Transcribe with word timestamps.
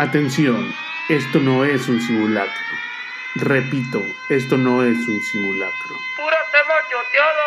Atención, 0.00 0.66
esto 1.10 1.40
no 1.40 1.62
es 1.62 1.86
un 1.86 2.00
simulacro. 2.00 2.54
Repito, 3.34 4.00
esto 4.30 4.56
no 4.56 4.82
es 4.82 4.96
un 4.96 5.20
simulacro. 5.20 5.94
¡Pura 6.16 6.38
tema 6.50 6.74
choteado! 6.90 7.42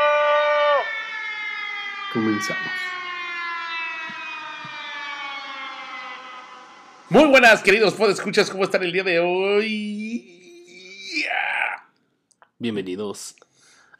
Comenzamos. 2.14 2.72
Muy 7.10 7.26
buenas, 7.26 7.64
queridos 7.64 8.00
escuchas 8.00 8.52
¿cómo 8.52 8.66
están 8.66 8.84
el 8.84 8.92
día 8.92 9.04
de 9.04 9.20
hoy? 9.20 10.40
Bienvenidos 12.60 13.36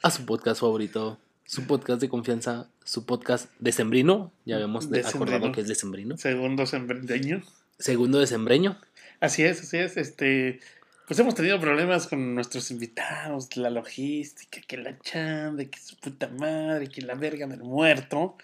a 0.04 0.12
su 0.12 0.28
podcast 0.28 0.62
favorito, 0.62 1.18
su 1.44 1.66
podcast 1.66 2.02
de 2.02 2.10
confianza, 2.10 2.68
su 2.84 3.08
podcast 3.08 3.50
decembrino. 3.58 4.32
Ya 4.46 4.58
habíamos 4.58 4.92
Decembrino. 4.92 5.38
acordado 5.38 5.52
que 5.52 5.62
es 5.62 5.68
decembrino. 5.68 6.18
Segundo 6.18 6.68
sembrendeño. 6.68 7.42
Segundo 7.84 8.18
decembreño. 8.18 8.80
Así 9.20 9.44
es, 9.44 9.60
así 9.60 9.78
es. 9.78 9.98
Este, 9.98 10.62
pues 11.06 11.20
hemos 11.20 11.36
tenido 11.36 11.60
problemas 11.60 12.08
con 12.08 12.34
nuestros 12.34 12.72
invitados, 12.72 13.58
la 13.58 13.70
logística, 13.70 14.62
que 14.66 14.78
la 14.78 14.98
chamba, 15.00 15.66
que 15.66 15.80
su 15.80 15.98
puta 15.98 16.30
madre, 16.30 16.88
que 16.88 17.02
la 17.02 17.16
verga 17.16 17.46
del 17.46 17.60
muerto. 17.60 18.38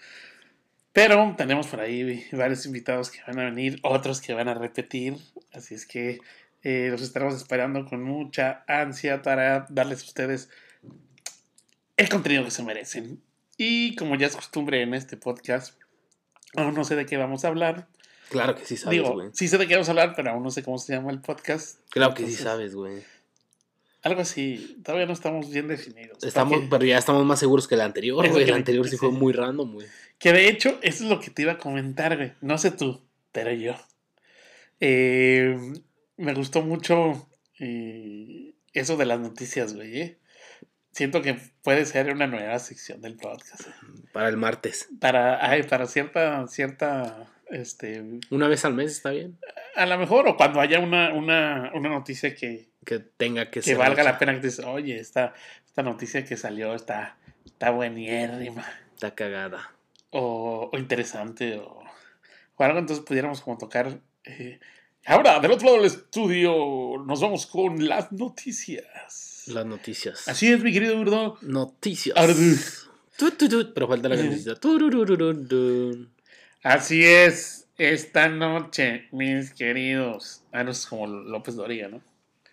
Pero 0.92 1.36
tenemos 1.38 1.68
por 1.68 1.80
ahí 1.80 2.26
varios 2.32 2.66
invitados 2.66 3.10
que 3.10 3.20
van 3.26 3.38
a 3.38 3.44
venir, 3.44 3.80
otros 3.82 4.20
que 4.20 4.34
van 4.34 4.48
a 4.48 4.52
repetir. 4.52 5.16
Así 5.54 5.74
es 5.74 5.86
que 5.86 6.18
eh, 6.62 6.88
los 6.90 7.00
estaremos 7.00 7.34
esperando 7.34 7.86
con 7.86 8.02
mucha 8.02 8.62
ansia 8.68 9.22
para 9.22 9.64
darles 9.70 10.02
a 10.02 10.04
ustedes 10.04 10.50
el 11.96 12.10
contenido 12.10 12.44
que 12.44 12.50
se 12.50 12.62
merecen. 12.62 13.22
Y 13.56 13.96
como 13.96 14.16
ya 14.16 14.26
es 14.26 14.36
costumbre 14.36 14.82
en 14.82 14.92
este 14.92 15.16
podcast, 15.16 15.80
aún 16.56 16.74
no 16.74 16.84
sé 16.84 16.94
de 16.94 17.06
qué 17.06 17.16
vamos 17.16 17.46
a 17.46 17.48
hablar. 17.48 17.88
Claro 18.30 18.54
que 18.54 18.64
sí 18.64 18.76
sabes, 18.76 19.02
güey. 19.02 19.28
sí 19.32 19.48
sé 19.48 19.58
de 19.58 19.66
qué 19.66 19.74
vamos 19.74 19.88
a 19.88 19.90
hablar, 19.90 20.14
pero 20.14 20.30
aún 20.30 20.42
no 20.42 20.50
sé 20.50 20.62
cómo 20.62 20.78
se 20.78 20.94
llama 20.94 21.10
el 21.10 21.20
podcast. 21.20 21.80
Claro 21.90 22.14
que 22.14 22.26
sí 22.26 22.34
sabes, 22.34 22.74
güey. 22.74 23.02
Algo 24.02 24.22
así, 24.22 24.80
todavía 24.82 25.06
no 25.06 25.12
estamos 25.12 25.50
bien 25.50 25.68
definidos. 25.68 26.22
Estamos, 26.24 26.62
pero 26.70 26.84
ya 26.84 26.96
estamos 26.96 27.26
más 27.26 27.38
seguros 27.38 27.68
que 27.68 27.74
el 27.74 27.82
anterior, 27.82 28.26
güey. 28.30 28.44
El 28.44 28.54
anterior 28.54 28.88
sí, 28.88 28.96
fue 28.96 29.10
muy 29.10 29.32
random, 29.32 29.74
güey. 29.74 29.86
Que 30.18 30.32
de 30.32 30.48
hecho, 30.48 30.78
eso 30.80 31.04
es 31.04 31.10
lo 31.10 31.20
que 31.20 31.30
te 31.30 31.42
iba 31.42 31.52
a 31.52 31.58
comentar, 31.58 32.16
güey. 32.16 32.32
No 32.40 32.56
sé 32.56 32.70
tú, 32.70 33.02
pero 33.32 33.52
yo. 33.52 33.74
Eh, 34.78 35.58
me 36.16 36.32
gustó 36.32 36.62
mucho 36.62 37.28
eh, 37.58 38.54
eso 38.72 38.96
de 38.96 39.06
las 39.06 39.20
noticias, 39.20 39.74
güey. 39.74 40.00
eh. 40.00 40.18
Siento 40.92 41.22
que 41.22 41.38
puede 41.62 41.84
ser 41.84 42.12
una 42.12 42.26
nueva 42.26 42.58
sección 42.58 43.00
del 43.00 43.16
podcast. 43.16 43.62
Para 44.12 44.28
el 44.28 44.36
martes. 44.36 44.88
Para, 45.00 45.44
ay, 45.48 45.62
para 45.62 45.86
cierta, 45.86 46.46
cierta, 46.48 47.28
este, 47.50 48.04
Una 48.30 48.48
vez 48.48 48.64
al 48.64 48.74
mes 48.74 48.92
está 48.92 49.10
bien. 49.10 49.38
a 49.76 49.86
lo 49.86 49.98
mejor, 49.98 50.28
o 50.28 50.36
cuando 50.36 50.60
haya 50.60 50.78
una, 50.80 51.12
una, 51.14 51.70
una 51.74 51.88
noticia 51.88 52.34
que, 52.34 52.68
Que 52.84 52.98
tenga 52.98 53.46
que, 53.46 53.60
que 53.60 53.62
ser. 53.62 53.76
valga 53.76 54.02
hecha. 54.02 54.12
la 54.12 54.18
pena 54.18 54.32
que 54.34 54.40
dices, 54.46 54.64
oye, 54.64 54.98
esta, 54.98 55.34
esta 55.66 55.82
noticia 55.82 56.24
que 56.24 56.36
salió 56.36 56.74
está, 56.74 57.16
está 57.44 57.70
buenérrima. 57.70 58.64
Está 58.94 59.14
cagada. 59.14 59.72
o, 60.10 60.70
o 60.72 60.78
interesante 60.78 61.56
o, 61.58 61.82
o 62.56 62.62
algo, 62.64 62.78
entonces 62.78 63.04
pudiéramos 63.04 63.40
como 63.40 63.58
tocar. 63.58 64.00
eh, 64.24 64.58
Ahora, 65.06 65.40
del 65.40 65.50
otro 65.52 65.66
lado 65.68 65.78
del 65.78 65.86
estudio, 65.86 67.02
nos 67.06 67.20
vamos 67.22 67.46
con 67.46 67.88
las 67.88 68.12
noticias. 68.12 69.44
Las 69.46 69.64
noticias. 69.64 70.28
Así 70.28 70.52
es, 70.52 70.62
mi 70.62 70.72
querido 70.72 70.96
Burdo. 70.98 71.38
Noticias. 71.40 72.14
Tu, 73.16 73.32
Pero 73.74 73.88
falta 73.88 74.08
la 74.10 74.16
Eh. 74.16 74.20
Así 76.62 77.02
es, 77.04 77.68
esta 77.78 78.28
noche, 78.28 79.08
mis 79.12 79.54
queridos. 79.54 80.42
Ah, 80.52 80.62
no 80.62 80.72
es 80.72 80.86
como 80.86 81.06
López 81.06 81.56
Doria, 81.56 81.88
¿no? 81.88 82.02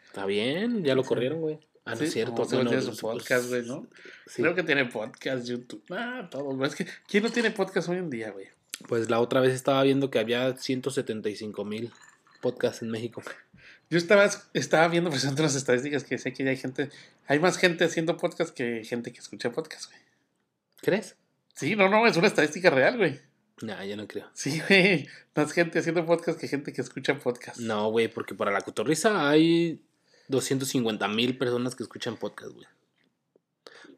Está 0.06 0.26
bien, 0.26 0.86
ya 0.86 0.96
lo 0.96 1.04
corrieron, 1.04 1.42
güey. 1.42 1.60
Ah, 1.84 1.92
no 1.92 1.98
Sí, 1.98 2.04
es 2.06 2.14
cierto. 2.14 2.46
bueno, 2.46 2.70
tiene 2.70 2.82
su 2.82 2.90
pues, 2.90 3.02
podcast, 3.02 3.50
güey, 3.50 3.64
¿no? 3.66 3.86
sí. 4.26 4.42
Creo 4.42 4.56
que 4.56 4.64
tiene 4.64 4.86
podcast, 4.86 5.46
YouTube. 5.46 5.84
Ah, 5.90 6.28
todo. 6.32 6.56
güey. 6.56 6.70
Es 6.70 6.76
que, 6.76 6.88
¿quién 7.08 7.24
no 7.24 7.30
tiene 7.30 7.52
podcast 7.52 7.90
hoy 7.90 7.98
en 7.98 8.10
día, 8.10 8.32
güey? 8.32 8.48
Pues 8.88 9.10
la 9.10 9.20
otra 9.20 9.42
vez 9.42 9.54
estaba 9.54 9.84
viendo 9.84 10.10
que 10.10 10.20
había 10.20 10.56
175 10.56 11.66
mil 11.66 11.92
podcasts 12.42 12.82
en 12.82 12.90
México. 12.90 13.22
Yo 13.90 13.98
estaba, 13.98 14.30
estaba 14.54 14.88
viendo 14.88 15.10
presente 15.10 15.42
las 15.42 15.56
estadísticas 15.56 16.04
que 16.06 16.18
sé 16.18 16.32
que 16.32 16.44
ya 16.46 16.52
hay 16.52 16.58
gente, 16.58 16.90
hay 17.26 17.40
más 17.40 17.58
gente 17.58 17.84
haciendo 17.84 18.16
podcast 18.16 18.54
que 18.54 18.84
gente 18.86 19.12
que 19.12 19.20
escucha 19.20 19.52
podcast, 19.52 19.90
güey. 19.90 20.00
¿Crees? 20.82 21.16
Sí, 21.56 21.76
no, 21.76 21.90
no, 21.90 22.06
es 22.08 22.16
una 22.16 22.28
estadística 22.28 22.70
real, 22.70 22.98
güey. 22.98 23.20
No, 23.62 23.84
yo 23.84 23.98
no 23.98 24.08
creo. 24.08 24.28
Sí, 24.34 24.62
güey. 24.70 25.08
Más 25.36 25.52
gente 25.52 25.80
haciendo 25.80 26.06
podcast 26.06 26.40
que 26.40 26.48
gente 26.48 26.74
que 26.74 26.82
escucha 26.82 27.18
podcast. 27.20 27.60
No, 27.60 27.90
güey, 27.90 28.08
porque 28.08 28.36
para 28.36 28.52
la 28.52 28.62
cotorriza 28.62 29.30
hay 29.30 29.80
250 30.28 31.08
mil 31.08 31.38
personas 31.38 31.76
que 31.76 31.84
escuchan 31.84 32.18
podcast, 32.18 32.52
güey. 32.54 32.68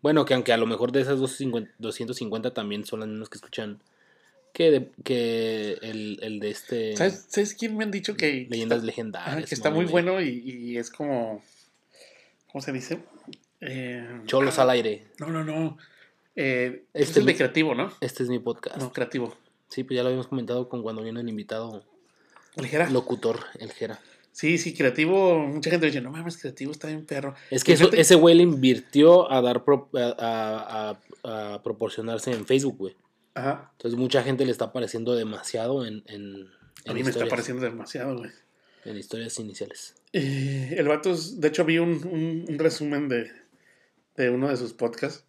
Bueno, 0.01 0.23
que 0.23 0.33
aunque 0.33 0.53
a 0.53 0.57
lo 0.57 0.65
mejor 0.65 0.91
de 0.93 1.01
esas 1.01 1.19
250, 1.19 1.73
250 1.77 2.53
también 2.53 2.85
son 2.85 3.01
las 3.01 3.09
mismas 3.09 3.27
que 3.27 3.37
escuchan 3.37 3.81
que, 4.53 4.71
de- 4.71 4.91
que 5.03 5.73
el, 5.81 6.19
el 6.21 6.39
de 6.39 6.49
este 6.51 6.95
¿Sabes, 6.95 7.25
¿Sabes 7.27 7.53
quién 7.53 7.75
me 7.75 7.83
han 7.83 7.91
dicho 7.91 8.15
que, 8.15 8.47
Leyendas 8.49 8.77
está, 8.77 8.85
Legendarias. 8.87 9.43
ah, 9.43 9.47
que 9.47 9.55
está 9.55 9.69
¿no, 9.69 9.75
muy 9.75 9.85
bueno 9.85 10.21
y, 10.21 10.29
y 10.29 10.77
es 10.77 10.89
como. 10.89 11.43
¿Cómo 12.51 12.61
se 12.61 12.71
dice? 12.71 12.99
Eh, 13.61 14.21
Cholos 14.25 14.57
ah, 14.57 14.61
al 14.63 14.69
aire. 14.71 15.05
No, 15.19 15.27
no, 15.27 15.43
no. 15.43 15.77
Eh, 16.35 16.85
Este 16.93 17.11
es 17.11 17.17
el 17.17 17.25
de 17.25 17.33
mi- 17.33 17.37
creativo, 17.37 17.75
¿no? 17.75 17.91
Este 17.99 18.23
es 18.23 18.29
mi 18.29 18.39
podcast. 18.39 18.77
No, 18.77 18.91
creativo. 18.93 19.37
Sí, 19.69 19.83
pues 19.83 19.95
ya 19.95 20.01
lo 20.03 20.09
habíamos 20.09 20.27
comentado 20.27 20.67
con 20.67 20.81
cuando 20.83 21.01
viene 21.03 21.21
el 21.21 21.29
invitado 21.29 21.85
Ligera. 22.57 22.89
locutor, 22.89 23.39
el 23.59 23.71
Jera. 23.71 23.99
Sí, 24.31 24.57
sí, 24.57 24.73
creativo. 24.73 25.39
Mucha 25.39 25.69
gente 25.69 25.85
dice, 25.87 26.01
no 26.01 26.11
mames, 26.11 26.37
creativo 26.37 26.71
está 26.71 26.87
bien 26.87 27.05
perro. 27.05 27.35
Es 27.51 27.63
que 27.63 27.73
eso- 27.73 27.91
ese 27.93 28.15
güey 28.15 28.35
le 28.35 28.43
invirtió 28.43 29.31
a 29.31 29.41
dar 29.41 29.63
pro- 29.63 29.89
a, 29.93 30.15
a- 30.17 30.99
a- 31.23 31.53
a 31.55 31.63
proporcionarse 31.63 32.31
en 32.31 32.45
Facebook, 32.45 32.77
güey. 32.77 32.95
Ajá. 33.35 33.69
Entonces 33.73 33.99
mucha 33.99 34.23
gente 34.23 34.45
le 34.45 34.51
está 34.51 34.65
apareciendo 34.65 35.15
demasiado 35.15 35.85
en, 35.85 36.03
en, 36.07 36.47
A 36.87 36.93
mí 36.93 36.95
me 36.95 36.99
está 37.01 37.09
historias, 37.11 37.29
pareciendo 37.29 37.63
demasiado, 37.63 38.17
güey. 38.17 38.31
en 38.85 38.97
historias 38.97 39.37
iniciales. 39.39 39.95
Eh, 40.13 40.75
el 40.77 40.87
vato, 40.87 41.11
es- 41.11 41.39
de 41.39 41.47
hecho, 41.49 41.65
vi 41.65 41.77
un, 41.79 41.89
un- 42.07 42.45
un 42.47 42.59
resumen 42.59 43.07
de, 43.09 43.31
de 44.15 44.29
uno 44.29 44.47
de 44.49 44.57
sus 44.57 44.73
podcasts. 44.73 45.25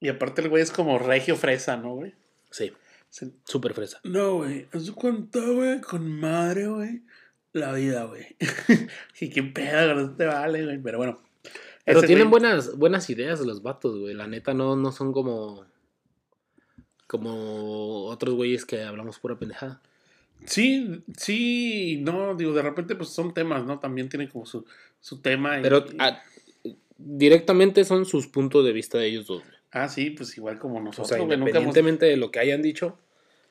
Y 0.00 0.08
aparte, 0.08 0.42
el 0.42 0.50
güey 0.50 0.62
es 0.62 0.70
como 0.70 0.98
regio 0.98 1.36
fresa, 1.36 1.76
¿no, 1.76 1.94
güey? 1.94 2.14
Sí, 2.50 2.72
súper 3.10 3.74
fresa. 3.74 4.00
No, 4.04 4.36
güey. 4.36 4.66
Haz 4.72 4.90
cuenta, 4.90 5.40
güey, 5.40 5.80
con 5.80 6.10
madre, 6.20 6.66
güey. 6.66 7.02
La 7.52 7.72
vida, 7.72 8.04
güey. 8.04 8.36
y 9.20 9.30
qué 9.30 9.42
pedo, 9.42 9.94
no 9.94 10.14
te 10.14 10.26
vale, 10.26 10.64
güey. 10.64 10.78
Pero 10.82 10.98
bueno. 10.98 11.20
Pero 11.84 12.02
tienen 12.02 12.30
buenas, 12.30 12.76
buenas 12.76 13.08
ideas 13.10 13.40
los 13.40 13.62
vatos, 13.62 13.98
güey. 13.98 14.12
La 14.14 14.26
neta 14.26 14.52
no, 14.54 14.76
no 14.76 14.92
son 14.92 15.12
como. 15.12 15.64
Como 17.06 18.06
otros 18.06 18.34
güeyes 18.34 18.64
que 18.64 18.82
hablamos 18.82 19.18
pura 19.20 19.38
pendejada. 19.38 19.80
Sí, 20.44 21.02
sí, 21.16 22.00
no, 22.02 22.34
digo, 22.34 22.52
de 22.52 22.62
repente, 22.62 22.94
pues 22.96 23.10
son 23.10 23.32
temas, 23.32 23.64
¿no? 23.64 23.78
También 23.78 24.08
tienen 24.08 24.28
como 24.28 24.44
su, 24.44 24.66
su 25.00 25.20
tema. 25.20 25.58
y- 25.58 25.62
Pero 25.62 25.86
ah, 25.98 26.20
directamente 26.98 27.84
son 27.84 28.04
sus 28.04 28.26
puntos 28.26 28.64
de 28.64 28.72
vista 28.72 28.98
de 28.98 29.06
ellos 29.06 29.26
dos. 29.28 29.42
güey. 29.42 29.55
Ah, 29.76 29.88
sí, 29.88 30.10
pues 30.10 30.36
igual 30.36 30.58
como 30.58 30.78
O 30.78 30.80
nosotros, 30.80 31.08
sea, 31.08 31.18
hemos- 31.18 31.32
independientemente 31.34 32.06
de 32.06 32.16
lo 32.16 32.30
que 32.30 32.38
hayan 32.40 32.62
dicho, 32.62 32.98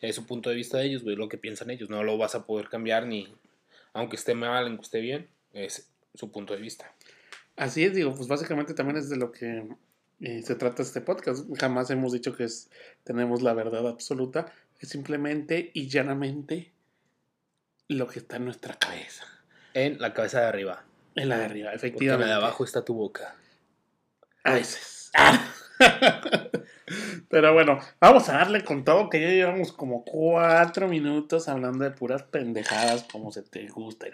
es 0.02 0.16
su 0.16 0.26
punto 0.26 0.50
de 0.50 0.56
vista 0.56 0.78
de 0.78 0.86
ellos, 0.88 1.04
güey, 1.04 1.16
lo 1.16 1.30
que 1.30 1.38
piensan 1.38 1.70
ellos. 1.70 1.90
No 1.90 2.04
lo 2.04 2.18
vas 2.18 2.36
a 2.36 2.46
poder 2.46 2.70
cambiar 2.70 3.06
ni, 3.08 3.34
aunque 3.94 4.16
esté 4.16 4.36
mal, 4.36 4.66
aunque 4.68 4.84
esté 4.84 5.00
bien, 5.00 5.28
es 5.54 5.90
su 6.14 6.32
punto 6.32 6.54
de 6.54 6.62
vista. 6.62 6.94
Así 7.56 7.84
es, 7.86 7.94
digo, 7.94 8.14
pues 8.14 8.28
básicamente 8.28 8.74
también 8.74 8.98
es 8.98 9.10
de 9.10 9.16
lo 9.18 9.32
que 9.32 9.66
eh, 10.22 10.42
se 10.44 10.56
trata 10.56 10.82
este 10.84 11.02
podcast. 11.02 11.46
Jamás 11.58 11.90
hemos 11.90 12.12
dicho 12.12 12.36
que 12.36 12.44
es, 12.44 12.70
tenemos 13.04 13.42
la 13.42 13.54
verdad 13.54 13.88
absoluta. 13.88 14.52
Es 14.80 14.90
simplemente 14.90 15.72
y 15.74 15.88
llanamente 15.88 16.72
lo 17.88 18.08
que 18.08 18.20
está 18.20 18.36
en 18.38 18.46
nuestra 18.46 18.76
cabeza. 18.76 19.24
En 19.74 20.00
la 20.00 20.14
cabeza 20.14 20.42
de 20.42 20.48
arriba. 20.48 20.84
En 21.16 21.30
la 21.30 21.38
de 21.38 21.46
arriba, 21.46 21.70
Porque 21.72 21.86
en 21.88 21.90
efectivamente. 21.92 22.28
la 22.28 22.38
de 22.38 22.42
abajo 22.44 22.64
está 22.66 22.84
tu 22.84 22.94
boca. 22.94 23.36
A 24.44 24.54
veces. 24.54 25.12
Pero 27.30 27.54
bueno, 27.54 27.80
vamos 28.00 28.30
a 28.30 28.34
darle 28.34 28.64
con 28.64 28.84
todo 28.86 29.10
que 29.10 29.20
ya 29.20 29.30
llevamos 29.30 29.74
como 29.74 30.06
cuatro 30.06 30.88
minutos 30.88 31.48
hablando 31.48 31.84
de 31.84 31.92
puras 31.92 32.24
pendejadas 32.24 33.04
como 33.12 33.32
se 33.32 33.42
te 33.42 33.68
gusta. 33.68 34.08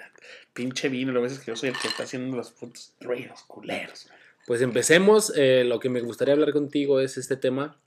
Pinche 0.54 0.90
vino, 0.90 1.18
a 1.18 1.22
veces 1.22 1.40
que 1.40 1.52
yo 1.52 1.56
soy 1.56 1.70
el 1.70 1.78
que 1.78 1.88
está 1.88 2.04
haciendo 2.04 2.36
los 2.38 2.52
putos 2.52 2.94
ruidos 3.02 3.44
culeros. 3.44 4.08
Pues 4.48 4.62
empecemos. 4.62 5.34
eh, 5.36 5.64
lo 5.66 5.80
que 5.80 5.90
me 5.90 6.02
gustaría 6.02 6.34
hablar 6.34 6.52
contigo 6.52 7.00
es 7.00 7.18
este 7.18 7.38
tema 7.38 7.78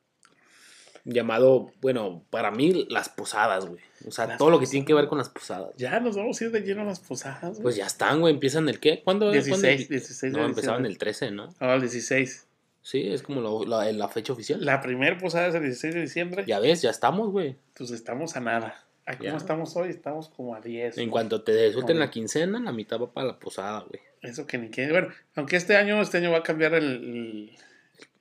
llamado, 1.04 1.72
bueno, 1.80 2.24
para 2.30 2.50
mí, 2.50 2.86
las 2.88 3.08
posadas, 3.08 3.66
güey. 3.66 3.82
O 4.06 4.10
sea, 4.10 4.26
Las 4.26 4.38
todo 4.38 4.50
lo 4.50 4.58
que 4.58 4.66
tiene 4.66 4.86
que 4.86 4.94
ver 4.94 5.06
con 5.06 5.18
las 5.18 5.28
posadas. 5.28 5.70
Ya 5.76 6.00
nos 6.00 6.16
vamos 6.16 6.40
a 6.40 6.44
ir 6.44 6.50
de 6.50 6.60
lleno 6.60 6.82
a 6.82 6.84
las 6.84 7.00
posadas. 7.00 7.52
güey. 7.52 7.62
Pues 7.62 7.76
ya 7.76 7.86
están, 7.86 8.20
güey. 8.20 8.34
Empiezan 8.34 8.68
el 8.68 8.80
qué? 8.80 9.02
¿Cuándo? 9.02 9.30
16, 9.30 9.50
¿cuándo? 9.60 9.68
16 9.68 10.32
de 10.32 10.38
No, 10.38 10.46
empezaban 10.46 10.86
el 10.86 10.98
13, 10.98 11.30
¿no? 11.30 11.54
Ahora 11.58 11.74
el 11.74 11.80
16. 11.82 12.46
Sí, 12.84 13.08
es 13.10 13.22
como 13.22 13.40
lo- 13.40 13.64
la, 13.64 13.90
la 13.92 14.08
fecha 14.08 14.32
oficial. 14.34 14.64
La 14.64 14.80
primera 14.82 15.16
posada 15.18 15.48
es 15.48 15.54
el 15.54 15.62
16 15.62 15.94
de 15.94 16.00
diciembre. 16.02 16.44
Ya 16.46 16.60
ves, 16.60 16.82
ya 16.82 16.90
estamos, 16.90 17.30
güey. 17.32 17.56
Pues 17.76 17.90
estamos 17.90 18.36
a 18.36 18.40
nada. 18.40 18.84
¿A 19.06 19.16
cómo 19.18 19.36
estamos 19.36 19.74
hoy? 19.76 19.88
Estamos 19.88 20.28
como 20.28 20.54
a 20.54 20.60
10. 20.60 20.98
En 20.98 21.10
cuanto 21.10 21.42
te 21.42 21.72
suelten 21.72 21.98
la 21.98 22.10
quincena, 22.10 22.60
la 22.60 22.72
mitad 22.72 23.00
va 23.00 23.10
para 23.10 23.26
la 23.26 23.38
posada, 23.38 23.80
güey. 23.88 24.00
Eso 24.22 24.46
que 24.46 24.58
ni 24.58 24.68
quiere. 24.70 24.92
Bueno, 24.92 25.08
aunque 25.34 25.56
este 25.56 25.76
año, 25.76 26.00
este 26.00 26.18
año 26.18 26.30
va 26.30 26.38
a 26.38 26.42
cambiar 26.42 26.74
el, 26.74 26.84
el, 26.84 27.58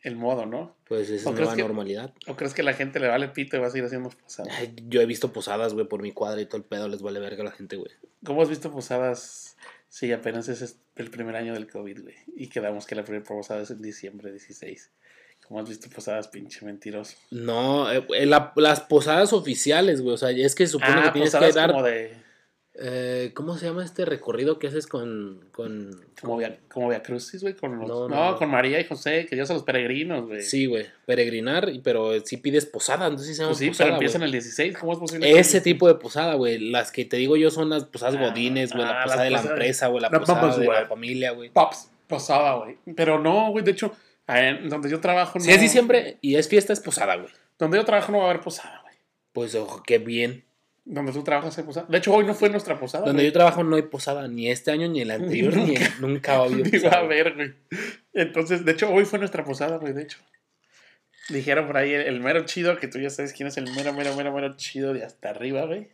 el 0.01 0.15
modo, 0.15 0.45
¿no? 0.45 0.75
Pues 0.87 1.09
esa 1.09 1.29
¿O 1.29 1.33
es 1.33 1.39
nueva 1.39 1.55
que- 1.55 1.61
normalidad. 1.61 2.13
¿O 2.27 2.35
crees 2.37 2.53
que 2.53 2.63
la 2.63 2.73
gente 2.73 2.99
le 3.01 3.07
vale 3.09 3.27
pito 3.29 3.55
y 3.57 3.59
va 3.59 3.67
a 3.67 3.69
seguir 3.69 3.85
haciendo 3.85 4.09
posadas? 4.09 4.53
Ay, 4.57 4.73
Yo 4.87 5.01
he 5.01 5.05
visto 5.05 5.31
posadas, 5.33 5.73
güey, 5.73 5.87
por 5.87 6.01
mi 6.01 6.11
cuadra 6.13 6.41
y 6.41 6.45
todo 6.45 6.57
el 6.57 6.63
pedo 6.63 6.87
les 6.87 7.01
vale 7.01 7.19
verga 7.19 7.41
a 7.43 7.45
la 7.45 7.51
gente, 7.51 7.75
güey. 7.77 7.91
¿Cómo 8.25 8.41
has 8.41 8.49
visto 8.49 8.71
posadas? 8.71 9.55
Sí, 9.95 10.11
apenas 10.11 10.49
ese 10.49 10.65
es 10.65 10.79
el 10.95 11.11
primer 11.11 11.35
año 11.35 11.53
del 11.53 11.69
COVID, 11.69 12.01
güey. 12.01 12.15
Y 12.35 12.47
quedamos 12.47 12.87
que 12.87 12.95
la 12.95 13.03
primera 13.03 13.23
posada 13.23 13.61
es 13.61 13.69
en 13.69 13.79
diciembre 13.79 14.31
16. 14.31 14.89
¿Cómo 15.47 15.59
has 15.59 15.69
visto 15.69 15.87
posadas, 15.87 16.29
pinche 16.29 16.65
mentiroso? 16.65 17.15
No, 17.29 17.91
eh, 17.91 18.03
eh, 18.15 18.25
la- 18.25 18.53
las 18.55 18.79
posadas 18.81 19.33
oficiales, 19.33 20.01
güey. 20.01 20.15
O 20.15 20.17
sea, 20.17 20.31
es 20.31 20.55
que 20.55 20.65
se 20.65 20.71
supone 20.71 20.99
que 21.03 21.11
tienes 21.11 21.29
que 21.35 21.45
Ah, 21.45 21.51
dar. 21.51 21.71
como 21.73 21.83
de... 21.83 22.11
eh, 22.75 23.31
¿Cómo 23.35 23.55
se 23.57 23.67
llama 23.67 23.85
este 23.85 24.03
recorrido 24.05 24.57
que 24.57 24.67
haces 24.67 24.87
con. 24.87 25.45
con... 25.51 26.01
Como 26.19 26.37
Via, 26.37 26.57
como 26.71 26.89
Via 26.89 27.03
Crucis, 27.03 27.41
güey, 27.41 27.53
con 27.55 27.77
los... 27.79 27.87
No, 27.87 28.07
No, 28.07 28.15
no, 28.15 28.31
no. 28.31 28.37
con 28.37 28.49
María 28.49 28.79
y 28.79 28.85
José, 28.85 29.25
que 29.27 29.35
Dios 29.35 29.49
a 29.51 29.53
los 29.53 29.63
peregrinos, 29.63 30.25
güey. 30.25 30.41
Sí, 30.41 30.65
güey, 30.65 30.87
peregrinar, 31.05 31.71
pero 31.83 32.19
si 32.25 32.37
pides 32.37 32.65
posada, 32.65 33.05
entonces 33.05 33.27
sí 33.27 33.33
se 33.35 33.41
llama 33.41 33.49
Pues 33.51 33.59
sí, 33.59 33.67
posada, 33.67 33.87
pero 33.89 33.95
empiezan 33.97 34.23
el 34.23 34.31
16, 34.31 34.77
¿cómo 34.77 34.93
es 34.93 34.99
posible? 34.99 35.31
que- 35.31 35.39
Ese 35.39 35.61
tipo 35.61 35.87
de 35.87 35.95
posada, 35.95 36.33
güey. 36.35 36.57
Las 36.71 36.91
que 36.91 37.05
te 37.05 37.17
digo 37.17 37.35
yo 37.37 37.51
son 37.51 37.69
las 37.69 37.85
posadas 37.85 38.15
Ah, 38.17 38.27
godines, 38.29 38.71
güey. 38.73 38.83
ah, 38.83 38.87
la 38.87 38.93
las 38.95 39.03
posada 39.03 39.23
de 39.23 39.29
la 39.31 39.41
empresa, 39.41 39.87
güey. 39.87 40.01
La 40.01 40.09
No, 40.09 40.19
posada 40.19 40.41
vamos, 40.41 40.57
de 40.59 40.65
la 40.65 40.85
familia, 40.87 41.31
güey. 41.31 41.49
Pops, 41.51 41.91
posada, 42.07 42.55
güey. 42.55 42.77
Pero 42.95 43.19
no, 43.19 43.51
güey, 43.51 43.63
de 43.63 43.71
hecho, 43.71 43.91
en 44.27 44.69
donde 44.69 44.89
yo 44.89 44.99
trabajo 44.99 45.37
no... 45.37 45.45
Si 45.45 45.51
es 45.51 45.59
diciembre 45.61 46.17
y 46.21 46.35
es 46.35 46.47
fiesta, 46.47 46.73
es 46.73 46.79
posada, 46.79 47.15
güey. 47.17 47.29
Donde 47.59 47.77
yo 47.77 47.85
trabajo 47.85 48.11
no 48.11 48.19
va 48.19 48.25
a 48.25 48.29
haber 48.31 48.41
posada, 48.41 48.79
güey. 48.83 48.95
Pues, 49.31 49.53
ojo, 49.55 49.83
qué 49.85 49.97
bien. 49.99 50.43
Donde 50.85 51.13
tú 51.13 51.23
trabajas 51.23 51.57
hay 51.57 51.63
posada. 51.63 51.85
De 51.89 51.97
hecho, 51.97 52.13
hoy 52.13 52.25
no 52.25 52.33
fue 52.33 52.49
nuestra 52.49 52.77
posada. 52.77 53.05
Donde 53.05 53.21
güey. 53.23 53.27
yo 53.27 53.33
trabajo 53.33 53.63
no 53.63 53.77
hay 53.77 53.83
posada, 53.83 54.27
ni 54.27 54.49
este 54.51 54.71
año, 54.71 54.89
ni 54.89 55.01
el 55.01 55.11
anterior, 55.11 55.55
ni 55.55 55.75
Nunca. 56.01 56.43
el- 56.45 56.61
va 56.61 56.69
posada. 56.71 56.97
a 56.97 56.99
haber, 56.99 57.35
güey. 57.35 57.53
Entonces, 58.13 58.65
de 58.65 58.73
hecho, 58.73 58.89
hoy 58.91 59.05
fue 59.05 59.17
nuestra 59.19 59.43
posada, 59.45 59.77
güey, 59.77 59.93
de 59.93 60.03
hecho. 60.03 60.17
Dijeron 61.29 61.67
por 61.67 61.77
ahí 61.77 61.93
el, 61.93 62.01
el 62.01 62.19
mero 62.19 62.43
chido, 62.45 62.77
que 62.77 62.89
tú 62.89 62.99
ya 62.99 63.09
sabes 63.09 63.31
quién 63.31 63.47
es 63.47 63.55
el 63.57 63.71
mero, 63.73 63.93
mero, 63.93 64.13
mero, 64.15 64.33
mero 64.33 64.57
chido 64.57 64.93
de 64.93 65.05
hasta 65.05 65.29
arriba, 65.29 65.65
güey. 65.65 65.91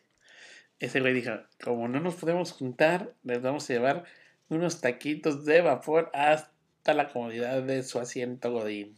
Ese 0.80 1.01
güey 1.01 1.13
dijo, 1.13 1.33
como 1.63 1.88
no 1.88 2.00
nos 2.00 2.15
podemos 2.15 2.51
juntar, 2.53 3.13
les 3.24 3.42
vamos 3.42 3.69
a 3.69 3.74
llevar 3.74 4.06
unos 4.50 4.81
taquitos 4.81 5.45
de 5.45 5.62
vapor 5.62 6.09
hasta 6.15 6.94
la 6.95 7.09
comodidad 7.09 7.62
de 7.62 7.83
su 7.83 8.00
asiento 8.00 8.51
Godín. 8.51 8.95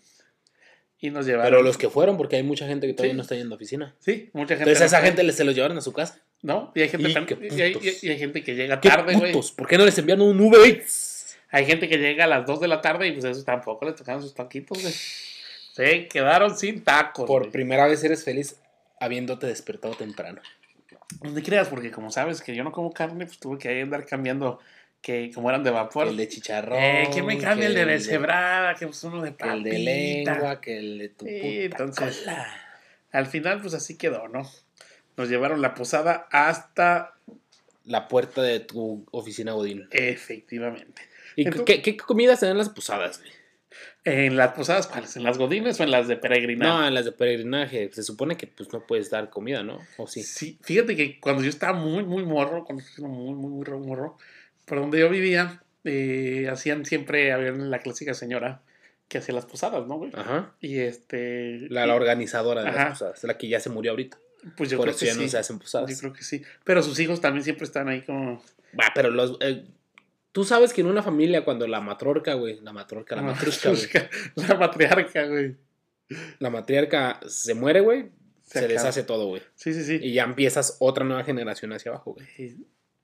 Y 1.04 1.10
nos 1.10 1.26
llevaron... 1.26 1.52
Pero 1.52 1.64
los 1.64 1.78
que 1.78 1.90
fueron, 1.90 2.16
porque 2.16 2.36
hay 2.36 2.44
mucha 2.44 2.68
gente 2.68 2.86
que 2.88 2.94
todavía 2.94 3.14
Sí. 3.14 3.18
no 3.18 3.24
está 3.24 3.36
yendo 3.36 3.56
a 3.56 3.58
oficina. 3.58 3.96
Sí, 4.00 4.30
mucha 4.34 4.50
gente... 4.56 4.70
Entonces 4.70 4.82
a 4.82 4.86
esa 4.86 5.02
gente 5.06 5.30
se 5.32 5.44
los 5.44 5.56
llevaron 5.56 5.78
a 5.78 5.82
su 5.82 5.92
casa. 5.94 6.20
¿No? 6.44 6.72
Y 6.76 6.82
hay 6.82 6.90
gente, 6.90 7.10
Y 7.10 7.14
tan- 7.14 7.28
y 7.52 7.62
hay, 7.62 7.74
putos. 7.74 8.04
y 8.04 8.10
hay 8.10 8.18
gente 8.20 8.44
que 8.44 8.56
llega 8.56 8.80
¡Qué 8.80 8.90
tarde, 8.90 9.16
güey. 9.16 9.34
¿Por 9.56 9.68
qué 9.68 9.78
no 9.78 9.86
les 9.86 9.98
envían 9.98 10.22
un 10.22 10.40
Uber 10.40 10.62
Eats? 10.68 11.38
Hay 11.52 11.66
gente 11.66 11.90
que 11.90 11.98
llega 11.98 12.24
a 12.24 12.28
las 12.28 12.46
2 12.46 12.62
de 12.62 12.68
la 12.68 12.82
tarde 12.82 13.08
y 13.08 13.12
pues 13.12 13.26
eso 13.26 13.44
tampoco 13.44 13.86
le 13.86 13.94
tocaron 13.94 14.22
sus 14.22 14.34
taquitos, 14.34 14.82
güey. 14.82 14.94
Se 14.94 16.08
quedaron 16.08 16.58
sin 16.58 16.84
tacos. 16.84 17.26
Por 17.28 17.52
primera 17.52 17.88
vez 17.88 18.04
eres 18.04 18.24
feliz 18.24 18.56
habiéndote 19.00 19.48
despertado 19.48 19.94
temprano. 19.96 20.42
No 21.24 21.34
te 21.34 21.44
creas, 21.44 21.68
porque 21.68 21.92
como 21.92 22.10
sabes 22.12 22.42
que 22.42 22.56
yo 22.56 22.64
no 22.64 22.72
como 22.72 22.92
carne, 22.94 23.26
pues 23.26 23.38
tuve 23.40 23.58
que 23.58 23.82
andar 23.82 24.06
cambiando 24.06 24.60
que 25.02 25.32
como 25.34 25.50
eran 25.50 25.64
de 25.64 25.72
vapor. 25.72 26.08
el 26.08 26.18
de 26.18 26.28
chicharrón. 26.28 26.80
eh, 26.80 27.10
que 27.14 27.24
me 27.24 27.38
cambia 27.38 27.68
el 27.68 27.74
de 27.74 27.86
deshebrada, 27.86 28.76
que 28.76 28.86
pues 28.88 29.04
uno 29.04 29.22
de 29.22 29.36
que 29.36 29.48
el 29.48 29.64
de 29.64 29.72
papita. 29.72 30.32
lengua, 30.34 30.62
que 30.62 30.78
el 30.78 30.98
de 31.00 31.10
tu 31.10 31.26
puta 31.26 31.30
entonces- 31.38 32.18
cola. 32.20 32.58
Al 33.12 33.26
final, 33.26 33.60
pues 33.62 33.74
así 33.74 33.98
quedó, 33.98 34.28
¿no? 34.30 34.44
Nos 35.18 35.28
llevaron 35.30 35.62
la 35.62 35.74
posada 35.74 36.28
hasta 36.32 37.14
La 37.84 38.08
puerta 38.08 38.42
de 38.44 38.60
tu 38.60 39.06
oficina 39.12 39.54
Godín. 39.54 39.88
efectivamente. 39.92 41.02
¿Y 41.36 41.44
Entonces- 41.48 41.66
qué, 41.66 41.82
qué 41.82 41.98
comidas 41.98 42.40
te 42.40 42.46
dan 42.46 42.58
las 42.58 42.70
posadas, 42.70 43.20
güey? 43.20 43.32
En 44.04 44.36
las 44.38 44.54
posadas, 44.54 44.88
¿cuáles? 44.88 45.16
¿En 45.18 45.24
las 45.24 45.38
godines 45.38 45.80
o 45.80 45.84
en 45.84 45.92
las 45.92 46.08
de 46.08 46.16
peregrinaje? 46.18 46.72
No, 46.72 46.88
en 46.88 46.94
las 46.94 47.06
de 47.06 47.12
peregrinaje. 47.12 47.90
Se 47.94 48.04
supone 48.04 48.36
que 48.38 48.48
pues 48.48 48.72
no 48.74 48.86
puedes 48.86 49.10
dar 49.10 49.30
comida, 49.30 49.64
¿no? 49.64 49.80
¿O 49.98 50.08
sí? 50.08 50.24
Sí, 50.24 50.58
fíjate 50.62 50.96
que 50.96 51.20
cuando 51.20 51.42
yo 51.44 51.50
estaba 51.50 51.74
muy, 51.74 52.04
muy 52.04 52.24
morro, 52.26 52.64
cuando 52.66 52.84
yo 52.84 52.90
estaba 52.90 53.08
muy, 53.10 53.34
muy, 53.34 53.50
muy 53.52 53.64
ro- 53.66 53.80
morro, 53.80 54.18
por 54.66 54.80
donde 54.80 55.00
yo 55.00 55.10
vivía, 55.10 55.64
eh, 55.84 56.48
hacían 56.52 56.86
siempre, 56.86 57.32
había 57.32 57.52
la 57.52 57.80
clásica 57.80 58.14
señora 58.14 58.62
que 59.08 59.18
hacía 59.18 59.36
las 59.36 59.46
posadas, 59.46 59.86
¿no, 59.88 59.98
güey? 59.98 60.12
Ajá. 60.16 60.56
Y 60.62 60.80
este... 60.80 61.68
La, 61.70 61.86
la 61.86 61.96
organizadora 61.96 62.64
de 62.64 62.70
Ajá. 62.70 62.80
las 62.80 62.90
posadas. 63.00 63.24
La 63.26 63.38
que 63.38 63.48
ya 63.50 63.60
se 63.60 63.70
murió 63.70 63.92
ahorita. 63.92 64.18
Pues 64.58 64.70
yo 64.70 64.78
Por 64.78 64.86
creo 64.86 64.92
eso 64.96 65.00
que 65.02 65.06
ya 65.08 65.14
sí. 65.14 65.22
no 65.22 65.28
se 65.28 65.38
hacen 65.38 65.58
Yo 65.58 65.62
posadas. 65.64 66.00
creo 66.00 66.14
que 66.14 66.24
sí. 66.24 66.42
Pero 66.64 66.82
sus 66.82 66.98
hijos 67.00 67.20
también 67.22 67.44
siempre 67.44 67.66
están 67.66 67.90
ahí 67.90 68.02
como... 68.02 68.42
Va, 68.80 68.86
pero 68.96 69.10
los. 69.12 69.38
eh, 69.42 69.66
Tú 70.32 70.46
sabes 70.46 70.72
que 70.72 70.80
en 70.80 70.88
una 70.88 71.04
familia, 71.04 71.44
cuando 71.44 71.68
la 71.68 71.82
matrorca, 71.82 72.36
güey, 72.36 72.62
la 72.62 72.72
matrorca, 72.72 73.18
la 73.18 73.22
matrusca, 73.22 73.70
güey, 73.72 73.82
La 74.48 74.56
matriarca, 74.56 75.26
güey. 75.28 75.58
la 76.40 76.50
matriarca 76.50 77.20
se 77.28 77.54
muere, 77.54 77.82
güey, 77.82 78.12
Se 78.44 78.60
se, 78.62 78.68
deshace 78.70 79.04
todo, 79.04 79.28
güey. 79.28 79.42
Sí, 79.56 79.74
sí, 79.74 79.84
sí. 79.84 80.00
Y 80.02 80.14
ya 80.14 80.24
empiezas 80.24 80.78
otra 80.80 81.04
nueva 81.04 81.26
generación 81.26 81.74
hacia 81.74 81.92
abajo, 81.92 82.14
güey. 82.14 82.56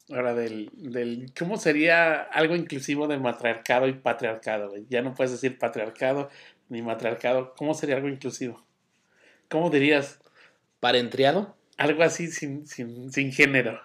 Ahora 0.09 0.33
del, 0.33 0.69
del... 0.73 1.33
¿Cómo 1.37 1.57
sería 1.57 2.21
algo 2.21 2.55
inclusivo 2.55 3.07
de 3.07 3.17
matriarcado 3.17 3.87
y 3.87 3.93
patriarcado, 3.93 4.69
güey? 4.69 4.85
Ya 4.89 5.01
no 5.01 5.13
puedes 5.13 5.31
decir 5.31 5.57
patriarcado 5.57 6.29
ni 6.69 6.81
matriarcado. 6.81 7.53
¿Cómo 7.55 7.73
sería 7.73 7.95
algo 7.95 8.07
inclusivo? 8.07 8.63
¿Cómo 9.49 9.69
dirías? 9.69 10.19
¿Parentriado? 10.79 11.55
Algo 11.77 12.03
así 12.03 12.27
sin, 12.27 12.65
sin, 12.67 13.11
sin 13.11 13.31
género. 13.31 13.81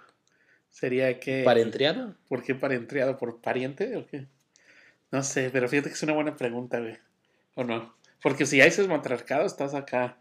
Sería 0.70 1.18
que... 1.18 1.42
¿Parentriado? 1.44 2.14
¿Por 2.28 2.42
qué 2.42 2.54
parentriado? 2.54 3.18
¿Por 3.18 3.40
pariente 3.40 3.96
o 3.96 4.06
qué? 4.06 4.26
No 5.10 5.22
sé, 5.22 5.50
pero 5.52 5.68
fíjate 5.68 5.90
que 5.90 5.94
es 5.94 6.02
una 6.02 6.14
buena 6.14 6.36
pregunta, 6.36 6.80
güey. 6.80 6.96
¿O 7.54 7.64
no? 7.64 7.94
Porque 8.22 8.46
si 8.46 8.58
ya 8.58 8.64
dices 8.64 8.88
matriarcado, 8.88 9.44
estás 9.44 9.74
acá. 9.74 10.16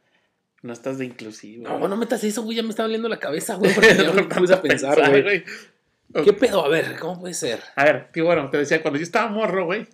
No 0.63 0.73
estás 0.73 0.97
de 0.97 1.05
inclusivo. 1.05 1.63
No, 1.63 1.87
no 1.87 1.97
metas 1.97 2.23
eso, 2.23 2.43
güey, 2.43 2.57
ya 2.57 2.63
me 2.63 2.69
está 2.69 2.83
doliendo 2.83 3.07
la 3.07 3.19
cabeza, 3.19 3.55
güey, 3.55 3.73
porque 3.75 3.95
ya 3.95 4.11
me 4.11 4.23
puse 4.23 4.53
a 4.53 4.61
pensar, 4.61 5.09
güey. 5.09 5.43
¿Qué 6.23 6.33
pedo? 6.33 6.65
A 6.65 6.69
ver, 6.69 6.97
¿cómo 6.99 7.19
puede 7.21 7.33
ser? 7.33 7.59
A 7.75 7.83
ver, 7.85 8.09
qué 8.13 8.21
bueno, 8.21 8.49
te 8.49 8.57
decía, 8.57 8.81
cuando 8.81 8.97
yo 8.97 9.03
estaba 9.03 9.29
morro, 9.29 9.65
güey, 9.65 9.87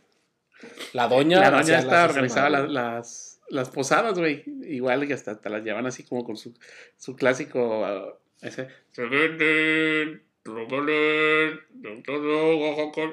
La 0.93 1.07
doña. 1.07 1.39
la 1.39 1.49
doña 1.51 1.61
hacía 1.61 1.79
esta 1.79 1.91
las- 2.01 2.09
organizaba 2.09 2.49
las, 2.49 2.69
las, 2.69 3.39
las 3.49 3.69
posadas, 3.69 4.17
güey. 4.17 4.43
Igual 4.63 5.07
que 5.07 5.13
hasta 5.13 5.39
te 5.39 5.49
las 5.49 5.63
llevan 5.63 5.85
así 5.85 6.03
como 6.03 6.23
con 6.23 6.37
su, 6.37 6.53
su 6.97 7.15
clásico. 7.15 7.85
ah, 7.85 8.13
ese. 8.41 8.67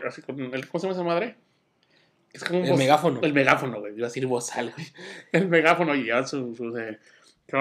Así 0.07 0.23
con 0.23 0.39
el, 0.41 0.69
¿Cómo 0.69 0.81
se 0.81 0.87
llama 0.87 0.95
esa 0.95 1.03
madre? 1.03 1.37
Es 2.33 2.43
como 2.45 2.61
un 2.61 2.65
El 2.67 2.73
voz- 2.73 2.79
megáfono. 2.79 3.21
El 3.23 3.33
megáfono, 3.33 3.81
güey. 3.81 3.95
Iba 3.97 4.07
a 4.07 4.09
decir 4.09 4.27
bozal, 4.27 4.73
güey. 4.73 4.87
El 5.33 5.49
megáfono 5.49 5.95
y 5.95 6.07
ya 6.07 6.27
su. 6.27 6.55
su 6.55 6.73
de, 7.47 7.55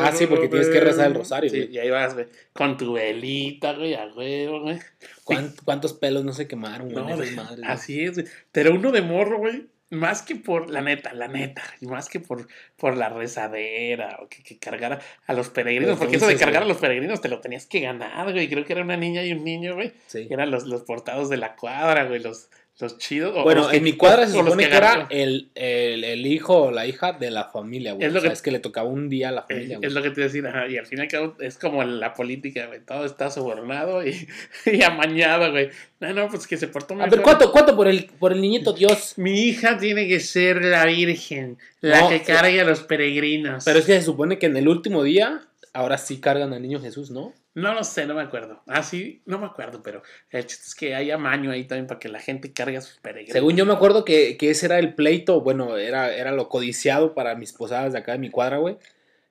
Ah, 0.00 0.12
sí, 0.12 0.26
porque 0.26 0.48
tienes 0.48 0.68
que 0.68 0.80
rezar 0.80 1.08
el 1.08 1.14
rosario, 1.14 1.50
Sí, 1.50 1.56
güey. 1.58 1.74
y 1.74 1.78
ahí 1.78 1.90
vas, 1.90 2.14
güey. 2.14 2.26
Con 2.52 2.76
tu 2.76 2.94
velita, 2.94 3.72
güey, 3.74 3.94
a 3.94 4.06
huevo, 4.14 4.60
güey. 4.62 4.78
¿Cuán- 5.24 5.54
¿Cuántos 5.64 5.92
pelos 5.94 6.24
no 6.24 6.32
se 6.32 6.46
quemaron, 6.46 6.90
güey? 6.90 7.04
No, 7.04 7.10
madres, 7.10 7.36
así 7.64 8.04
es, 8.04 8.14
güey. 8.14 8.26
Pero 8.52 8.74
uno 8.74 8.92
de 8.92 9.02
morro, 9.02 9.38
güey, 9.38 9.66
más 9.90 10.22
que 10.22 10.36
por, 10.36 10.70
la 10.70 10.82
neta, 10.82 11.14
la 11.14 11.28
neta, 11.28 11.62
y 11.80 11.86
más 11.86 12.08
que 12.08 12.20
por, 12.20 12.46
por 12.76 12.96
la 12.96 13.08
rezadera 13.08 14.18
o 14.22 14.28
que, 14.28 14.42
que 14.42 14.58
cargara 14.58 15.00
a 15.26 15.32
los 15.32 15.48
peregrinos, 15.48 15.90
Los 15.90 15.98
porque 15.98 16.16
eso 16.16 16.26
de 16.26 16.36
cargar 16.36 16.62
güey. 16.62 16.70
a 16.70 16.74
los 16.74 16.80
peregrinos 16.80 17.20
te 17.22 17.28
lo 17.28 17.40
tenías 17.40 17.66
que 17.66 17.80
ganar, 17.80 18.32
güey. 18.32 18.48
Creo 18.48 18.64
que 18.64 18.72
era 18.74 18.82
una 18.82 18.96
niña 18.98 19.24
y 19.24 19.32
un 19.32 19.44
niño, 19.44 19.74
güey. 19.74 19.92
Sí. 20.06 20.28
Eran 20.30 20.50
los, 20.50 20.66
los 20.66 20.82
portados 20.82 21.28
de 21.30 21.38
la 21.38 21.56
cuadra, 21.56 22.04
güey, 22.04 22.20
los, 22.20 22.50
los 22.80 22.96
chidos. 22.98 23.34
o- 23.34 23.40
o 23.40 23.42
Bueno, 23.42 23.68
que- 23.68 23.76
en 23.78 23.82
mi 23.82 23.94
cuadra 23.94 24.26
se 24.26 24.32
supone 24.34 24.68
que 24.68 24.76
era 24.76 25.06
el, 25.10 25.48
el, 25.56 26.04
el 26.04 26.26
hijo 26.26 26.62
o 26.64 26.70
la 26.70 26.86
hija 26.86 27.12
de 27.12 27.30
la 27.30 27.44
familia, 27.44 27.92
güey. 27.94 28.06
Es 28.06 28.12
lo 28.12 28.18
o 28.18 28.22
sea, 28.22 28.30
que- 28.30 28.34
es 28.34 28.42
que 28.42 28.50
le 28.52 28.60
tocaba 28.60 28.88
un 28.88 29.08
día 29.08 29.30
a 29.30 29.32
la 29.32 29.40
Eh, 29.48 29.54
familia, 29.54 29.76
güey. 29.78 29.86
es 29.88 29.92
lo 29.94 30.02
que 30.02 30.10
te 30.10 30.20
iba 30.20 30.24
a 30.24 30.28
decir, 30.28 30.46
ajá, 30.46 30.68
y 30.68 30.78
al 30.78 30.86
fin 30.86 30.98
y 30.98 31.02
al 31.02 31.08
cabo 31.08 31.34
es 31.40 31.58
como 31.58 31.82
la 31.82 32.14
política, 32.14 32.66
güey, 32.66 32.80
todo 32.84 33.04
está 33.04 33.30
sobornado 33.30 34.06
y, 34.06 34.28
y 34.66 34.82
amañado, 34.82 35.50
güey. 35.50 35.70
No, 36.00 36.12
no, 36.12 36.28
pues 36.28 36.46
que 36.46 36.56
se 36.56 36.68
portó 36.68 36.94
A 36.94 36.98
mejor. 36.98 37.10
ver, 37.10 37.22
¿cuánto, 37.22 37.50
cuánto 37.50 37.74
por 37.74 37.88
el, 37.88 38.04
por 38.20 38.32
el 38.32 38.40
niñito 38.40 38.72
Dios? 38.72 39.14
Mi 39.16 39.40
hija 39.48 39.76
tiene 39.78 40.06
que 40.06 40.20
ser 40.20 40.64
la 40.64 40.84
virgen, 40.86 41.58
la 41.80 42.02
No, 42.02 42.08
que 42.10 42.22
cargue 42.22 42.60
a 42.60 42.64
los 42.64 42.80
peregrinos. 42.84 43.64
Pero 43.64 43.80
es 43.80 43.86
que 43.86 43.94
se 43.94 44.02
supone 44.02 44.38
que 44.38 44.46
en 44.46 44.56
el 44.56 44.68
último 44.68 45.02
día, 45.02 45.40
ahora 45.78 45.96
sí 45.98 46.20
cargan 46.20 46.52
al 46.52 46.60
niño 46.62 46.80
Jesús, 46.80 47.10
¿no? 47.10 47.32
No 47.54 47.72
lo 47.74 47.84
sé, 47.84 48.06
no 48.06 48.14
me 48.14 48.22
acuerdo. 48.22 48.62
Ah, 48.66 48.82
sí, 48.82 49.22
no 49.26 49.38
me 49.38 49.46
acuerdo, 49.46 49.82
pero 49.82 50.02
el 50.30 50.46
chiste 50.46 50.64
es 50.66 50.74
que 50.74 50.94
hay 50.94 51.10
amaño 51.10 51.50
ahí 51.50 51.64
también 51.66 51.86
para 51.86 51.98
que 52.00 52.08
la 52.08 52.20
gente 52.20 52.52
cargue 52.52 52.76
a 52.76 52.80
sus 52.80 52.98
peregrinos. 52.98 53.32
Según 53.32 53.56
yo 53.56 53.64
me 53.66 53.72
acuerdo 53.72 54.04
que, 54.04 54.36
que 54.36 54.50
ese 54.50 54.66
era 54.66 54.78
el 54.78 54.94
pleito, 54.94 55.40
bueno, 55.40 55.76
era, 55.76 56.14
era 56.14 56.32
lo 56.32 56.48
codiciado 56.48 57.14
para 57.14 57.34
mis 57.36 57.52
posadas 57.52 57.92
de 57.92 57.98
acá 58.00 58.12
de 58.12 58.18
mi 58.18 58.30
cuadra, 58.30 58.58
güey. 58.58 58.76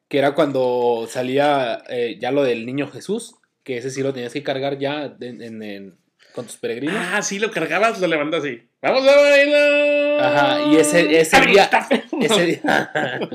Que 0.07 0.19
era 0.19 0.35
cuando 0.35 1.05
salía 1.09 1.83
eh, 1.89 2.17
ya 2.19 2.31
lo 2.31 2.43
del 2.43 2.65
niño 2.65 2.87
Jesús, 2.89 3.35
que 3.63 3.77
ese 3.77 3.89
sí 3.89 4.01
lo 4.01 4.13
tenías 4.13 4.33
que 4.33 4.43
cargar 4.43 4.77
ya 4.77 5.15
en, 5.19 5.41
en- 5.41 5.63
en- 5.63 5.97
con 6.37 6.45
tus 6.45 6.57
peregrinos. 6.57 6.95
Ah, 6.95 7.23
sí, 7.23 7.39
lo 7.39 7.49
cargabas, 7.49 7.99
lo 7.99 8.05
levantas 8.05 8.41
así. 8.41 8.61
¡Vamos 8.79 9.07
a 9.07 9.15
bailar! 9.15 10.21
Ajá, 10.21 10.71
y 10.71 10.75
ese, 10.75 11.19
ese 11.19 11.41
día. 11.41 11.67
Ese 12.21 12.45
día, 12.45 12.91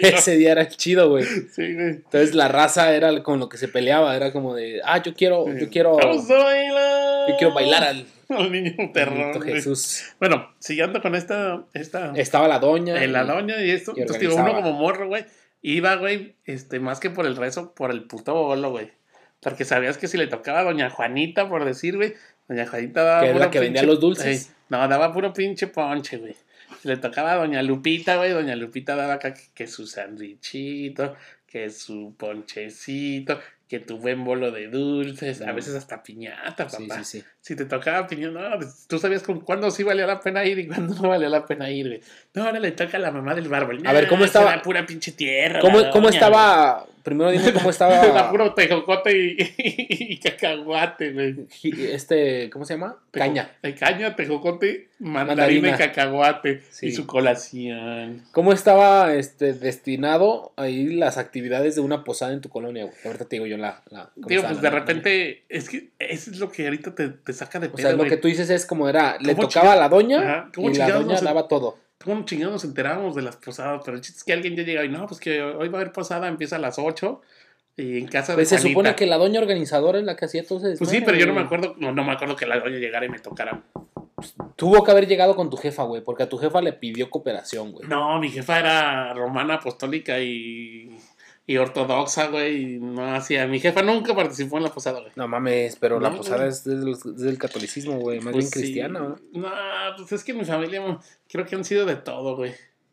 ese 0.02 0.36
día 0.36 0.52
era 0.52 0.68
chido, 0.68 1.10
güey. 1.10 1.24
Sí, 1.24 1.74
güey. 1.74 1.88
Entonces 1.88 2.32
la 2.36 2.46
raza 2.46 2.94
era 2.94 3.24
con 3.24 3.40
lo 3.40 3.48
que 3.48 3.56
se 3.56 3.66
peleaba. 3.66 4.14
Era 4.14 4.30
como 4.30 4.54
de, 4.54 4.80
ah, 4.84 5.02
yo 5.02 5.14
quiero, 5.14 5.52
yo 5.52 5.68
quiero, 5.68 5.96
¡Vamos 5.96 6.30
a 6.30 6.44
bailar! 6.44 7.28
yo 7.28 7.36
quiero 7.36 7.54
bailar 7.54 7.82
al 7.82 8.06
Al 8.28 8.52
niño 8.52 8.72
terror. 8.92 9.44
Jesús. 9.44 10.14
Bueno, 10.20 10.54
siguiendo 10.60 11.02
con 11.02 11.16
esta. 11.16 11.64
esta 11.74 12.12
Estaba 12.14 12.46
la 12.46 12.60
doña. 12.60 13.02
en 13.02 13.12
la 13.12 13.24
doña 13.24 13.60
y 13.60 13.70
esto. 13.70 13.94
y 13.96 14.00
Entonces, 14.02 14.20
digo, 14.20 14.36
uno 14.36 14.54
como 14.54 14.74
morro, 14.74 15.08
güey, 15.08 15.26
iba, 15.60 15.96
güey, 15.96 16.36
este, 16.44 16.78
más 16.78 17.00
que 17.00 17.10
por 17.10 17.26
el 17.26 17.34
rezo, 17.34 17.74
por 17.74 17.90
el 17.90 18.04
puto 18.04 18.32
bolo, 18.32 18.70
güey. 18.70 18.92
Porque 19.40 19.64
sabías 19.64 19.98
que 19.98 20.08
si 20.08 20.16
le 20.16 20.28
tocaba 20.28 20.60
a 20.60 20.64
doña 20.64 20.88
Juanita, 20.88 21.48
por 21.48 21.64
decir, 21.64 21.96
güey, 21.96 22.14
doña 22.48 22.66
Juanita 22.66 23.02
daba. 23.02 23.20
Que 23.22 23.30
es 23.30 23.36
la 23.36 23.50
que 23.50 23.60
vendía 23.60 23.82
los 23.82 24.00
dulces. 24.00 24.46
Ey, 24.48 24.54
no, 24.68 24.86
daba 24.88 25.12
puro 25.12 25.32
pinche 25.32 25.66
ponche, 25.68 26.18
güey. 26.18 26.34
Le 26.82 26.96
tocaba 26.96 27.32
a 27.32 27.36
doña 27.36 27.62
Lupita, 27.62 28.16
güey, 28.16 28.30
doña 28.32 28.56
Lupita 28.56 28.94
daba 28.96 29.14
acá 29.14 29.32
que, 29.34 29.42
que 29.54 29.66
su 29.66 29.86
sandwichito, 29.86 31.16
que 31.46 31.70
su 31.70 32.14
ponchecito, 32.18 33.40
que 33.68 33.80
tu 33.80 33.98
buen 33.98 34.24
bolo 34.24 34.50
de 34.50 34.68
dulces, 34.68 35.40
a 35.42 35.52
veces 35.52 35.74
hasta 35.74 36.02
piñata, 36.02 36.68
Sí, 36.68 36.86
papá. 36.86 37.02
sí, 37.04 37.20
sí. 37.20 37.24
Si 37.46 37.54
te 37.54 37.66
tocaba 37.66 38.06
piñata, 38.06 38.48
no, 38.48 38.56
pues, 38.56 38.86
tú 38.88 38.98
sabías 38.98 39.22
con 39.22 39.40
cuándo 39.40 39.70
sí 39.70 39.82
valía 39.82 40.06
la 40.06 40.18
pena 40.20 40.46
ir 40.46 40.58
y 40.60 40.66
cuándo 40.66 40.94
no 40.94 41.10
valía 41.10 41.28
la 41.28 41.44
pena 41.44 41.70
ir, 41.70 41.88
güey. 41.88 42.00
No, 42.32 42.44
ahora 42.44 42.58
le 42.58 42.70
toca 42.70 42.96
a 42.96 43.00
la 43.00 43.10
mamá 43.10 43.34
del 43.34 43.48
bárbol. 43.48 43.82
A 43.86 43.92
ver, 43.92 44.08
¿cómo 44.08 44.24
estaba- 44.24 44.48
será 44.48 44.62
pura 44.62 44.86
pinche 44.86 45.12
tierra. 45.12 45.60
¿Cómo, 45.60 45.80
la 45.80 45.90
cómo 45.90 46.06
doña, 46.06 46.16
estaba? 46.16 46.86
Primero 47.02 47.30
dime 47.32 47.52
cómo 47.52 47.68
estaba. 47.70 48.02
Era 48.02 48.30
puro 48.30 48.54
tejocote 48.54 49.12
y, 49.18 49.36
y 50.14 50.16
cacahuate, 50.16 51.12
güey. 51.12 51.36
Este, 51.92 52.48
¿cómo 52.48 52.64
se 52.64 52.74
llama? 52.74 52.96
Tejo- 53.12 53.26
Caña. 53.26 53.50
Caña, 53.78 54.16
tejocote, 54.16 54.88
mandarina, 55.00 55.26
Mandarina. 55.26 55.68
y 55.68 55.72
cacahuate. 55.78 56.62
Sí. 56.70 56.86
Y 56.86 56.92
su 56.92 57.06
colación. 57.06 58.22
¿Cómo 58.32 58.54
estaba 58.54 59.12
este, 59.14 59.52
destinado 59.52 60.54
ahí 60.56 60.94
las 60.94 61.18
actividades 61.18 61.74
de 61.74 61.82
una 61.82 62.04
posada 62.04 62.32
en 62.32 62.40
tu 62.40 62.48
colonia, 62.48 62.84
güey? 62.84 62.96
Ahorita 63.04 63.26
te 63.26 63.36
digo 63.36 63.44
yo 63.44 63.58
la. 63.58 63.82
la 63.90 64.10
Digo, 64.16 64.40
pues 64.42 64.56
la- 64.56 64.60
de 64.62 64.70
repente, 64.70 65.42
es 65.50 65.68
que 65.68 65.90
eso 65.98 66.30
es 66.30 66.38
lo 66.38 66.50
que 66.50 66.64
ahorita 66.64 66.94
te, 66.94 67.10
te 67.10 67.33
saca 67.34 67.60
de 67.60 67.66
O 67.68 67.72
pedo, 67.72 67.88
sea, 67.88 67.96
lo 67.96 68.04
que 68.04 68.16
tú 68.16 68.28
dices 68.28 68.48
es 68.50 68.66
como 68.66 68.88
era, 68.88 69.18
le 69.20 69.34
¿Cómo 69.34 69.48
tocaba 69.48 69.72
a 69.72 69.76
la 69.76 69.86
Ajá, 69.86 69.94
doña 69.94 70.50
¿cómo 70.54 70.70
y 70.70 70.74
la 70.74 70.90
doña 70.90 71.20
daba 71.20 71.48
todo. 71.48 71.78
¿Cómo 72.04 72.24
chingados 72.24 72.52
nos 72.52 72.64
enterábamos 72.64 73.14
de 73.14 73.22
las 73.22 73.36
posadas? 73.36 73.80
Pero 73.84 73.96
el 73.96 74.02
chiste 74.02 74.18
es 74.18 74.24
que 74.24 74.32
alguien 74.32 74.56
ya 74.56 74.62
llega 74.62 74.84
y 74.84 74.88
no, 74.88 75.06
pues 75.06 75.20
que 75.20 75.42
hoy 75.42 75.68
va 75.68 75.78
a 75.78 75.80
haber 75.82 75.92
posada, 75.92 76.28
empieza 76.28 76.56
a 76.56 76.58
las 76.58 76.78
8 76.78 77.20
y 77.76 77.98
en 77.98 78.06
casa 78.06 78.32
de 78.32 78.36
Pues 78.38 78.48
se 78.48 78.56
Juanita. 78.56 78.70
supone 78.72 78.94
que 78.94 79.06
la 79.06 79.16
doña 79.18 79.40
organizadora 79.40 79.98
es 79.98 80.04
la 80.04 80.14
que 80.16 80.26
hacía 80.26 80.42
ese 80.42 80.54
Pues 80.76 80.90
sí, 80.90 81.00
pero 81.00 81.16
yo 81.16 81.26
no 81.26 81.34
me 81.34 81.40
acuerdo, 81.40 81.74
no, 81.78 81.92
no 81.92 82.04
me 82.04 82.12
acuerdo 82.12 82.36
que 82.36 82.46
la 82.46 82.60
doña 82.60 82.78
llegara 82.78 83.06
y 83.06 83.08
me 83.08 83.18
tocara. 83.18 83.62
Tuvo 84.56 84.84
que 84.84 84.90
haber 84.90 85.06
llegado 85.06 85.34
con 85.34 85.50
tu 85.50 85.56
jefa, 85.56 85.82
güey, 85.82 86.02
porque 86.02 86.22
a 86.22 86.28
tu 86.28 86.38
jefa 86.38 86.60
le 86.62 86.72
pidió 86.72 87.10
cooperación, 87.10 87.72
güey. 87.72 87.88
No, 87.88 88.18
mi 88.20 88.30
jefa 88.30 88.58
era 88.58 89.12
romana, 89.14 89.54
apostólica 89.54 90.18
y, 90.20 90.96
y 91.46 91.56
ortodoxa, 91.58 92.28
güey. 92.28 92.74
y 92.74 92.78
No 92.78 93.14
hacía. 93.14 93.46
Mi 93.46 93.60
jefa 93.60 93.82
nunca 93.82 94.14
participó 94.14 94.56
en 94.56 94.64
la 94.64 94.72
posada, 94.72 95.00
güey. 95.00 95.12
No 95.16 95.28
mames, 95.28 95.76
pero 95.76 96.00
la 96.00 96.14
posada 96.14 96.38
güey. 96.38 96.48
es 96.48 96.64
del, 96.64 96.96
del 97.16 97.38
catolicismo, 97.38 97.98
güey, 97.98 98.20
más 98.20 98.32
Pues 98.32 98.44
bien 98.46 98.52
sí. 98.52 98.60
cristiana, 98.60 99.00
¿no? 99.00 99.16
No, 99.32 99.50
pues 99.96 100.12
es 100.12 100.24
que 100.24 100.32
mi 100.34 100.44
familia 100.44 100.98
creo 101.28 101.44
que 101.46 101.54
han 101.56 101.64
sido 101.64 101.84
de 101.86 101.96
todo, 101.96 102.36
güey. 102.36 102.52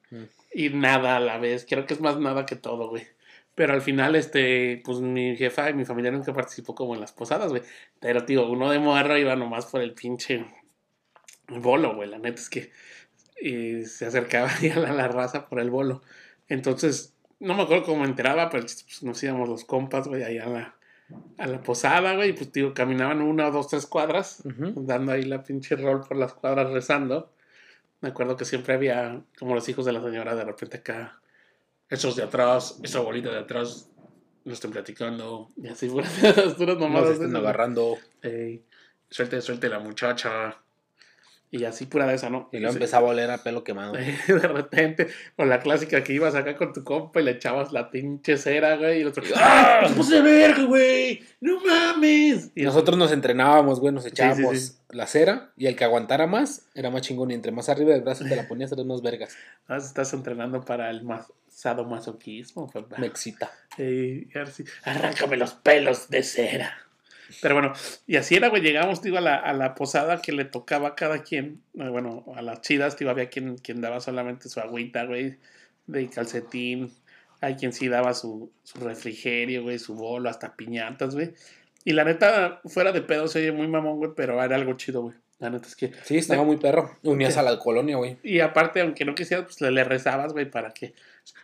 Mm. 0.10 0.24
Y 0.53 0.70
nada 0.70 1.15
a 1.17 1.20
la 1.20 1.38
vez. 1.38 1.65
Creo 1.67 1.86
que 1.86 1.93
es 1.93 2.01
más 2.01 2.17
nada 2.20 2.46
que 2.46 2.55
todo, 2.58 2.89
güey. 2.89 3.08
Pero 3.55 3.74
al 3.74 3.81
final, 3.81 4.15
este, 4.15 4.81
pues 4.84 5.00
mi 5.00 5.36
jefa 5.38 5.70
y 5.70 5.74
mi 5.74 5.86
familia 5.86 6.12
nunca 6.12 6.34
participó 6.34 6.74
como 6.75 6.93
en 6.96 7.01
las 7.01 7.12
posadas, 7.12 7.50
güey. 7.51 7.62
Pero, 8.00 8.25
tío, 8.25 8.50
uno 8.50 8.70
de 8.70 8.79
morro 8.79 9.17
iba 9.17 9.36
nomás 9.36 9.65
por 9.65 9.81
el 9.81 9.93
pinche 9.93 10.46
bolo, 11.48 11.96
güey. 11.96 12.10
La 12.10 12.17
neta 12.17 12.41
es 12.41 12.50
que 12.50 12.72
eh, 13.41 13.84
se 13.86 14.05
acercaba 14.05 14.50
a 14.75 14.79
la, 14.79 14.93
la 14.93 15.08
raza 15.08 15.48
por 15.48 15.60
el 15.60 15.70
bolo. 15.70 16.01
Entonces, 16.48 17.13
no 17.41 17.55
me 17.55 17.63
acuerdo 17.63 17.83
cómo 17.83 18.03
me 18.03 18.07
enteraba, 18.07 18.50
pero 18.50 18.63
pues, 18.63 19.03
nos 19.03 19.21
íbamos 19.24 19.50
los 19.50 19.65
compas, 19.65 20.07
güey, 20.07 20.24
ahí 20.24 20.38
a 20.38 20.48
la, 20.48 20.75
a 21.38 21.48
la 21.48 21.62
posada, 21.62 22.15
güey. 22.15 22.29
Y 22.29 22.33
pues, 22.33 22.51
tío, 22.51 22.74
caminaban 22.74 23.21
una, 23.21 23.50
dos, 23.50 23.67
tres 23.67 23.88
cuadras 23.88 24.41
dando 24.45 25.12
ahí 25.12 25.24
la 25.24 25.43
pinche 25.43 25.75
rol 25.75 26.01
por 26.07 26.17
las 26.17 26.33
cuadras 26.33 26.71
rezando. 26.71 27.33
Me 28.00 28.10
acuerdo 28.10 28.38
que 28.38 28.45
siempre 28.45 28.75
había, 28.75 29.21
como 29.38 29.55
los 29.55 29.67
hijos 29.69 29.86
de 29.86 29.91
la 29.91 30.01
señora, 30.01 30.36
de 30.36 30.45
repente 30.45 30.77
acá, 30.77 31.19
esos 31.89 32.15
de 32.15 32.24
atrás, 32.24 32.79
esa 32.83 33.00
bolita 33.00 33.29
de 33.31 33.39
atrás, 33.39 33.89
nos 34.45 34.53
están 34.55 34.71
platicando, 34.71 35.51
y 35.57 35.67
así, 35.67 35.88
puras, 35.89 36.12
puras 36.57 36.77
Nos 36.77 36.79
mamadas. 36.79 37.19
de 37.19 37.25
están 37.25 37.36
agarrando. 37.36 37.98
Ey, 38.21 38.63
suelte, 39.10 39.41
suelte 39.41 39.67
la 39.69 39.79
muchacha. 39.79 40.57
Y 41.53 41.65
así 41.65 41.86
pura 41.86 42.08
de 42.08 42.15
esa, 42.15 42.29
¿no? 42.29 42.48
Y 42.53 42.60
luego 42.60 42.74
empezaba 42.74 43.10
a 43.10 43.12
oler 43.12 43.29
a 43.29 43.39
pelo 43.39 43.65
quemado. 43.65 43.91
de 44.27 44.48
repente, 44.48 45.08
o 45.36 45.43
la 45.43 45.60
clásica 45.60 46.01
que 46.01 46.13
ibas 46.13 46.34
acá 46.34 46.55
con 46.55 46.72
tu 46.72 46.86
compa 46.86 47.20
y 47.20 47.25
le 47.25 47.31
echabas 47.31 47.74
la 47.74 47.91
pinche 47.91 48.38
cera, 48.38 48.77
güey, 48.77 49.00
y 49.00 49.01
el 49.01 49.08
otro, 49.08 49.22
¡ah! 49.36 49.79
¡Nos 49.84 49.91
puse 49.91 50.15
de 50.15 50.22
verga, 50.22 50.63
güey! 50.63 51.22
¡No 51.41 51.60
mames! 51.60 52.51
Y 52.55 52.63
nosotros 52.63 52.98
nos 52.98 53.12
entrenábamos, 53.12 53.81
güey, 53.81 53.93
nos 53.93 54.05
echábamos 54.05 54.58
sí, 54.58 54.67
sí. 54.67 54.77
la 54.91 55.08
cera 55.08 55.51
y 55.58 55.67
el 55.67 55.75
que 55.75 55.84
aguantara 55.84 56.25
más 56.25 56.67
era 56.74 56.89
más 56.89 57.01
chingón. 57.01 57.31
Y 57.31 57.34
entre 57.34 57.51
más 57.51 57.67
arriba 57.67 57.91
del 57.91 58.01
brazo 58.01 58.24
te 58.24 58.36
la 58.38 58.48
ponías, 58.48 58.72
eran 58.72 58.86
unos 58.86 59.01
vergas. 59.01 59.36
Ah, 59.67 59.75
estás 59.75 60.13
entrenando 60.13 60.62
para 60.62 60.89
el 60.89 61.03
mas 61.03 61.34
sadomasoquismo. 61.50 62.72
Me 62.98 63.08
excita. 63.08 63.51
Arráncame 64.84 65.36
los 65.36 65.53
pelos 65.53 66.10
de 66.10 66.24
cera. 66.24 66.90
Pero 67.41 67.55
bueno, 67.55 67.73
y 68.07 68.15
así 68.17 68.35
era, 68.35 68.50
güey. 68.50 68.61
Llegamos, 68.61 69.01
digo, 69.01 69.17
a 69.17 69.21
la, 69.21 69.35
a 69.35 69.53
la 69.53 69.75
posada 69.75 70.21
que 70.21 70.31
le 70.31 70.45
tocaba 70.45 70.89
a 70.89 70.95
cada 70.95 71.23
quien. 71.23 71.61
eh, 71.79 71.89
Bueno, 71.89 72.25
a 72.35 72.41
las 72.41 72.61
chidas, 72.61 72.97
digo, 72.97 73.11
había 73.11 73.29
quien, 73.29 73.57
quien 73.57 73.81
daba 73.81 74.00
solamente 74.00 74.50
su 74.50 74.59
agüita, 74.59 75.05
güey, 75.05 75.38
de 75.88 76.09
calcetín. 76.09 76.91
Hay 77.41 77.55
quien 77.55 77.73
sí 77.73 77.88
daba 77.88 78.13
su, 78.13 78.51
su 78.63 78.79
refrigerio, 78.79 79.63
güey, 79.63 79.79
su 79.79 79.95
bolo, 79.95 80.29
hasta 80.29 80.55
piñatas, 80.55 81.15
güey. 81.15 81.33
Y 81.83 81.93
la 81.93 82.03
neta, 82.03 82.61
fuera 82.65 82.91
de 82.91 83.01
pedo, 83.01 83.27
se 83.27 83.39
oye 83.39 83.51
muy 83.51 83.67
mamón, 83.67 83.97
güey, 83.97 84.11
pero 84.15 84.43
era 84.43 84.55
algo 84.55 84.73
chido, 84.73 85.01
güey. 85.01 85.15
La 85.39 85.50
neta 85.50 85.67
es 85.67 85.75
que. 85.75 85.91
Sí, 86.03 86.17
estaba 86.17 86.43
muy 86.43 86.57
perro. 86.57 86.97
Unías 87.01 87.38
a 87.38 87.41
la 87.41 87.57
colonia, 87.57 87.97
güey. 87.97 88.17
Y 88.21 88.41
aparte, 88.41 88.81
aunque 88.81 89.05
no 89.05 89.15
quisieras, 89.15 89.45
pues 89.47 89.59
le, 89.61 89.71
le 89.71 89.83
rezabas, 89.83 90.33
güey, 90.33 90.50
para 90.50 90.69
que. 90.71 90.93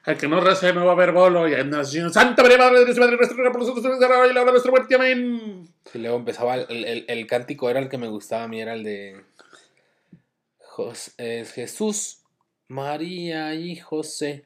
Al 0.04 0.18
que 0.18 0.28
no 0.28 0.40
rece 0.40 0.72
no 0.74 0.86
va 0.86 0.92
a 0.92 0.96
haber 0.96 1.12
bolo. 1.12 1.48
Y 1.48 1.52
diciendo, 1.56 2.10
Santa 2.12 2.42
María, 2.42 2.58
Madre 2.58 2.80
de 2.80 2.86
Dios, 2.86 2.98
Madre 2.98 3.18
nuestra, 3.18 3.52
por 3.52 3.60
nosotros, 3.60 3.86
y 3.98 4.00
la 4.00 4.08
hora 4.08 4.46
de 4.46 4.52
nuestra 4.52 4.72
muerte, 4.72 4.96
amén. 4.96 5.68
Y 5.94 5.98
luego 5.98 6.16
empezaba 6.18 6.56
el, 6.56 6.86
el- 6.86 7.06
el 7.08 7.28
cántico, 7.28 7.70
era 7.70 7.80
el 7.80 7.90
que 7.90 7.98
me 7.98 8.08
gustaba 8.08 8.44
a 8.44 8.48
mí, 8.48 8.62
era 8.62 8.74
el 8.74 8.84
de 8.84 9.22
Jos- 10.60 11.14
es 11.18 11.52
Jesús, 11.54 12.20
María 12.68 13.54
y 13.56 13.76
José. 13.78 14.46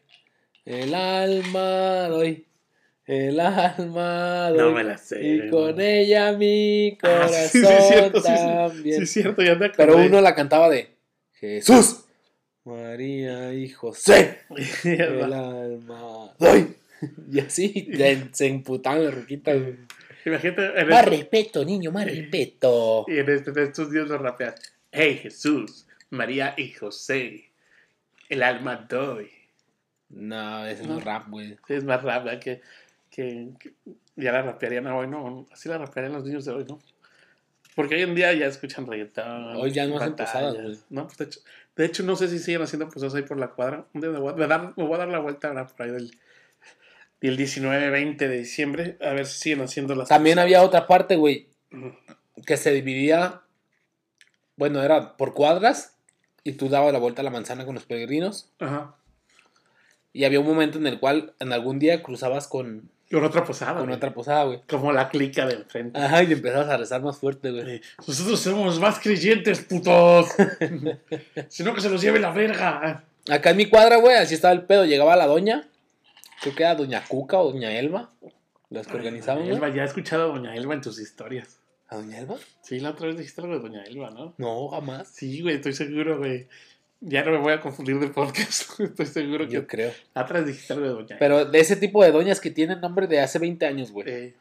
El 0.65 0.93
alma 0.93 2.07
doy, 2.07 2.45
el 3.05 3.39
alma 3.39 4.49
doy. 4.51 4.57
No 4.59 4.71
me 4.71 4.83
la 4.83 4.97
sé. 4.97 5.19
Y 5.21 5.49
con 5.49 5.79
ella 5.81 6.31
mi 6.33 6.97
Ah, 7.01 7.25
corazón 7.25 7.49
sí, 7.49 7.59
sí, 7.65 7.83
cierto, 7.89 8.21
sí, 8.21 8.27
sí. 8.27 8.33
también. 8.35 8.97
Sí, 8.97 9.03
es 9.03 9.11
cierto, 9.11 9.41
ya 9.41 9.57
Pero 9.57 9.93
acordé. 9.93 10.07
uno 10.07 10.21
la 10.21 10.35
cantaba 10.35 10.69
de 10.69 10.95
Jesús, 11.33 12.05
María 12.65 13.53
y 13.53 13.69
José. 13.69 14.39
El 14.83 15.33
alma 15.33 16.33
doy. 16.39 16.75
Y 17.31 17.39
así 17.39 17.89
se, 18.31 18.45
emputaban 18.47 19.03
las 19.05 19.15
ruquitas. 19.15 19.57
Imagínate, 20.25 20.85
Más 20.85 20.99
esto- 20.99 21.09
respeto, 21.09 21.65
niño, 21.65 21.91
más 21.91 22.05
respeto. 22.05 23.05
y 23.07 23.17
en, 23.17 23.29
este- 23.29 23.49
en 23.49 23.57
estos 23.59 23.91
días 23.91 24.07
lo 24.07 24.19
rapeas. 24.19 24.53
Hey 24.91 25.17
Jesús, 25.23 25.87
María 26.11 26.53
y 26.57 26.69
José, 26.73 27.49
el 28.29 28.43
alma 28.43 28.85
doy. 28.87 29.31
No, 30.09 30.67
ese 30.67 30.85
No. 30.85 30.99
es 30.99 31.03
rap, 31.03 31.27
güey. 31.29 31.57
Es 31.69 31.83
más 31.83 32.03
rap, 32.03 32.25
¿verdad? 32.25 32.39
Que, 32.39 32.61
que, 33.09 33.47
que 33.57 33.73
ya 34.15 34.31
la 34.33 34.43
rapearían 34.43 34.85
hoy, 34.87 35.07
¿no? 35.07 35.47
Así 35.51 35.69
la 35.69 35.79
rapearían 35.79 36.13
los 36.13 36.23
niños 36.25 36.45
de 36.45 36.51
hoy, 36.51 36.65
¿no? 36.67 36.77
Porque 37.73 37.95
hoy 37.95 38.01
en 38.01 38.13
día 38.13 38.31
ya 38.33 38.45
escuchan 38.47 38.85
reggaetón. 38.85 39.55
Hoy 39.55 39.71
ya 39.71 39.87
no 39.87 39.97
hacen 39.97 40.13
güey. 40.15 40.77
No, 40.89 41.07
pues 41.07 41.41
de 41.75 41.85
hecho, 41.85 42.03
no 42.03 42.15
sé 42.15 42.27
si 42.27 42.39
siguen 42.39 42.61
haciendo 42.61 42.89
posadas 42.89 43.15
ahí 43.15 43.23
por 43.23 43.37
la 43.37 43.49
cuadra. 43.51 43.85
Me 43.93 44.07
voy 44.09 44.43
a, 44.43 44.47
dar- 44.47 44.73
voy 44.75 44.93
a 44.93 44.97
dar 44.97 45.07
la 45.07 45.19
vuelta 45.19 45.47
ahora 45.49 45.67
por 45.67 45.85
ahí 45.85 45.91
del, 45.91 46.11
del 47.21 47.37
19-20 47.37 48.17
de 48.17 48.37
diciembre. 48.37 48.97
A 49.01 49.13
ver 49.13 49.25
si 49.25 49.39
siguen 49.39 49.61
haciendo 49.61 49.95
las 49.95 50.09
También 50.09 50.39
había 50.39 50.61
otra 50.63 50.87
parte, 50.87 51.15
güey, 51.15 51.47
que 52.45 52.57
se 52.57 52.71
dividía. 52.71 53.41
Bueno, 54.57 54.83
era 54.83 55.15
por 55.17 55.33
cuadras. 55.33 55.97
Y 56.43 56.53
tú 56.53 56.69
dabas 56.69 56.91
la 56.91 56.99
vuelta 56.99 57.21
a 57.21 57.23
la 57.23 57.29
manzana 57.29 57.65
con 57.65 57.75
los 57.75 57.85
peregrinos. 57.85 58.51
Ajá. 58.59 58.95
Y 60.11 60.25
había 60.25 60.39
un 60.39 60.47
momento 60.47 60.77
en 60.79 60.87
el 60.87 60.99
cual, 60.99 61.33
en 61.39 61.53
algún 61.53 61.77
día, 61.79 62.01
cruzabas 62.03 62.47
con, 62.47 62.89
Con 63.11 63.23
otra 63.23 63.43
posada. 63.43 63.73
con 63.75 63.85
güey. 63.85 63.95
otra 63.95 64.13
posada, 64.13 64.43
güey. 64.45 64.61
Como 64.69 64.91
la 64.91 65.09
clica 65.09 65.45
del 65.45 65.65
frente. 65.65 65.99
Ajá, 65.99 66.23
y 66.23 66.31
empezabas 66.31 66.69
a 66.69 66.77
rezar 66.77 67.01
más 67.01 67.17
fuerte, 67.17 67.51
güey. 67.51 67.75
Eh, 67.75 67.81
Nosotros 68.07 68.39
somos 68.39 68.79
más 68.79 68.99
creyentes, 68.99 69.59
putos. 69.61 70.27
si 71.49 71.63
no, 71.63 71.73
que 71.73 71.81
se 71.81 71.89
los 71.89 72.01
lleve 72.01 72.19
la 72.19 72.31
verga. 72.31 73.03
Acá 73.29 73.51
en 73.51 73.57
mi 73.57 73.67
cuadra, 73.67 73.97
güey, 73.97 74.15
así 74.15 74.33
estaba 74.35 74.53
el 74.53 74.63
pedo. 74.63 74.85
Llegaba 74.85 75.15
la 75.15 75.27
doña. 75.27 75.67
Creo 76.41 76.55
que 76.55 76.63
era 76.63 76.75
doña 76.75 77.03
Cuca 77.07 77.37
o 77.39 77.51
doña 77.51 77.77
Elma. 77.77 78.11
Las 78.69 78.87
que 78.87 78.95
organizaban. 78.95 79.43
Elba, 79.43 79.67
ya 79.69 79.83
he 79.83 79.85
escuchado 79.85 80.23
a 80.23 80.37
Doña 80.37 80.55
Elba 80.55 80.73
en 80.73 80.79
tus 80.81 80.97
historias. 80.97 81.59
¿A 81.89 81.97
Doña 81.97 82.19
Elba? 82.19 82.37
Sí, 82.61 82.79
la 82.79 82.91
otra 82.91 83.07
vez 83.07 83.17
dijiste 83.17 83.41
algo 83.41 83.55
de 83.55 83.59
Doña 83.59 83.83
Elba, 83.83 84.11
¿no? 84.11 84.33
No, 84.37 84.69
jamás. 84.69 85.09
Sí, 85.09 85.41
güey, 85.41 85.55
estoy 85.55 85.73
seguro, 85.73 86.19
güey. 86.19 86.47
Ya 87.01 87.23
no 87.23 87.31
me 87.31 87.39
voy 87.39 87.53
a 87.53 87.59
confundir 87.59 87.99
de 87.99 88.07
podcast. 88.07 88.79
estoy 88.79 89.05
seguro 89.07 89.47
que 89.47 89.53
Yo 89.53 89.67
creo. 89.67 89.91
vez 90.13 90.45
dijiste 90.45 90.75
de 90.75 90.87
Doña 90.87 91.17
Pero 91.19 91.45
de 91.45 91.59
ese 91.59 91.75
tipo 91.75 92.03
de 92.03 92.11
doñas 92.11 92.39
que 92.39 92.51
tienen 92.51 92.79
nombre 92.79 93.07
de 93.07 93.19
hace 93.19 93.39
20 93.39 93.65
años, 93.65 93.91
güey. 93.91 94.07
Eh, 94.07 94.35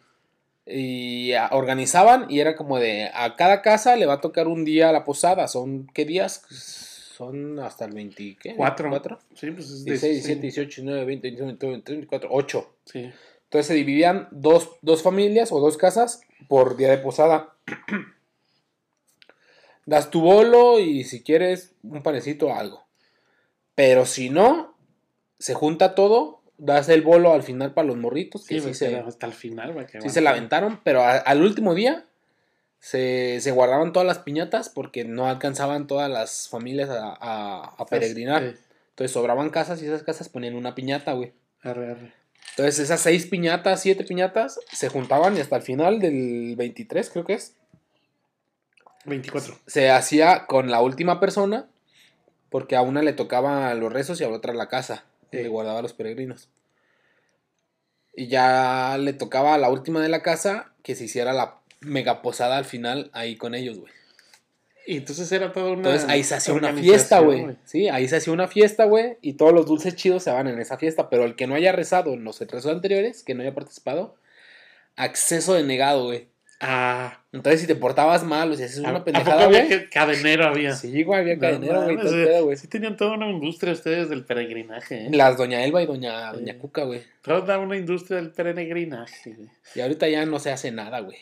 Y 0.66 1.32
organizaban 1.52 2.26
y 2.28 2.40
era 2.40 2.56
como 2.56 2.78
de 2.78 3.10
a 3.14 3.34
cada 3.36 3.62
casa 3.62 3.96
le 3.96 4.06
va 4.06 4.14
a 4.14 4.20
tocar 4.20 4.46
un 4.46 4.64
día 4.64 4.92
la 4.92 5.04
posada. 5.04 5.48
¿Son 5.48 5.86
qué 5.94 6.04
días? 6.04 6.44
Son 6.50 7.58
hasta 7.60 7.86
el 7.86 7.92
20, 7.92 8.36
¿qué? 8.40 8.54
Cuatro. 8.56 8.90
¿Cuatro? 8.90 9.18
sí, 9.34 9.50
pues 9.50 9.70
es 9.70 9.84
de 9.84 9.92
16, 9.92 10.22
sí, 10.22 10.34
17, 10.34 10.40
18, 10.42 10.82
19, 10.82 11.04
20, 11.06 11.28
21, 11.28 11.46
22, 11.52 11.72
23, 11.72 11.96
24, 11.98 12.28
8. 12.30 12.74
Sí. 12.84 13.10
Entonces 13.44 13.66
se 13.66 13.74
dividían 13.74 14.28
dos, 14.30 14.70
dos 14.82 15.02
familias 15.02 15.50
o 15.50 15.60
dos 15.60 15.76
casas 15.76 16.20
por 16.46 16.76
día 16.76 16.90
de 16.90 16.98
posada. 16.98 17.54
Das 19.90 20.10
tu 20.10 20.20
bolo 20.20 20.78
y 20.78 21.02
si 21.02 21.22
quieres 21.22 21.74
un 21.82 22.02
panecito 22.02 22.46
o 22.46 22.54
algo. 22.54 22.86
Pero 23.74 24.06
si 24.06 24.30
no, 24.30 24.76
se 25.38 25.54
junta 25.54 25.96
todo, 25.96 26.42
das 26.58 26.88
el 26.88 27.02
bolo 27.02 27.32
al 27.32 27.42
final 27.42 27.74
para 27.74 27.88
los 27.88 27.96
morritos, 27.96 28.46
que 28.46 28.54
Sí, 28.54 28.60
sí, 28.60 28.66
pues, 28.68 28.78
se, 28.78 28.96
hasta 28.96 29.26
el 29.26 29.32
final, 29.32 29.86
sí 30.00 30.10
se 30.10 30.20
la 30.20 30.30
aventaron, 30.30 30.80
pero 30.84 31.02
a- 31.02 31.16
al 31.16 31.42
último 31.42 31.74
día 31.74 32.06
se, 32.78 33.40
se 33.40 33.50
guardaban 33.50 33.92
todas 33.92 34.06
las 34.06 34.20
piñatas 34.20 34.68
porque 34.68 35.04
no 35.04 35.26
alcanzaban 35.26 35.86
todas 35.86 36.08
las 36.10 36.48
familias 36.48 36.88
a, 36.90 37.08
a- 37.20 37.74
a 37.76 37.86
peregrinar. 37.86 38.42
Entonces 38.90 39.12
sobraban 39.12 39.50
casas 39.50 39.82
y 39.82 39.86
esas 39.86 40.02
casas 40.04 40.28
ponían 40.28 40.54
una 40.54 40.74
piñata, 40.74 41.12
güey. 41.14 41.32
arre, 41.62 41.90
arre. 41.90 42.12
Entonces 42.50 42.78
esas 42.78 43.00
seis 43.00 43.26
piñatas, 43.26 43.80
siete 43.82 44.04
piñatas, 44.04 44.60
se 44.72 44.88
juntaban 44.88 45.36
y 45.36 45.40
hasta 45.40 45.56
el 45.56 45.62
final 45.62 45.98
del 46.00 46.54
23, 46.56 47.10
creo 47.10 47.24
que 47.24 47.34
es, 47.34 47.56
24. 49.04 49.58
se 49.66 49.90
hacía 49.90 50.46
con 50.46 50.70
la 50.70 50.80
última 50.80 51.20
persona, 51.20 51.68
porque 52.50 52.76
a 52.76 52.82
una 52.82 53.02
le 53.02 53.12
tocaba 53.12 53.72
los 53.74 53.92
rezos 53.92 54.20
y 54.20 54.24
a 54.24 54.28
la 54.28 54.36
otra 54.36 54.54
la 54.54 54.68
casa, 54.68 55.04
y 55.32 55.36
le 55.38 55.48
guardaba 55.48 55.78
a 55.78 55.82
los 55.82 55.92
peregrinos. 55.92 56.48
Y 58.14 58.26
ya 58.28 58.98
le 58.98 59.12
tocaba 59.12 59.54
a 59.54 59.58
la 59.58 59.70
última 59.70 60.00
de 60.00 60.08
la 60.08 60.22
casa 60.22 60.72
que 60.82 60.94
se 60.94 61.04
hiciera 61.04 61.32
la 61.32 61.60
mega 61.80 62.22
posada 62.22 62.58
al 62.58 62.64
final 62.64 63.10
ahí 63.12 63.36
con 63.36 63.54
ellos, 63.54 63.78
güey. 63.78 63.92
Y 64.86 64.96
entonces 64.96 65.30
era 65.30 65.52
toda 65.52 65.66
una. 65.66 65.76
Entonces 65.76 66.08
ahí 66.08 66.24
se 66.24 66.34
hacía 66.34 66.54
una 66.54 66.72
fiesta, 66.72 67.20
güey. 67.20 67.56
Sí, 67.64 67.88
ahí 67.88 68.08
se 68.08 68.16
hacía 68.16 68.32
una 68.32 68.48
fiesta, 68.48 68.86
güey. 68.86 69.18
Y 69.20 69.34
todos 69.34 69.52
los 69.52 69.66
dulces 69.66 69.94
chidos 69.94 70.24
se 70.24 70.32
van 70.32 70.48
en 70.48 70.58
esa 70.58 70.78
fiesta. 70.78 71.08
Pero 71.08 71.24
el 71.24 71.36
que 71.36 71.46
no 71.46 71.54
haya 71.54 71.70
rezado 71.70 72.12
en 72.14 72.24
los 72.24 72.40
rezos 72.40 72.66
anteriores, 72.72 73.22
que 73.22 73.34
no 73.34 73.42
haya 73.42 73.54
participado, 73.54 74.16
acceso 74.96 75.54
denegado, 75.54 76.06
güey. 76.06 76.28
Ah, 76.62 77.18
Entonces 77.32 77.62
si 77.62 77.66
te 77.66 77.74
portabas 77.74 78.22
mal 78.22 78.52
o 78.52 78.54
si 78.54 78.62
haces 78.64 78.84
¿a- 78.84 78.90
una 78.90 78.98
¿a 78.98 79.04
pendejada, 79.04 79.44
poco 79.46 79.46
había 79.46 79.66
que 79.66 79.88
cadenero 79.88 80.44
había? 80.46 80.74
Sí, 80.74 81.02
güey, 81.04 81.20
había 81.20 81.38
cadenero, 81.38 81.84
güey, 81.84 81.96
eh, 82.28 82.40
güey. 82.42 82.56
Sí 82.58 82.68
tenían 82.68 82.96
toda 82.98 83.14
una 83.14 83.30
industria 83.30 83.72
ustedes 83.72 84.10
del 84.10 84.24
peregrinaje, 84.26 85.06
¿eh? 85.06 85.10
Las 85.10 85.38
Doña 85.38 85.64
Elba 85.64 85.82
y 85.82 85.86
Doña, 85.86 86.32
Doña 86.32 86.52
Sí. 86.52 86.58
Cuca, 86.58 86.84
güey. 86.84 87.02
Toda 87.22 87.58
una 87.58 87.76
industria 87.78 88.18
del 88.18 88.30
peregrinaje, 88.30 89.32
güey. 89.34 89.48
Y 89.74 89.80
ahorita 89.80 90.06
ya 90.08 90.26
no 90.26 90.38
se 90.38 90.50
hace 90.52 90.70
nada, 90.70 91.00
güey. 91.00 91.16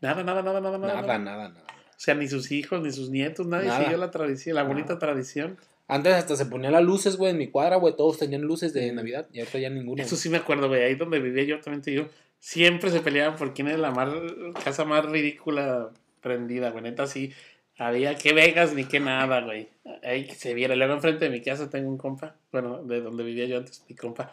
Nada, 0.00 0.24
nada, 0.24 0.42
nada, 0.42 0.60
nada, 0.60 0.78
nada. 0.78 0.94
Nada, 1.02 1.18
nada, 1.18 1.48
nada. 1.50 1.64
O 1.68 2.04
sea, 2.04 2.14
ni 2.14 2.26
sus 2.26 2.50
hijos, 2.50 2.82
ni 2.82 2.90
sus 2.90 3.10
nietos, 3.10 3.46
nadie 3.46 3.68
Nada. 3.68 3.82
siguió 3.82 3.98
la 3.98 4.10
tradición, 4.10 4.56
la 4.56 4.62
bonita 4.64 4.98
tradición. 4.98 5.58
Antes 5.86 6.14
hasta 6.14 6.34
se 6.36 6.46
ponían 6.46 6.72
las 6.72 6.82
luces, 6.82 7.16
güey, 7.16 7.32
en 7.32 7.38
mi 7.38 7.48
cuadra, 7.48 7.76
güey. 7.76 7.94
Todos 7.94 8.18
tenían 8.18 8.40
luces 8.42 8.72
de. 8.72 8.90
Navidad 8.92 9.26
y 9.32 9.40
ahorita 9.40 9.58
ya 9.58 9.68
ninguno. 9.68 10.02
Eso 10.02 10.16
sí 10.16 10.28
me 10.30 10.38
acuerdo, 10.38 10.68
güey. 10.68 10.82
Ahí 10.82 10.94
donde 10.94 11.20
vivía 11.20 11.44
yo, 11.44 11.60
también 11.60 11.82
te 11.82 11.90
digo, 11.90 12.08
siempre 12.42 12.90
se 12.90 13.00
peleaban 13.00 13.36
por 13.36 13.54
quién 13.54 13.68
es 13.68 13.78
la 13.78 13.92
más, 13.92 14.10
casa 14.64 14.84
más 14.84 15.04
ridícula 15.06 15.90
prendida, 16.20 16.70
güey. 16.70 16.82
Neta, 16.82 17.06
sí. 17.06 17.32
Había 17.78 18.16
que 18.16 18.32
Vegas 18.32 18.74
ni 18.74 18.84
que 18.84 18.98
nada, 18.98 19.40
güey. 19.42 19.68
Ahí 20.02 20.26
que 20.26 20.34
se 20.34 20.52
viera. 20.52 20.74
Luego 20.74 20.92
enfrente 20.92 21.26
de 21.26 21.30
mi 21.30 21.40
casa 21.40 21.70
tengo 21.70 21.88
un 21.88 21.98
compa, 21.98 22.34
bueno, 22.50 22.82
de 22.82 23.00
donde 23.00 23.22
vivía 23.22 23.46
yo 23.46 23.58
antes, 23.58 23.84
mi 23.88 23.94
compa. 23.94 24.32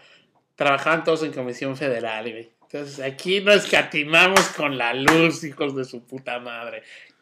Trabajaban 0.55 1.03
todos 1.03 1.23
en 1.23 1.31
comisión 1.31 1.77
federal, 1.77 2.29
güey. 2.29 2.49
Entonces 2.63 2.99
aquí 2.99 3.41
no 3.41 3.51
escatimamos 3.51 4.41
con 4.49 4.77
la 4.77 4.93
luz, 4.95 5.43
hijos 5.43 5.75
de 5.75 5.85
su 5.85 6.03
puta 6.03 6.39
madre. 6.39 6.81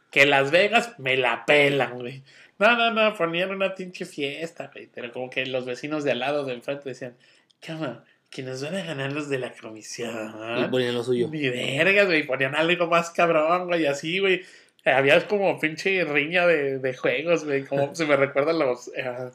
Que 0.09 0.25
Las 0.25 0.51
Vegas 0.51 0.97
me 0.99 1.17
la 1.17 1.45
pelan, 1.45 1.99
güey. 1.99 2.23
No, 2.59 2.77
no, 2.77 2.91
no, 2.91 3.13
ponían 3.13 3.51
una 3.51 3.75
pinche 3.75 4.05
fiesta, 4.05 4.71
güey. 4.73 4.87
Pero 4.87 5.11
como 5.11 5.29
que 5.29 5.45
los 5.45 5.65
vecinos 5.65 6.05
de 6.05 6.11
al 6.11 6.19
lado, 6.19 6.45
de 6.45 6.53
enfrente, 6.53 6.87
decían, 6.87 7.17
cama, 7.59 8.05
que 8.29 8.43
nos 8.43 8.61
van 8.63 8.75
a 8.75 8.83
ganar 8.83 9.11
los 9.13 9.29
de 9.29 9.39
la 9.39 9.47
Y 9.47 9.59
comisión. 9.61 10.69
ponían 10.69 10.93
lo 10.95 11.03
suyo. 11.03 11.29
Ni 11.31 11.49
vergas, 11.49 12.07
güey. 12.07 12.23
Ponían 12.25 12.55
algo 12.55 12.87
más 12.87 13.09
cabrón, 13.11 13.67
güey, 13.67 13.85
así, 13.85 14.19
güey. 14.19 14.43
Había 14.85 15.27
como 15.27 15.59
pinche 15.59 16.03
riña 16.05 16.45
de, 16.47 16.79
de 16.79 16.93
juegos, 16.93 17.45
güey. 17.45 17.63
Como 17.65 17.93
se 17.95 18.05
me 18.05 18.15
recuerdan 18.15 18.59
los. 18.59 18.89
eh, 18.95 19.29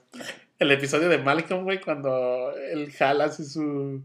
el 0.59 0.71
episodio 0.71 1.09
de 1.09 1.19
Malcolm, 1.19 1.65
güey, 1.65 1.81
cuando 1.81 2.55
el 2.71 2.93
Hal 3.01 3.21
hace 3.23 3.45
su. 3.45 4.03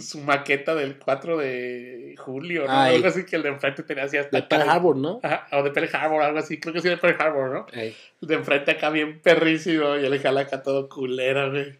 Su 0.00 0.18
maqueta 0.20 0.74
del 0.74 0.98
4 0.98 1.36
de 1.36 2.16
julio, 2.18 2.64
¿no? 2.66 2.72
Ay. 2.72 2.96
Algo 2.96 3.06
así 3.06 3.24
que 3.24 3.36
el 3.36 3.44
de 3.44 3.50
enfrente 3.50 3.84
tenía 3.84 4.02
así 4.02 4.16
hasta. 4.16 4.36
De 4.36 4.42
Pearl. 4.42 4.68
Harbor, 4.68 4.96
¿no? 4.96 5.20
Ajá, 5.22 5.46
o 5.52 5.62
de 5.62 5.70
Pearl 5.70 5.88
Harbor, 5.94 6.22
algo 6.24 6.40
así. 6.40 6.58
Creo 6.58 6.74
que 6.74 6.80
sí 6.80 6.88
de 6.88 6.96
Pearl 6.96 7.14
Harbor, 7.20 7.50
¿no? 7.52 7.66
Ey. 7.72 7.94
de 8.20 8.34
enfrente 8.34 8.72
acá 8.72 8.90
bien 8.90 9.20
perrísimo 9.20 9.96
y 9.96 10.04
el 10.04 10.18
jala 10.20 10.40
acá 10.40 10.60
todo 10.64 10.88
culera, 10.88 11.48
güey. 11.50 11.78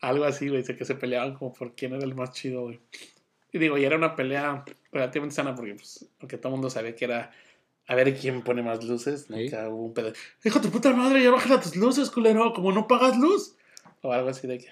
Algo 0.00 0.24
así, 0.24 0.48
güey. 0.48 0.62
Que 0.64 0.84
se 0.84 0.94
peleaban 0.94 1.34
como 1.34 1.52
por 1.52 1.74
quién 1.74 1.92
era 1.94 2.04
el 2.04 2.14
más 2.14 2.32
chido, 2.32 2.62
güey. 2.62 2.80
Y 3.52 3.58
digo, 3.58 3.78
y 3.78 3.84
era 3.84 3.96
una 3.96 4.14
pelea 4.14 4.64
relativamente 4.92 5.34
sana 5.36 5.54
porque, 5.54 5.74
pues, 5.74 6.06
aunque 6.20 6.36
todo 6.36 6.48
el 6.48 6.52
mundo 6.52 6.70
sabía 6.70 6.94
que 6.94 7.04
era 7.06 7.30
a 7.86 7.94
ver 7.94 8.14
quién 8.18 8.42
pone 8.42 8.62
más 8.62 8.84
luces, 8.84 9.22
Sí. 9.26 9.32
nunca 9.34 9.68
hubo 9.68 9.86
un 9.86 9.94
pedo. 9.94 10.12
Hijo 10.44 10.58
de 10.58 10.66
tu 10.66 10.72
puta 10.72 10.92
madre, 10.92 11.22
ya 11.22 11.30
bájala 11.30 11.58
tus 11.60 11.74
luces, 11.74 12.10
culero, 12.10 12.52
como 12.52 12.70
no 12.72 12.86
pagas 12.86 13.16
luz. 13.18 13.54
O 14.02 14.12
algo 14.12 14.28
así 14.28 14.46
de 14.46 14.58
que, 14.58 14.66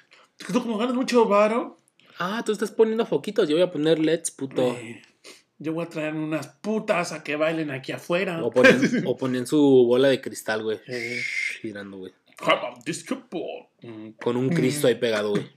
tú 0.52 0.62
como 0.62 0.76
ganas 0.78 0.94
mucho 0.94 1.24
varo, 1.26 1.78
Ah, 2.18 2.42
tú 2.46 2.52
estás 2.52 2.70
poniendo 2.70 3.04
foquitos. 3.04 3.46
Yo 3.48 3.56
voy 3.56 3.62
a 3.62 3.70
poner 3.70 3.98
LEDs, 3.98 4.30
puto. 4.30 4.74
eh, 4.74 5.02
yo 5.58 5.72
voy 5.74 5.84
a 5.84 5.88
traer 5.88 6.14
unas 6.14 6.46
putas 6.48 7.12
a 7.12 7.22
que 7.22 7.36
bailen 7.36 7.70
aquí 7.70 7.92
afuera. 7.92 8.42
O 8.44 8.50
ponen, 8.50 8.78
o 9.06 9.16
ponen 9.18 9.46
su 9.46 9.58
bola 9.86 10.08
de 10.08 10.20
cristal, 10.22 10.62
güey. 10.62 10.78
Eh, 10.86 11.20
Girando, 11.60 11.98
güey. 11.98 12.12
come 12.38 12.54
on, 12.74 12.80
disco 12.84 13.22
ball. 13.30 13.66
Con 14.22 14.36
un 14.36 14.48
Cristo 14.48 14.86
ahí 14.86 14.94
pegado, 14.96 15.30
güey. 15.30 15.50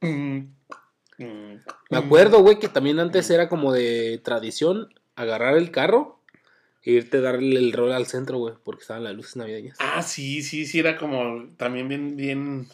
mm. 0.00 0.56
Me 1.18 1.96
acuerdo, 1.98 2.40
güey, 2.42 2.58
que 2.58 2.68
también 2.68 2.98
antes 2.98 3.30
era 3.30 3.48
como 3.48 3.72
de 3.72 4.20
tradición 4.22 4.92
agarrar 5.14 5.56
el 5.56 5.70
carro 5.70 6.20
e 6.82 6.92
irte 6.92 7.18
a 7.18 7.20
darle 7.22 7.58
el 7.58 7.72
rol 7.72 7.92
al 7.92 8.06
centro, 8.06 8.38
güey, 8.38 8.54
porque 8.62 8.82
estaban 8.82 9.04
las 9.04 9.14
luces 9.14 9.36
navideñas. 9.36 9.78
Ah, 9.80 10.02
sí, 10.02 10.42
sí, 10.42 10.66
sí, 10.66 10.78
era 10.78 10.96
como 10.96 11.48
también 11.56 11.88
bien, 11.88 12.16
bien, 12.16 12.68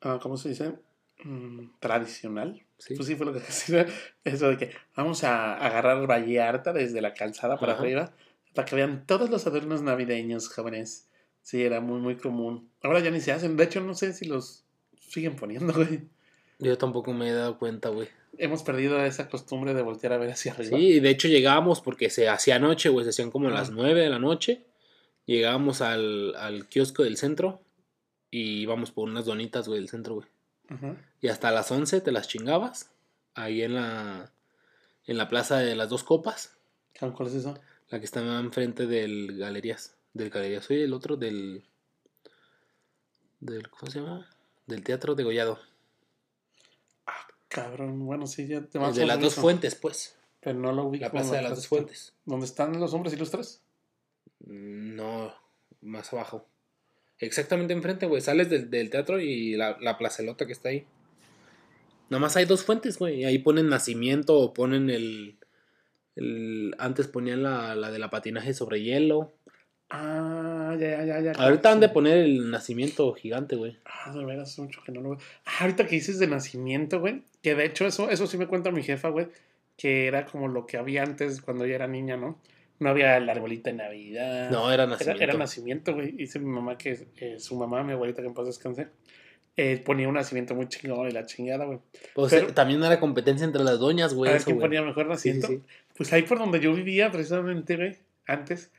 ah, 0.00 0.18
¿cómo 0.20 0.36
se 0.36 0.48
dice? 0.50 0.74
Mm, 1.22 1.68
tradicional. 1.78 2.62
Sí. 2.78 2.96
Pues 2.96 3.06
sí, 3.06 3.14
fue 3.14 3.26
lo 3.26 3.32
que 3.32 3.40
decía. 3.46 3.86
Eso 4.24 4.48
de 4.48 4.56
que 4.56 4.72
vamos 4.96 5.22
a 5.22 5.54
agarrar 5.54 6.06
Vallarta 6.10 6.72
desde 6.72 7.00
la 7.00 7.14
calzada 7.14 7.58
para 7.58 7.74
Ajá. 7.74 7.82
arriba 7.82 8.12
para 8.54 8.66
que 8.66 8.76
vean 8.76 9.04
todos 9.06 9.30
los 9.30 9.46
adornos 9.46 9.82
navideños, 9.82 10.48
jóvenes. 10.48 11.08
Sí, 11.42 11.62
era 11.62 11.80
muy, 11.80 12.00
muy 12.00 12.16
común. 12.16 12.70
Ahora 12.82 13.00
ya 13.00 13.10
ni 13.10 13.20
se 13.20 13.32
hacen. 13.32 13.56
De 13.56 13.64
hecho, 13.64 13.80
no 13.80 13.94
sé 13.94 14.12
si 14.12 14.26
los 14.26 14.64
siguen 14.98 15.36
poniendo, 15.36 15.72
güey. 15.74 16.08
Yo 16.58 16.76
tampoco 16.76 17.12
me 17.12 17.28
he 17.28 17.32
dado 17.32 17.58
cuenta, 17.58 17.88
güey. 17.88 18.08
Hemos 18.38 18.62
perdido 18.62 19.02
esa 19.04 19.28
costumbre 19.28 19.74
de 19.74 19.82
voltear 19.82 20.12
a 20.12 20.18
ver 20.18 20.30
hacia 20.30 20.52
arriba. 20.52 20.76
Sí, 20.76 20.84
y 20.84 21.00
de 21.00 21.10
hecho 21.10 21.28
llegábamos 21.28 21.80
porque 21.80 22.10
se 22.10 22.28
hacía 22.28 22.58
noche, 22.58 22.88
güey, 22.88 23.04
se 23.04 23.10
hacían 23.10 23.30
como 23.30 23.50
las 23.50 23.70
9 23.70 24.00
de 24.00 24.10
la 24.10 24.18
noche. 24.18 24.66
Llegábamos 25.26 25.80
al, 25.80 26.34
al 26.36 26.68
kiosco 26.68 27.02
del 27.02 27.16
centro 27.16 27.62
y 28.30 28.60
íbamos 28.60 28.92
por 28.92 29.08
unas 29.08 29.24
donitas, 29.24 29.66
güey, 29.66 29.80
del 29.80 29.88
centro, 29.88 30.14
güey. 30.14 30.28
Ajá. 30.68 30.96
Y 31.20 31.28
hasta 31.28 31.50
las 31.50 31.70
11 31.70 32.00
te 32.00 32.12
las 32.12 32.28
chingabas 32.28 32.90
ahí 33.34 33.62
en 33.62 33.74
la 33.74 34.32
en 35.06 35.16
la 35.16 35.28
plaza 35.28 35.58
de 35.58 35.74
las 35.74 35.88
dos 35.88 36.04
copas, 36.04 36.56
¿Cuál 36.98 37.28
es 37.28 37.34
eso? 37.34 37.58
la 37.88 37.98
que 37.98 38.04
está 38.04 38.20
enfrente 38.38 38.86
del 38.86 39.36
Galerías, 39.36 39.96
del 40.12 40.30
Galerías, 40.30 40.64
soy 40.64 40.82
el 40.82 40.92
otro 40.92 41.16
del 41.16 41.62
del 43.40 43.68
¿cómo 43.70 43.90
se 43.90 44.00
llama? 44.00 44.28
Del 44.66 44.82
Teatro 44.84 45.14
de 45.14 45.24
Gollado, 45.24 45.58
Cabrón, 47.48 48.06
bueno, 48.06 48.26
sí, 48.28 48.46
ya 48.46 48.60
te 48.62 48.78
el 48.78 48.82
vas 48.82 48.94
de 48.94 49.06
las 49.06 49.20
dos 49.20 49.34
fuentes, 49.34 49.74
pues, 49.74 50.16
Pero 50.40 50.58
no 50.58 50.70
lo 50.72 50.84
ubico. 50.84 51.04
la 51.04 51.10
plaza 51.10 51.34
de 51.36 51.42
las 51.42 51.56
dos 51.56 51.66
fuentes. 51.66 52.14
¿Dónde 52.24 52.46
están 52.46 52.78
los 52.78 52.94
hombres 52.94 53.12
ilustres? 53.12 53.60
No, 54.46 55.34
más 55.80 56.12
abajo. 56.12 56.46
Exactamente 57.18 57.72
enfrente, 57.72 58.06
güey. 58.06 58.22
Sales 58.22 58.48
del, 58.48 58.70
del 58.70 58.88
teatro 58.88 59.20
y 59.20 59.56
la, 59.56 59.76
la 59.80 59.98
placelota 59.98 60.46
que 60.46 60.52
está 60.52 60.68
ahí. 60.68 60.86
Nada 62.08 62.20
más 62.20 62.36
hay 62.36 62.44
dos 62.44 62.62
fuentes, 62.64 62.98
güey. 62.98 63.22
y 63.22 63.24
Ahí 63.24 63.38
ponen 63.38 63.68
nacimiento 63.68 64.38
o 64.38 64.54
ponen 64.54 64.88
el. 64.88 65.36
el 66.14 66.74
antes 66.78 67.08
ponían 67.08 67.42
la, 67.42 67.74
la 67.74 67.90
de 67.90 67.98
la 67.98 68.10
patinaje 68.10 68.54
sobre 68.54 68.80
hielo. 68.82 69.32
Ah, 69.90 70.76
ya, 70.78 71.04
ya, 71.04 71.20
ya. 71.20 71.20
ya. 71.20 71.32
Ahorita 71.32 71.72
han 71.72 71.80
de 71.80 71.88
poner 71.88 72.18
el 72.18 72.50
nacimiento 72.50 73.12
gigante, 73.12 73.56
güey. 73.56 73.76
Ah, 73.84 74.12
de 74.12 74.24
veras, 74.24 74.50
hace 74.50 74.62
mucho 74.62 74.82
que 74.84 74.92
no 74.92 75.00
lo 75.00 75.10
veo. 75.10 75.18
Ah, 75.44 75.62
ahorita 75.62 75.86
que 75.86 75.96
dices 75.96 76.18
de 76.18 76.26
nacimiento, 76.28 77.00
güey. 77.00 77.22
Que 77.42 77.54
de 77.54 77.64
hecho, 77.64 77.86
eso, 77.86 78.08
eso 78.10 78.26
sí 78.26 78.38
me 78.38 78.46
cuenta 78.46 78.70
mi 78.70 78.82
jefa, 78.82 79.08
güey. 79.08 79.26
Que 79.76 80.06
era 80.06 80.26
como 80.26 80.46
lo 80.48 80.66
que 80.66 80.76
había 80.76 81.02
antes 81.02 81.40
cuando 81.40 81.66
yo 81.66 81.74
era 81.74 81.86
niña, 81.88 82.16
¿no? 82.16 82.38
no 82.78 82.88
había 82.88 83.18
el 83.18 83.28
arbolito 83.28 83.68
de 83.68 83.76
Navidad. 83.76 84.50
No, 84.50 84.72
era 84.72 84.86
nacimiento. 84.86 85.22
era 85.22 85.34
nacimiento, 85.34 85.92
güey. 85.94 86.12
Dice 86.12 86.38
mi 86.38 86.46
mamá 86.46 86.78
que 86.78 87.08
eh, 87.18 87.36
su 87.38 87.54
mamá, 87.54 87.82
mi 87.82 87.92
abuelita 87.92 88.22
que 88.22 88.28
en 88.28 88.32
paz 88.32 88.46
descanse, 88.46 88.88
eh, 89.54 89.82
ponía 89.84 90.08
un 90.08 90.14
nacimiento 90.14 90.54
muy 90.54 90.66
chingón 90.66 91.06
y 91.06 91.12
la 91.12 91.26
chingada, 91.26 91.66
güey. 91.66 91.78
Pues 92.14 92.32
pero- 92.32 92.48
eh, 92.48 92.52
también 92.52 92.82
era 92.82 92.98
competencia 92.98 93.44
entre 93.44 93.64
las 93.64 93.78
doñas, 93.78 94.14
güey. 94.14 94.30
a 94.30 94.34
ver 94.34 94.44
quién 94.44 94.58
ponía 94.58 94.80
mejor 94.80 95.04
Sí, 95.18 95.30
sí, 95.30 95.38
nacimiento. 95.40 95.48
sí. 95.48 95.74
Pues 95.94 96.10
ahí 96.14 96.22
por 96.22 96.38
donde 96.38 96.58
yo 96.60 96.72
vivía, 96.72 97.10
precisamente, 97.10 97.76
güey, 97.76 97.98
antes, 98.26 98.70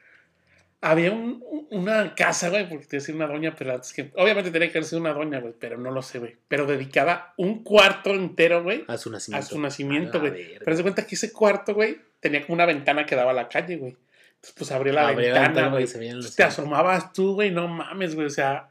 había 0.82 1.12
un- 1.12 1.44
un- 1.48 1.68
una 1.72 2.16
casa, 2.16 2.50
güey, 2.50 2.68
porque 2.68 2.86
te 2.86 2.98
decía 2.98 3.14
una 3.16 3.28
doña, 3.28 3.56
pero 3.58 3.76
es 3.76 3.94
que 3.94 4.12
obviamente 4.16 4.52
tenía 4.52 4.72
que 4.72 4.78
haber 4.80 4.86
sido 4.90 5.00
una 5.02 5.14
doña, 5.14 5.40
güey, 5.40 5.54
pero 5.60 5.78
no 5.78 5.92
lo 5.92 6.02
sé, 6.02 6.20
güey. 6.20 6.36
Pero 6.48 6.66
dedicaba 6.66 7.34
un 7.38 7.64
cuarto 7.64 8.10
entero, 8.12 8.64
güey, 8.64 8.84
A 8.88 8.98
su 8.98 9.10
a 9.10 9.14
nacimiento. 9.14 9.48
su 9.48 9.60
nacimiento, 9.62 10.18
A 10.18 10.22
güey. 10.22 10.58
Pero 10.60 10.76
se 10.76 10.82
cuenta 10.82 11.06
que 11.06 11.16
ese 11.16 11.32
cuarto, 11.32 11.74
güey, 11.76 11.98
tenía 12.20 12.42
como 12.42 12.56
una 12.56 12.66
ventana 12.66 13.06
que 13.06 13.16
daba 13.16 13.32
a 13.32 13.36
la 13.36 13.48
calle, 13.48 13.78
güey. 13.78 13.96
Entonces, 14.36 14.56
pues 14.58 14.72
abrió 14.72 14.92
la 14.94 15.08
Abría 15.10 15.34
la 15.34 15.42
ventana, 15.42 15.70
güey. 15.70 15.86
te 16.36 16.44
asomabas 16.44 17.14
tú, 17.14 17.36
güey, 17.36 17.52
no 17.52 17.68
mames, 17.68 18.16
güey. 18.16 18.26
O 18.26 18.32
sea, 18.32 18.70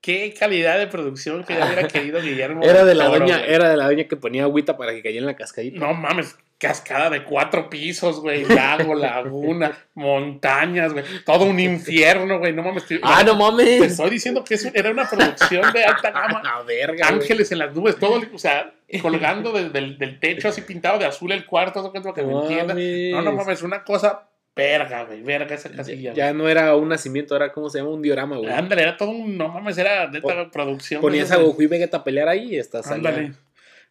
qué 0.00 0.32
calidad 0.38 0.78
de 0.78 0.86
producción 0.86 1.42
que 1.42 1.54
ya 1.54 1.66
hubiera 1.66 1.88
querido 1.88 2.22
Guillermo. 2.22 2.62
Era 2.62 2.84
de 2.84 2.94
la 2.94 3.06
Toro, 3.06 3.18
doña, 3.18 3.44
era 3.44 3.68
de 3.68 3.76
la 3.76 3.86
doña 3.86 4.04
que 4.04 4.14
ponía 4.16 4.44
agüita 4.44 4.76
para 4.76 4.92
que 4.92 5.02
cayera 5.02 5.20
en 5.22 5.26
la 5.26 5.34
cascadita. 5.36 5.80
No 5.80 5.92
mames, 5.92 6.36
cascada 6.58 7.08
de 7.08 7.22
cuatro 7.24 7.70
pisos, 7.70 8.20
güey. 8.20 8.44
Lago, 8.44 8.94
laguna, 8.94 9.78
montañas, 9.94 10.92
güey. 10.92 11.04
Todo 11.24 11.44
un 11.44 11.60
infierno, 11.60 12.38
güey. 12.38 12.52
No 12.52 12.62
mames. 12.62 12.84
te- 12.86 12.98
Ah, 13.02 13.22
no 13.24 13.32
Te 13.32 13.38
mames. 13.38 13.82
estoy 13.92 14.10
diciendo 14.10 14.42
que 14.44 14.54
eso 14.54 14.68
era 14.74 14.90
una 14.90 15.08
producción 15.08 15.72
de 15.72 15.84
alta 15.84 16.10
gama. 16.10 16.40
La 16.44 16.62
verga. 16.62 17.06
Ángeles 17.08 17.52
en 17.52 17.58
las 17.58 17.74
nubes, 17.74 17.96
todo, 17.98 18.20
o 18.34 18.38
sea, 18.38 18.74
colgando 19.02 19.52
del, 19.52 19.72
del, 19.72 19.98
del 19.98 20.18
techo 20.18 20.48
así 20.48 20.62
pintado 20.62 20.98
de 20.98 21.06
azul 21.06 21.30
el 21.32 21.46
cuarto, 21.46 21.80
¿no? 21.82 21.92
que 21.92 21.98
es 21.98 22.04
lo 22.04 22.12
que 22.14 22.22
me 22.22 22.34
mames. 22.34 23.12
No, 23.12 23.22
no 23.22 23.32
mames, 23.32 23.62
una 23.62 23.84
cosa 23.84 24.24
verga, 24.56 25.04
güey, 25.04 25.22
verga 25.22 25.54
esa 25.54 25.70
casilla. 25.70 26.12
Ya 26.14 26.32
no 26.32 26.48
era 26.48 26.74
un 26.74 26.88
nacimiento, 26.88 27.36
era 27.36 27.52
como 27.52 27.70
se 27.70 27.78
llama 27.78 27.90
un 27.90 28.02
diorama, 28.02 28.36
güey. 28.36 28.50
Ándale, 28.50 28.82
era 28.82 28.96
todo 28.96 29.10
un, 29.10 29.38
no 29.38 29.48
mames, 29.48 29.78
era 29.78 30.08
neta 30.10 30.20
Pon- 30.26 30.50
producción. 30.50 31.00
Ponías 31.00 31.30
a 31.30 31.36
Goku 31.36 31.62
y 31.62 31.66
Vegeta 31.68 31.98
a 31.98 32.02
pelear 32.04 32.28
ahí 32.28 32.54
y 32.54 32.58
estás 32.58 32.90
Ándale. 32.90 33.34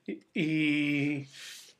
Y, 0.05 0.19
y 0.33 1.27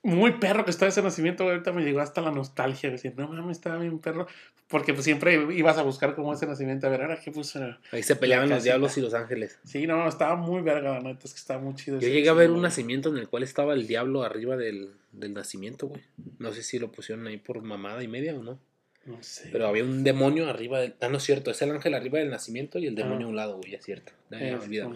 muy 0.07 0.31
perro 0.33 0.63
que 0.65 0.71
está 0.71 0.87
ese 0.87 1.01
nacimiento, 1.01 1.43
güey, 1.43 1.55
ahorita 1.55 1.73
me 1.73 1.83
llegó 1.83 1.99
hasta 1.99 2.21
la 2.21 2.31
nostalgia, 2.31 2.89
decir, 2.89 3.13
no 3.17 3.27
mames, 3.27 3.57
estaba 3.57 3.77
bien 3.77 3.99
perro, 3.99 4.25
porque 4.67 4.93
pues 4.93 5.03
siempre 5.03 5.35
ibas 5.53 5.77
a 5.77 5.83
buscar 5.83 6.15
como 6.15 6.33
ese 6.33 6.47
nacimiento, 6.47 6.87
a 6.87 6.89
ver, 6.89 7.01
ahora 7.01 7.19
qué 7.23 7.31
puso. 7.31 7.59
Ahí 7.91 8.03
se 8.03 8.15
peleaban 8.15 8.49
los 8.49 8.63
diablos 8.63 8.97
y 8.97 9.01
los 9.01 9.13
ángeles. 9.13 9.59
Sí, 9.65 9.85
no, 9.85 10.07
estaba 10.07 10.35
muy 10.35 10.61
verga, 10.61 10.93
la 10.93 11.01
neta, 11.01 11.21
es 11.25 11.33
que 11.33 11.39
estaba 11.39 11.59
muy 11.61 11.75
chido. 11.75 11.99
Yo 11.99 12.07
llegué 12.07 12.29
a 12.29 12.33
ver 12.33 12.51
un 12.51 12.61
nacimiento 12.61 13.09
en 13.09 13.17
el 13.17 13.27
cual 13.27 13.43
estaba 13.43 13.73
el 13.73 13.85
diablo 13.85 14.23
arriba 14.23 14.55
del, 14.57 14.91
del 15.11 15.33
nacimiento, 15.33 15.87
güey. 15.87 16.01
No 16.39 16.53
sé 16.53 16.63
si 16.63 16.79
lo 16.79 16.91
pusieron 16.91 17.27
ahí 17.27 17.37
por 17.37 17.61
mamada 17.61 18.01
y 18.01 18.07
media 18.07 18.33
o 18.35 18.41
no. 18.41 18.59
No 19.05 19.17
sé. 19.21 19.49
Pero 19.51 19.67
había 19.67 19.83
un 19.83 20.03
demonio 20.03 20.49
arriba 20.49 20.79
del. 20.79 20.95
Ah, 20.99 21.07
no 21.07 21.17
es 21.17 21.23
cierto, 21.23 21.51
es 21.51 21.61
el 21.61 21.71
ángel 21.71 21.93
arriba 21.93 22.19
del 22.19 22.29
nacimiento 22.29 22.77
y 22.77 22.87
el 22.87 22.95
demonio 22.95 23.25
Ah. 23.25 23.27
a 23.27 23.29
un 23.29 23.35
lado, 23.37 23.57
güey, 23.57 23.73
es 23.75 23.83
cierto. 23.85 24.11
Es 24.31 24.61
olvídalo. 24.61 24.95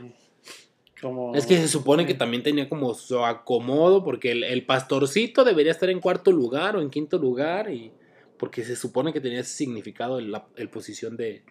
Como- 1.01 1.35
Es 1.35 1.45
que 1.45 1.57
se 1.57 1.67
supone 1.67 2.05
que 2.05 2.13
también 2.13 2.43
tenía 2.43 2.69
como 2.69 2.93
su 2.93 3.23
acomodo, 3.25 4.03
porque 4.03 4.31
el, 4.31 4.43
el 4.43 4.65
pastorcito 4.65 5.43
debería 5.43 5.71
estar 5.71 5.89
en 5.89 5.99
cuarto 5.99 6.31
lugar 6.31 6.75
o 6.75 6.81
en 6.81 6.89
quinto 6.89 7.17
lugar, 7.17 7.71
y 7.71 7.91
porque 8.37 8.63
se 8.63 8.75
supone 8.75 9.11
que 9.13 9.21
tenía 9.21 9.39
ese 9.41 9.55
significado 9.55 10.19
el, 10.19 10.31
la 10.31 10.47
el 10.55 10.69
posición 10.69 11.17
de, 11.17 11.43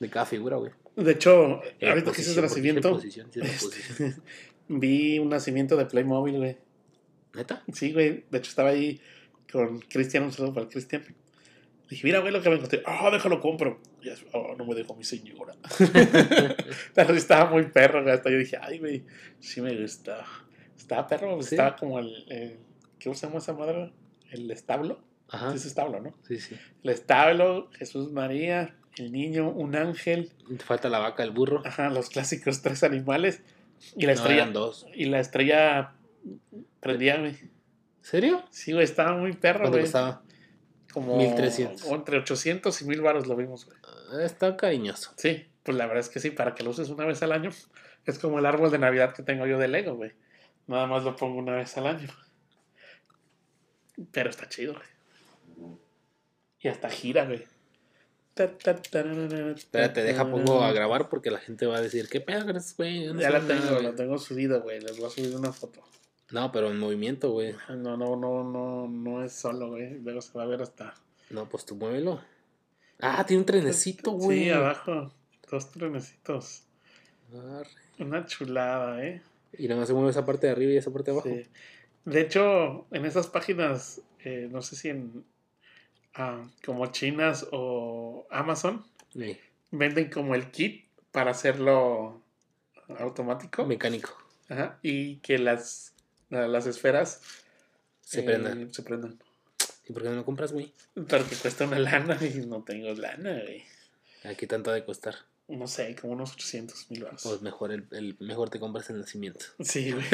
de 0.00 0.10
cada 0.10 0.26
figura, 0.26 0.56
güey. 0.56 0.72
De 0.96 1.12
hecho, 1.12 1.60
Eh, 1.80 1.88
ahorita 1.88 2.12
que 2.12 2.22
de 2.22 2.42
nacimiento, 2.42 2.90
posición, 2.90 3.28
sí 3.32 3.40
este, 3.42 4.14
vi 4.68 5.18
un 5.18 5.28
nacimiento 5.28 5.76
de 5.76 5.86
Playmobil, 5.86 6.36
güey. 6.36 6.56
¿Neta? 7.34 7.64
Sí, 7.72 7.92
güey. 7.92 8.24
De 8.30 8.38
hecho, 8.38 8.50
estaba 8.50 8.70
ahí 8.70 9.00
con 9.50 9.80
Cristian, 9.80 10.22
un 10.24 10.32
saludo 10.32 10.54
para 10.54 10.68
Cristian. 10.68 11.04
Dije, 11.90 12.02
mira, 12.04 12.20
güey, 12.20 12.32
lo 12.32 12.40
que 12.40 12.48
me 12.48 12.54
encontré. 12.56 12.82
Ah, 12.86 13.10
déjalo, 13.12 13.40
compro. 13.40 13.80
"Oh, 14.32 14.54
no 14.56 14.64
me 14.64 14.74
dejó 14.74 14.94
mi 14.94 15.04
señora. 15.04 15.54
Estaba 16.96 17.50
muy 17.50 17.64
perro. 17.64 18.10
Hasta 18.10 18.30
yo 18.30 18.38
dije, 18.38 18.58
ay, 18.60 18.78
güey, 18.78 19.04
sí 19.40 19.60
me 19.60 19.74
gusta. 19.80 20.24
Estaba 20.76 21.06
perro, 21.06 21.34
pues, 21.36 21.46
Sí. 21.46 21.54
estaba 21.54 21.76
como 21.76 21.98
el. 21.98 22.58
¿Qué 22.98 23.08
usamos 23.08 23.42
esa 23.42 23.52
madre? 23.52 23.92
El 24.30 24.50
establo. 24.50 25.00
Ajá. 25.28 25.50
Sí, 25.50 25.56
es 25.56 25.66
establo, 25.66 26.00
¿no? 26.00 26.14
Sí, 26.26 26.38
sí. 26.38 26.56
El 26.82 26.90
establo, 26.90 27.70
Jesús 27.72 28.12
María, 28.12 28.76
el 28.98 29.12
niño, 29.12 29.48
un 29.50 29.74
ángel. 29.76 30.30
Te 30.48 30.64
falta 30.64 30.88
la 30.88 30.98
vaca, 30.98 31.22
el 31.22 31.30
burro. 31.30 31.62
Ajá, 31.64 31.88
los 31.90 32.08
clásicos 32.10 32.62
tres 32.62 32.82
animales. 32.84 33.42
Y 33.96 34.02
la 34.06 34.12
No, 34.14 34.20
estrella. 34.20 34.42
eran 34.42 34.52
dos. 34.52 34.86
y 34.94 35.06
la 35.06 35.20
estrella 35.20 35.92
prendía, 36.80 37.18
güey. 37.18 37.36
¿Serio? 38.00 38.42
Sí, 38.50 38.72
güey, 38.72 38.84
estaba 38.84 39.16
muy 39.16 39.32
perro, 39.34 39.60
¿Cuánto 39.60 39.72
güey. 39.78 39.82
costaba? 39.84 40.22
Como 40.92 41.16
1300. 41.16 41.82
como 41.82 41.96
entre 41.96 42.18
800 42.18 42.80
y 42.82 42.84
1000 42.84 43.00
baros 43.00 43.26
lo 43.26 43.34
vimos, 43.36 43.64
güey. 43.66 43.76
Está 44.20 44.56
cariñoso. 44.56 45.12
Sí, 45.16 45.46
pues 45.62 45.76
la 45.76 45.86
verdad 45.86 46.00
es 46.00 46.08
que 46.08 46.20
sí, 46.20 46.30
para 46.30 46.54
que 46.54 46.62
lo 46.62 46.70
uses 46.70 46.88
una 46.88 47.06
vez 47.06 47.22
al 47.22 47.32
año. 47.32 47.50
Es 48.06 48.18
como 48.18 48.38
el 48.38 48.46
árbol 48.46 48.70
de 48.70 48.78
Navidad 48.78 49.14
que 49.14 49.22
tengo 49.22 49.46
yo 49.46 49.58
de 49.58 49.68
Lego, 49.68 49.94
güey. 49.94 50.12
Nada 50.66 50.86
más 50.86 51.04
lo 51.04 51.16
pongo 51.16 51.38
una 51.38 51.56
vez 51.56 51.76
al 51.76 51.86
año. 51.86 52.08
Pero 54.12 54.30
está 54.30 54.48
chido, 54.48 54.74
güey. 54.74 55.78
Y 56.60 56.68
hasta 56.68 56.88
gira, 56.90 57.24
güey. 57.26 57.44
Espérate, 58.36 60.02
deja, 60.02 60.28
pongo 60.28 60.64
a 60.64 60.72
grabar 60.72 61.08
porque 61.08 61.30
la 61.30 61.38
gente 61.38 61.66
va 61.66 61.76
a 61.76 61.80
decir, 61.80 62.08
¿qué 62.08 62.20
pedo, 62.20 62.44
güey? 62.76 63.06
No 63.06 63.20
Ya 63.20 63.30
la 63.30 63.38
nada, 63.38 63.54
tengo, 63.54 63.70
güey". 63.74 63.82
la 63.84 63.94
tengo 63.94 64.18
subida, 64.18 64.58
güey. 64.58 64.80
Les 64.80 64.98
voy 64.98 65.06
a 65.06 65.10
subir 65.10 65.36
una 65.36 65.52
foto. 65.52 65.82
No, 66.30 66.50
pero 66.50 66.70
en 66.70 66.78
movimiento, 66.78 67.30
güey. 67.30 67.54
No, 67.68 67.96
no, 67.96 68.16
no, 68.16 68.42
no, 68.42 68.88
no 68.88 69.24
es 69.24 69.32
solo, 69.32 69.68
güey. 69.68 70.00
Luego 70.00 70.20
se 70.20 70.36
va 70.36 70.44
a 70.44 70.46
ver 70.46 70.62
hasta. 70.62 70.94
No, 71.30 71.48
pues 71.48 71.64
tú 71.64 71.76
muévelo. 71.76 72.20
Ah, 73.00 73.24
tiene 73.26 73.40
un 73.40 73.46
trenecito, 73.46 74.12
güey. 74.12 74.44
Sí, 74.44 74.50
abajo. 74.50 75.12
Dos 75.50 75.70
trenecitos. 75.70 76.62
Arre. 77.32 77.68
Una 77.98 78.24
chulada, 78.26 79.04
¿eh? 79.04 79.22
Y 79.56 79.68
nada 79.68 79.80
más 79.80 79.88
se 79.88 79.94
mueve 79.94 80.10
esa 80.10 80.24
parte 80.26 80.46
de 80.46 80.52
arriba 80.52 80.72
y 80.72 80.76
esa 80.76 80.92
parte 80.92 81.10
de 81.10 81.16
abajo. 81.18 81.28
Sí. 81.28 81.46
De 82.04 82.20
hecho, 82.20 82.86
en 82.90 83.04
esas 83.04 83.26
páginas, 83.28 84.00
eh, 84.24 84.48
no 84.50 84.62
sé 84.62 84.76
si 84.76 84.88
en 84.88 85.24
ah, 86.14 86.46
como 86.64 86.86
chinas 86.86 87.46
o 87.52 88.26
Amazon, 88.30 88.84
Sí, 89.12 89.38
venden 89.70 90.10
como 90.10 90.34
el 90.34 90.50
kit 90.50 90.86
para 91.12 91.30
hacerlo 91.30 92.20
automático. 92.98 93.64
Mecánico. 93.64 94.10
Ajá, 94.48 94.78
y 94.82 95.16
que 95.16 95.38
las, 95.38 95.94
la- 96.30 96.48
las 96.48 96.66
esferas 96.66 97.20
Se 98.02 98.20
eh, 98.20 98.22
prenda. 98.24 98.54
se 98.72 98.82
prendan. 98.82 99.18
¿Y 99.86 99.92
por 99.92 100.02
qué 100.02 100.08
no 100.08 100.16
lo 100.16 100.24
compras, 100.24 100.52
güey? 100.52 100.72
Pero 100.94 101.28
que 101.28 101.36
cuesta 101.36 101.66
una 101.66 101.78
lana 101.78 102.18
y 102.22 102.46
no 102.46 102.62
tengo 102.62 102.92
lana, 102.94 103.40
güey. 103.42 103.64
Aquí 104.24 104.46
tanto 104.46 104.70
ha 104.70 104.74
de 104.74 104.84
costar. 104.84 105.14
No 105.46 105.66
sé, 105.66 105.94
como 106.00 106.14
unos 106.14 106.32
800 106.32 106.90
mil 106.90 107.04
baros. 107.04 107.20
Pues 107.22 107.42
mejor, 107.42 107.70
el, 107.70 107.84
el- 107.92 108.16
mejor 108.18 108.48
te 108.48 108.58
compras 108.58 108.88
el 108.88 108.98
nacimiento. 108.98 109.44
Sí, 109.60 109.92
güey. 109.92 110.04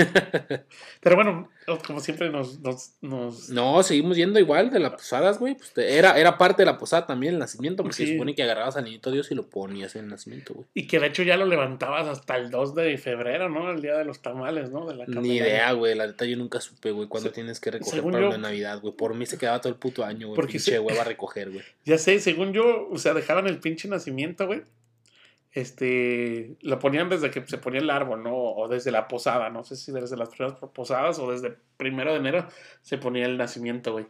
Pero 1.01 1.15
bueno, 1.15 1.49
como 1.87 2.01
siempre 2.01 2.31
nos... 2.31 2.59
nos, 2.59 2.95
nos- 3.01 3.49
No, 3.49 3.81
seguimos 3.85 4.17
yendo 4.17 4.41
igual 4.41 4.71
de 4.71 4.81
las 4.81 4.93
posadas, 4.93 5.39
güey. 5.39 5.55
Pues 5.55 5.73
te- 5.73 5.97
era, 5.99 6.19
era 6.19 6.37
parte 6.37 6.63
de 6.63 6.67
la 6.67 6.79
posada 6.79 7.07
también 7.07 7.35
el 7.35 7.39
nacimiento, 7.39 7.85
porque 7.85 7.97
Sí. 7.97 8.07
se 8.07 8.13
supone 8.15 8.35
que 8.35 8.43
agarrabas 8.43 8.77
al 8.77 8.85
niñito 8.85 9.13
Dios 9.13 9.31
y 9.31 9.37
lo 9.37 9.49
ponías 9.49 9.95
en 9.95 10.05
el 10.07 10.11
nacimiento, 10.11 10.55
güey. 10.55 10.67
Y 10.75 10.89
que 10.89 10.99
de 10.99 11.07
hecho 11.07 11.23
ya 11.23 11.37
lo 11.37 11.47
levantabas 11.47 12.09
hasta 12.09 12.37
el 12.37 12.51
2 12.51 12.75
de 12.75 12.99
febrero, 12.99 13.49
¿no? 13.49 13.71
El 13.71 13.83
día 13.83 13.97
de 13.97 14.05
los 14.05 14.21
tamales, 14.23 14.71
¿no? 14.71 14.85
De 14.87 14.97
la 14.97 15.05
Ni 15.07 15.37
idea, 15.37 15.71
güey. 15.73 15.95
La 15.95 16.09
neta 16.09 16.25
yo 16.25 16.37
nunca 16.37 16.61
supe, 16.61 16.91
güey, 16.91 17.07
cuándo 17.07 17.31
tienes 17.31 17.61
que 17.61 17.71
recoger 17.71 17.95
según 17.95 18.13
para 18.13 18.25
yo- 18.25 18.31
la 18.33 18.39
Navidad, 18.39 18.81
güey. 18.81 18.95
Por 18.97 19.15
mí 19.15 19.27
se 19.27 19.39
quedaba 19.39 19.61
todo 19.61 19.73
el 19.73 19.79
puto 19.79 20.05
año, 20.05 20.27
güey. 20.27 20.35
Porque 20.37 20.55
Pinche 20.55 20.73
se- 20.73 20.81
hueva 20.81 21.03
a 21.03 21.05
recoger, 21.05 21.51
güey. 21.51 21.65
Ya 21.85 21.99
sé, 21.99 22.19
según 22.19 22.53
yo, 22.53 22.89
o 22.91 22.99
sea, 22.99 23.15
dejaban 23.15 23.47
el 23.47 23.59
pinche 23.61 23.87
nacimiento, 23.87 24.47
güey. 24.49 24.63
Este, 25.53 26.57
lo 26.63 26.79
ponían 26.79 27.09
desde 27.09 27.31
que 27.31 27.45
se 27.47 27.59
ponía 27.59 27.81
el 27.81 27.91
árbol, 27.91 28.23
¿no? 28.23 28.35
O 28.35 28.69
desde 28.69 28.91
la 28.91 29.09
posada, 29.09 29.51
no 29.51 29.65
sé 29.65 29.77
si 29.77 29.93
desde 29.93 30.17
las 30.17 30.29
primeras 30.29 30.59
posadas 30.73 31.19
o 31.19 31.31
desde 31.33 31.57
primero 31.77 32.13
de 32.13 32.19
enero 32.21 32.47
se 32.83 32.99
ponía 32.99 33.27
el 33.27 33.37
nacimiento, 33.37 33.93
güey. 33.93 34.07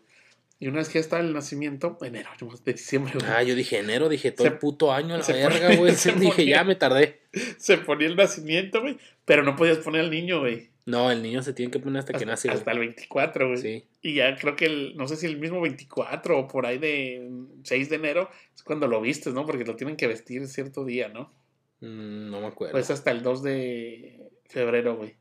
Y 0.58 0.68
una 0.68 0.78
vez 0.78 0.88
que 0.90 0.94
ya 0.94 1.00
estaba 1.00 1.22
el 1.22 1.32
nacimiento, 1.32 1.96
enero, 2.02 2.28
de 2.64 2.72
diciembre, 2.74 3.14
güey, 3.18 3.26
Ah, 3.30 3.42
yo 3.42 3.54
dije 3.54 3.78
enero, 3.78 4.10
dije 4.10 4.30
todo 4.30 4.46
Se- 4.46 4.52
el 4.52 4.58
puto 4.58 4.92
año 4.92 5.14
a 5.14 5.18
la 5.18 5.26
verga, 5.26 5.74
güey. 5.76 5.92
Dije, 5.96 6.12
ponía- 6.12 6.56
ya 6.58 6.64
me 6.64 6.74
tardé. 6.76 7.20
se 7.58 7.78
ponía 7.78 8.08
el 8.08 8.16
nacimiento, 8.16 8.82
güey, 8.82 8.98
pero 9.24 9.42
no 9.42 9.56
podías 9.56 9.78
poner 9.78 10.02
al 10.02 10.10
niño, 10.10 10.40
güey. 10.40 10.68
No, 10.86 11.10
el 11.10 11.22
niño 11.22 11.42
se 11.42 11.52
tiene 11.52 11.70
que 11.70 11.78
poner 11.78 12.00
hasta, 12.00 12.18
que 12.18 12.26
nace, 12.26 12.48
güey. 12.48 12.58
hasta 12.58 12.72
el 12.72 12.78
24, 12.78 13.48
güey. 13.48 13.58
Sí. 13.58 13.84
Y 14.02 14.14
ya 14.14 14.36
creo 14.36 14.56
que 14.56 14.66
el, 14.66 14.96
no 14.96 15.06
sé 15.06 15.16
si 15.16 15.26
el 15.26 15.38
mismo 15.38 15.60
24 15.60 16.38
o 16.38 16.48
por 16.48 16.66
ahí 16.66 16.78
de 16.78 17.30
6 17.64 17.90
de 17.90 17.96
enero 17.96 18.30
es 18.54 18.62
cuando 18.62 18.86
lo 18.86 19.00
vistes, 19.00 19.34
¿no? 19.34 19.46
Porque 19.46 19.64
lo 19.64 19.76
tienen 19.76 19.96
que 19.96 20.06
vestir 20.06 20.46
cierto 20.48 20.84
día, 20.84 21.08
¿no? 21.08 21.32
Mm, 21.80 22.30
no 22.30 22.40
me 22.40 22.46
acuerdo. 22.46 22.72
Pues 22.72 22.90
hasta 22.90 23.10
el 23.10 23.22
2 23.22 23.42
de 23.42 24.30
febrero, 24.46 24.96
güey. 24.96 25.14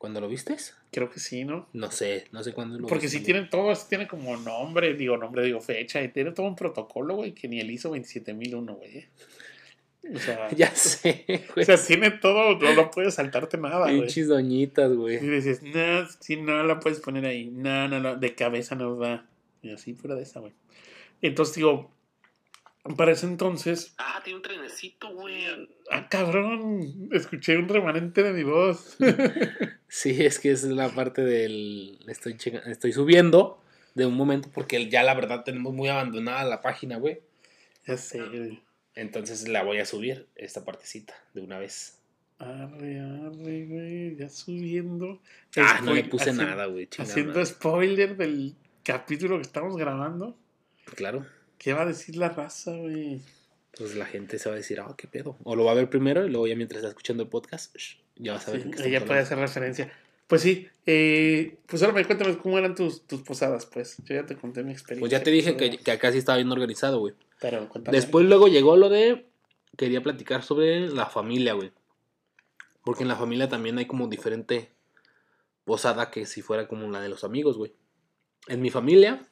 ¿Cuándo 0.00 0.22
lo 0.22 0.28
vistes? 0.28 0.74
Creo 0.92 1.10
que 1.10 1.20
sí, 1.20 1.44
¿no? 1.44 1.68
No 1.74 1.90
sé, 1.90 2.26
no 2.32 2.42
sé 2.42 2.54
cuándo 2.54 2.78
lo 2.78 2.86
Porque 2.86 3.08
si 3.08 3.18
güey. 3.18 3.24
tienen 3.26 3.50
todo, 3.50 3.74
sí 3.74 3.84
tiene 3.86 4.08
como 4.08 4.34
nombre, 4.38 4.94
digo 4.94 5.18
nombre, 5.18 5.44
digo 5.44 5.60
fecha, 5.60 6.02
y 6.02 6.08
tiene 6.08 6.32
todo 6.32 6.46
un 6.46 6.56
protocolo, 6.56 7.16
güey, 7.16 7.34
que 7.34 7.48
ni 7.48 7.60
el 7.60 7.70
ISO 7.70 7.90
27001, 7.90 8.74
güey. 8.74 9.08
O 10.14 10.18
sea, 10.18 10.48
Ya 10.56 10.70
sé, 10.74 11.24
o 11.50 11.54
güey. 11.54 11.66
sea, 11.66 11.76
tiene 11.76 12.10
todo, 12.10 12.58
no, 12.58 12.74
no 12.74 12.90
puedes 12.90 13.14
saltarte 13.14 13.58
nada, 13.58 13.80
güey. 13.86 14.00
Pinches 14.00 14.28
doñitas, 14.28 14.90
Y 14.92 14.94
güey. 14.96 15.18
dices, 15.18 15.62
no, 15.62 16.06
si 16.20 16.36
no 16.36 16.62
la 16.64 16.80
puedes 16.80 17.00
poner 17.00 17.26
ahí, 17.26 17.50
no, 17.50 17.86
no, 17.88 18.00
no, 18.00 18.16
de 18.16 18.34
cabeza 18.34 18.74
no 18.74 18.96
va. 18.96 19.26
Y 19.62 19.70
así 19.72 19.94
fuera 19.94 20.14
de 20.16 20.22
esa, 20.22 20.40
güey. 20.40 20.52
Entonces, 21.22 21.56
digo, 21.56 21.90
para 22.96 23.12
ese 23.12 23.26
entonces, 23.26 23.94
Ah, 23.98 24.20
tiene 24.24 24.38
un 24.38 24.42
trenecito, 24.42 25.12
güey. 25.14 25.44
ah, 25.90 26.08
cabrón, 26.08 27.10
escuché 27.12 27.58
un 27.58 27.68
remanente 27.68 28.22
de 28.22 28.32
mi 28.32 28.42
voz. 28.42 28.96
Sí, 29.92 30.24
es 30.24 30.38
que 30.38 30.52
esa 30.52 30.68
es 30.68 30.72
la 30.72 30.88
parte 30.88 31.20
del. 31.22 31.98
Estoy, 32.06 32.34
checa- 32.34 32.62
estoy 32.70 32.92
subiendo 32.92 33.60
de 33.96 34.06
un 34.06 34.14
momento 34.14 34.48
porque 34.54 34.88
ya 34.88 35.02
la 35.02 35.14
verdad 35.14 35.42
tenemos 35.42 35.74
muy 35.74 35.88
abandonada 35.88 36.44
la 36.44 36.62
página, 36.62 36.96
güey. 36.98 37.18
ya 37.84 37.96
sé, 37.96 38.20
güey. 38.20 38.62
Entonces 39.00 39.48
la 39.48 39.62
voy 39.62 39.78
a 39.78 39.86
subir, 39.86 40.26
esta 40.36 40.62
partecita, 40.62 41.14
de 41.32 41.40
una 41.40 41.58
vez. 41.58 41.98
Arre, 42.38 43.00
arre, 43.00 43.64
güey, 43.66 44.16
ya 44.16 44.28
subiendo. 44.28 45.22
Ah, 45.56 45.80
no 45.82 45.94
le 45.94 46.04
puse 46.04 46.24
haciendo- 46.30 46.44
nada, 46.44 46.66
güey. 46.66 46.86
Haciendo 46.98 47.32
madre. 47.32 47.46
spoiler 47.46 48.16
del 48.18 48.54
capítulo 48.84 49.36
que 49.36 49.42
estamos 49.42 49.74
grabando. 49.78 50.36
Claro. 50.96 51.24
¿Qué 51.56 51.72
va 51.72 51.82
a 51.82 51.86
decir 51.86 52.16
la 52.16 52.28
raza, 52.28 52.72
güey? 52.76 53.22
Pues 53.76 53.94
la 53.94 54.04
gente 54.04 54.38
se 54.38 54.50
va 54.50 54.54
a 54.54 54.58
decir, 54.58 54.80
ah, 54.80 54.94
qué 54.98 55.08
pedo. 55.08 55.38
O 55.44 55.56
lo 55.56 55.64
va 55.64 55.72
a 55.72 55.76
ver 55.76 55.88
primero 55.88 56.26
y 56.26 56.30
luego 56.30 56.46
ya 56.46 56.56
mientras 56.56 56.78
está 56.78 56.88
escuchando 56.90 57.22
el 57.22 57.30
podcast, 57.30 57.74
shh, 57.74 57.96
ya 58.16 58.34
vas 58.34 58.48
a 58.48 58.52
ver. 58.52 58.62
Sí, 58.76 58.82
ella 58.84 59.02
puede 59.06 59.20
hacer 59.20 59.38
referencia. 59.38 59.90
Pues 60.30 60.42
sí, 60.42 60.68
eh, 60.86 61.58
pues 61.66 61.82
ahora 61.82 61.92
me 61.92 62.04
cuéntame 62.04 62.38
cómo 62.38 62.56
eran 62.56 62.76
tus, 62.76 63.04
tus 63.04 63.20
posadas, 63.22 63.66
pues. 63.66 63.96
Yo 64.04 64.14
ya 64.14 64.26
te 64.26 64.36
conté 64.36 64.62
mi 64.62 64.70
experiencia. 64.70 65.00
Pues 65.00 65.10
ya 65.10 65.24
te 65.24 65.32
dije 65.32 65.56
que, 65.56 65.76
que 65.78 65.90
acá 65.90 66.12
sí 66.12 66.18
estaba 66.18 66.36
bien 66.36 66.52
organizado, 66.52 67.00
güey. 67.00 67.14
Pero 67.40 67.68
cuéntame. 67.68 67.96
Después 67.96 68.24
luego 68.26 68.46
llegó 68.46 68.76
lo 68.76 68.88
de. 68.88 69.26
Quería 69.76 70.04
platicar 70.04 70.44
sobre 70.44 70.86
la 70.86 71.06
familia, 71.06 71.54
güey. 71.54 71.72
Porque 72.84 73.02
en 73.02 73.08
la 73.08 73.16
familia 73.16 73.48
también 73.48 73.76
hay 73.78 73.86
como 73.86 74.06
diferente 74.06 74.70
posada 75.64 76.12
que 76.12 76.24
si 76.26 76.42
fuera 76.42 76.68
como 76.68 76.88
la 76.88 77.00
de 77.00 77.08
los 77.08 77.24
amigos, 77.24 77.56
güey. 77.58 77.74
En 78.46 78.62
mi 78.62 78.70
familia, 78.70 79.26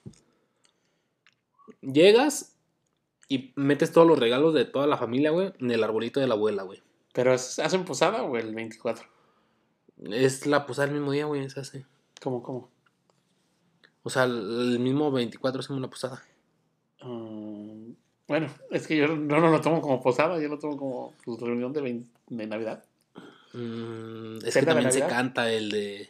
llegas 1.81 2.57
y 3.29 3.53
metes 3.55 3.93
todos 3.93 4.09
los 4.09 4.19
regalos 4.19 4.53
de 4.53 4.65
toda 4.65 4.89
la 4.89 4.97
familia, 4.97 5.31
güey, 5.31 5.53
en 5.61 5.71
el 5.71 5.85
arbolito 5.85 6.19
de 6.19 6.27
la 6.27 6.35
abuela, 6.35 6.65
güey. 6.65 6.83
¿Pero 7.13 7.33
hacen 7.33 7.85
posada 7.85 8.25
o 8.25 8.37
el 8.37 8.53
24? 8.53 9.17
Es 10.05 10.47
la 10.47 10.67
posada 10.67 10.89
el 10.89 10.95
mismo 10.95 11.13
día, 11.13 11.25
güey, 11.27 11.49
se 11.51 11.61
hace. 11.61 11.85
¿Cómo, 12.23 12.43
cómo? 12.43 12.69
O 14.03 14.11
sea, 14.11 14.25
el 14.25 14.79
mismo 14.79 15.11
24 15.11 15.61
hacemos 15.61 15.83
la 15.83 15.89
posada. 15.91 16.23
Mm, 17.03 17.91
bueno, 18.27 18.49
es 18.71 18.87
que 18.87 18.97
yo 18.97 19.09
no, 19.09 19.41
no 19.41 19.51
lo 19.51 19.61
tomo 19.61 19.81
como 19.81 20.03
posada, 20.03 20.41
yo 20.41 20.49
lo 20.49 20.59
tomo 20.59 20.77
como 20.77 21.15
pues, 21.25 21.41
reunión 21.41 21.73
de, 21.73 21.81
vein- 21.83 22.09
de 22.29 22.47
Navidad. 22.47 22.85
Mm, 23.53 24.39
es 24.39 24.45
que 24.45 24.51
¿Cena 24.53 24.67
de 24.67 24.73
también 24.75 24.93
se 24.93 25.01
canta 25.07 25.51
el 25.53 25.71
de. 25.71 26.09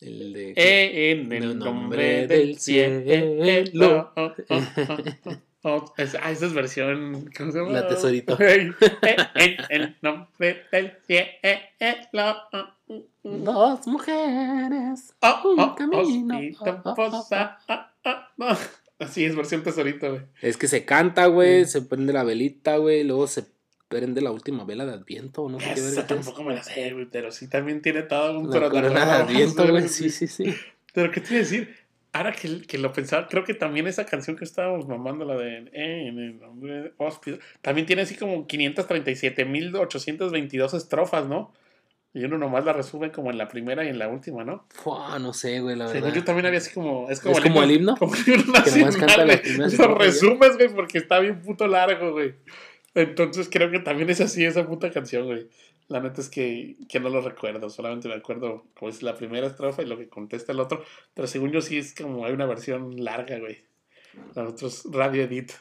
El 0.00 0.32
de. 0.32 0.52
Eh, 0.56 1.10
en 1.12 1.32
el 1.32 1.42
el 1.42 1.58
nombre 1.58 1.72
nombre 1.72 2.26
del 2.26 2.58
cielo. 2.58 3.02
cielo. 3.04 4.12
Oh, 4.16 4.32
oh, 4.48 4.62
oh, 4.88 4.98
oh. 5.62 5.94
Es- 5.96 6.14
ah, 6.20 6.30
esa 6.30 6.46
es 6.46 6.52
versión. 6.54 7.30
¿Cómo 7.36 7.52
se 7.52 7.58
llama? 7.58 7.72
La 7.72 7.88
tesorito. 7.88 8.36
Eh, 8.40 8.72
En 9.34 9.56
el 9.70 9.96
nombre 10.02 10.62
del 10.72 10.92
cielo. 11.06 11.28
Dos 13.44 13.86
mujeres. 13.86 15.14
Oh, 15.20 15.40
oh, 15.44 15.50
Un 15.50 15.74
camino. 15.74 16.40
ah, 17.32 17.58
ah, 17.68 17.92
ah. 18.04 18.58
Así 18.98 19.24
es, 19.24 19.36
versión 19.36 19.62
tesorito, 19.62 20.10
güey. 20.10 20.22
Es 20.42 20.56
que 20.56 20.66
se 20.66 20.84
canta, 20.84 21.26
güey, 21.26 21.64
Sí. 21.64 21.70
se 21.72 21.82
prende 21.82 22.12
la 22.12 22.24
velita, 22.24 22.78
güey, 22.78 23.04
luego 23.04 23.28
se 23.28 23.44
prende 23.86 24.20
la 24.20 24.32
última 24.32 24.64
vela 24.64 24.84
de 24.86 24.94
Adviento, 24.94 25.48
no 25.48 25.60
sé 25.60 25.72
qué 25.74 25.80
es. 25.80 26.04
tampoco 26.06 26.42
me 26.42 26.54
la 26.54 26.62
sé, 26.64 26.92
güey, 26.92 27.06
pero 27.06 27.30
sí 27.30 27.48
también 27.48 27.80
tiene 27.80 28.02
todo 28.02 28.40
un 28.40 28.50
La 28.50 28.68
corona 28.68 29.06
de 29.06 29.12
Adviento, 29.22 29.68
güey, 29.68 29.86
sí, 29.98 30.10
sí, 30.10 30.26
sí. 30.26 30.52
Pero, 30.92 31.12
¿qué 31.12 31.20
te 31.20 31.28
iba 31.28 31.36
a 31.36 31.44
decir? 31.44 31.76
Ahora 32.12 32.32
que, 32.32 32.62
que 32.62 32.78
lo 32.78 32.92
pensaba, 32.92 33.28
creo 33.28 33.44
que 33.44 33.54
también 33.54 33.86
esa 33.86 34.04
canción 34.04 34.36
que 34.36 34.42
estábamos 34.44 34.88
mamando, 34.88 35.24
la 35.24 35.36
de 35.36 35.58
eh, 35.72 36.08
en 36.08 36.18
el 36.18 36.40
nombre 36.40 36.82
de 36.82 36.92
Hóspice, 36.96 37.38
también 37.62 37.86
tiene 37.86 38.02
así 38.02 38.16
como 38.16 38.48
537.822 38.48 40.74
estrofas, 40.76 41.28
¿no? 41.28 41.52
Y 42.18 42.24
uno 42.24 42.36
nomás 42.36 42.64
la 42.64 42.72
resume 42.72 43.12
como 43.12 43.30
en 43.30 43.38
la 43.38 43.46
primera 43.46 43.84
y 43.84 43.88
en 43.90 43.98
la 44.00 44.08
última, 44.08 44.42
¿no? 44.42 44.66
Fua, 44.70 45.20
no 45.20 45.32
sé, 45.32 45.60
güey, 45.60 45.76
la 45.76 45.86
verdad. 45.86 46.00
Según 46.00 46.14
yo 46.16 46.24
también 46.24 46.46
había 46.46 46.58
así 46.58 46.74
como. 46.74 47.08
Es 47.08 47.20
como, 47.20 47.38
¿Es 47.38 47.44
como 47.44 47.62
el 47.62 47.70
himno? 47.70 47.94
Como 47.96 48.12
el 48.16 48.28
himno 48.28 48.52
Que 48.54 48.58
nacional, 48.58 48.96
canta 48.98 49.24
las 49.24 49.78
Lo 49.78 49.94
resumes, 49.94 50.56
güey, 50.56 50.68
porque 50.68 50.98
está 50.98 51.20
bien 51.20 51.40
puto 51.40 51.68
largo, 51.68 52.10
güey. 52.10 52.34
Entonces 52.96 53.48
creo 53.48 53.70
que 53.70 53.78
también 53.78 54.10
es 54.10 54.20
así 54.20 54.44
esa 54.44 54.66
puta 54.66 54.90
canción, 54.90 55.26
güey. 55.26 55.48
La 55.86 56.00
neta 56.00 56.20
es 56.20 56.28
que, 56.28 56.76
que 56.88 56.98
no 56.98 57.08
lo 57.08 57.20
recuerdo, 57.20 57.70
solamente 57.70 58.08
me 58.08 58.14
acuerdo 58.14 58.66
como 58.74 58.90
es 58.90 59.00
la 59.04 59.14
primera 59.14 59.46
estrofa 59.46 59.82
y 59.82 59.86
lo 59.86 59.96
que 59.96 60.08
contesta 60.08 60.50
el 60.50 60.58
otro. 60.58 60.82
Pero 61.14 61.28
según 61.28 61.52
yo 61.52 61.60
sí 61.60 61.78
es 61.78 61.94
como 61.94 62.26
hay 62.26 62.32
una 62.32 62.46
versión 62.46 63.04
larga, 63.04 63.38
güey. 63.38 63.58
Los 64.34 64.54
otros 64.54 64.82
radio 64.90 65.22
edit. 65.22 65.52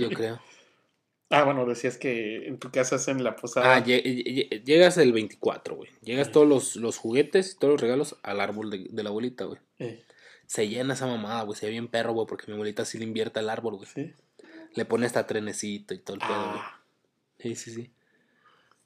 Yo 0.00 0.10
creo. 0.10 0.40
Ah, 1.30 1.42
bueno, 1.42 1.66
decías 1.66 1.98
que 1.98 2.46
en 2.46 2.58
tu 2.58 2.70
casa 2.70 2.96
hacen 2.96 3.24
la 3.24 3.34
posada. 3.34 3.74
Ah, 3.74 3.84
lle- 3.84 4.02
lle- 4.04 4.62
llegas 4.64 4.96
el 4.98 5.12
24, 5.12 5.74
güey. 5.74 5.90
Llegas 6.02 6.30
todos 6.30 6.46
los, 6.46 6.76
los 6.76 6.98
juguetes 6.98 7.52
y 7.52 7.58
todos 7.58 7.72
los 7.72 7.80
regalos 7.80 8.16
al 8.22 8.40
árbol 8.40 8.70
de, 8.70 8.86
de 8.90 9.02
la 9.02 9.08
abuelita, 9.10 9.44
güey. 9.44 9.58
Eh, 9.80 10.02
Se 10.46 10.68
llena 10.68 10.94
esa 10.94 11.06
mamada, 11.08 11.42
güey. 11.42 11.58
Se 11.58 11.66
ve 11.66 11.72
bien 11.72 11.88
perro, 11.88 12.12
güey, 12.12 12.26
porque 12.28 12.44
mi 12.46 12.52
abuelita 12.54 12.84
sí 12.84 12.98
le 12.98 13.04
invierte 13.04 13.40
al 13.40 13.50
árbol, 13.50 13.76
güey. 13.76 13.88
sí. 13.92 14.12
Le 14.74 14.84
pone 14.84 15.06
hasta 15.06 15.26
trenecito 15.26 15.94
y 15.94 15.98
todo 15.98 16.14
el 16.14 16.20
pedo, 16.20 16.30
güey. 16.48 16.60
Ah, 16.62 16.80
Sí, 17.38 17.56
sí, 17.56 17.70
sí. 17.72 17.90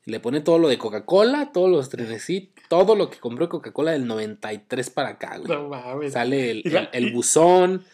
Le 0.07 0.19
pone 0.21 0.41
todo 0.41 0.59
lo 0.59 0.69
de 0.69 0.79
Coca-Cola, 0.79 1.51
todos 1.53 1.69
los 1.71 1.89
trenecitos, 1.91 2.65
todo 2.69 2.95
lo 2.97 3.11
que 3.11 3.19
compró 3.19 3.49
Coca-Cola 3.51 3.93
del 3.93 4.07
93 4.07 4.89
para 4.91 5.11
acá, 5.11 5.37
güey. 5.37 5.49
no 5.49 5.69
mames. 5.69 6.15
Sale 6.15 6.51
el, 6.53 6.63
el- 6.65 6.89
el 6.93 7.13
buzón, 7.13 7.85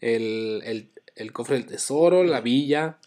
el, 0.00 0.60
el, 0.64 0.90
el 1.14 1.32
cofre 1.32 1.56
del 1.56 1.66
tesoro, 1.66 2.24
la 2.24 2.40
villa. 2.40 2.98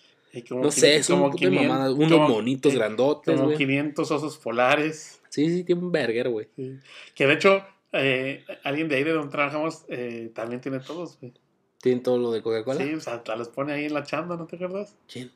Como 0.43 0.63
No 0.63 0.71
sé, 0.71 1.02
son 1.04 1.17
como 1.17 1.26
un 1.28 1.32
puto 1.32 1.43
de 1.45 1.50
500 1.52 1.67
mamadas. 1.78 1.93
Unos 1.93 2.12
como- 2.12 2.30
monitos 2.30 2.74
eh, 2.74 2.76
grandotes, 2.78 3.34
Como 3.36 3.45
güey. 3.48 3.58
500 3.58 4.12
osos 4.12 4.38
polares. 4.38 5.21
Sí, 5.30 5.50
sí, 5.50 5.63
tiene 5.63 5.82
un 5.82 5.91
verguero, 5.91 6.32
güey. 6.32 6.48
Sí. 6.56 6.80
Que 7.13 7.28
de 7.28 7.34
hecho, 7.34 7.63
eh, 7.93 8.45
alguien 8.63 8.88
de 8.89 8.95
ahí 8.95 9.04
de 9.04 9.12
donde 9.13 9.32
trabajamos 9.32 9.84
eh, 9.89 10.32
también 10.34 10.62
tiene 10.62 10.80
todos, 10.80 11.17
güey. 11.19 11.34
Tienen 11.82 12.02
todo 12.04 12.17
lo 12.17 12.32
de 12.32 12.41
Coca-Cola. 12.41 12.84
Sí, 12.84 12.93
o 12.93 13.00
sea, 13.00 13.21
los 13.38 13.50
pone 13.50 13.74
ahí 13.74 13.86
en 13.86 13.93
la 13.93 14.04
chamba, 14.04 14.36
¿no 14.38 14.45
te 14.48 14.56
acuerdas? 14.56 14.95
¿Quién? 15.12 15.32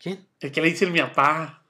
¿Quién? 0.00 0.24
El 0.40 0.52
que 0.52 0.60
le 0.60 0.68
dice 0.68 0.84
el 0.84 0.90
mi 0.92 1.00
papá. 1.00 1.62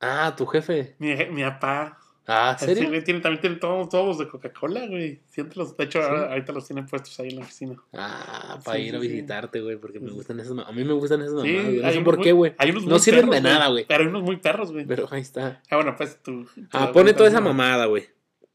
Ah, 0.00 0.34
tu 0.36 0.44
jefe. 0.46 0.94
Mi, 0.98 1.14
mi 1.30 1.42
papá. 1.42 1.98
Ah, 2.28 2.56
¿serio? 2.58 2.88
güey 2.88 3.04
tiene, 3.04 3.20
también 3.20 3.40
tiene 3.40 3.56
todos, 3.56 3.88
todos 3.88 4.18
de 4.18 4.26
Coca-Cola, 4.28 4.86
güey. 4.86 5.20
Siempre 5.28 5.56
los, 5.58 5.76
de 5.76 5.84
hecho, 5.84 6.00
Sí. 6.00 6.04
ahora- 6.08 6.30
ahorita 6.30 6.52
los 6.52 6.66
tienen 6.66 6.86
puestos 6.86 7.18
ahí 7.20 7.28
en 7.28 7.36
la 7.36 7.42
oficina. 7.42 7.76
Ah, 7.92 8.58
para 8.64 8.78
Sí, 8.78 8.84
ir 8.86 8.96
a 8.96 9.00
sí, 9.00 9.06
sí. 9.06 9.12
visitarte, 9.12 9.60
güey, 9.60 9.76
porque 9.76 10.00
me 10.00 10.08
Sí. 10.08 10.14
gustan 10.14 10.40
esas 10.40 10.58
A 10.58 10.72
mí 10.72 10.84
me 10.84 10.92
gustan 10.94 11.22
esas 11.22 11.40
Sí, 11.42 11.48
mamadas, 11.52 11.64
güey. 11.66 11.82
No 11.82 11.92
sé 11.92 12.00
por 12.00 12.16
muy- 12.16 12.24
qué, 12.24 12.32
güey. 12.32 12.52
No 12.86 12.98
sirven 12.98 13.30
de 13.30 13.40
nada, 13.40 13.68
güey. 13.68 13.84
Pero 13.86 14.02
hay 14.02 14.08
unos 14.08 14.22
muy 14.22 14.36
perros, 14.38 14.72
güey. 14.72 14.84
Pero 14.86 15.06
ahí 15.12 15.20
está. 15.20 15.62
Ah, 15.70 15.76
bueno, 15.76 15.94
pues 15.96 16.20
tú. 16.22 16.46
Ah, 16.72 16.90
pone 16.92 17.12
toda 17.14 17.28
esa 17.28 17.40
mamada, 17.40 17.86
güey. 17.86 18.08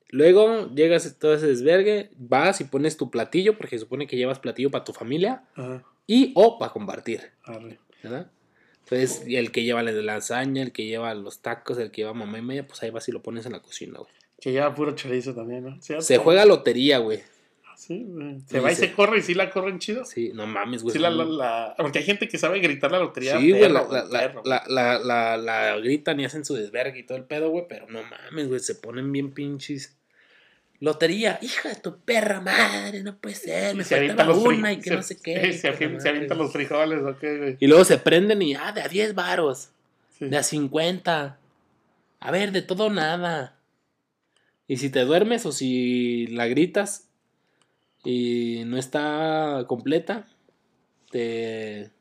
Luego 0.09 0.69
llegas 0.75 1.05
a 1.05 1.17
todo 1.17 1.33
ese 1.35 1.47
desvergue, 1.47 2.11
vas 2.17 2.59
y 2.59 2.65
pones 2.65 2.97
tu 2.97 3.09
platillo, 3.09 3.55
porque 3.57 3.77
se 3.77 3.85
supone 3.85 4.07
que 4.07 4.17
llevas 4.17 4.39
platillo 4.39 4.69
para 4.69 4.83
tu 4.83 4.91
familia 4.91 5.43
Ajá, 5.55 5.83
y 6.05 6.33
o 6.35 6.59
para 6.59 6.73
compartir, 6.73 7.21
arre. 7.45 7.79
¿verdad? 8.03 8.29
Entonces, 8.91 9.23
el 9.27 9.51
que 9.51 9.63
lleva 9.63 9.81
la 9.83 9.91
lasaña, 9.91 10.61
el 10.63 10.71
que 10.71 10.85
lleva 10.85 11.13
los 11.13 11.41
tacos, 11.41 11.77
el 11.77 11.91
que 11.91 12.01
lleva 12.01 12.13
mamá 12.13 12.39
y 12.39 12.41
media, 12.41 12.67
pues 12.67 12.83
ahí 12.83 12.89
vas 12.89 13.07
y 13.07 13.11
lo 13.11 13.21
pones 13.21 13.45
en 13.45 13.53
la 13.53 13.61
cocina, 13.61 13.99
güey. 13.99 14.11
Que 14.39 14.51
lleva 14.51 14.73
puro 14.75 14.91
chorizo 14.95 15.33
también, 15.33 15.63
¿no? 15.63 15.77
Se 16.01 16.17
juega 16.17 16.45
lotería, 16.45 16.97
güey. 16.97 17.19
Sí, 17.77 18.05
güey. 18.07 18.39
Se 18.47 18.57
Y 18.57 18.59
va 18.59 18.71
y 18.71 18.75
se- 18.75 18.91
corre 18.91 19.19
y 19.19 19.21
sí 19.23 19.33
la 19.33 19.49
corren 19.49 19.79
chido. 19.79 20.05
Sí, 20.05 20.31
no 20.35 20.45
mames, 20.45 20.83
güey. 20.83 20.93
Sí, 20.93 20.99
la, 20.99 21.09
la, 21.09 21.23
la- 21.25 21.73
Porque 21.77 21.97
hay 21.99 22.05
gente 22.05 22.27
que 22.27 22.37
sabe 22.37 22.59
gritar 22.59 22.91
la 22.91 22.99
lotería. 22.99 23.39
Sí, 23.39 23.49
güey, 23.49 23.61
perro, 23.61 23.73
la, 23.73 23.81
güey, 23.81 24.01
la, 24.01 24.07
la, 24.07 24.19
perro. 24.19 24.41
la, 24.45 24.63
la, 24.67 24.99
la- 24.99 25.37
la 25.37 25.77
gritan 25.79 26.19
y 26.19 26.25
hacen 26.25 26.45
su 26.45 26.53
desvergue 26.53 26.99
y 26.99 27.03
todo 27.03 27.17
el 27.17 27.23
pedo, 27.23 27.49
güey, 27.49 27.65
pero 27.67 27.87
no 27.89 28.01
mames, 28.03 28.49
güey, 28.49 28.59
se 28.59 28.75
ponen 28.75 29.11
bien 29.11 29.31
pinches. 29.31 29.97
Lotería, 30.81 31.37
hija 31.43 31.69
de 31.69 31.75
tu 31.75 31.99
perra 31.99 32.41
madre, 32.41 33.03
no 33.03 33.15
puede 33.15 33.35
ser, 33.35 33.75
me 33.75 33.83
se 33.83 34.07
faltaba 34.07 34.33
una 34.35 34.73
y 34.73 34.77
que 34.77 34.89
se- 34.89 34.95
no 34.95 35.03
sé 35.03 35.17
qué. 35.21 35.53
Se, 35.53 35.99
se 35.99 36.09
avientan 36.09 36.37
los 36.37 36.51
frijoles, 36.51 37.01
ok, 37.03 37.19
güey. 37.21 37.57
Y 37.59 37.67
luego 37.67 37.85
se 37.85 37.97
prenden 37.99 38.41
y, 38.41 38.55
ah, 38.55 38.71
de 38.71 38.81
a 38.81 38.87
10 38.87 39.13
varos, 39.15 39.69
Sí. 40.17 40.25
de 40.27 40.37
a 40.37 40.43
50. 40.43 41.37
A 42.19 42.31
ver, 42.31 42.51
de 42.51 42.61
todo 42.63 42.89
nada. 42.89 43.57
Y 44.67 44.77
si 44.77 44.89
te 44.89 45.01
duermes 45.01 45.45
o 45.45 45.51
si 45.51 46.25
la 46.27 46.47
gritas 46.47 47.07
y 48.03 48.63
no 48.65 48.77
está 48.77 49.65
completa, 49.67 50.25
te, 51.11 51.91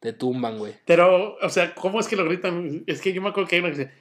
te 0.00 0.12
tumban, 0.12 0.58
güey. 0.58 0.74
Pero, 0.84 1.36
o 1.40 1.48
sea, 1.48 1.74
¿cómo 1.74 2.00
es 2.00 2.08
que 2.08 2.16
lo 2.16 2.24
gritan? 2.26 2.84
Es 2.86 3.00
que 3.00 3.12
yo 3.14 3.22
me 3.22 3.30
acuerdo 3.30 3.48
que 3.48 3.56
hay 3.56 3.62
uno 3.62 3.70
que 3.72 3.78
dice, 3.78 3.92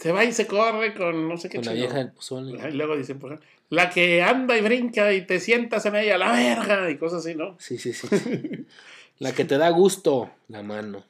se 0.00 0.12
va 0.12 0.24
y 0.24 0.32
se 0.32 0.46
corre 0.46 0.94
con 0.94 1.28
no 1.28 1.36
sé 1.36 1.48
qué 1.48 1.58
Con 1.58 1.66
la 1.66 1.72
chido". 1.72 1.84
vieja 1.84 1.98
del 1.98 2.12
pozole. 2.12 2.52
Y 2.68 2.72
luego 2.72 2.96
dicen, 2.96 3.18
por 3.18 3.32
ejemplo, 3.32 3.48
la 3.68 3.90
que 3.90 4.22
anda 4.22 4.56
y 4.56 4.62
brinca 4.62 5.12
y 5.12 5.26
te 5.26 5.38
sientas 5.40 5.84
en 5.86 5.96
ella, 5.96 6.18
la 6.18 6.32
verga, 6.32 6.90
y 6.90 6.96
cosas 6.96 7.24
así, 7.24 7.34
¿no? 7.36 7.56
Sí, 7.58 7.78
sí, 7.78 7.92
sí. 7.92 8.06
La 9.18 9.32
que 9.32 9.44
te 9.44 9.58
da 9.58 9.68
gusto, 9.70 10.30
la 10.48 10.62
mano. 10.62 11.04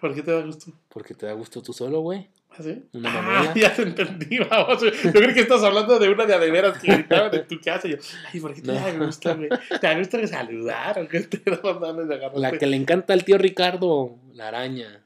¿Por 0.00 0.14
qué 0.14 0.22
te 0.22 0.30
da 0.32 0.40
gusto? 0.42 0.72
Porque 0.88 1.14
te 1.14 1.26
da 1.26 1.32
gusto 1.32 1.62
tú 1.62 1.72
solo, 1.72 2.00
güey. 2.00 2.28
¿Ah, 2.50 2.62
sí? 2.62 2.82
Una 2.92 3.10
Ah, 3.14 3.52
ya 3.56 3.72
te 3.74 3.82
entendí, 3.82 4.38
vamos. 4.38 4.82
Yo 4.82 5.12
creo 5.12 5.34
que 5.34 5.40
estás 5.40 5.62
hablando 5.62 5.98
de 5.98 6.08
una 6.08 6.24
de 6.26 6.34
a 6.34 6.38
de 6.38 6.50
veras 6.50 6.78
que 6.78 6.92
gritaban 6.92 7.34
en 7.34 7.46
tu 7.46 7.60
casa. 7.60 7.86
Y 7.88 7.92
yo, 7.92 7.96
ay, 8.32 8.40
¿por 8.40 8.54
qué 8.54 8.62
te 8.62 8.72
No. 8.72 9.06
gusta, 9.06 9.34
güey? 9.34 9.48
¿Te 9.80 9.98
gusta 9.98 10.26
saludar 10.26 10.98
o 11.00 11.08
qué 11.08 11.20
te 11.20 11.50
mandan 11.62 12.08
de? 12.08 12.30
La 12.34 12.52
que 12.52 12.66
le 12.66 12.76
encanta 12.76 13.12
al 13.12 13.24
tío 13.24 13.38
Ricardo, 13.38 14.16
la 14.34 14.48
araña. 14.48 15.04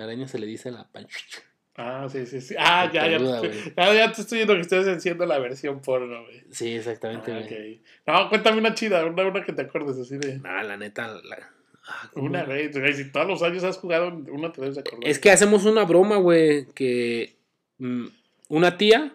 La 0.00 0.06
araña 0.06 0.26
se 0.26 0.38
le 0.38 0.46
dice 0.46 0.70
la 0.70 0.88
panchucha. 0.88 1.42
Ah, 1.76 2.06
sí, 2.10 2.24
sí, 2.26 2.40
sí. 2.40 2.54
Ah, 2.58 2.90
ya, 2.92 3.06
ya, 3.06 3.18
Peluda, 3.18 3.40
te, 3.42 3.48
güey. 3.48 3.96
ya, 3.96 4.12
te 4.12 4.22
estoy 4.22 4.38
viendo 4.38 4.54
que 4.54 4.60
estás 4.62 4.86
haciendo 4.86 5.26
la 5.26 5.38
versión 5.38 5.80
porno, 5.80 6.22
güey. 6.24 6.42
Sí, 6.50 6.72
exactamente. 6.74 7.80
Ah. 8.06 8.22
No, 8.22 8.28
cuéntame 8.28 8.58
una 8.58 8.74
chida, 8.74 9.04
una, 9.06 9.24
una 9.26 9.44
que 9.44 9.52
te 9.52 9.62
acuerdes 9.62 9.98
así 9.98 10.16
de. 10.16 10.38
No, 10.38 10.62
la 10.62 10.76
neta. 10.76 11.06
la- 11.22 11.50
ah. 11.86 12.10
Una, 12.14 12.44
güey. 12.44 12.70
güey, 12.72 12.94
Si 12.94 13.10
todos 13.12 13.26
los 13.26 13.42
años 13.42 13.62
has 13.64 13.76
jugado, 13.78 14.08
una 14.08 14.52
te 14.52 14.60
debes 14.62 14.78
acordar. 14.78 15.08
Es 15.08 15.18
que 15.18 15.30
hacemos 15.30 15.64
una 15.64 15.84
broma, 15.84 16.16
güey, 16.16 16.66
que 16.74 17.36
mm, 17.78 18.06
una 18.48 18.76
tía, 18.78 19.14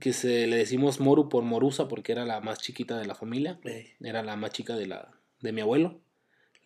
que 0.00 0.12
se 0.12 0.46
le 0.48 0.56
decimos 0.56 0.98
Moru 1.00 1.28
por 1.28 1.44
Morusa, 1.44 1.88
porque 1.88 2.12
era 2.12 2.24
la 2.24 2.40
más 2.40 2.58
chiquita 2.60 2.98
de 2.98 3.06
la 3.06 3.14
familia, 3.14 3.58
era 4.00 4.22
la 4.22 4.34
más 4.36 4.50
chica 4.52 4.74
de, 4.76 4.86
la, 4.86 5.08
de 5.40 5.52
mi 5.52 5.60
abuelo, 5.60 5.98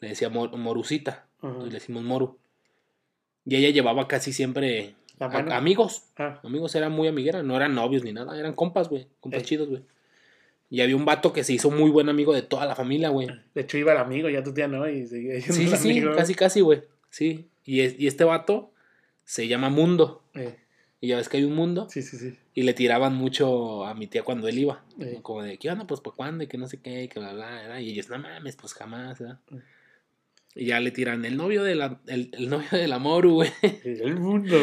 le 0.00 0.08
decía 0.08 0.28
Mor- 0.30 0.56
Morusita, 0.56 1.26
entonces 1.42 1.72
le 1.72 1.78
decimos 1.78 2.02
Moru. 2.02 2.38
Y 3.48 3.56
ella 3.56 3.70
llevaba 3.70 4.06
casi 4.08 4.32
siempre 4.32 4.94
a- 5.18 5.56
amigos, 5.56 6.02
Ah, 6.16 6.38
amigos, 6.44 6.74
era 6.74 6.88
muy 6.88 7.08
amiguera, 7.08 7.42
no 7.42 7.56
eran 7.56 7.74
novios 7.74 8.04
ni 8.04 8.12
nada, 8.12 8.38
eran 8.38 8.52
compas, 8.54 8.88
güey, 8.88 9.06
compas 9.20 9.40
Ey. 9.42 9.46
chidos, 9.46 9.68
güey. 9.68 9.82
Y 10.70 10.82
había 10.82 10.96
un 10.96 11.06
vato 11.06 11.32
que 11.32 11.44
se 11.44 11.54
hizo 11.54 11.70
muy 11.70 11.90
buen 11.90 12.08
amigo 12.10 12.34
de 12.34 12.42
toda 12.42 12.66
la 12.66 12.74
familia, 12.76 13.08
güey. 13.08 13.26
de 13.54 13.60
hecho, 13.62 13.78
iba 13.78 13.92
el 13.92 13.98
amigo, 13.98 14.28
ya 14.28 14.42
tu 14.42 14.52
tía 14.52 14.68
no, 14.68 14.86
y 14.88 15.06
seguía 15.06 15.40
Sí, 15.40 15.66
sí, 15.66 16.02
casi, 16.14 16.34
casi, 16.34 16.60
güey. 16.60 16.82
Sí. 17.10 17.48
Y, 17.64 17.80
es- 17.80 17.98
y 17.98 18.06
este 18.06 18.24
vato 18.24 18.70
se 19.24 19.48
llama 19.48 19.70
Mundo. 19.70 20.22
Eh, 20.34 20.56
Y 21.00 21.08
ya 21.08 21.16
ves 21.16 21.28
que 21.28 21.36
hay 21.38 21.44
un 21.44 21.54
mundo. 21.54 21.86
sí, 21.88 22.02
sí, 22.02 22.16
sí. 22.18 22.36
Y 22.54 22.62
le 22.64 22.74
tiraban 22.74 23.14
mucho 23.14 23.86
a 23.86 23.94
mi 23.94 24.08
tía 24.08 24.24
cuando 24.24 24.48
él 24.48 24.58
iba. 24.58 24.84
Eh. 25.00 25.20
Como 25.22 25.42
de, 25.42 25.56
¿qué 25.58 25.70
onda? 25.70 25.86
Pues, 25.86 26.00
¿por 26.00 26.16
cuándo? 26.16 26.42
Y 26.44 26.48
que 26.48 26.58
no 26.58 26.66
sé 26.66 26.80
qué, 26.82 27.04
y 27.04 27.08
que 27.08 27.18
bla, 27.20 27.32
bla, 27.32 27.62
bla. 27.66 27.80
Y 27.80 27.90
ellos, 27.90 28.08
no 28.10 28.18
mames, 28.18 28.56
pues 28.56 28.74
jamás, 28.74 29.18
¿verdad? 29.20 29.38
Y 30.60 30.66
ya 30.66 30.80
le 30.80 30.90
tiran 30.90 31.24
el 31.24 31.36
novio 31.36 31.62
de 31.62 31.76
la, 31.76 32.00
el, 32.08 32.30
el 32.36 32.50
novio 32.50 32.66
del 32.72 32.92
amor, 32.92 33.28
güey. 33.28 33.48
El 33.84 34.16
mundo. 34.16 34.56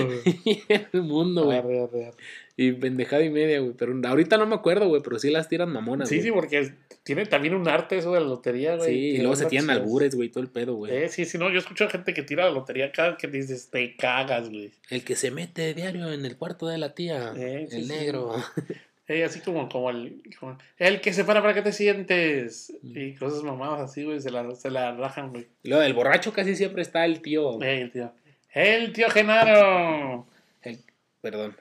Y 0.44 0.62
el 0.92 1.02
mundo, 1.04 1.46
güey. 1.46 1.58
Arre, 1.58 1.80
arre, 1.84 2.06
arre. 2.08 2.18
Y 2.58 2.74
pendejada 2.74 3.24
y 3.24 3.30
media, 3.30 3.60
güey. 3.62 3.74
Pero 3.78 3.94
ahorita 4.06 4.38
no 4.38 4.46
me 4.46 4.56
acuerdo, 4.56 4.90
güey. 4.90 5.02
Pero 5.02 5.20
sí 5.20 5.30
las 5.32 5.48
tiran 5.48 5.72
mamonas, 5.72 6.10
Sí, 6.10 6.16
güey. 6.16 6.26
sí, 6.28 6.32
porque 6.34 6.74
tiene 7.04 7.26
también 7.26 7.54
un 7.56 7.70
arte 7.70 7.98
eso 7.98 8.14
de 8.14 8.20
la 8.20 8.26
lotería, 8.28 8.76
güey. 8.76 8.90
Sí, 8.90 9.00
y 9.12 9.18
luego 9.20 9.38
se 9.38 9.46
tiran 9.46 9.70
albures, 9.70 10.16
güey, 10.16 10.28
todo 10.30 10.44
el 10.44 10.50
pedo, 10.50 10.76
güey. 10.76 10.94
Eh, 10.94 11.08
sí, 11.08 11.24
sí, 11.24 11.38
no, 11.38 11.50
yo 11.50 11.60
escucho 11.60 11.88
gente 11.88 12.14
que 12.14 12.24
tira 12.24 12.44
la 12.44 12.52
lotería 12.52 12.92
cada 12.92 13.16
que 13.16 13.28
dices, 13.28 13.70
te 13.70 13.96
cagas, 13.96 14.50
güey. 14.50 14.72
El 14.90 15.04
que 15.06 15.16
se 15.16 15.32
mete 15.32 15.74
diario 15.74 16.12
en 16.12 16.26
el 16.26 16.36
cuarto 16.36 16.68
de 16.68 16.78
la 16.78 16.94
tía. 16.94 17.32
Eh, 17.38 17.70
el 17.72 17.84
sí. 17.84 17.88
negro. 17.88 18.34
Eh, 19.08 19.24
así 19.24 19.40
como, 19.42 19.70
como 19.70 19.92
el, 19.92 20.24
como 20.40 20.58
el 20.78 21.00
que 21.00 21.14
se 21.14 21.24
para 21.26 21.42
para 21.42 21.54
que 21.54 21.62
te 21.62 21.72
sientes. 21.72 22.74
Mm. 22.82 22.98
Y 22.98 23.16
cosas 23.16 23.44
mamadas 23.44 23.82
así, 23.82 24.04
güey, 24.04 24.20
se 24.20 24.32
la, 24.32 24.56
se 24.56 24.72
la 24.72 24.96
rajan, 24.96 25.30
güey. 25.32 25.48
Luego 25.64 25.84
del 25.84 25.94
borracho 25.94 26.34
casi 26.34 26.56
siempre 26.56 26.82
está 26.82 27.06
el 27.06 27.22
tío. 27.22 27.62
El 27.62 27.92
tío. 27.92 28.12
El 28.54 28.94
tío 28.94 29.10
Genaro. 29.10 30.26
El- 30.62 30.80
perdón. 31.22 31.56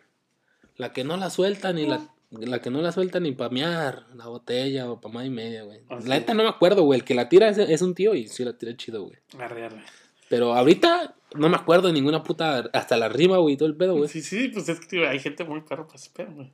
La 0.77 0.93
que 0.93 1.05
no 1.05 1.17
la 1.17 1.29
suelta 1.31 1.73
ni 1.73 1.87
la, 1.87 2.09
la 2.31 2.61
que 2.61 2.71
no 2.71 2.81
la 2.81 2.93
suelta 2.93 3.21
ni 3.21 3.33
pa' 3.33 3.49
mear 3.51 4.07
la 4.15 4.27
botella 4.27 4.91
o 4.91 5.01
pa' 5.01 5.09
más 5.11 5.27
y 5.27 5.31
media, 5.31 5.63
güey. 5.65 5.81
Ah, 5.91 5.99
La 6.05 6.17
neta 6.19 6.35
no 6.35 6.43
me 6.45 6.49
acuerdo, 6.49 6.83
güey. 6.85 7.01
El 7.01 7.05
que 7.05 7.15
la 7.15 7.29
tira 7.29 7.49
es, 7.51 7.59
es 7.59 7.83
un 7.83 7.95
tío 7.95 8.15
y 8.15 8.27
sí 8.27 8.45
la 8.45 8.57
tira 8.57 8.77
chido, 8.77 9.03
güey. 9.05 9.17
Arre, 9.39 9.67
arre. 9.67 9.83
Pero 10.31 10.55
ahorita 10.55 11.15
no 11.35 11.49
me 11.49 11.57
acuerdo 11.57 11.89
de 11.89 11.93
ninguna 11.95 12.23
puta. 12.23 12.71
Hasta 12.73 12.97
la 12.97 13.09
rima, 13.09 13.37
güey, 13.37 13.57
todo 13.57 13.69
el 13.69 13.77
pedo, 13.77 13.97
güey. 13.97 14.09
Sí, 14.09 14.23
sí, 14.23 14.49
pues 14.49 14.69
es 14.69 14.81
que 14.81 14.87
tío, 14.87 15.09
hay 15.09 15.19
gente 15.21 15.45
muy 15.45 15.61
perro 15.61 15.87
para 15.87 15.97
ese 15.99 16.11
pedo, 16.11 16.33
güey. 16.33 16.51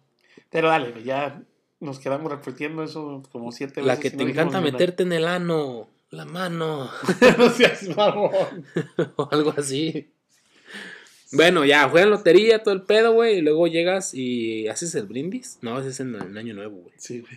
Pero 0.50 0.68
dale, 0.68 1.02
ya 1.04 1.42
nos 1.80 1.98
quedamos 1.98 2.30
repitiendo 2.30 2.82
eso 2.82 3.22
como 3.32 3.52
siete 3.52 3.80
La 3.82 3.94
veces. 3.96 4.02
que 4.02 4.08
y 4.08 4.18
te 4.18 4.24
no 4.24 4.30
encanta 4.30 4.60
meterte 4.60 5.02
en 5.04 5.12
el 5.12 5.26
ano, 5.26 5.88
la 6.10 6.24
mano, 6.24 6.90
no 7.38 7.50
seas 7.50 7.88
mamón. 7.96 8.30
o 9.16 9.28
algo 9.30 9.54
así. 9.56 10.10
Bueno, 11.32 11.64
ya, 11.64 11.88
juegan 11.88 12.10
lotería, 12.10 12.62
todo 12.62 12.74
el 12.74 12.82
pedo, 12.82 13.12
güey. 13.12 13.38
Y 13.38 13.40
luego 13.40 13.68
llegas 13.68 14.14
y 14.14 14.66
haces 14.66 14.94
el 14.96 15.06
brindis. 15.06 15.58
No, 15.62 15.78
ese 15.78 15.90
es 15.90 16.00
en 16.00 16.14
el 16.16 16.36
año 16.36 16.54
nuevo, 16.54 16.78
güey. 16.78 16.94
Sí, 16.96 17.20
güey. 17.20 17.32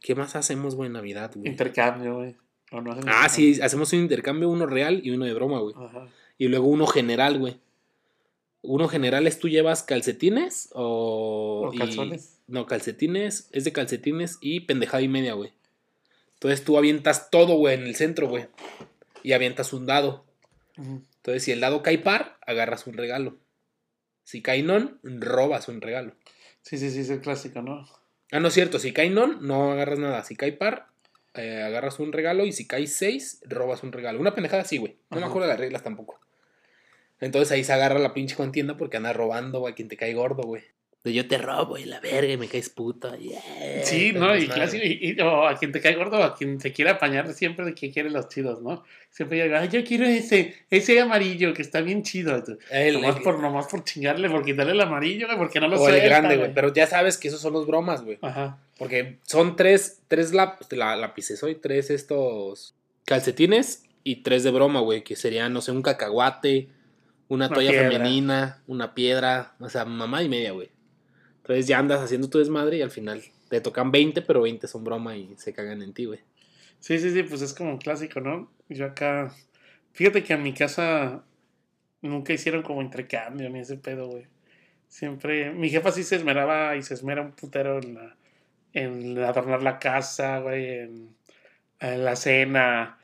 ¿Qué 0.00 0.14
más 0.14 0.34
hacemos, 0.36 0.74
güey, 0.74 0.86
en 0.86 0.94
Navidad, 0.94 1.30
güey? 1.34 1.46
Intercambio, 1.50 2.16
güey. 2.16 2.36
¿O 2.72 2.80
no 2.80 2.92
hacen 2.92 3.04
Ah, 3.08 3.26
intercambio? 3.26 3.54
sí, 3.54 3.60
hacemos 3.60 3.92
un 3.92 3.98
intercambio, 3.98 4.48
uno 4.48 4.64
real 4.64 5.02
y 5.04 5.10
uno 5.10 5.26
de 5.26 5.34
broma, 5.34 5.58
güey. 5.60 5.74
Ajá. 5.78 6.06
Y 6.38 6.48
luego 6.48 6.68
uno 6.68 6.86
general, 6.86 7.38
güey. 7.38 7.58
Uno 8.62 8.88
general 8.88 9.26
es 9.26 9.38
tú 9.38 9.48
llevas 9.48 9.82
calcetines 9.82 10.68
o... 10.72 11.68
¿O 11.70 11.74
y- 11.74 11.78
calzones? 11.78 12.38
no, 12.46 12.66
calcetines, 12.66 13.48
es 13.52 13.64
de 13.64 13.72
calcetines 13.72 14.38
y 14.40 14.60
pendejada 14.60 15.02
y 15.02 15.08
media, 15.08 15.34
güey. 15.34 15.52
Entonces 16.34 16.64
tú 16.64 16.76
avientas 16.76 17.30
todo, 17.30 17.54
güey, 17.54 17.74
en 17.74 17.84
el 17.84 17.94
centro, 17.96 18.28
güey. 18.28 18.46
Y 19.22 19.32
avientas 19.32 19.72
un 19.72 19.86
dado. 19.86 20.24
Entonces 20.76 21.44
si 21.44 21.52
el 21.52 21.60
dado 21.60 21.82
cae 21.82 21.98
par, 21.98 22.38
agarras 22.46 22.86
un 22.86 22.94
regalo. 22.94 23.38
Si 24.24 24.42
cae 24.42 24.62
non, 24.62 25.00
robas 25.02 25.68
un 25.68 25.80
regalo. 25.80 26.14
Sí, 26.62 26.78
sí, 26.78 26.90
sí, 26.90 27.00
es 27.00 27.10
el 27.10 27.20
clásico, 27.20 27.62
¿no? 27.62 27.86
Ah, 28.30 28.40
no 28.40 28.48
es 28.48 28.54
cierto, 28.54 28.78
si 28.78 28.92
cae 28.92 29.10
non, 29.10 29.38
no 29.46 29.72
agarras 29.72 29.98
nada. 29.98 30.22
Si 30.24 30.36
cae 30.36 30.52
par, 30.52 30.86
eh, 31.34 31.62
agarras 31.62 31.98
un 31.98 32.12
regalo. 32.12 32.44
Y 32.44 32.52
si 32.52 32.66
cae 32.66 32.86
seis, 32.86 33.40
robas 33.44 33.82
un 33.82 33.92
regalo. 33.92 34.20
Una 34.20 34.34
pendejada 34.34 34.62
así, 34.62 34.78
güey. 34.78 34.96
No 35.10 35.18
me 35.20 35.26
acuerdo 35.26 35.48
de 35.48 35.52
las 35.54 35.60
reglas 35.60 35.82
tampoco. 35.82 36.19
Entonces 37.20 37.52
ahí 37.52 37.64
se 37.64 37.72
agarra 37.72 37.98
la 37.98 38.14
pinche 38.14 38.34
contienda 38.36 38.76
porque 38.76 38.96
anda 38.96 39.12
robando, 39.12 39.66
a 39.66 39.74
quien 39.74 39.88
te 39.88 39.96
cae 39.96 40.14
gordo, 40.14 40.42
güey. 40.42 40.62
De 41.02 41.14
yo 41.14 41.26
te 41.26 41.38
robo 41.38 41.78
y 41.78 41.86
la 41.86 41.98
verga 41.98 42.30
y 42.30 42.36
me 42.36 42.46
caes 42.46 42.68
puto. 42.68 43.16
yeah, 43.16 43.40
Sí, 43.84 44.12
¿no? 44.12 44.36
Y 44.36 44.46
clásico, 44.48 44.84
y, 44.84 45.14
y- 45.16 45.20
o 45.22 45.46
a 45.48 45.56
quien 45.56 45.72
te 45.72 45.80
cae 45.80 45.94
gordo, 45.94 46.18
o 46.18 46.22
a 46.22 46.34
quien 46.34 46.58
te 46.58 46.74
quiere 46.74 46.90
apañar 46.90 47.32
siempre 47.32 47.64
de 47.64 47.74
que 47.74 47.90
quiere 47.90 48.10
los 48.10 48.28
chidos, 48.28 48.60
¿no? 48.60 48.84
Siempre 49.08 49.38
llega, 49.38 49.64
yo 49.64 49.82
quiero 49.82 50.04
ese, 50.04 50.54
ese 50.68 51.00
amarillo 51.00 51.54
que 51.54 51.62
está 51.62 51.80
bien 51.80 52.02
chido. 52.02 52.44
El- 52.70 53.00
nomás, 53.00 53.16
el- 53.16 53.22
por, 53.22 53.38
nomás 53.40 53.66
por 53.68 53.82
chingarle, 53.82 54.28
por 54.28 54.44
quitarle 54.44 54.72
el 54.72 54.80
amarillo, 54.82 55.26
güey, 55.26 55.38
porque 55.38 55.58
no 55.58 55.68
lo 55.68 55.80
o 55.80 55.88
el 55.88 55.94
suelta, 55.94 56.06
grande, 56.06 56.36
güey. 56.36 56.52
Pero 56.52 56.70
ya 56.74 56.86
sabes 56.86 57.16
que 57.16 57.28
esos 57.28 57.40
son 57.40 57.54
los 57.54 57.66
bromas, 57.66 58.04
güey. 58.04 58.18
Ajá. 58.20 58.58
Porque 58.78 59.16
son 59.22 59.56
tres, 59.56 60.02
tres 60.06 60.34
lap- 60.34 60.60
la, 60.72 60.96
lápices 60.96 61.42
hoy, 61.42 61.54
tres 61.54 61.88
estos 61.88 62.74
calcetines 63.06 63.84
y 64.04 64.16
tres 64.16 64.44
de 64.44 64.50
broma, 64.50 64.80
güey. 64.80 65.02
Que 65.02 65.16
serían, 65.16 65.52
no 65.54 65.62
sé, 65.62 65.72
un 65.72 65.80
cacahuate, 65.82 66.68
una, 67.30 67.48
Una 67.48 67.54
toalla 67.54 67.70
piedra. 67.70 67.90
femenina, 67.98 68.62
una 68.66 68.94
piedra, 68.94 69.54
o 69.58 69.70
sea, 69.70 69.86
mamá 69.86 70.22
y 70.22 70.28
media, 70.28 70.52
güey. 70.52 70.70
Entonces 71.38 71.66
ya 71.66 71.78
andas 71.78 72.02
haciendo 72.02 72.28
tu 72.30 72.38
desmadre 72.38 72.76
y 72.78 72.82
al 72.82 72.90
final 72.90 73.22
te 73.48 73.60
tocan 73.62 73.90
20, 73.90 74.22
pero 74.22 74.42
20 74.42 74.68
son 74.68 74.84
broma 74.84 75.16
y 75.16 75.34
se 75.38 75.52
cagan 75.54 75.82
en 75.82 75.94
ti, 75.94 76.04
güey. 76.06 76.20
Sí, 76.80 76.98
sí, 76.98 77.10
sí, 77.12 77.22
pues 77.24 77.42
es 77.42 77.52
como 77.54 77.70
un 77.70 77.78
clásico, 77.78 78.20
¿no? 78.20 78.50
Yo 78.68 78.86
acá, 78.86 79.34
fíjate 79.92 80.22
que 80.24 80.34
en 80.34 80.42
mi 80.42 80.54
casa 80.54 81.24
nunca 82.02 82.32
hicieron 82.32 82.62
como 82.62 82.82
intercambio 82.82 83.50
ni 83.50 83.60
ese 83.60 83.76
pedo, 83.78 84.08
güey. 84.08 84.26
Siempre, 84.88 85.52
mi 85.52 85.70
jefa 85.70 85.92
sí 85.92 86.04
se 86.04 86.16
esmeraba 86.16 86.76
y 86.76 86.82
se 86.82 86.94
esmera 86.94 87.22
un 87.22 87.32
putero 87.32 87.78
en, 87.80 87.94
la, 87.94 88.16
en 88.74 89.18
adornar 89.20 89.62
la 89.62 89.78
casa, 89.78 90.40
güey, 90.40 90.66
en, 90.80 91.16
en 91.80 92.04
la 92.04 92.16
cena, 92.16 92.99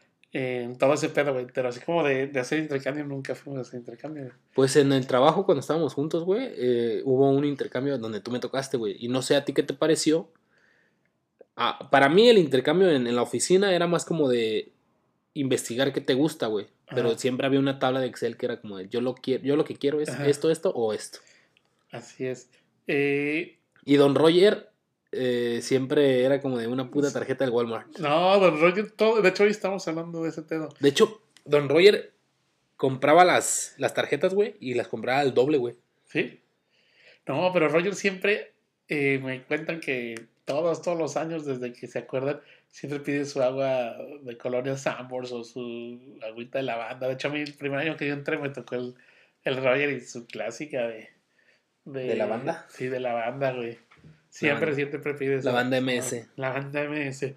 todo 0.79 0.94
ese 0.94 1.09
pedo, 1.09 1.33
güey. 1.33 1.46
Pero 1.53 1.68
así 1.68 1.81
como 1.81 2.03
de, 2.05 2.27
de 2.27 2.40
hacer 2.40 2.59
intercambio, 2.59 3.05
nunca 3.05 3.35
fuimos 3.35 3.59
a 3.59 3.62
hacer 3.62 3.81
intercambio. 3.81 4.25
güey. 4.25 4.35
Pues 4.55 4.77
en 4.77 4.92
el 4.92 5.07
trabajo, 5.07 5.44
cuando 5.44 5.61
estábamos 5.61 5.94
juntos, 5.94 6.25
güey, 6.25 6.49
eh, 6.57 7.03
hubo 7.05 7.31
un 7.31 7.44
intercambio 7.44 7.96
donde 7.99 8.20
tú 8.20 8.31
me 8.31 8.40
tocaste, 8.40 8.77
güey. 8.77 8.96
Y 8.99 9.09
no 9.09 9.22
sé 9.22 9.37
a 9.37 9.44
ti 9.44 9.53
qué 9.53 9.62
te 9.62 9.75
pareció. 9.75 10.29
Ah, 11.57 11.88
para 11.90 12.09
mí 12.09 12.29
el 12.29 12.38
intercambio 12.38 12.90
en, 12.90 13.07
en 13.07 13.16
la 13.16 13.22
oficina 13.22 13.75
era 13.75 13.87
más 13.87 14.05
como 14.05 14.29
de 14.29 14.72
investigar 15.35 15.92
qué 15.92 16.01
te 16.01 16.14
gusta, 16.14 16.46
güey. 16.49 16.66
Pero 16.94 17.09
Ajá. 17.11 17.18
siempre 17.18 17.46
había 17.46 17.59
una 17.61 17.79
tabla 17.79 18.01
de 18.01 18.07
Excel 18.07 18.37
que 18.37 18.46
era 18.46 18.61
como 18.61 18.77
de 18.79 18.88
yo 18.88 19.01
lo 19.01 19.14
quiero, 19.14 19.42
yo 19.42 19.57
lo 19.57 19.64
que 19.64 19.75
quiero 19.77 20.01
es 20.01 20.09
Ajá. 20.11 20.27
esto, 20.27 20.51
esto 20.51 20.70
o 20.70 20.92
esto. 20.92 21.18
Así 21.90 22.27
es. 22.27 22.49
Eh, 22.87 23.59
Y 23.85 23.96
Don 23.96 24.14
Roger 24.14 24.68
eh, 25.16 25.61
siempre 25.62 26.24
era 26.24 26.40
como 26.40 26.59
de 26.59 26.66
una 26.66 26.90
puta 26.90 27.12
tarjeta 27.12 27.44
del 27.44 27.52
Walmart. 27.55 27.98
no, 27.98 28.38
don 28.38 28.61
Roger, 28.61 28.90
todo, 28.90 29.22
de 29.22 29.29
hecho 29.29 29.44
hoy 29.44 29.50
estamos 29.50 29.87
hablando 29.88 30.22
de 30.22 30.29
ese 30.29 30.42
pedo. 30.42 30.68
De 30.81 30.88
hecho, 30.88 31.22
Don 31.44 31.68
Roger 31.68 32.12
compraba 32.76 33.24
las, 33.24 33.74
las 33.79 33.94
tarjetas, 33.94 34.35
güey, 34.35 34.57
y 34.61 34.74
las 34.74 34.88
compraba 34.88 35.20
al 35.20 35.35
doble, 35.35 35.59
güey. 35.59 35.76
¿Sí? 36.05 36.40
No, 37.27 37.50
pero 37.52 37.69
Roger 37.69 37.94
siempre 37.94 38.52
eh, 38.88 39.19
me 39.23 39.42
cuentan 39.44 39.81
que 39.81 40.14
todos, 40.44 40.83
todos 40.83 40.98
los 40.98 41.17
años, 41.17 41.44
desde 41.44 41.73
que 41.73 41.87
se 41.87 41.98
acuerdan, 42.00 42.40
siempre 42.69 43.00
pide 43.00 43.25
su 43.25 43.42
agua 43.42 43.96
de 44.23 44.37
colonia 44.37 44.77
Sambors 44.77 45.33
o 45.33 45.42
su 45.42 46.19
agüita 46.23 46.58
de 46.58 46.64
lavanda. 46.64 47.08
De 47.08 47.14
hecho, 47.14 47.29
a 47.29 47.31
mí 47.33 47.40
el 47.40 47.54
primer 47.54 47.81
año 47.81 47.96
que 47.96 48.06
yo 48.06 48.14
entré 48.14 48.38
me 48.38 48.50
tocó 48.50 48.77
el, 48.77 48.94
el 49.42 49.56
Roger 49.56 49.90
y 49.90 50.00
su 50.00 50.27
clásica 50.27 50.87
de... 50.87 51.08
¿De 51.85 52.17
lavanda? 52.17 52.67
Sí, 52.69 52.87
de 52.88 52.98
lavanda, 52.98 53.52
güey. 53.52 53.79
Siempre, 54.37 54.66
Lavanda. 54.72 54.90
siempre 54.90 55.14
pide 55.14 55.34
esa- 55.37 55.48
Lavanda 55.50 55.76
MS. 55.80 56.26
Lavanda 56.37 56.82
MS. 56.84 57.34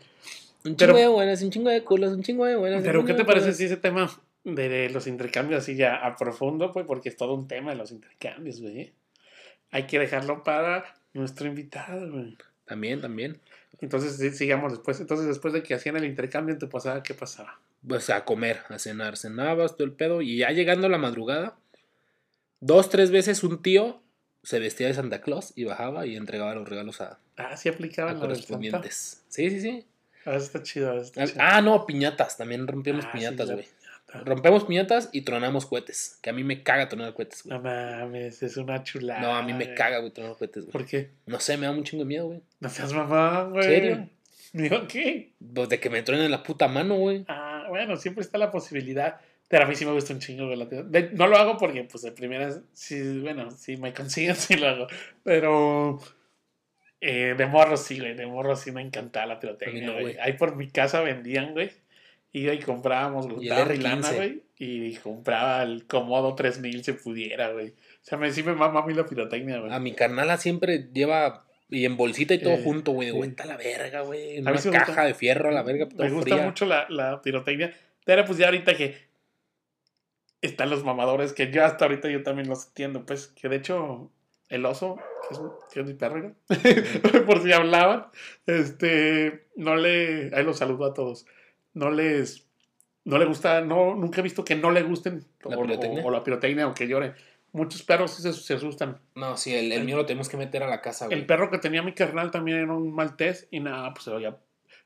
Un 0.65 0.75
Pero- 0.75 0.91
chingo 0.93 0.97
de 0.97 1.07
buenas, 1.07 1.41
un 1.41 1.49
chingo 1.51 1.69
de 1.69 1.83
culos, 1.85 2.11
un 2.13 2.23
chingo 2.23 2.45
de 2.45 2.57
buenas. 2.57 2.83
Pero, 2.83 3.05
¿qué 3.05 3.13
te 3.13 3.23
parece 3.23 3.53
si 3.53 3.63
ese 3.63 3.77
tema 3.77 4.11
de 4.43 4.89
los 4.89 5.07
intercambios 5.07 5.63
así 5.63 5.75
ya 5.75 5.95
a 5.95 6.17
profundo, 6.17 6.73
pues, 6.73 6.85
porque 6.85 7.07
es 7.09 7.15
todo 7.15 7.35
un 7.35 7.47
tema 7.47 7.71
de 7.71 7.77
los 7.77 7.91
intercambios, 7.91 8.59
güey. 8.61 8.91
Hay 9.71 9.83
que 9.87 9.97
dejarlo 9.99 10.43
para 10.43 10.83
nuestro 11.13 11.47
invitado, 11.47 12.11
güey. 12.11 12.37
También, 12.65 12.99
también. 12.99 13.39
Entonces, 13.79 14.17
sí, 14.17 14.31
sigamos 14.31 14.73
después. 14.73 14.99
Entonces, 14.99 15.27
después 15.27 15.53
de 15.53 15.63
que 15.63 15.73
hacían 15.75 15.95
el 15.95 16.03
intercambio 16.05 16.51
en 16.53 16.59
tu 16.59 16.67
pasada, 16.67 17.01
¿qué 17.01 17.13
pasaba? 17.13 17.59
Pues 17.87 18.09
a 18.09 18.25
comer, 18.25 18.59
a 18.67 18.77
cenar. 18.77 19.15
Cenabas 19.15 19.77
todo 19.77 19.85
el 19.85 19.93
pedo. 19.93 20.21
Y 20.21 20.39
ya 20.39 20.51
llegando 20.51 20.89
la 20.89 20.97
madrugada, 20.97 21.55
dos, 22.59 22.89
tres 22.89 23.09
veces 23.11 23.43
un 23.43 23.61
tío 23.61 24.01
se 24.43 24.59
vestía 24.59 24.87
de 24.87 24.93
Santa 24.93 25.21
Claus 25.21 25.53
y 25.55 25.65
bajaba 25.65 26.05
y 26.05 26.15
entregaba 26.15 26.53
los 26.55 26.67
regalos 26.67 27.01
a, 27.01 27.19
Ah, 27.37 27.55
sí 27.57 27.69
a 27.69 27.73
aplicaban 27.73 28.13
Santa. 28.13 28.27
correspondientes. 28.27 29.23
Sí, 29.29 29.49
sí, 29.49 29.61
sí. 29.61 29.85
Ah, 30.25 30.35
está 30.35 30.61
chido. 30.63 30.99
está 31.01 31.25
chido. 31.25 31.37
Ah, 31.41 31.61
no, 31.61 31.85
piñatas. 31.85 32.37
También 32.37 32.67
rompíamos 32.67 33.05
Ah, 33.05 33.11
piñatas, 33.13 33.51
güey. 33.51 33.63
piñata. 33.65 34.23
Rompemos 34.25 34.63
piñatas 34.65 35.09
y 35.11 35.21
tronamos 35.21 35.65
cohetes. 35.65 36.17
Que 36.21 36.31
a 36.31 36.33
mí 36.33 36.43
me 36.43 36.63
caga 36.63 36.89
tronar 36.89 37.13
cohetes, 37.13 37.43
güey. 37.43 37.57
No 37.57 37.63
mames, 37.63 38.41
es 38.41 38.57
una 38.57 38.83
chulada. 38.83 39.21
No, 39.21 39.35
a 39.35 39.43
mí 39.43 39.53
me 39.53 39.73
caga, 39.75 39.99
güey, 39.99 40.11
tronar 40.11 40.35
cohetes, 40.35 40.63
güey. 40.63 40.71
¿Por 40.71 40.85
qué? 40.85 41.11
No 41.27 41.39
sé, 41.39 41.57
me 41.57 41.67
da 41.67 41.71
un 41.71 41.83
chingo 41.83 42.03
de 42.03 42.07
miedo, 42.07 42.27
güey. 42.27 42.41
No 42.59 42.69
seas 42.69 42.91
mamá, 42.91 43.43
güey. 43.43 43.63
¿Serio? 43.63 44.09
Digo, 44.51 44.87
¿qué? 44.87 45.31
Pues 45.53 45.69
de 45.69 45.79
que 45.79 45.91
me 45.91 46.01
truenen 46.01 46.31
la 46.31 46.41
puta 46.41 46.67
mano, 46.67 46.95
güey. 46.95 47.23
Ah, 47.27 47.65
bueno, 47.69 47.95
siempre 47.97 48.23
está 48.23 48.39
la 48.39 48.49
posibilidad. 48.49 49.21
Pero 49.49 49.65
a 49.65 49.67
mí 49.67 49.75
sí 49.75 49.85
me 49.85 49.91
gusta 49.91 50.13
un 50.13 50.19
chingo. 50.19 50.47
De- 50.47 51.09
no 51.13 51.27
lo 51.27 51.35
hago 51.35 51.57
porque, 51.57 51.83
pues, 51.83 52.03
de 52.03 52.11
primeras, 52.13 52.61
sí, 52.73 53.19
bueno, 53.19 53.51
si 53.51 53.75
me 53.77 53.93
consiguen, 53.93 54.35
sí 54.37 54.55
lo 54.55 54.67
hago. 54.69 54.87
Pero 55.23 55.99
eh, 57.01 57.35
de 57.37 57.45
morro 57.47 57.75
sí, 57.77 57.99
güey. 57.99 58.13
De 58.15 58.25
morro 58.27 58.55
sí 58.55 58.71
me 58.71 58.81
encantaba 58.81 59.25
la 59.25 59.39
pirotecnia, 59.39 59.87
no, 59.87 59.99
güey. 59.99 60.17
Ahí 60.19 60.33
por 60.33 60.55
mi 60.55 60.69
casa 60.69 61.01
vendían, 61.01 61.53
güey. 61.53 61.71
Y 62.31 62.55
comprábamos 62.59 63.27
guitarra 63.39 63.73
y, 63.73 63.79
lana, 63.79 64.07
R15. 64.07 64.15
güey. 64.15 64.43
Y 64.59 64.95
compraba 64.97 65.63
el 65.63 65.87
Comodo 65.87 66.35
3000 66.35 66.83
si 66.83 66.91
pudiera, 66.93 67.51
güey. 67.51 67.69
O 67.69 67.73
sea, 68.03 68.17
me, 68.17 68.31
sí 68.31 68.43
me 68.43 68.53
mama 68.53 68.81
a 68.81 68.85
mí 68.85 68.93
la 68.93 69.05
pirotecnia, 69.05 69.59
güey. 69.59 69.73
A 69.73 69.79
mi 69.79 69.93
carnala 69.93 70.37
siempre 70.37 70.89
lleva 70.93 71.45
y 71.69 71.85
en 71.85 71.97
bolsita 71.97 72.33
y 72.35 72.39
todo 72.39 72.53
Eh, 72.53 72.61
junto, 72.63 72.91
güey. 72.91 73.07
De 73.07 73.13
vuelta 73.13 73.43
a 73.43 73.47
la 73.47 73.57
verga, 73.57 74.01
güey. 74.01 74.37
En 74.37 74.47
una 74.47 74.51
caja 74.61 74.85
gusta. 74.85 75.05
de 75.05 75.13
fierro 75.15 75.49
a 75.49 75.51
la 75.53 75.63
verga, 75.63 75.87
Me 75.95 76.09
gusta 76.09 76.35
fría. 76.35 76.45
mucho 76.45 76.65
la, 76.67 76.85
la 76.89 77.21
pirotecnia. 77.21 77.73
Pero 78.05 78.25
pues 78.25 78.37
ya 78.37 78.45
ahorita 78.47 78.75
que 78.75 79.08
están 80.41 80.69
los 80.69 80.83
mamadores, 80.83 81.33
que 81.33 81.51
yo 81.51 81.65
hasta 81.65 81.85
ahorita 81.85 82.09
yo 82.09 82.23
también 82.23 82.47
los 82.49 82.67
entiendo, 82.67 83.05
pues 83.05 83.27
que 83.27 83.49
de 83.49 83.57
hecho 83.57 84.11
el 84.49 84.65
oso, 84.65 84.97
que 85.27 85.35
es, 85.35 85.41
que 85.73 85.79
es 85.81 85.85
mi 85.85 85.93
perro, 85.93 86.19
¿no? 86.19 86.35
por 87.25 87.43
si 87.43 87.51
hablaban, 87.53 88.07
este, 88.45 89.47
no 89.55 89.75
le, 89.75 90.31
ahí 90.35 90.43
los 90.43 90.57
saludo 90.57 90.85
a 90.85 90.93
todos, 90.93 91.25
no 91.73 91.91
les, 91.91 92.47
no 93.05 93.17
le 93.17 93.25
gusta, 93.25 93.61
no, 93.61 93.95
nunca 93.95 94.19
he 94.21 94.23
visto 94.23 94.43
que 94.43 94.55
no 94.55 94.71
le 94.71 94.81
gusten 94.83 95.25
¿La 95.43 95.57
o, 95.57 95.61
pirotecnia? 95.61 96.03
o- 96.03 96.07
o 96.07 96.11
la 96.11 96.23
pirotecnia 96.23 96.67
o 96.67 96.73
que 96.73 96.87
llore. 96.87 97.13
Muchos 97.51 97.81
perros 97.81 98.11
sí 98.11 98.21
se, 98.21 98.31
se 98.33 98.53
asustan. 98.53 98.99
No, 99.15 99.35
sí, 99.35 99.55
el, 99.55 99.71
el 99.71 99.83
mío 99.83 99.95
lo 99.97 100.05
tenemos 100.05 100.29
que 100.29 100.37
meter 100.37 100.61
a 100.61 100.67
la 100.67 100.81
casa, 100.81 101.05
güey. 101.07 101.17
El 101.17 101.25
perro 101.25 101.49
que 101.49 101.57
tenía 101.57 101.81
mi 101.81 101.93
carnal 101.93 102.29
también 102.29 102.59
era 102.59 102.73
un 102.73 102.93
maltés 102.93 103.47
y 103.49 103.59
nada, 103.59 103.91
pues 103.93 104.03
se 104.03 104.11
veía- 104.11 104.37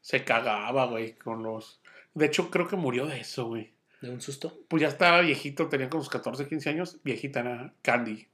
se 0.01 0.23
cagaba, 0.23 0.85
güey, 0.87 1.13
con 1.15 1.43
los... 1.43 1.81
De 2.13 2.25
hecho, 2.25 2.49
creo 2.51 2.67
que 2.67 2.75
murió 2.77 3.05
de 3.05 3.19
eso, 3.19 3.47
güey. 3.47 3.73
¿De 4.03 4.09
un 4.09 4.19
susto? 4.19 4.51
Pues 4.67 4.81
ya 4.81 4.89
estaba 4.89 5.21
viejito, 5.21 5.69
tenía 5.69 5.89
como 5.89 6.03
sus 6.03 6.11
14, 6.11 6.45
15 6.49 6.69
años, 6.69 6.97
viejita 7.05 7.39
era 7.39 7.73
Candy. 7.81 8.27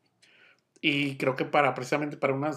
Y 0.81 1.15
creo 1.17 1.35
que 1.35 1.45
para, 1.45 1.75
precisamente 1.75 2.17
para 2.17 2.33
una 2.33 2.49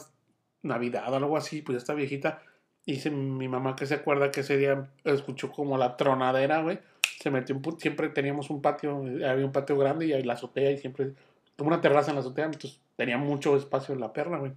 Navidad 0.62 1.12
o 1.12 1.16
algo 1.16 1.36
así, 1.36 1.60
pues 1.60 1.74
ya 1.74 1.78
está 1.80 1.92
viejita. 1.92 2.40
Dice 2.86 3.10
mi 3.10 3.48
mamá 3.48 3.76
que 3.76 3.84
se 3.84 3.96
acuerda 3.96 4.30
que 4.30 4.40
ese 4.40 4.56
día 4.56 4.88
escuchó 5.04 5.52
como 5.52 5.76
la 5.76 5.98
tronadera, 5.98 6.62
güey. 6.62 6.78
Se 7.20 7.30
metió 7.30 7.54
un 7.54 7.78
siempre 7.78 8.08
teníamos 8.08 8.48
un 8.48 8.62
patio, 8.62 9.06
eh, 9.06 9.28
había 9.28 9.44
un 9.44 9.52
patio 9.52 9.76
grande 9.76 10.06
y 10.06 10.22
la 10.22 10.32
azotea 10.32 10.70
y 10.70 10.78
siempre, 10.78 11.12
como 11.58 11.68
una 11.68 11.82
terraza 11.82 12.12
en 12.12 12.14
la 12.14 12.20
azotea, 12.20 12.46
entonces 12.46 12.80
tenía 12.96 13.18
mucho 13.18 13.54
espacio 13.58 13.92
en 13.94 14.00
la 14.00 14.14
perla, 14.14 14.38
güey. 14.38 14.52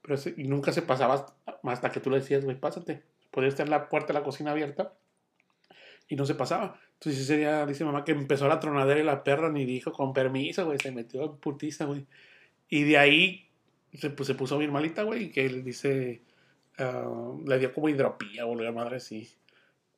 Pero 0.00 0.14
ese- 0.14 0.34
y 0.36 0.44
nunca 0.44 0.70
se 0.70 0.82
pasaba 0.82 1.26
hasta 1.64 1.90
que 1.90 1.98
tú 1.98 2.10
le 2.10 2.18
decías, 2.18 2.44
güey, 2.44 2.56
pásate. 2.56 3.02
Podía 3.32 3.48
estar 3.48 3.68
la 3.68 3.88
puerta 3.88 4.12
de 4.12 4.20
la 4.20 4.24
cocina 4.24 4.52
abierta 4.52 4.92
y 6.08 6.16
no 6.16 6.26
se 6.26 6.34
pasaba. 6.34 6.80
Entonces 6.94 7.22
ese 7.22 7.36
día 7.38 7.66
dice 7.66 7.84
mamá 7.84 8.04
que 8.04 8.12
empezó 8.12 8.48
la 8.48 8.60
tronadera 8.60 9.00
y 9.00 9.04
la 9.04 9.24
perra 9.24 9.50
ni 9.50 9.64
dijo 9.64 9.92
con 9.92 10.12
permiso, 10.12 10.64
güey, 10.64 10.78
se 10.78 10.92
metió 10.92 11.24
en 11.24 11.36
putiza, 11.36 11.84
güey. 11.84 12.06
Y 12.68 12.84
de 12.84 12.98
ahí 12.98 13.48
se, 13.94 14.10
pues, 14.10 14.26
se 14.26 14.34
puso 14.34 14.58
bien 14.58 14.72
malita, 14.72 15.02
güey, 15.02 15.24
y 15.24 15.30
que 15.30 15.46
él 15.46 15.64
dice, 15.64 16.22
ah, 16.78 17.34
le 17.46 17.58
dio 17.58 17.72
como 17.72 17.88
hidropía 17.88 18.46
o 18.46 18.54
la 18.54 18.72
madre 18.72 18.96
así, 18.96 19.28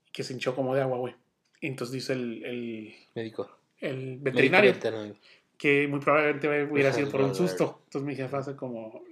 y 0.07 0.11
que 0.13 0.23
se 0.23 0.33
hinchó 0.33 0.55
como 0.55 0.75
de 0.75 0.83
agua, 0.83 0.99
güey. 0.99 1.15
Y 1.61 1.67
entonces 1.67 1.95
dice 1.95 2.13
el, 2.13 2.45
el, 2.45 2.95
Médico. 3.15 3.51
el 3.81 4.19
veterinario 4.19 4.73
Médico 4.73 5.19
que 5.59 5.89
muy 5.89 5.99
probablemente 5.99 6.65
hubiera 6.65 6.93
sido 6.93 7.11
por 7.11 7.21
un 7.21 7.35
susto. 7.35 7.83
Entonces 7.87 8.07
mi 8.07 8.15
jefa 8.15 8.39
hace 8.39 8.57
como 8.57 9.03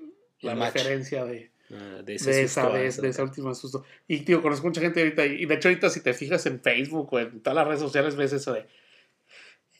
la 0.41 0.55
match. 0.55 0.75
referencia 0.75 1.25
de, 1.25 1.51
Ah, 1.73 2.03
de 2.05 2.15
ese 2.15 2.31
de 2.31 2.43
susto 2.47 2.61
esa 2.61 2.69
vez, 2.69 3.01
de 3.01 3.09
ese 3.09 3.23
último 3.23 3.55
susto. 3.55 3.85
Y 4.07 4.21
tío, 4.21 4.41
conozco 4.43 4.67
mucha 4.69 4.81
gente 4.81 5.01
ahorita, 5.01 5.27
y 5.27 5.47
de 5.47 5.55
hecho 5.55 5.69
ahorita 5.69 5.91
si 5.91 6.01
te 6.01 6.15
fijas 6.15 6.47
en 6.47 6.61
Facebook 6.61 7.13
o 7.13 7.19
en 7.19 7.41
todas 7.41 7.57
las 7.57 7.67
redes 7.67 7.81
sociales 7.81 8.15
ves 8.17 8.33
eso 8.33 8.53
de 8.53 8.67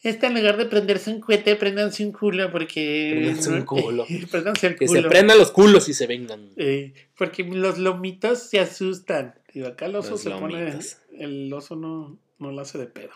esta 0.03 0.27
en 0.27 0.35
lugar 0.35 0.57
de 0.57 0.65
prenderse 0.65 1.09
un 1.11 1.19
cohete, 1.19 1.55
prendanse 1.55 2.05
un 2.05 2.11
culo 2.11 2.51
porque... 2.51 3.13
Préndanse 3.15 3.49
un 3.51 3.61
culo. 3.65 4.05
El 4.07 4.75
Que 4.77 4.87
se 4.87 5.01
prendan 5.03 5.37
los 5.39 5.51
culos 5.51 5.89
y 5.89 5.93
se 5.93 6.05
vengan. 6.07 6.51
Eh, 6.55 6.93
porque 7.17 7.43
los 7.43 7.77
lomitos 7.79 8.43
se 8.49 8.59
asustan. 8.59 9.33
Digo, 9.53 9.67
acá 9.67 9.87
el 9.87 9.95
oso 9.95 10.11
Los 10.11 10.21
se 10.21 10.29
pone... 10.29 10.77
El 11.17 11.51
oso 11.51 11.75
no, 11.75 12.17
no 12.37 12.51
lo 12.51 12.61
hace 12.61 12.77
de 12.77 12.85
pedo. 12.85 13.09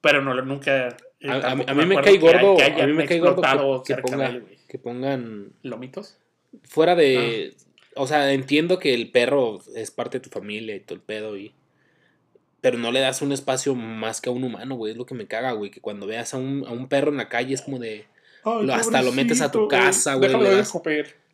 Pero 0.00 0.22
no, 0.22 0.34
nunca... 0.42 0.88
eh, 1.20 1.28
A, 1.28 1.34
a 1.52 1.54
mí- 1.54 1.64
tampoco 1.66 1.70
a 1.70 1.74
mí 1.74 1.86
me 1.96 2.02
cae 2.02 2.16
gordo, 2.18 2.56
que 2.56 2.62
a 2.64 2.86
mí 2.86 2.92
me 2.94 3.04
cae 3.06 3.20
gordo 3.20 3.82
que, 3.84 3.96
ponga- 3.96 4.42
pongan 4.82 5.52
¿Lomitos? 5.62 6.16
fuera 6.64 6.94
de... 6.96 7.54
O 7.96 8.06
sea, 8.06 8.32
entiendo 8.32 8.78
que 8.78 8.94
el 8.94 9.10
perro 9.10 9.58
es 9.74 9.90
parte 9.90 10.18
de 10.18 10.24
tu 10.24 10.30
familia 10.30 10.74
y 10.76 10.80
todo 10.80 10.94
el 10.96 11.00
pedo 11.02 11.36
y... 11.36 11.52
Pero 12.60 12.78
no 12.78 12.90
le 12.90 13.00
das 13.00 13.22
un 13.22 13.32
espacio 13.32 13.74
más 13.74 14.20
que 14.20 14.28
a 14.28 14.32
un 14.32 14.42
humano, 14.44 14.74
güey. 14.76 14.92
Es 14.92 14.98
lo 14.98 15.06
que 15.06 15.14
me 15.14 15.26
caga, 15.26 15.52
güey. 15.52 15.70
Que 15.70 15.80
cuando 15.80 16.06
veas 16.06 16.34
a 16.34 16.36
un, 16.38 16.64
a 16.66 16.72
un 16.72 16.88
perro 16.88 17.10
en 17.10 17.16
la 17.18 17.28
calle 17.28 17.54
es 17.54 17.62
como 17.62 17.78
de... 17.78 18.06
Ay, 18.44 18.66
Lo- 18.66 18.74
hasta 18.74 19.02
lo 19.02 19.12
metes 19.12 19.40
a 19.40 19.50
tu 19.50 19.68
casa, 19.68 20.14
güey, 20.14 20.28
Déjalo 20.28 20.44
de. 20.56 20.64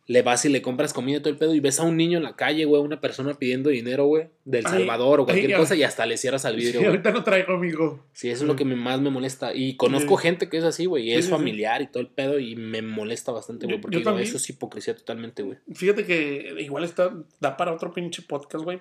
Le 0.05 0.21
vas 0.21 0.43
y 0.43 0.49
le 0.49 0.61
compras 0.61 0.91
comida 0.91 1.17
y 1.17 1.19
todo 1.21 1.29
el 1.29 1.37
pedo 1.37 1.55
y 1.55 1.61
ves 1.61 1.79
a 1.79 1.83
un 1.83 1.95
niño 1.95 2.17
en 2.17 2.25
la 2.25 2.35
calle, 2.35 2.65
güey, 2.65 2.81
una 2.81 2.99
persona 2.99 3.33
pidiendo 3.35 3.69
dinero, 3.69 4.05
güey, 4.05 4.27
del 4.43 4.65
Ay, 4.65 4.71
Salvador 4.79 5.21
o 5.21 5.25
cualquier 5.25 5.53
ay, 5.53 5.57
cosa 5.59 5.75
y 5.75 5.83
hasta 5.83 6.05
le 6.05 6.17
cierras 6.17 6.43
al 6.43 6.57
vidrio, 6.57 6.81
Sí, 6.81 6.85
ahorita 6.85 7.11
no 7.11 7.23
traigo, 7.23 7.53
amigo. 7.53 8.03
Sí, 8.11 8.29
eso 8.29 8.43
es 8.43 8.47
lo 8.49 8.57
que 8.57 8.65
me- 8.65 8.75
más 8.75 8.99
me 8.99 9.09
molesta. 9.09 9.53
Y 9.55 9.77
conozco 9.77 10.17
Sí. 10.17 10.23
gente 10.23 10.49
que 10.49 10.57
es 10.57 10.65
así, 10.65 10.85
güey, 10.87 11.05
y 11.09 11.13
es 11.13 11.25
sí, 11.25 11.31
familiar 11.31 11.81
y 11.81 11.87
todo 11.87 12.01
el 12.01 12.09
pedo 12.09 12.37
y 12.37 12.57
me 12.57 12.81
molesta 12.81 13.31
bastante, 13.31 13.65
güey, 13.65 13.79
porque 13.79 13.95
yo 13.95 13.99
digo, 14.01 14.17
eso 14.19 14.35
es 14.35 14.49
hipocresía 14.49 14.93
totalmente, 14.93 15.41
güey. 15.41 15.57
Fíjate 15.73 16.05
que 16.05 16.53
igual 16.59 16.83
está, 16.83 17.13
da 17.39 17.55
para 17.55 17.71
otro 17.73 17.93
pinche 17.93 18.23
podcast, 18.23 18.65
güey. 18.65 18.79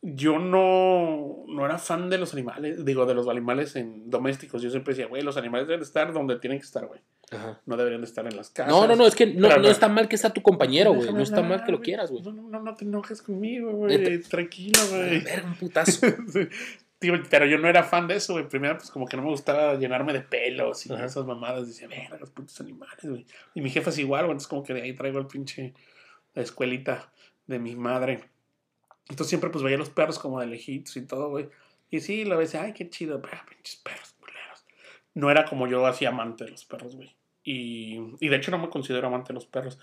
Yo 0.00 0.38
no, 0.38 1.44
no 1.48 1.64
era 1.64 1.78
fan 1.78 2.08
de 2.08 2.18
los 2.18 2.32
animales, 2.32 2.84
digo, 2.84 3.04
de 3.06 3.14
los 3.14 3.26
animales 3.28 3.74
en 3.76 4.08
domésticos. 4.10 4.62
Yo 4.62 4.70
siempre 4.70 4.94
decía, 4.94 5.06
güey, 5.08 5.22
los 5.22 5.36
animales 5.36 5.66
deben 5.66 5.80
de 5.80 5.86
estar 5.86 6.12
donde 6.12 6.38
tienen 6.38 6.58
que 6.60 6.64
estar, 6.64 6.86
güey. 6.86 7.00
Ajá. 7.30 7.60
No 7.66 7.76
deberían 7.76 8.00
de 8.00 8.06
estar 8.06 8.26
en 8.26 8.36
las 8.36 8.50
casas. 8.50 8.72
No, 8.72 8.86
no, 8.86 8.96
no, 8.96 9.06
es 9.06 9.14
que 9.14 9.26
no, 9.26 9.54
no 9.56 9.68
está 9.68 9.88
mal 9.88 10.08
que 10.08 10.16
sea 10.16 10.30
tu 10.30 10.42
compañero, 10.42 10.94
güey. 10.94 11.12
No 11.12 11.22
está 11.22 11.42
mal 11.42 11.64
que 11.64 11.72
lo 11.72 11.80
quieras, 11.80 12.10
güey. 12.10 12.22
No, 12.22 12.32
no, 12.32 12.48
no, 12.48 12.62
no 12.62 12.74
te 12.74 12.84
enojes 12.84 13.22
conmigo, 13.22 13.70
güey. 13.72 14.20
Tranquilo, 14.22 14.78
güey. 14.90 15.20
Verga, 15.20 15.48
un 15.48 15.54
putazo. 15.54 16.06
Sí. 16.28 16.48
Tío, 16.98 17.14
pero 17.30 17.46
yo 17.46 17.58
no 17.58 17.68
era 17.68 17.84
fan 17.84 18.08
de 18.08 18.16
eso, 18.16 18.32
güey. 18.32 18.48
Primero, 18.48 18.76
pues 18.76 18.90
como 18.90 19.06
que 19.06 19.16
no 19.16 19.22
me 19.22 19.28
gustaba 19.28 19.76
llenarme 19.76 20.12
de 20.12 20.20
pelos 20.20 20.84
y 20.84 20.92
Ajá. 20.92 21.04
esas 21.04 21.24
mamadas. 21.26 21.68
Decía, 21.68 21.86
verga, 21.86 22.18
los 22.18 22.30
putos 22.30 22.60
animales, 22.60 23.04
güey. 23.04 23.26
Y 23.54 23.60
mi 23.60 23.70
jefa 23.70 23.90
es 23.90 23.98
igual, 23.98 24.22
güey. 24.24 24.32
Entonces, 24.32 24.48
como 24.48 24.64
que 24.64 24.74
de 24.74 24.82
ahí 24.82 24.94
traigo 24.94 25.18
el 25.20 25.26
pinche 25.26 25.74
la 26.34 26.42
escuelita 26.42 27.12
de 27.46 27.60
mi 27.60 27.76
madre. 27.76 28.24
Entonces, 29.08 29.28
siempre, 29.28 29.50
pues 29.50 29.62
veía 29.62 29.78
los 29.78 29.90
perros 29.90 30.18
como 30.18 30.40
de 30.40 30.46
lejitos 30.46 30.96
y 30.96 31.02
todo, 31.02 31.30
güey. 31.30 31.48
Y 31.88 32.00
sí, 32.00 32.24
la 32.24 32.34
vez, 32.34 32.54
ay, 32.56 32.72
qué 32.72 32.90
chido, 32.90 33.22
pero, 33.22 33.38
pinches 33.48 33.76
perros. 33.76 34.17
No 35.18 35.30
era 35.30 35.44
como 35.44 35.66
yo 35.66 35.84
así 35.86 36.04
amante 36.06 36.44
de 36.44 36.50
los 36.52 36.64
perros, 36.64 36.94
güey. 36.94 37.14
Y, 37.42 37.98
y 38.20 38.28
de 38.28 38.36
hecho, 38.36 38.50
no 38.50 38.58
me 38.58 38.68
considero 38.68 39.06
amante 39.08 39.28
de 39.28 39.34
los 39.34 39.46
perros. 39.46 39.78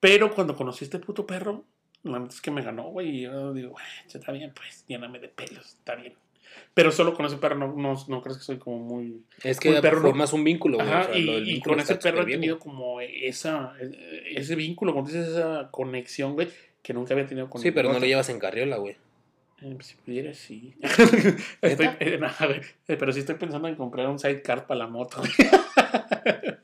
Pero 0.00 0.34
cuando 0.34 0.56
conocí 0.56 0.84
a 0.84 0.86
este 0.86 0.98
puto 0.98 1.26
perro, 1.26 1.64
la 2.02 2.18
neta 2.18 2.34
es 2.34 2.40
que 2.40 2.50
me 2.50 2.62
ganó, 2.62 2.84
güey. 2.90 3.18
Y 3.18 3.20
yo 3.22 3.52
digo, 3.52 3.70
güey, 3.70 3.84
ya 4.08 4.18
está 4.18 4.32
bien, 4.32 4.52
pues, 4.54 4.84
lléname 4.88 5.20
de 5.20 5.28
pelos, 5.28 5.66
está 5.74 5.94
bien. 5.94 6.14
Pero 6.74 6.90
solo 6.90 7.14
con 7.14 7.24
ese 7.26 7.36
perro 7.36 7.56
no, 7.56 7.74
no, 7.76 7.94
no 8.08 8.22
crees 8.22 8.38
que 8.38 8.44
soy 8.44 8.58
como 8.58 8.78
muy... 8.78 9.22
Es 9.44 9.60
que 9.60 9.80
perro 9.80 10.00
no- 10.00 10.08
formas 10.08 10.32
un 10.32 10.42
vínculo, 10.44 10.78
güey. 10.78 10.88
Ajá, 10.88 11.00
o 11.02 11.04
sea, 11.04 11.18
y, 11.18 11.28
y 11.30 11.40
vínculo 11.54 11.74
con 11.76 11.80
ese 11.82 11.94
perro 11.96 12.22
he 12.22 12.24
bien, 12.24 12.40
tenido 12.40 12.58
güey. 12.58 12.64
como 12.76 13.00
esa, 13.00 13.74
ese 14.26 14.54
vínculo, 14.56 14.92
como 14.92 15.06
dices, 15.06 15.28
esa 15.28 15.68
conexión, 15.70 16.34
güey, 16.34 16.48
que 16.82 16.92
nunca 16.92 17.14
había 17.14 17.26
tenido 17.26 17.48
con 17.48 17.60
Sí, 17.62 17.70
pero 17.70 17.92
no 17.92 18.00
lo 18.00 18.06
llevas 18.06 18.28
en 18.30 18.38
carriola, 18.38 18.76
güey. 18.78 18.96
Eh, 19.62 19.72
pues, 19.74 19.86
si 19.86 19.94
pudiera, 19.96 20.34
sí. 20.34 20.74
estoy, 21.62 21.88
eh, 22.00 22.18
nada, 22.18 22.46
güey, 22.46 22.60
eh, 22.88 22.96
pero 22.96 23.12
sí 23.12 23.20
estoy 23.20 23.36
pensando 23.36 23.68
en 23.68 23.76
comprar 23.76 24.08
un 24.08 24.18
sidecar 24.18 24.66
para 24.66 24.78
la 24.80 24.86
moto. 24.86 25.22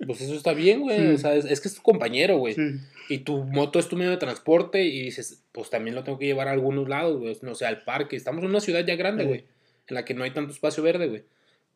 Pues 0.06 0.22
eso 0.22 0.34
está 0.34 0.54
bien, 0.54 0.80
güey. 0.80 0.98
Sí. 0.98 1.06
O 1.14 1.18
sea, 1.18 1.34
es, 1.34 1.44
es 1.44 1.60
que 1.60 1.68
es 1.68 1.74
tu 1.74 1.82
compañero, 1.82 2.38
güey. 2.38 2.54
Sí. 2.54 2.62
Y 3.10 3.18
tu 3.18 3.44
moto 3.44 3.78
es 3.78 3.88
tu 3.88 3.96
medio 3.96 4.10
de 4.10 4.16
transporte 4.16 4.82
y 4.82 5.02
dices, 5.02 5.44
pues 5.52 5.68
también 5.68 5.94
lo 5.94 6.02
tengo 6.02 6.18
que 6.18 6.24
llevar 6.24 6.48
a 6.48 6.52
algunos 6.52 6.88
lados, 6.88 7.18
güey. 7.18 7.36
No 7.42 7.54
sé, 7.54 7.66
al 7.66 7.82
parque. 7.84 8.16
Estamos 8.16 8.42
en 8.42 8.48
una 8.48 8.60
ciudad 8.60 8.82
ya 8.86 8.96
grande, 8.96 9.24
Sí. 9.24 9.28
güey. 9.28 9.44
En 9.88 9.94
la 9.94 10.06
que 10.06 10.14
no 10.14 10.24
hay 10.24 10.30
tanto 10.30 10.52
espacio 10.54 10.82
verde, 10.82 11.08
güey. 11.08 11.24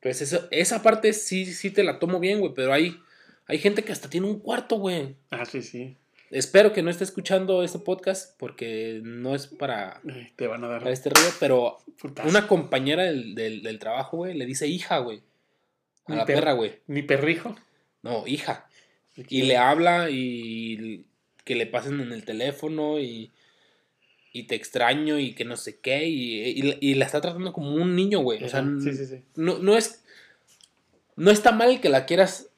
Pues 0.00 0.22
eso, 0.22 0.48
esa 0.50 0.82
parte 0.82 1.12
sí, 1.12 1.44
sí 1.44 1.70
te 1.70 1.84
la 1.84 1.98
tomo 1.98 2.20
bien, 2.20 2.40
güey, 2.40 2.54
pero 2.54 2.72
hay, 2.72 2.96
hay 3.46 3.58
gente 3.58 3.82
que 3.82 3.92
hasta 3.92 4.08
tiene 4.08 4.26
un 4.28 4.38
cuarto, 4.40 4.76
güey. 4.76 5.14
Ah, 5.30 5.44
sí, 5.44 5.60
sí. 5.60 5.98
Espero 6.32 6.72
que 6.72 6.82
no 6.82 6.90
esté 6.90 7.04
escuchando 7.04 7.62
este 7.62 7.78
podcast 7.78 8.36
porque 8.38 9.00
no 9.04 9.34
es 9.34 9.46
para, 9.46 10.00
Te 10.36 10.46
van 10.46 10.64
a 10.64 10.68
dar 10.68 10.80
para 10.80 10.92
este 10.92 11.10
rollo, 11.10 11.28
pero 11.38 11.78
putazo. 12.00 12.28
una 12.28 12.48
compañera 12.48 13.04
del, 13.04 13.34
del, 13.34 13.62
del 13.62 13.78
trabajo, 13.78 14.16
güey, 14.16 14.34
le 14.34 14.46
dice 14.46 14.66
hija, 14.66 14.98
güey. 14.98 15.20
A 16.06 16.14
la 16.16 16.24
per- 16.26 16.36
perra, 16.36 16.52
güey. 16.52 16.80
Ni 16.86 17.02
perrijo. 17.02 17.54
No, 18.02 18.26
hija. 18.26 18.66
Y 19.28 19.42
le 19.42 19.56
habla 19.58 20.08
y 20.10 21.04
que 21.44 21.54
le 21.54 21.66
pasen 21.66 22.00
en 22.00 22.12
el 22.12 22.24
teléfono 22.24 22.98
y, 22.98 23.30
y 24.32 24.44
te 24.44 24.54
extraño 24.54 25.18
y 25.18 25.34
que 25.34 25.44
no 25.44 25.56
sé 25.56 25.80
qué. 25.80 26.08
Y, 26.08 26.40
y- 26.48 26.78
y 26.80 26.94
la 26.94 27.04
está 27.04 27.20
tratando 27.20 27.52
como 27.52 27.74
un 27.74 27.94
niño, 27.94 28.20
güey. 28.20 28.42
O 28.42 28.48
sea, 28.48 28.60
Ajá, 28.60 28.70
sí, 28.82 28.92
sí, 28.94 29.04
sí. 29.06 29.22
No, 29.36 29.58
no 29.58 29.76
es. 29.76 30.02
No 31.14 31.30
está 31.30 31.52
mal 31.52 31.80
que 31.82 31.90
la 31.90 32.06
quieras 32.06 32.48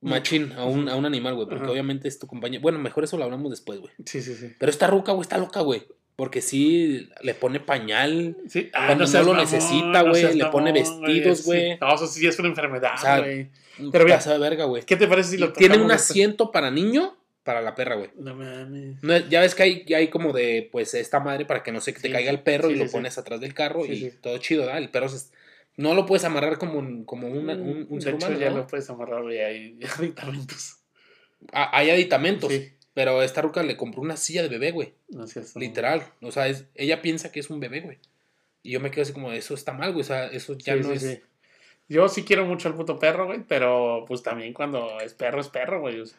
machín 0.00 0.52
a 0.52 0.64
un, 0.64 0.88
a 0.88 0.96
un 0.96 1.04
animal, 1.06 1.34
güey. 1.34 1.46
Porque 1.48 1.64
Ajá. 1.64 1.72
obviamente 1.72 2.08
es 2.08 2.18
tu 2.18 2.26
compañía. 2.26 2.60
Bueno, 2.60 2.78
mejor 2.78 3.04
eso 3.04 3.16
lo 3.16 3.24
hablamos 3.24 3.50
después, 3.50 3.80
güey. 3.80 3.92
Sí, 4.04 4.20
sí, 4.22 4.34
sí. 4.34 4.52
Pero 4.58 4.70
esta 4.70 4.86
ruca, 4.86 5.12
güey, 5.12 5.22
está 5.22 5.38
loca, 5.38 5.60
güey. 5.60 5.82
Porque 6.16 6.40
sí 6.40 7.08
le 7.22 7.34
pone 7.34 7.60
pañal. 7.60 8.36
Sí, 8.48 8.70
Cuando 8.72 9.06
no 9.06 9.22
lo 9.22 9.34
necesita, 9.36 10.02
güey, 10.02 10.34
le 10.34 10.46
pone 10.46 10.72
vestidos, 10.72 11.38
sí. 11.38 11.44
güey. 11.44 11.78
No, 11.80 11.94
eso 11.94 12.06
sí 12.08 12.26
es 12.26 12.38
una 12.40 12.48
enfermedad, 12.48 12.94
O 12.96 13.00
sea, 13.00 13.18
güey. 13.20 13.50
Pero 13.92 14.04
mira, 14.04 14.18
de 14.18 14.38
verga, 14.38 14.64
güey. 14.64 14.82
¿Qué 14.82 14.96
te 14.96 15.06
parece 15.06 15.30
si 15.30 15.38
lo 15.38 15.52
Tiene 15.52 15.78
un 15.78 15.92
asiento 15.92 16.50
para 16.50 16.70
niño 16.72 17.16
para 17.44 17.62
la 17.62 17.74
perra, 17.74 17.94
güey. 17.94 18.10
No 18.18 18.34
mames. 18.34 19.02
No 19.02 19.16
ya 19.16 19.40
ves 19.40 19.54
que 19.54 19.62
hay, 19.62 19.86
hay 19.94 20.08
como 20.08 20.32
de, 20.34 20.68
pues, 20.70 20.92
esta 20.94 21.18
madre 21.20 21.46
para 21.46 21.62
que 21.62 21.72
no 21.72 21.80
se 21.80 21.92
te 21.92 22.00
Sí, 22.00 22.10
caiga 22.10 22.30
el 22.30 22.40
perro 22.40 22.68
sí, 22.68 22.74
y 22.74 22.76
sí, 22.76 22.82
lo 22.82 22.88
sí. 22.88 22.92
pones 22.92 23.16
atrás 23.16 23.40
del 23.40 23.54
carro 23.54 23.84
Sí, 23.84 23.92
y 23.92 23.96
sí. 24.10 24.12
todo 24.20 24.36
chido, 24.38 24.62
¿verdad? 24.66 24.78
El 24.78 24.90
perro 24.90 25.08
se- 25.08 25.30
no 25.78 25.94
lo 25.94 26.04
puedes 26.04 26.24
amarrar 26.24 26.58
como 26.58 26.78
un, 26.78 27.04
como 27.04 27.28
una- 27.28 27.54
un, 27.54 27.86
un 27.88 28.02
ser 28.02 28.14
humano, 28.16 28.38
ya 28.38 28.50
¿no? 28.50 28.58
lo 28.58 28.66
puedes 28.66 28.90
amarrar, 28.90 29.22
güey, 29.22 29.38
hay 29.38 29.78
aditamentos. 29.98 30.76
Ah, 31.52 31.70
Hay 31.72 31.88
aditamentos, 31.90 32.52
Sí. 32.52 32.72
pero 32.94 33.22
esta 33.22 33.40
ruca 33.40 33.62
le 33.62 33.76
compró 33.76 34.02
una 34.02 34.16
silla 34.16 34.42
de 34.42 34.48
bebé, 34.48 34.72
güey. 34.72 34.92
Mamón. 35.10 35.28
Literal. 35.54 36.02
O 36.20 36.30
sea, 36.32 36.48
es, 36.48 36.66
ella 36.74 37.00
piensa 37.00 37.30
que 37.32 37.40
es 37.40 37.48
un 37.48 37.60
bebé, 37.60 37.80
güey. 37.80 37.98
Y 38.62 38.72
yo 38.72 38.80
me 38.80 38.90
quedo 38.90 39.02
así 39.02 39.12
como, 39.12 39.32
eso 39.32 39.54
está 39.54 39.72
mal, 39.72 39.92
güey. 39.92 40.00
O 40.02 40.04
sea, 40.04 40.26
eso 40.26 40.58
ya 40.58 40.74
Sí, 40.74 40.80
no 40.80 40.88
sí, 40.88 40.92
es... 40.94 41.02
sí. 41.02 41.20
Yo 41.88 42.08
sí 42.10 42.24
quiero 42.24 42.44
mucho 42.44 42.68
al 42.68 42.74
puto 42.74 42.98
perro, 42.98 43.26
güey, 43.26 43.44
pero 43.48 44.04
pues 44.06 44.22
también 44.22 44.52
cuando 44.52 45.00
es 45.00 45.14
perro, 45.14 45.40
es 45.40 45.48
perro, 45.48 45.80
güey. 45.80 46.00
O 46.00 46.06
sea, 46.06 46.18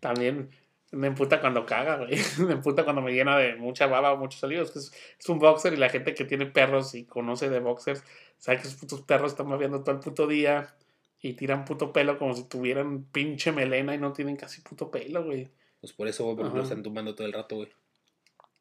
también 0.00 0.48
me 0.92 1.08
emputa 1.08 1.40
cuando 1.40 1.66
caga, 1.66 1.96
güey. 1.96 2.10
Me 2.46 2.52
emputa 2.52 2.84
cuando 2.84 3.02
me 3.02 3.12
llena 3.12 3.36
de 3.38 3.56
mucha 3.56 3.86
baba 3.86 4.12
o 4.12 4.16
muchos 4.16 4.40
salidos. 4.40 4.74
Es, 4.76 4.92
es 5.18 5.28
un 5.28 5.38
boxer 5.38 5.72
y 5.72 5.76
la 5.76 5.88
gente 5.88 6.14
que 6.14 6.24
tiene 6.24 6.46
perros 6.46 6.94
y 6.94 7.04
conoce 7.04 7.50
de 7.50 7.60
boxers 7.60 8.04
sabe 8.38 8.58
que 8.58 8.68
esos 8.68 8.78
putos 8.78 9.00
perros 9.02 9.32
están 9.32 9.46
moviendo 9.48 9.82
todo 9.82 9.94
el 9.94 10.00
puto 10.00 10.26
día 10.26 10.74
y 11.20 11.34
tiran 11.34 11.64
puto 11.64 11.92
pelo 11.92 12.18
como 12.18 12.34
si 12.34 12.44
tuvieran 12.48 13.04
pinche 13.04 13.52
melena 13.52 13.94
y 13.94 13.98
no 13.98 14.12
tienen 14.12 14.36
casi 14.36 14.60
puto 14.60 14.90
pelo, 14.90 15.24
güey. 15.24 15.48
Pues 15.80 15.92
por 15.92 16.06
eso 16.08 16.24
güey, 16.34 16.52
lo 16.52 16.62
están 16.62 16.82
tumbando 16.82 17.14
todo 17.14 17.26
el 17.26 17.32
rato, 17.32 17.56
güey. 17.56 17.68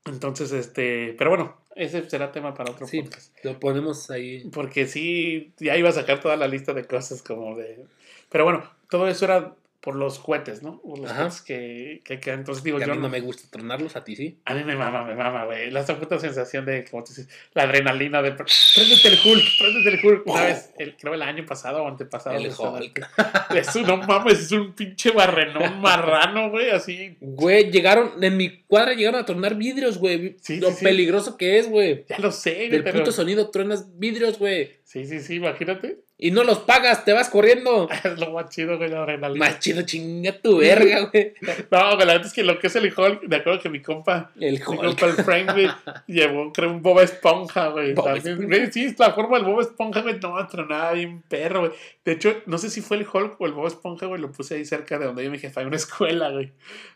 Entonces, 0.06 0.52
este, 0.52 1.14
pero 1.18 1.30
bueno, 1.30 1.58
ese 1.76 2.10
será 2.10 2.32
tema 2.32 2.54
para 2.54 2.72
otro 2.72 2.88
Sí. 2.88 3.02
podcast. 3.02 3.36
Lo 3.44 3.60
ponemos 3.60 4.10
ahí. 4.10 4.50
Porque 4.52 4.88
sí, 4.88 5.54
ya 5.60 5.78
iba 5.78 5.90
a 5.90 5.94
sacar 5.94 6.20
toda 6.22 6.36
la 6.38 6.48
lista 6.48 6.74
de 6.74 6.86
cosas 6.86 7.22
como 7.22 7.56
de... 7.56 7.86
Pero 8.30 8.44
bueno, 8.46 8.64
todo 8.90 9.08
eso 9.08 9.26
era 9.26 9.56
por 9.82 9.96
los 9.96 10.20
cohetes, 10.20 10.62
¿no? 10.62 10.80
Por 10.82 11.00
los 11.00 11.10
Ajá. 11.10 11.22
cohetes 11.24 11.42
que, 11.42 12.02
que, 12.06 12.20
que- 12.20 12.32
entonces 12.32 12.64
digo, 12.64 12.78
Que 12.78 12.84
a 12.84 12.88
yo 12.88 12.94
mí 12.94 12.98
no, 13.00 13.04
no 13.08 13.10
me 13.10 13.20
gusta 13.20 13.50
tronarlos, 13.50 13.96
a 13.96 14.04
ti 14.04 14.16
sí. 14.16 14.40
A 14.46 14.54
mí 14.54 14.64
me 14.64 14.76
mama, 14.76 15.04
me 15.04 15.16
mama, 15.16 15.46
güey. 15.46 15.72
La 15.72 15.84
puta 15.86 16.20
sensación 16.20 16.66
de, 16.66 16.86
como 16.86 17.04
tú 17.04 17.10
dices, 17.10 17.28
la 17.54 17.64
adrenalina 17.64 18.22
de... 18.22 18.32
Préndete 18.32 19.08
el 19.08 19.20
Hulk, 19.26 19.44
préndete 19.60 19.90
el 19.98 20.06
Hulk. 20.06 20.28
Una 20.28 20.44
vez, 20.46 20.72
el, 20.78 20.96
creo 20.96 21.16
el 21.16 21.24
año 21.24 21.46
pasado 21.46 21.84
o 21.84 21.88
antepasado. 21.88 22.38
El. 22.38 22.52
Hulk. 22.52 23.08
Es 23.56 23.76
un, 23.76 23.84
no 23.84 23.98
mames, 23.98 24.40
es 24.40 24.52
un 24.52 24.74
pinche 24.74 25.12
barrenón 25.12 25.82
marrano, 25.82 26.52
güey, 26.52 26.70
así... 26.70 27.18
Güey, 27.20 27.72
llegaron, 27.72 28.24
en 28.24 28.38
mi 28.38 28.62
cuadra 28.64 28.94
llegaron 28.94 29.20
a 29.20 29.26
tronar 29.26 29.56
vidrios, 29.56 29.98
güey. 29.98 30.38
Sí, 30.42 30.60
Lo 30.60 30.70
sí, 30.70 30.76
sí. 30.78 30.86
peligroso 30.86 31.38
que 31.38 31.58
es, 31.58 31.68
güey. 31.68 32.06
Ya 32.08 32.20
lo 32.20 32.32
sé, 32.32 32.54
güey, 32.54 32.70
Del 32.70 32.84
pero... 32.84 33.00
puto 33.00 33.12
sonido 33.12 33.50
truenas 33.50 33.98
vidrios, 33.98 34.38
güey. 34.38 34.80
Sí, 34.84 35.06
sí, 35.06 35.20
sí, 35.22 35.36
imagínate. 35.36 36.00
Y 36.24 36.30
no 36.30 36.44
los 36.44 36.60
pagas, 36.60 37.04
te 37.04 37.14
vas 37.14 37.30
corriendo. 37.30 37.90
Es 38.04 38.20
lo 38.20 38.30
más 38.30 38.50
chido, 38.50 38.78
güey, 38.78 38.92
la 38.92 39.00
adrenalina. 39.02 39.44
Más 39.44 39.60
chido, 39.60 39.82
chinga 39.82 40.32
tu 40.40 40.58
verga, 40.60 41.10
güey. 41.12 41.34
No, 41.72 41.96
güey, 41.96 42.06
la 42.06 42.14
verdad 42.14 42.28
es 42.28 42.34
que 42.34 42.44
lo 42.44 42.60
que 42.60 42.68
es 42.68 42.76
el 42.76 42.94
Hulk, 42.96 43.24
de 43.24 43.36
acuerdo 43.38 43.60
que 43.60 43.70
mi 43.70 43.82
compa, 43.82 44.32
El 44.40 44.60
mi 44.60 44.60
Hulk. 44.64 44.82
compa 44.82 45.06
el 45.08 45.14
Frank, 45.14 45.52
güey, 45.54 45.68
llevó, 46.08 46.54
creo, 46.54 46.70
un 46.70 46.84
Bob 46.84 47.00
Esponja, 47.00 47.70
güey. 47.70 47.94
Bob 47.96 48.06
también, 48.06 48.36
Esponja. 48.36 48.58
güey, 48.58 48.72
Sí, 48.72 48.96
la 49.00 49.14
forma 49.14 49.38
del 49.38 49.48
Bob 49.48 49.62
Esponja, 49.62 50.02
güey, 50.02 50.20
no, 50.20 50.48
tronaba 50.48 50.92
bien 50.94 51.24
perro, 51.28 51.62
güey. 51.62 51.72
De 52.06 52.12
hecho, 52.12 52.36
no 52.46 52.60
sé 52.60 52.70
si 52.70 52.82
fue 52.82 52.98
el 52.98 53.08
Hulk 53.12 53.42
o 53.42 53.46
el 53.48 53.54
Bob 53.54 53.66
Esponja, 53.66 54.06
güey, 54.06 54.22
lo 54.22 54.32
puse 54.32 54.54
ahí 54.56 54.64
cerca 54.66 55.00
de 55.00 55.06
donde 55.08 55.24
yo 55.24 55.32
mi 55.32 55.40
jefa, 55.40 55.62
hay 55.62 55.66
una 55.66 55.76
escuela, 55.78 56.30
güey. 56.30 56.54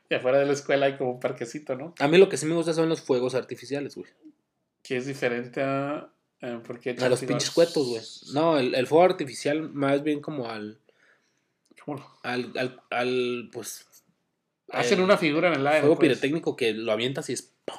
Y 0.07 0.13
afuera 0.13 0.37
de 0.37 0.45
la 0.45 0.53
escuela 0.53 0.85
hay 0.85 0.97
como 0.97 1.13
un 1.13 1.19
parquecito, 1.19 1.75
¿no? 1.75 1.95
A 1.97 2.07
mí 2.07 2.19
lo 2.19 2.29
que 2.29 2.37
sí 2.37 2.45
me 2.45 2.53
gusta 2.53 2.73
son 2.73 2.89
los 2.89 3.01
fuegos 3.01 3.33
artificiales, 3.33 3.95
güey. 3.95 4.07
Que 4.83 4.97
es 4.97 5.07
diferente 5.07 5.63
a... 5.63 6.09
a 6.41 6.59
porque 6.65 6.95
A 6.99 7.09
los 7.09 7.19
pinches 7.21 7.51
cuetos, 7.51 7.87
güey. 7.87 8.01
No, 8.33 8.57
el, 8.59 8.75
el 8.75 8.87
fuego 8.87 9.03
artificial 9.05 9.69
más 9.71 10.03
bien 10.03 10.21
como 10.21 10.49
al. 10.49 10.79
¿Cómo 11.83 11.97
no? 11.99 12.07
Al, 12.23 12.51
al, 12.57 12.81
al, 12.89 13.49
pues. 13.51 13.85
Hacen 14.71 14.97
el 14.99 15.03
una 15.05 15.17
figura 15.17 15.49
en 15.53 15.59
el 15.59 15.67
aire. 15.67 15.81
Fuego 15.81 15.95
pues, 15.97 16.09
pirotécnico 16.09 16.55
que 16.55 16.73
lo 16.73 16.91
avientas 16.91 17.29
y 17.29 17.33
es. 17.33 17.53
¡pum! 17.65 17.77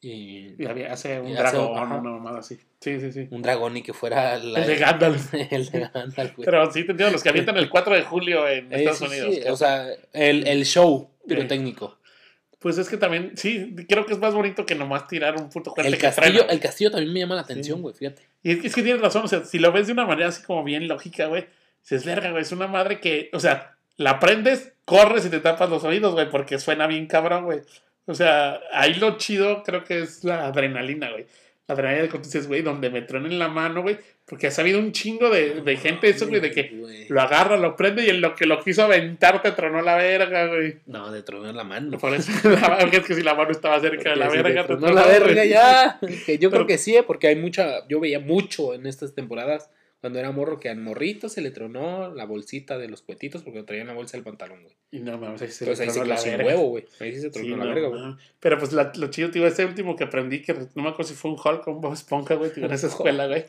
Y. 0.00 0.54
Y 0.62 0.66
hace 0.88 1.20
un 1.20 1.28
Y 1.28 1.32
hace- 1.34 1.42
dragón, 1.56 1.70
una 1.92 2.10
mamada 2.10 2.38
así. 2.40 2.58
Sí, 2.80 3.00
sí, 3.00 3.10
sí. 3.12 3.26
Un 3.30 3.42
dragón 3.42 3.76
y 3.76 3.82
que 3.82 3.92
fuera 3.92 4.38
la. 4.38 4.60
El 4.60 4.66
de 4.66 4.76
Gandalf. 4.76 5.34
el 5.50 5.70
de 5.70 5.80
Gandalf, 5.92 6.36
güey. 6.36 6.44
Pero 6.44 6.70
sí, 6.72 6.84
te 6.84 6.92
entiendo, 6.92 7.12
los 7.12 7.22
que 7.22 7.28
avientan 7.28 7.56
el 7.56 7.68
4 7.68 7.94
de 7.94 8.02
julio 8.02 8.46
en 8.48 8.72
Eh, 8.72 8.76
Estados 8.84 8.98
sí, 8.98 9.04
Unidos. 9.06 9.34
sí, 9.34 9.42
o 9.48 9.56
sea, 9.56 9.88
el, 10.12 10.46
el 10.46 10.64
show 10.64 11.10
pirotécnico. 11.26 11.97
Pues 12.58 12.76
es 12.76 12.88
que 12.88 12.96
también, 12.96 13.32
sí, 13.36 13.74
creo 13.88 14.04
que 14.04 14.12
es 14.12 14.18
más 14.18 14.34
bonito 14.34 14.66
que 14.66 14.74
nomás 14.74 15.06
tirar 15.06 15.36
un 15.36 15.48
puto 15.48 15.70
cohete 15.70 15.88
El 15.88 15.98
castillo, 15.98 16.48
el 16.48 16.58
castillo 16.58 16.90
también 16.90 17.12
me 17.12 17.20
llama 17.20 17.36
la 17.36 17.42
atención, 17.42 17.80
güey, 17.80 17.94
fíjate. 17.94 18.22
Y 18.42 18.50
es 18.50 18.58
que, 18.58 18.66
es 18.66 18.74
que 18.74 18.82
tienes 18.82 19.00
razón, 19.00 19.24
o 19.24 19.28
sea, 19.28 19.44
si 19.44 19.60
lo 19.60 19.70
ves 19.70 19.86
de 19.86 19.92
una 19.92 20.06
manera 20.06 20.28
así 20.28 20.42
como 20.42 20.64
bien 20.64 20.88
lógica, 20.88 21.26
güey, 21.26 21.46
dices, 21.82 22.04
verga, 22.04 22.30
güey, 22.30 22.42
es 22.42 22.50
una 22.50 22.66
madre 22.66 22.98
que, 22.98 23.30
o 23.32 23.38
sea, 23.38 23.76
la 23.96 24.18
prendes, 24.18 24.72
corres 24.84 25.24
y 25.26 25.30
te 25.30 25.38
tapas 25.38 25.70
los 25.70 25.84
oídos, 25.84 26.14
güey, 26.14 26.28
porque 26.30 26.58
suena 26.58 26.88
bien 26.88 27.06
cabrón, 27.06 27.44
güey. 27.44 27.60
O 28.06 28.14
sea, 28.14 28.58
ahí 28.72 28.94
lo 28.94 29.18
chido 29.18 29.62
creo 29.62 29.84
que 29.84 30.00
es 30.00 30.24
la 30.24 30.46
adrenalina, 30.46 31.10
güey. 31.10 31.26
La 31.68 31.74
adrenalina 31.74 32.02
de 32.04 32.08
tú 32.08 32.18
dices, 32.18 32.48
güey, 32.48 32.62
donde 32.62 32.88
me 32.88 33.02
truenen 33.02 33.38
la 33.38 33.48
mano, 33.48 33.82
güey, 33.82 33.98
porque 34.24 34.46
ha 34.46 34.50
sabido 34.50 34.78
un 34.78 34.92
chingo 34.92 35.28
de, 35.28 35.60
de 35.60 35.76
gente 35.76 36.08
eso, 36.08 36.26
güey, 36.26 36.40
de 36.40 36.50
que 36.50 37.06
lo 37.10 37.20
agarra, 37.20 37.58
lo 37.58 37.76
prende 37.76 38.06
y 38.06 38.08
en 38.08 38.22
lo 38.22 38.34
que 38.34 38.46
lo 38.46 38.62
quiso 38.64 38.84
aventar 38.84 39.42
te 39.42 39.52
tronó 39.52 39.82
la 39.82 39.96
verga, 39.96 40.46
güey. 40.46 40.76
No, 40.86 41.12
de 41.12 41.22
tronar 41.22 41.54
la 41.54 41.64
mano. 41.64 41.98
Por 41.98 42.14
eso, 42.14 42.32
la, 42.48 42.78
es 42.90 43.04
que 43.06 43.14
si 43.14 43.22
la 43.22 43.34
mano 43.34 43.50
estaba 43.50 43.78
cerca 43.80 44.10
de 44.10 44.16
la 44.16 44.30
si 44.30 44.36
verga, 44.38 44.62
te 44.62 44.68
te 44.68 44.76
tronó 44.78 44.86
tronó, 44.86 44.94
la 45.00 45.06
verga 45.06 45.44
ya. 45.44 45.98
Que 46.24 46.38
yo 46.38 46.48
Pero- 46.50 46.64
creo 46.64 46.66
que 46.66 46.78
sí, 46.78 46.96
¿eh? 46.96 47.02
porque 47.02 47.28
hay 47.28 47.36
mucha. 47.36 47.86
Yo 47.86 48.00
veía 48.00 48.18
mucho 48.18 48.72
en 48.72 48.86
estas 48.86 49.14
temporadas. 49.14 49.70
Cuando 50.00 50.20
era 50.20 50.30
morro, 50.30 50.60
que 50.60 50.68
al 50.68 50.78
morrito 50.78 51.28
se 51.28 51.40
le 51.40 51.50
tronó 51.50 52.14
la 52.14 52.24
bolsita 52.24 52.78
de 52.78 52.88
los 52.88 53.02
cuetitos 53.02 53.42
porque 53.42 53.58
lo 53.58 53.64
traía 53.64 53.80
en 53.82 53.88
la 53.88 53.94
bolsa 53.94 54.16
del 54.16 54.22
pantalón, 54.24 54.62
güey. 54.62 54.74
Y 54.92 55.00
no 55.00 55.18
mames, 55.18 55.42
ahí 55.42 55.48
se 55.50 55.64
Entonces 55.64 55.80
ahí 55.88 55.90
se 55.92 55.98
quedó 56.00 56.04
la 56.08 56.16
sin 56.16 56.40
huevo, 56.40 56.68
güey. 56.68 56.84
Ahí 57.00 57.12
sí 57.14 57.20
se 57.20 57.30
Sí, 57.32 57.40
tronó 57.40 57.56
la 57.56 57.64
no, 57.64 57.74
verga, 57.74 57.88
güey. 57.88 58.02
Pero 58.38 58.58
pues 58.58 58.72
la- 58.72 58.92
lo 58.96 59.08
chido, 59.08 59.30
tío, 59.32 59.44
ese 59.46 59.64
último 59.64 59.96
que 59.96 60.04
aprendí, 60.04 60.40
que 60.42 60.54
no 60.54 60.82
me 60.82 60.90
acuerdo 60.90 61.04
si 61.10 61.14
fue 61.14 61.32
un 61.32 61.36
Hulk 61.42 61.66
o 61.66 61.72
un 61.72 61.80
Bob 61.80 61.92
Esponja, 61.94 62.34
güey, 62.36 62.52
tío, 62.52 62.64
en 62.64 62.72
esa 62.72 62.86
escuela, 62.86 63.26
güey. 63.26 63.44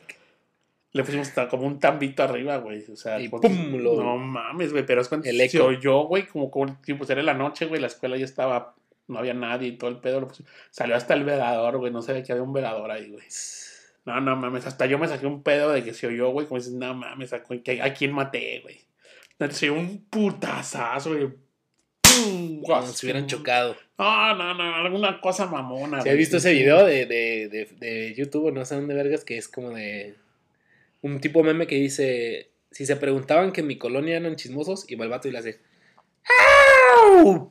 Le 0.92 1.04
pusimos 1.04 1.28
hasta 1.28 1.46
como 1.46 1.68
un 1.68 1.78
tambito 1.78 2.24
arriba, 2.24 2.56
güey. 2.56 2.84
O 2.90 2.96
sea, 2.96 3.20
Y 3.20 3.28
pum, 3.28 3.76
lo- 3.76 4.02
no 4.02 4.16
mames, 4.16 4.72
güey, 4.72 4.84
pero 4.84 5.00
es 5.02 5.08
cuando 5.08 5.28
El 5.28 5.36
se 5.36 5.56
eco. 5.56 5.66
oyó, 5.66 6.00
güey, 6.06 6.26
como, 6.26 6.50
como 6.50 6.76
tipo, 6.82 7.04
era 7.08 7.22
la 7.22 7.34
noche, 7.34 7.66
güey, 7.66 7.80
la 7.80 7.86
escuela 7.86 8.16
ya 8.16 8.24
estaba, 8.24 8.74
no 9.06 9.20
había 9.20 9.34
nadie 9.34 9.68
y 9.68 9.76
todo 9.78 9.88
el 9.88 9.98
pedo. 9.98 10.20
lo. 10.20 10.28
Salió 10.72 10.96
hasta 10.96 11.14
el 11.14 11.22
velador, 11.22 11.78
güey, 11.78 11.92
no 11.92 12.02
sabía 12.02 12.24
que 12.24 12.32
había 12.32 12.42
un 12.42 12.52
velador 12.52 12.90
ahí, 12.90 13.08
güey. 13.08 13.22
No, 14.04 14.20
no 14.20 14.36
mames, 14.36 14.66
hasta 14.66 14.86
yo 14.86 14.98
me 14.98 15.08
saqué 15.08 15.26
un 15.26 15.42
pedo 15.42 15.72
de 15.72 15.84
que 15.84 15.92
se 15.92 16.06
oyó, 16.06 16.30
güey, 16.30 16.46
como 16.46 16.58
dices, 16.58 16.72
no 16.72 16.94
mames, 16.94 17.32
¿a, 17.32 17.42
a 17.82 17.94
quién 17.94 18.12
maté, 18.12 18.60
güey? 18.60 18.80
Se 19.50 19.70
oyó 19.70 19.80
un 19.80 20.04
putazazo, 20.06 21.10
güey. 21.10 21.28
Como 22.62 22.86
si 22.86 23.06
hubieran 23.06 23.26
chocado. 23.26 23.76
No, 23.98 24.34
no, 24.34 24.54
no, 24.54 24.74
alguna 24.74 25.20
cosa 25.20 25.46
mamona. 25.46 25.98
¿Sí 25.98 26.04
güey. 26.04 26.12
has 26.12 26.18
visto 26.18 26.36
ese 26.38 26.52
video 26.52 26.84
de, 26.84 27.06
de, 27.06 27.48
de, 27.48 27.68
de 27.78 28.14
YouTube 28.14 28.46
o 28.46 28.50
no 28.50 28.64
sé 28.64 28.74
dónde 28.74 28.94
vergas? 28.94 29.24
Que 29.24 29.38
es 29.38 29.48
como 29.48 29.70
de 29.70 30.16
un 31.02 31.20
tipo 31.20 31.42
meme 31.42 31.66
que 31.66 31.76
dice: 31.76 32.50
Si 32.70 32.84
se 32.84 32.96
preguntaban 32.96 33.52
que 33.52 33.60
en 33.60 33.66
mi 33.66 33.78
colonia 33.78 34.16
eran 34.16 34.36
chismosos, 34.36 34.84
y 34.90 34.96
va 34.96 35.04
el 35.04 35.10
vato 35.10 35.28
y 35.28 35.32
le 35.32 35.38
hace. 35.38 35.60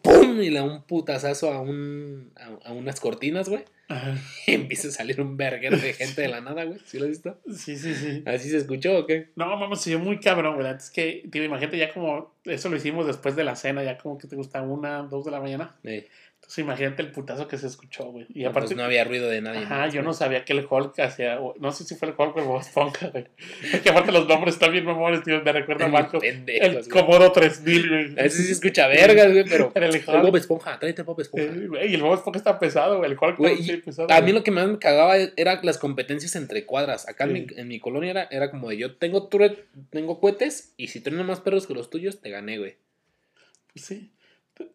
¡Pum! 0.01 0.41
Y 0.41 0.49
le 0.49 0.59
da 0.59 0.65
un 0.65 0.83
putazazo 0.83 1.51
a, 1.51 1.61
un, 1.61 2.31
a, 2.35 2.69
a 2.69 2.73
unas 2.73 2.99
cortinas, 2.99 3.49
güey. 3.49 3.63
Ajá. 3.89 4.15
Y 4.47 4.53
empieza 4.53 4.87
a 4.87 4.91
salir 4.91 5.19
un 5.19 5.35
verguero 5.35 5.77
de 5.77 5.93
gente 5.93 6.21
de 6.21 6.27
la 6.27 6.41
nada, 6.41 6.63
güey. 6.63 6.79
¿Sí 6.85 6.97
lo 6.97 7.05
has 7.05 7.09
visto? 7.09 7.39
Sí, 7.51 7.75
sí, 7.75 7.93
sí. 7.95 8.23
¿Así 8.25 8.49
se 8.49 8.57
escuchó 8.57 8.99
o 8.99 9.05
qué? 9.05 9.29
No, 9.35 9.47
vamos, 9.49 9.81
se 9.81 9.97
muy 9.97 10.19
cabrón, 10.19 10.55
güey. 10.55 10.71
Es 10.73 10.91
que, 10.91 11.27
tío, 11.31 11.43
imagínate 11.43 11.77
ya 11.77 11.93
como, 11.93 12.33
eso 12.45 12.69
lo 12.69 12.77
hicimos 12.77 13.07
después 13.07 13.35
de 13.35 13.43
la 13.43 13.55
cena, 13.55 13.83
ya 13.83 13.97
como 13.97 14.17
que 14.17 14.27
te 14.27 14.35
gusta 14.35 14.61
una, 14.61 15.03
dos 15.03 15.25
de 15.25 15.31
la 15.31 15.41
mañana. 15.41 15.75
Eh, 15.83 16.07
Entonces 16.49 16.65
imagínate 16.65 17.03
el 17.03 17.11
putazo 17.11 17.47
que 17.47 17.59
se 17.59 17.67
escuchó, 17.67 18.05
güey. 18.05 18.25
Y 18.33 18.41
No, 18.41 18.49
aparte, 18.49 18.69
pues 18.69 18.77
no 18.77 18.83
había 18.83 19.03
ruido 19.03 19.29
de 19.29 19.39
nadie. 19.39 19.59
ajá, 19.59 19.81
más, 19.81 19.93
yo 19.93 20.01
no 20.01 20.13
sabía 20.13 20.45
que 20.45 20.53
el 20.53 20.65
Hulk 20.67 20.99
hacía, 20.99 21.39
no 21.59 21.71
sé 21.71 21.83
si 21.83 21.93
fue 21.93 22.07
el 22.07 22.15
Hulk 22.17 22.35
o 22.37 22.39
el 22.39 22.45
Bob 22.47 22.59
Esponja, 22.61 23.09
güey. 23.09 23.25
Que 23.83 23.91
aparte 23.91 24.11
los 24.11 24.27
nombres 24.27 24.55
están 24.55 24.71
bien 24.71 24.83
mamones, 24.83 25.21
tío, 25.21 25.43
me 25.43 25.51
recuerda 25.51 25.85
pendejos, 26.09 26.87
El. 26.87 26.89
Comodo 26.89 27.31
3000, 27.33 27.87
güey. 27.89 28.11
A 28.13 28.23
veces 28.23 28.47
sí 28.47 28.51
escucha 28.51 28.87
vergas, 28.87 29.31
güey, 29.31 29.43
pero. 29.47 29.71
El 29.75 29.83
El 29.83 29.95
Hulk. 29.97 30.21
Bob 30.23 30.35
Esponja, 30.37 30.79
tráete 30.79 31.03
el 31.03 31.05
Bob 31.05 31.21
Esponja. 31.21 31.45
Eh, 31.53 31.67
güey, 31.67 31.91
y 31.91 31.93
el 31.93 32.01
Bob 32.01 32.15
Esponja 32.15 32.39
está 32.39 32.57
pesado, 32.57 32.97
güey. 32.97 33.11
El 33.11 33.17
Hulk 33.21 33.37
Güey, 33.37 33.69
está 33.69 33.85
pesado. 33.85 34.07
A 34.11 34.19
mí 34.21 34.31
lo 34.33 34.43
que 34.43 34.49
más 34.49 34.67
me 34.67 34.79
cagaba 34.79 35.17
era 35.17 35.59
las 35.61 35.77
competencias 35.77 36.35
entre 36.35 36.65
cuadras. 36.65 37.07
Acá 37.07 37.25
en, 37.25 37.33
mi, 37.33 37.45
en 37.57 37.67
mi 37.67 37.79
colonia 37.79 38.09
era, 38.09 38.27
era 38.31 38.49
como 38.49 38.69
de 38.69 38.77
yo 38.77 38.95
tengo 38.95 39.27
turret, 39.27 39.67
tengo 39.91 40.19
cohetes 40.19 40.73
y 40.77 40.87
si 40.87 40.99
tienes 40.99 41.23
más 41.27 41.41
perros 41.41 41.67
que 41.67 41.75
los 41.75 41.91
tuyos, 41.91 42.21
te 42.21 42.31
gané, 42.31 42.57
güey. 42.57 42.77
Pues 43.71 43.85
sí. 43.85 44.09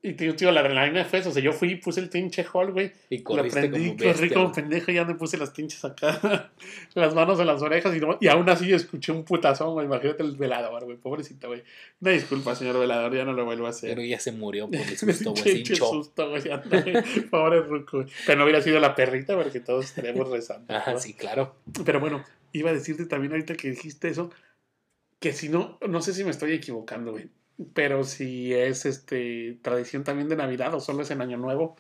Y 0.03 0.15
tío, 0.15 0.35
tío, 0.35 0.51
la 0.53 0.61
adrenalina 0.61 1.05
fue 1.05 1.19
eso. 1.19 1.29
O 1.31 1.33
sea, 1.33 1.43
yo 1.43 1.53
fui 1.53 1.73
y 1.73 1.77
puse 1.77 2.01
el 2.01 2.09
pinche 2.09 2.45
Hulk, 2.51 2.73
güey. 2.73 2.93
Y 3.11 3.19
Lo 3.19 3.25
corriste 3.25 3.61
prendí, 3.69 3.87
como 3.89 3.97
corrí 3.99 4.09
bestia. 4.09 4.35
como 4.35 4.53
pendejo 4.53 4.91
y 4.91 4.95
ya 4.95 5.05
me 5.05 5.15
puse 5.15 5.37
las 5.39 5.51
pinches 5.51 5.85
acá, 5.85 6.53
las 6.95 7.15
manos 7.15 7.39
en 7.41 7.47
las 7.47 7.61
orejas 7.63 7.95
y, 7.97 8.01
no- 8.01 8.17
y 8.21 8.29
aún 8.29 8.49
así 8.49 8.73
escuché 8.73 9.13
un 9.13 9.25
putazón, 9.25 9.73
güey. 9.75 9.87
Imagínate 9.87 10.23
el 10.23 10.37
velador, 10.37 10.85
güey. 10.85 10.97
Pobrecito, 10.97 11.49
güey. 11.49 11.63
Una 12.01 12.11
disculpa, 12.13 12.55
señor 12.55 12.79
velador, 12.79 13.15
ya 13.15 13.25
no 13.25 13.33
lo 13.33 13.45
vuelvo 13.45 13.67
a 13.67 13.71
hacer. 13.71 13.91
Pero 13.95 14.03
ya 14.07 14.19
se 14.21 14.33
murió 14.33 14.67
por 14.71 14.77
el 14.81 14.97
susto, 14.97 15.31
güey. 15.33 15.43
Se 15.43 15.51
hinchó. 15.59 15.87
susto, 15.87 16.31
güey. 16.31 16.43
Pobre 17.31 17.61
Ruco, 17.61 17.99
güey. 17.99 18.09
Pero 18.27 18.39
no 18.39 18.45
hubiera 18.45 18.63
sido 18.63 18.81
la 18.81 18.95
perrita 18.95 19.37
porque 19.37 19.61
todos 19.61 19.85
estaremos 19.87 20.29
rezando. 20.31 20.75
Ajá, 20.75 20.93
¿no? 20.95 20.99
sí, 20.99 21.15
claro. 21.15 21.57
Pero 21.85 22.01
bueno, 22.01 22.25
iba 22.53 22.71
a 22.71 22.75
decirte 22.75 23.07
también 23.07 23.33
ahorita 23.33 23.55
que 23.55 23.71
dijiste 23.71 24.09
eso, 24.09 24.31
que 25.21 25.33
si 25.33 25.49
no, 25.49 25.79
no 25.89 26.03
sé 26.03 26.13
si 26.15 26.25
me 26.25 26.31
estoy 26.31 26.53
equivocando, 26.53 27.13
güey, 27.13 27.29
pero 27.73 28.05
si 28.05 28.53
es 28.55 28.85
este 28.87 29.59
tradición 29.63 30.05
también 30.05 30.29
de 30.29 30.37
Navidad 30.37 30.75
o 30.75 30.81
solo 30.81 31.03
es 31.03 31.11
en 31.11 31.21
Año 31.21 31.37
Nuevo, 31.37 31.77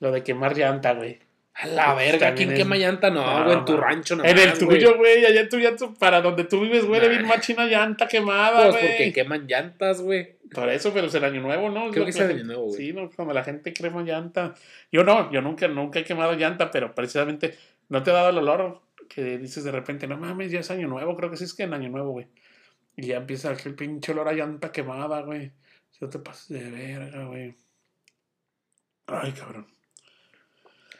lo 0.00 0.10
de 0.12 0.22
quemar 0.22 0.56
llanta, 0.56 0.94
güey. 0.94 1.18
A 1.54 1.66
la 1.66 1.92
verga, 1.94 2.34
¿quién 2.34 2.52
es- 2.52 2.58
quema 2.58 2.76
llanta? 2.76 3.10
No, 3.10 3.50
en 3.52 3.64
tu 3.64 3.76
rancho 3.76 4.14
no. 4.14 4.24
en 4.24 4.38
el 4.38 4.56
tuyo, 4.56 4.96
güey, 4.96 5.24
allá 5.24 5.40
en 5.40 5.48
tu 5.48 5.58
llanto, 5.58 5.92
para 5.94 6.20
donde 6.20 6.44
tú 6.44 6.60
vives, 6.60 6.84
güey, 6.86 7.00
Nah. 7.00 7.08
bien 7.08 7.26
machina 7.26 7.66
llanta 7.66 8.06
quemada, 8.06 8.62
Pues 8.62 8.74
güey. 8.76 8.86
porque 8.88 9.12
queman 9.12 9.46
llantas, 9.48 10.00
güey. 10.00 10.36
Por 10.54 10.68
eso, 10.70 10.92
pero 10.94 11.08
es 11.08 11.14
el 11.14 11.24
Año 11.24 11.40
Nuevo, 11.40 11.68
¿no? 11.68 11.90
Creo 11.90 12.04
que 12.04 12.10
es 12.10 12.20
el 12.20 12.30
Año 12.30 12.44
Nuevo, 12.44 12.62
güey. 12.66 12.76
Sí, 12.76 12.92
¿no? 12.92 13.10
cuando 13.10 13.34
la 13.34 13.42
gente 13.42 13.72
quema 13.72 14.02
llanta. 14.02 14.54
Yo 14.92 15.02
no, 15.02 15.32
yo 15.32 15.42
nunca, 15.42 15.66
nunca 15.66 15.98
he 15.98 16.04
quemado 16.04 16.32
llanta, 16.34 16.70
pero 16.70 16.94
precisamente 16.94 17.56
no 17.88 18.02
te 18.04 18.10
ha 18.12 18.14
dado 18.14 18.30
el 18.30 18.38
olor 18.38 18.80
que 19.08 19.36
dices 19.38 19.64
de 19.64 19.72
repente, 19.72 20.06
no 20.06 20.16
mames, 20.16 20.52
ya 20.52 20.60
es 20.60 20.70
Año 20.70 20.86
Nuevo, 20.86 21.16
creo 21.16 21.28
que 21.30 21.36
sí 21.36 21.44
es 21.44 21.54
que 21.54 21.64
en 21.64 21.74
Año 21.74 21.88
Nuevo, 21.88 22.10
güey. 22.12 22.28
Y 22.98 23.06
ya 23.06 23.18
empieza 23.18 23.50
aquel 23.52 23.76
pinche 23.76 24.10
olor 24.10 24.26
a 24.28 24.32
llanta 24.32 24.72
quemada, 24.72 25.22
güey. 25.22 25.52
No 26.00 26.08
te 26.08 26.18
pases 26.18 26.48
de 26.48 26.68
verga, 26.68 27.26
güey. 27.26 27.54
Ay, 29.06 29.30
cabrón. 29.30 29.68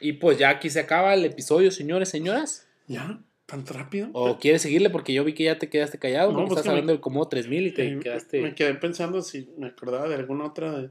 Y 0.00 0.12
pues 0.12 0.38
ya 0.38 0.50
aquí 0.50 0.70
se 0.70 0.78
acaba 0.78 1.12
el 1.14 1.24
episodio, 1.24 1.72
señores, 1.72 2.08
señoras. 2.08 2.68
¿Ya? 2.86 3.18
¿Tan 3.46 3.66
rápido? 3.66 4.10
¿O 4.12 4.38
quieres 4.38 4.62
seguirle? 4.62 4.90
Porque 4.90 5.12
yo 5.12 5.24
vi 5.24 5.34
que 5.34 5.42
ya 5.42 5.58
te 5.58 5.68
quedaste 5.68 5.98
callado. 5.98 6.30
No, 6.30 6.38
pues 6.46 6.50
estás 6.60 6.68
hablando 6.68 6.92
del 6.92 7.00
como 7.00 7.26
3000 7.28 7.66
y 7.66 7.72
te 7.74 7.88
Eh, 7.88 7.98
quedaste. 8.00 8.42
Me 8.42 8.54
quedé 8.54 8.74
pensando 8.74 9.20
si 9.22 9.52
me 9.58 9.66
acordaba 9.66 10.06
de 10.08 10.14
alguna 10.14 10.44
otra. 10.44 10.70
de- 10.78 10.90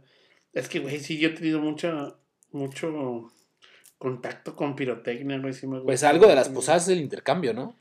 Es 0.51 0.67
que, 0.67 0.79
güey, 0.79 0.99
sí, 0.99 1.17
yo 1.19 1.29
he 1.29 1.33
tenido 1.33 1.61
mucha, 1.61 2.15
mucho 2.51 3.31
contacto 3.97 4.57
con 4.57 4.75
pirotecnia, 4.75 5.37
güey. 5.39 5.53
Sí 5.53 5.67
me 5.67 5.79
Pues 5.79 6.03
algo 6.03 6.27
de 6.27 6.35
las 6.35 6.49
posadas 6.49 6.83
es 6.83 6.89
el 6.89 6.99
intercambio, 7.01 7.53
¿no? 7.53 7.75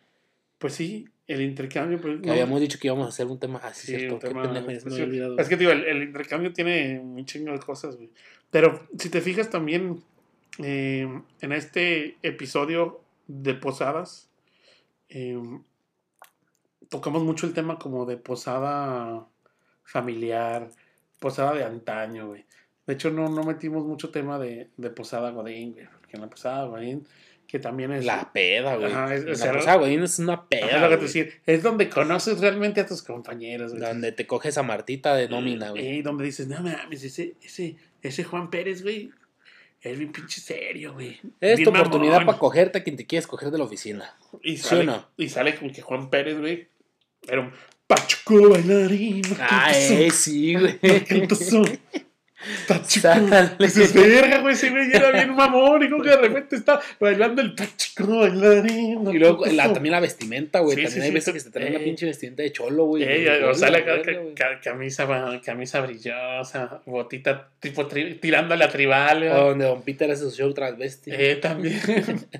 Pues 0.59 0.75
sí, 0.75 1.09
el 1.27 1.43
intercambio. 1.43 2.01
Pues, 2.01 2.21
Que 2.21 2.27
no- 2.27 2.33
habíamos 2.33 2.61
dicho 2.61 2.79
que 2.79 2.89
íbamos 2.89 3.07
a 3.07 3.09
hacer 3.09 3.27
un 3.27 3.39
tema 3.39 3.59
así, 3.59 3.87
sí, 3.87 3.97
¿cierto? 3.99 4.19
Qué 4.19 4.29
tema 4.29 4.43
había 4.43 5.05
olvidado. 5.05 5.39
Es 5.39 5.49
que, 5.49 5.57
digo, 5.57 5.71
el, 5.73 5.85
el 5.85 6.03
intercambio 6.03 6.53
tiene 6.53 6.99
un 7.01 7.25
chingo 7.25 7.53
de 7.53 7.59
cosas, 7.59 7.97
güey. 7.97 8.11
Pero 8.51 8.87
si 8.99 9.09
te 9.11 9.21
fijas 9.21 9.51
también 9.51 10.03
eh, 10.59 11.09
en 11.41 11.53
este 11.53 12.17
episodio 12.23 13.01
de 13.27 13.55
posadas, 13.55 14.31
eh, 15.09 15.39
tocamos 16.89 17.23
mucho 17.23 17.47
el 17.47 17.53
tema 17.55 17.79
como 17.79 18.07
de 18.07 18.17
posada 18.17 19.27
familiar, 19.85 20.71
posada 21.19 21.55
de 21.55 21.65
antaño, 21.65 22.29
güey. 22.29 22.45
De 22.87 22.95
hecho, 22.95 23.11
no, 23.11 23.29
no 23.29 23.43
metimos 23.43 23.85
mucho 23.85 24.11
tema 24.11 24.39
de, 24.39 24.71
de 24.77 24.91
posada 24.91 25.31
Godín, 25.31 25.73
güey. 25.73 25.87
Porque 26.01 26.17
en 26.17 26.23
la 26.23 26.31
posada 26.31 26.67
Godín, 26.67 27.07
que 27.47 27.59
también 27.59 27.93
es... 27.93 28.05
La 28.05 28.33
peda, 28.33 28.77
güey. 28.77 28.93
Ajá, 28.93 29.15
es- 29.15 29.25
o 29.27 29.35
sea, 29.63 29.77
güey, 29.77 29.95
es 29.95 30.19
una 30.19 30.35
Ajá, 30.35 30.47
peda. 30.49 30.81
lo 30.81 30.89
que 30.91 30.97
te 30.97 31.03
decía, 31.05 31.27
es 31.47 31.63
donde 31.63 31.89
conoces 31.89 32.41
realmente 32.41 32.81
a 32.81 32.87
tus 32.87 33.03
compañeros, 33.03 33.73
güey. 33.73 33.83
Donde 33.83 34.13
te 34.13 34.27
coges 34.27 34.59
a 34.59 34.63
Martita 34.63 35.15
de 35.15 35.29
nómina, 35.29 35.71
güey. 35.71 35.99
Eh, 35.99 36.03
donde 36.03 36.25
dices, 36.25 36.49
no 36.49 36.61
mames, 36.61 37.05
ese, 37.05 37.35
ese, 37.43 37.77
ese 38.03 38.25
Juan 38.25 38.51
Pérez, 38.51 38.83
güey, 38.83 39.11
es 39.83 39.99
bien 39.99 40.11
pinche 40.11 40.41
serio, 40.41 40.95
güey. 40.95 41.21
Es 41.41 41.59
Bien 41.59 41.65
tu 41.65 41.71
oportunidad 41.71 42.15
mamón. 42.15 42.27
para 42.27 42.39
cogerte 42.39 42.79
a 42.79 42.83
quien 42.83 42.97
te 42.97 43.07
quieres 43.07 43.27
coger 43.29 43.51
de 43.53 43.59
la 43.59 43.65
oficina. 43.65 44.17
Y 44.43 44.57
¿Sí 44.57 44.65
sale, 44.65 44.85
no? 44.85 45.07
y 45.17 45.29
sale 45.29 45.55
como 45.55 45.73
que 45.73 45.83
Juan 45.83 46.11
Pérez, 46.11 46.39
güey, 46.41 46.67
era 47.29 47.41
un 47.43 47.53
pachuco 47.87 48.51
bailarín. 48.51 49.23
Ah, 49.39 49.71
eh, 49.77 50.11
sí, 50.11 50.55
güey. 50.59 50.79
Sale. 52.87 53.51
Dices, 53.59 53.93
verga, 53.93 54.39
güey, 54.41 54.55
ese 54.55 54.71
güey 54.71 54.91
era 54.93 55.11
bien 55.11 55.35
mamón. 55.35 55.83
Y 55.83 55.91
como 55.91 56.03
que 56.03 56.11
de 56.11 56.17
repente 56.17 56.57
está 56.57 56.81
bailando 57.01 57.43
el 57.43 57.55
pachuco 57.55 58.19
bailarín. 58.21 59.07
Y 59.13 59.19
luego 59.19 59.43
¿Qué 59.45 59.53
la, 59.53 59.73
también 59.73 59.93
la 59.93 60.01
vestimenta, 60.01 60.61
güey. 60.61 60.77
Sí, 60.77 60.83
también 60.85 61.03
sí, 61.03 61.07
hay 61.09 61.15
veces 61.15 61.27
sí. 61.27 61.33
que 61.33 61.41
se 61.41 61.51
traen 61.51 61.71
una 61.75 61.81
Eh. 61.81 61.85
pinche 61.85 62.07
vestimenta 62.07 62.43
de 62.43 62.53
cholo, 62.53 62.85
güey. 62.87 63.05
O 63.05 63.53
la 63.53 63.85
ca- 63.85 64.61
camisa, 64.63 65.41
camisa 65.45 65.81
brillosa, 65.81 66.83
botita 66.87 67.49
tipo 67.61 67.87
tirándole 67.87 68.65
a 68.65 68.69
tribal. 68.69 69.19
güey. 69.21 69.31
O 69.31 69.45
donde 69.49 69.65
Don 69.65 69.83
Peter 69.83 70.11
hace 70.11 70.23
su 70.23 70.31
show 70.31 70.53
transvesti. 70.55 71.11
Eh, 71.13 71.37
también. 71.37 71.81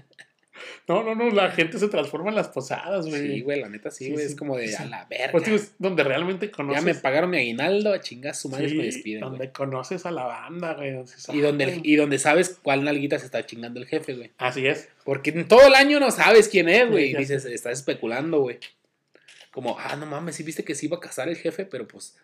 no, 0.89 1.03
no, 1.03 1.15
no, 1.17 1.31
la 1.31 1.51
gente 1.51 1.79
se 1.81 1.89
transforma 1.89 2.29
en 2.31 2.37
las 2.37 2.49
posadas, 2.49 3.07
güey. 3.09 3.21
Sí, 3.35 3.41
güey, 3.41 3.61
la 3.61 3.69
neta 3.69 3.91
sí, 3.91 4.11
güey. 4.13 4.25
sí, 4.25 4.33
es 4.33 4.39
como 4.39 4.57
de 4.57 4.69
sí. 4.69 4.75
a 4.81 4.87
la 4.87 5.05
verga. 5.07 5.33
Pues 5.33 5.45
digo, 5.45 5.57
es 5.57 5.73
donde 5.79 6.05
realmente 6.05 6.51
conoces. 6.51 6.81
ya 6.81 6.85
me 6.87 6.95
pagaron 6.95 7.31
mi 7.31 7.39
aguinaldo, 7.39 7.93
a 7.93 8.01
chingar 8.01 8.35
su 8.37 8.49
madre 8.49 8.73
me 8.73 8.85
despiden. 8.85 9.21
Donde 9.21 9.51
conoces 9.51 10.07
a 10.07 10.13
la 10.13 10.25
banda, 10.25 10.75
güey. 10.75 10.95
Y 11.33 11.41
donde, 11.41 11.65
"Ah, 11.65 11.69
el- 11.69 11.81
y 11.85 11.97
donde 11.97 12.19
sabes 12.21 12.59
cuál 12.63 12.85
nalguita 12.85 13.19
se 13.19 13.27
está 13.27 13.45
chingando 13.45 13.81
el 13.81 13.87
jefe, 13.87 14.15
güey. 14.15 14.31
Así 14.39 14.67
es. 14.67 14.89
Porque 15.05 15.31
en 15.31 15.49
todo 15.49 15.67
el 15.67 15.75
año 15.75 15.99
no 15.99 16.11
sabes 16.13 16.49
quién 16.49 16.69
es, 16.69 16.89
güey. 16.89 17.11
Y 17.11 17.15
dices, 17.17 17.45
estás 17.47 17.73
especulando, 17.79 18.41
güey. 18.41 18.59
Como, 19.51 19.77
ah, 19.81 19.97
no 19.97 20.07
mames, 20.07 20.37
sí 20.37 20.43
viste 20.43 20.65
que 20.65 20.75
se 20.75 20.87
iba 20.87 20.99
a 20.99 21.01
casar 21.01 21.29
el 21.29 21.37
jefe, 21.37 21.65
pero 21.65 21.89
pues 21.89 22.17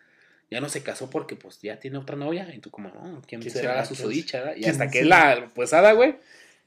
ya 0.51 0.61
no 0.61 0.69
se 0.69 0.83
casó 0.83 1.09
porque 1.09 1.35
pues 1.35 1.59
ya 1.61 1.79
tiene 1.79 1.97
otra 1.97 2.15
novia. 2.15 2.47
Y 2.53 2.59
tú 2.59 2.69
como, 2.69 2.89
no, 2.89 3.21
¿quién, 3.27 3.41
¿Quién 3.41 3.51
será 3.51 3.61
será? 3.63 3.75
la 3.77 3.85
susodicha? 3.85 4.53
Y 4.55 4.61
¿Quién 4.61 4.71
hasta 4.71 4.89
que 4.89 4.99
es 4.99 5.05
la 5.07 5.49
posada, 5.53 5.93
güey. 5.93 6.15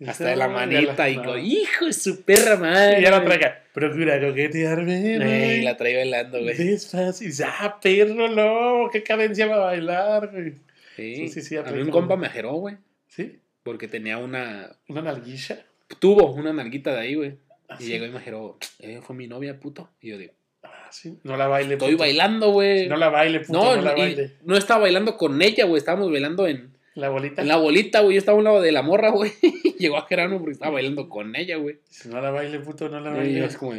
Hasta 0.07 0.27
de 0.29 0.37
la 0.37 0.45
Ah, 0.47 0.49
manita. 0.49 1.09
y 1.09 1.17
no. 1.17 1.39
hijo 1.39 1.87
de 1.87 1.93
su 1.93 2.23
perra 2.23 2.57
madre. 2.57 2.99
Y 3.01 3.03
ya 3.03 3.11
la 3.11 3.25
traiga. 3.25 3.63
Procura 3.73 4.21
coquetearme, 4.21 5.57
y 5.59 5.63
la 5.63 5.77
trae 5.77 5.97
bailando, 5.97 6.41
güey. 6.43 6.57
Despacio. 6.57 7.47
Ah, 7.47 7.79
perro, 7.81 8.29
no. 8.29 8.91
Qué 8.91 9.03
cadencia 9.03 9.47
va 9.47 9.55
a 9.57 9.59
bailar, 9.67 10.31
güey. 10.33 10.55
Sí, 10.97 11.29
Sí, 11.29 11.41
sí, 11.43 11.57
a 11.57 11.63
mí 11.63 11.81
un 11.83 11.91
compa 11.91 12.17
me 12.17 12.27
ajeró, 12.27 12.53
güey. 12.55 12.77
¿Sí? 13.09 13.39
Porque 13.63 13.89
tenía 13.89 14.19
una. 14.19 14.71
Una 14.89 15.03
nalguilla. 15.03 15.65
Tuvo 15.99 16.33
una 16.33 16.53
nalguita 16.53 16.93
de 16.95 17.01
ahí, 17.01 17.15
güey. 17.15 17.31
Y 17.31 17.73
Así. 17.73 17.89
llegó 17.89 18.05
y 18.07 18.11
me 18.11 18.19
dijeró, 18.19 18.59
eh, 18.79 19.01
fue 19.03 19.17
mi 19.17 19.27
novia, 19.27 19.59
puto. 19.59 19.91
Y 20.01 20.11
yo 20.11 20.19
digo, 20.19 20.33
Ah, 20.63 20.89
sí. 20.91 21.19
No 21.25 21.37
la 21.37 21.47
baile, 21.49 21.75
estoy 21.75 21.93
puto. 21.93 22.01
bailando, 22.05 22.51
güey. 22.51 22.89
No 22.89 22.97
la 22.97 23.09
baile, 23.09 23.41
puto. 23.41 23.53
No, 23.59 23.77
No, 23.77 23.83
la 23.83 23.93
y 23.97 24.01
baile. 24.01 24.33
no 24.45 24.57
estaba 24.57 24.81
bailando 24.83 25.17
con 25.17 25.41
ella, 25.43 25.65
güey. 25.65 25.79
Estábamos 25.79 26.11
bailando 26.11 26.47
en, 26.49 26.77
La 26.95 27.09
bolita. 27.09 27.43
en 27.43 27.49
la 27.49 27.57
bolita, 27.57 28.01
güey. 28.01 28.15
Yo 28.15 28.19
estaba 28.19 28.37
a 28.37 28.39
un 28.39 28.45
lado 28.45 28.61
de 28.63 28.73
la 28.73 28.83
morra, 28.83 29.11
güey. 29.11 29.33
Llegó 29.79 29.97
a 29.97 30.07
Gerano 30.07 30.39
porque 30.39 30.53
estaba 30.53 30.73
bailando 30.73 31.09
con 31.09 31.35
ella, 31.37 31.57
güey. 31.57 31.81
Si 31.89 32.09
no 32.09 32.21
la 32.21 32.31
baile, 32.31 32.59
puto, 32.61 32.89
no 32.89 33.01
la 33.01 33.11
Y 33.11 33.13
yo 33.13 33.19
baile. 33.19 33.45
es 33.45 33.57
como, 33.57 33.75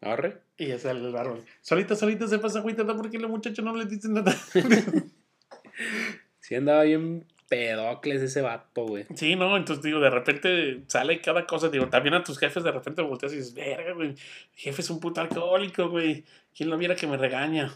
¿agarre? 0.00 0.38
Y 0.58 0.66
ya 0.68 0.78
sale 0.78 1.00
el 1.00 1.12
barro. 1.12 1.38
Solita, 1.60 1.94
solita 1.96 2.26
se 2.26 2.38
pasa 2.38 2.60
agüita, 2.60 2.84
¿no? 2.84 2.96
porque 2.96 3.18
los 3.18 3.30
muchachos 3.30 3.64
no 3.64 3.74
le 3.74 3.86
dicen 3.86 4.14
nada. 4.14 4.34
Sí 6.40 6.54
andaba 6.54 6.84
bien 6.84 7.26
pedocles 7.48 8.22
ese 8.22 8.40
vato, 8.40 8.86
güey. 8.86 9.04
sí, 9.16 9.34
no, 9.34 9.56
entonces 9.56 9.84
digo, 9.84 9.98
de 9.98 10.10
repente 10.10 10.82
sale 10.86 11.20
cada 11.20 11.44
cosa. 11.44 11.68
Digo, 11.68 11.88
también 11.88 12.14
a 12.14 12.22
tus 12.22 12.38
jefes 12.38 12.62
de 12.62 12.70
repente 12.70 13.02
volteas 13.02 13.32
y 13.32 13.36
dices, 13.36 13.54
verga, 13.54 13.92
güey. 13.92 14.14
Jefe 14.54 14.80
es 14.80 14.90
un 14.90 15.00
puto 15.00 15.20
alcohólico, 15.20 15.88
güey. 15.88 16.24
¿Quién 16.56 16.70
lo 16.70 16.78
viera 16.78 16.94
que 16.94 17.06
me 17.08 17.16
regaña? 17.16 17.74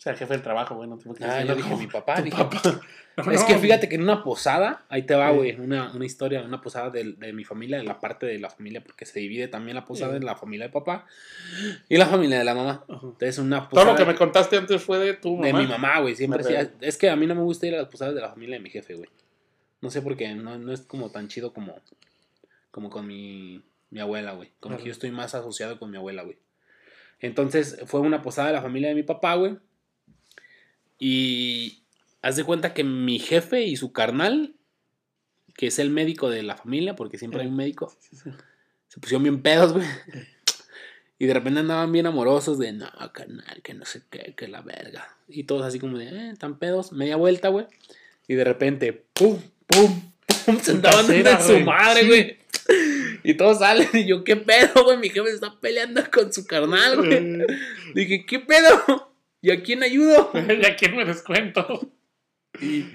O 0.00 0.02
sea, 0.02 0.14
jefe 0.14 0.32
del 0.32 0.42
trabajo, 0.42 0.76
güey, 0.76 0.88
no 0.88 0.96
tengo 0.96 1.14
que 1.14 1.22
Ah, 1.22 1.44
yo 1.44 1.54
dije, 1.54 1.76
mi 1.76 1.86
papá. 1.86 2.22
Dije, 2.22 2.34
papá. 2.36 2.62
No, 3.16 3.32
Es 3.32 3.44
que 3.44 3.58
fíjate 3.58 3.86
que 3.86 3.96
en 3.96 4.02
una 4.02 4.22
posada, 4.24 4.86
ahí 4.88 5.02
te 5.02 5.14
va, 5.14 5.30
güey, 5.30 5.60
una, 5.60 5.92
una 5.92 6.06
historia, 6.06 6.40
una 6.42 6.62
posada 6.62 6.88
de, 6.88 7.12
de 7.18 7.34
mi 7.34 7.44
familia, 7.44 7.76
de 7.76 7.84
la 7.84 8.00
parte 8.00 8.24
de 8.24 8.38
la 8.38 8.48
familia, 8.48 8.82
porque 8.82 9.04
se 9.04 9.20
divide 9.20 9.46
también 9.46 9.74
la 9.74 9.84
posada 9.84 10.12
Sí. 10.12 10.16
en 10.18 10.24
la 10.24 10.36
familia 10.36 10.68
de 10.68 10.72
papá 10.72 11.04
y 11.90 11.98
la 11.98 12.06
familia 12.06 12.38
de 12.38 12.44
la 12.44 12.54
mamá. 12.54 12.84
Ajá. 12.88 13.00
Entonces, 13.02 13.36
una 13.38 13.58
Todo 13.58 13.68
posada 13.70 13.92
lo 13.92 13.96
que 13.98 14.04
me 14.06 14.14
contaste 14.14 14.56
antes 14.56 14.82
fue 14.82 14.98
de 15.00 15.12
tu 15.14 15.34
mamá. 15.36 15.46
de 15.48 15.52
mi 15.52 15.66
mamá, 15.66 16.00
güey, 16.00 16.14
siempre 16.14 16.42
sí. 16.44 16.54
Es 16.80 16.96
que 16.96 17.10
a 17.10 17.16
mí 17.16 17.26
no 17.26 17.34
me 17.34 17.42
gusta 17.42 17.66
ir 17.66 17.74
a 17.74 17.78
las 17.78 17.88
posadas 17.88 18.14
de 18.14 18.22
la 18.22 18.30
familia 18.30 18.56
de 18.56 18.62
mi 18.62 18.70
jefe, 18.70 18.94
güey. 18.94 19.10
No 19.82 19.90
sé 19.90 20.00
por 20.00 20.16
qué, 20.16 20.32
no, 20.34 20.56
no 20.56 20.72
es 20.72 20.80
como 20.80 21.10
tan 21.10 21.28
chido 21.28 21.52
como, 21.52 21.76
como 22.70 22.88
con 22.88 23.06
mi, 23.06 23.60
mi 23.90 24.00
abuela, 24.00 24.32
güey. 24.32 24.50
Como 24.60 24.76
Ajá. 24.76 24.82
que 24.82 24.88
yo 24.88 24.92
estoy 24.92 25.10
más 25.10 25.34
asociado 25.34 25.78
con 25.78 25.90
mi 25.90 25.98
abuela, 25.98 26.22
güey. 26.22 26.38
Entonces, 27.18 27.78
fue 27.86 28.00
una 28.00 28.22
posada 28.22 28.48
de 28.48 28.54
la 28.54 28.62
familia 28.62 28.88
de 28.88 28.94
mi 28.94 29.02
papá, 29.02 29.34
güey. 29.34 29.58
Y 31.00 31.82
haz 32.22 32.36
de 32.36 32.44
cuenta 32.44 32.72
que 32.74 32.84
mi 32.84 33.18
jefe 33.18 33.62
y 33.64 33.74
su 33.76 33.92
carnal 33.92 34.54
que 35.56 35.66
es 35.66 35.78
el 35.78 35.90
médico 35.90 36.30
de 36.30 36.42
la 36.42 36.56
familia, 36.56 36.96
porque 36.96 37.18
siempre 37.18 37.42
hay 37.42 37.48
un 37.48 37.56
médico, 37.56 37.94
se 38.88 39.00
pusieron 39.00 39.22
bien 39.24 39.42
pedos, 39.42 39.74
güey. 39.74 39.84
Y 41.18 41.26
de 41.26 41.34
repente 41.34 41.60
andaban 41.60 41.92
bien 41.92 42.06
amorosos 42.06 42.58
de, 42.58 42.72
no, 42.72 42.88
carnal, 43.12 43.60
que 43.62 43.74
no 43.74 43.84
sé 43.84 44.00
qué, 44.08 44.32
que 44.34 44.48
la 44.48 44.62
verga. 44.62 45.18
Y 45.28 45.44
todos 45.44 45.66
así 45.66 45.78
como 45.78 45.98
de, 45.98 46.06
eh, 46.30 46.34
tan 46.38 46.58
pedos, 46.58 46.92
media 46.92 47.16
vuelta, 47.16 47.48
güey. 47.48 47.66
Y 48.26 48.36
de 48.36 48.44
repente, 48.44 49.04
pum, 49.12 49.38
pum, 49.66 50.12
pum, 50.46 50.58
se 50.60 50.70
andaban 50.70 51.06
dando 51.08 51.18
Putacera, 51.18 51.30
en 51.32 51.42
su 51.46 51.52
güey. 51.52 51.64
madre, 51.64 52.00
Sí. 52.02 52.06
güey. 52.08 52.38
Y 53.22 53.34
todos 53.34 53.58
salen 53.58 53.88
y 53.92 54.06
yo, 54.06 54.24
¿qué 54.24 54.36
pedo, 54.36 54.82
güey? 54.84 54.96
Mi 54.96 55.10
jefe 55.10 55.28
se 55.28 55.34
está 55.34 55.60
peleando 55.60 56.02
con 56.10 56.32
su 56.32 56.46
carnal, 56.46 56.96
güey. 56.96 57.38
Dije, 57.94 58.24
¿qué 58.24 58.38
pedo? 58.38 59.09
¿Y 59.42 59.50
a 59.50 59.62
quién 59.62 59.82
ayudo? 59.82 60.30
¿Y 60.34 60.64
a 60.66 60.76
quién 60.76 60.96
me 60.96 61.04
descuento? 61.04 61.90
Y 62.60 62.86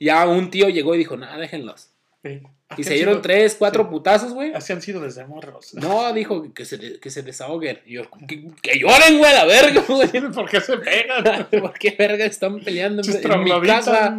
ya 0.00 0.26
un 0.26 0.50
tío 0.50 0.68
llegó 0.68 0.94
y 0.94 0.98
dijo, 0.98 1.16
nada, 1.16 1.36
déjenlos. 1.38 1.90
Sí. 2.24 2.40
Y 2.78 2.84
se 2.84 2.94
dieron 2.94 3.14
sido- 3.14 3.22
tres, 3.22 3.56
cuatro 3.58 3.82
sí. 3.84 3.90
putazos, 3.90 4.32
güey. 4.32 4.54
Así 4.54 4.72
han 4.72 4.80
sido 4.80 5.00
desde 5.02 5.26
morros. 5.26 5.74
No, 5.74 6.12
dijo 6.14 6.54
que 6.54 6.64
se, 6.64 6.98
que 7.00 7.10
se 7.10 7.22
desahoguen. 7.22 7.80
Y 7.84 7.94
yo, 7.94 8.04
que, 8.26 8.46
que 8.62 8.78
lloren, 8.78 9.18
güey, 9.18 9.32
la 9.34 9.44
verga, 9.44 9.82
güey. 9.88 10.08
¿Por 10.32 10.48
qué 10.48 10.60
se 10.60 10.78
pegan? 10.78 11.48
¿Por 11.50 11.74
qué 11.74 11.94
verga 11.98 12.24
están 12.24 12.60
peleando 12.60 13.02
en, 13.02 13.32
en 13.32 13.44
mi 13.44 13.60
casa? 13.66 14.18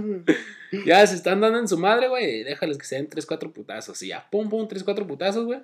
Ya 0.85 1.05
se 1.07 1.15
están 1.15 1.39
dando 1.41 1.59
en 1.59 1.67
su 1.67 1.77
madre, 1.77 2.07
güey. 2.09 2.43
Déjales 2.43 2.77
que 2.77 2.85
se 2.85 2.95
den 2.95 3.07
tres, 3.09 3.25
cuatro 3.25 3.51
putazos. 3.51 4.01
Y 4.03 4.09
ya, 4.09 4.27
pum, 4.29 4.49
pum, 4.49 4.67
tres, 4.67 4.83
cuatro 4.83 5.07
putazos, 5.07 5.45
güey. 5.45 5.59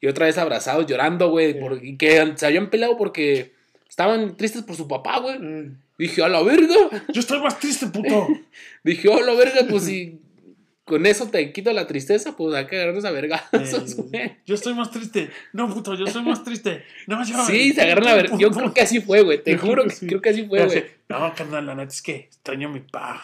Y 0.00 0.06
otra 0.06 0.26
vez 0.26 0.38
abrazados, 0.38 0.86
llorando, 0.86 1.30
güey. 1.30 1.54
Sí. 1.54 1.58
por- 1.58 1.84
y 1.84 1.96
que 1.96 2.34
se 2.36 2.46
habían 2.46 2.70
peleado 2.70 2.96
porque 2.96 3.52
estaban 4.00 4.36
tristes 4.36 4.62
por 4.62 4.76
su 4.76 4.88
papá, 4.88 5.18
güey. 5.20 5.38
Mm. 5.38 5.76
Dije, 5.98 6.22
a 6.22 6.28
la 6.28 6.42
verga. 6.42 6.74
Yo 7.12 7.20
estoy 7.20 7.40
más 7.40 7.58
triste, 7.58 7.86
puto. 7.88 8.28
Dije, 8.84 9.12
a 9.12 9.20
la 9.20 9.34
verga, 9.34 9.66
pues 9.68 9.84
si 9.84 10.18
con 10.84 11.04
eso 11.06 11.28
te 11.28 11.52
quito 11.52 11.72
la 11.72 11.86
tristeza, 11.86 12.36
pues 12.36 12.54
hay 12.54 12.66
que 12.66 12.76
agarrarnos 12.76 13.04
a 13.04 13.10
vergazos, 13.10 13.92
Eh, 13.92 13.94
güey. 13.96 14.36
yo 14.46 14.54
estoy 14.54 14.74
más 14.74 14.90
triste. 14.90 15.30
No, 15.52 15.72
puto, 15.72 15.94
yo 15.94 16.06
soy 16.06 16.22
más 16.22 16.42
triste. 16.42 16.82
No, 17.06 17.22
yo. 17.24 17.44
Sí, 17.46 17.72
se 17.74 17.82
agarran 17.82 18.08
a 18.08 18.14
ver. 18.14 18.30
Yo 18.38 18.50
creo 18.50 18.72
que 18.72 18.80
así 18.80 19.00
fue, 19.00 19.22
güey. 19.22 19.42
Te 19.42 19.52
Yo 19.52 19.58
juro 19.58 19.84
que 19.84 19.90
sí. 19.90 20.06
creo 20.06 20.20
que 20.22 20.30
así 20.30 20.44
fue, 20.46 20.64
güey. 20.64 20.84
No, 21.08 21.32
carnal, 21.34 21.66
la 21.66 21.74
neta 21.74 21.92
es 21.92 22.00
que 22.02 22.16
extraño 22.16 22.68
a 22.68 22.72
mi 22.72 22.80
pa. 22.80 23.22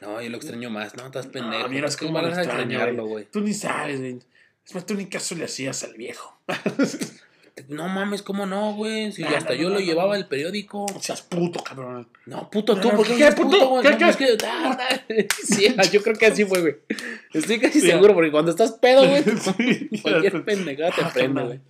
No, 0.00 0.20
yo 0.22 0.30
lo 0.30 0.36
extraño 0.38 0.70
más. 0.70 0.96
No, 0.96 1.06
estás 1.06 1.26
pendejo. 1.26 1.68
No, 1.68 1.86
cómo 1.98 2.12
vas 2.14 2.38
a 2.38 2.42
extrañarlo, 2.42 3.06
güey. 3.06 3.26
Tú 3.30 3.40
ni 3.42 3.52
sabes, 3.52 4.00
güey. 4.00 4.18
Es 4.66 4.74
más, 4.74 4.86
tú 4.86 4.94
ni 4.94 5.06
caso 5.06 5.34
le 5.34 5.44
hacías 5.44 5.84
al 5.84 5.92
viejo. 5.94 6.40
No 7.68 7.88
mames, 7.88 8.22
¿cómo 8.22 8.46
no, 8.46 8.74
güey? 8.74 9.12
Si 9.12 9.22
No, 9.22 9.28
hasta 9.28 9.54
no, 9.54 9.60
yo 9.60 9.68
no, 9.68 9.74
lo 9.76 9.80
llevaba 9.80 10.14
al 10.14 10.28
periódico. 10.28 10.86
Seas 11.00 11.22
puto, 11.22 11.62
cabrón. 11.62 12.08
No, 12.26 12.50
puto 12.50 12.76
tú, 12.78 12.88
no, 12.90 12.96
¿por 12.96 13.06
qué 13.06 13.16
¿qué, 13.16 13.22
eres 13.24 13.34
puto? 13.34 13.68
güey? 13.68 13.82
¿Qué, 13.82 13.96
qué? 13.98 14.08
es 14.08 14.16
que- 14.16 14.36
ah. 14.46 14.78
Sí, 15.44 15.74
yo 15.92 16.02
creo 16.02 16.16
que 16.16 16.26
así 16.26 16.44
fue, 16.44 16.60
güey. 16.60 16.76
Estoy 17.32 17.58
casi 17.58 17.80
Sí. 17.80 17.88
seguro, 17.90 18.14
porque 18.14 18.30
cuando 18.30 18.50
estás 18.50 18.72
pedo, 18.72 19.06
güey, 19.08 19.22
Sí, 19.58 19.88
cualquier 20.02 20.44
pendejada 20.44 20.90
te 20.90 21.02
Ah, 21.02 21.10
prende, 21.12 21.42
güey. 21.42 21.60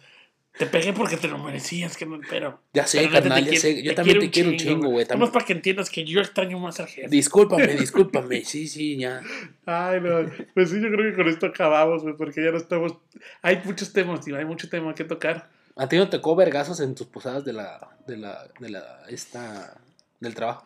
Te 0.58 0.66
pegué 0.66 0.92
porque 0.92 1.16
te 1.16 1.28
lo 1.28 1.38
merecías, 1.38 1.96
que 1.96 2.04
no, 2.04 2.18
pero. 2.28 2.60
Ya 2.72 2.84
sé, 2.84 2.98
pero 2.98 3.12
carnal, 3.12 3.44
ya 3.44 3.50
quiero- 3.50 3.60
sé. 3.62 3.80
Yo 3.80 3.94
también 3.94 4.18
te 4.18 4.28
quiero 4.30 4.48
un 4.50 4.56
chingo, 4.56 4.88
güey. 4.88 5.06
Tam- 5.06 5.30
para 5.30 5.44
que 5.44 5.52
entiendas 5.52 5.88
que 5.88 6.04
yo 6.04 6.20
extraño 6.20 6.58
más 6.58 6.80
al 6.80 6.88
jefe. 6.88 7.06
Discúlpame, 7.08 7.76
discúlpame. 7.76 8.44
Sí, 8.44 8.66
sí, 8.66 8.96
ya. 8.98 9.22
Ay, 9.66 10.00
no. 10.00 10.28
Pues 10.54 10.70
sí, 10.70 10.80
yo 10.82 10.88
creo 10.90 11.08
que 11.12 11.16
con 11.16 11.28
esto 11.28 11.46
acabamos, 11.46 12.02
güey, 12.02 12.16
porque 12.16 12.42
ya 12.42 12.50
no 12.50 12.56
estamos. 12.56 12.94
Hay 13.42 13.60
muchos 13.64 13.92
temas, 13.92 14.24
tío, 14.24 14.36
hay 14.36 14.46
mucho 14.46 14.68
tema 14.68 14.92
que 14.96 15.04
tocar. 15.04 15.48
¿A 15.78 15.88
ti 15.88 15.96
no 15.96 16.08
te 16.08 16.18
tocó 16.18 16.34
vergazos 16.36 16.80
en 16.80 16.94
tus 16.94 17.06
posadas 17.06 17.44
de 17.44 17.52
la, 17.52 17.96
de 18.06 18.16
la, 18.16 18.48
de 18.58 18.68
la, 18.68 19.02
esta, 19.08 19.80
del 20.20 20.34
trabajo? 20.34 20.64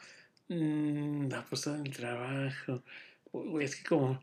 Mm, 0.48 1.28
la 1.28 1.44
puesta 1.44 1.72
del 1.76 1.94
trabajo. 1.94 2.82
Uy, 3.32 3.48
güey, 3.48 3.64
es 3.66 3.76
que 3.76 3.84
como. 3.84 4.20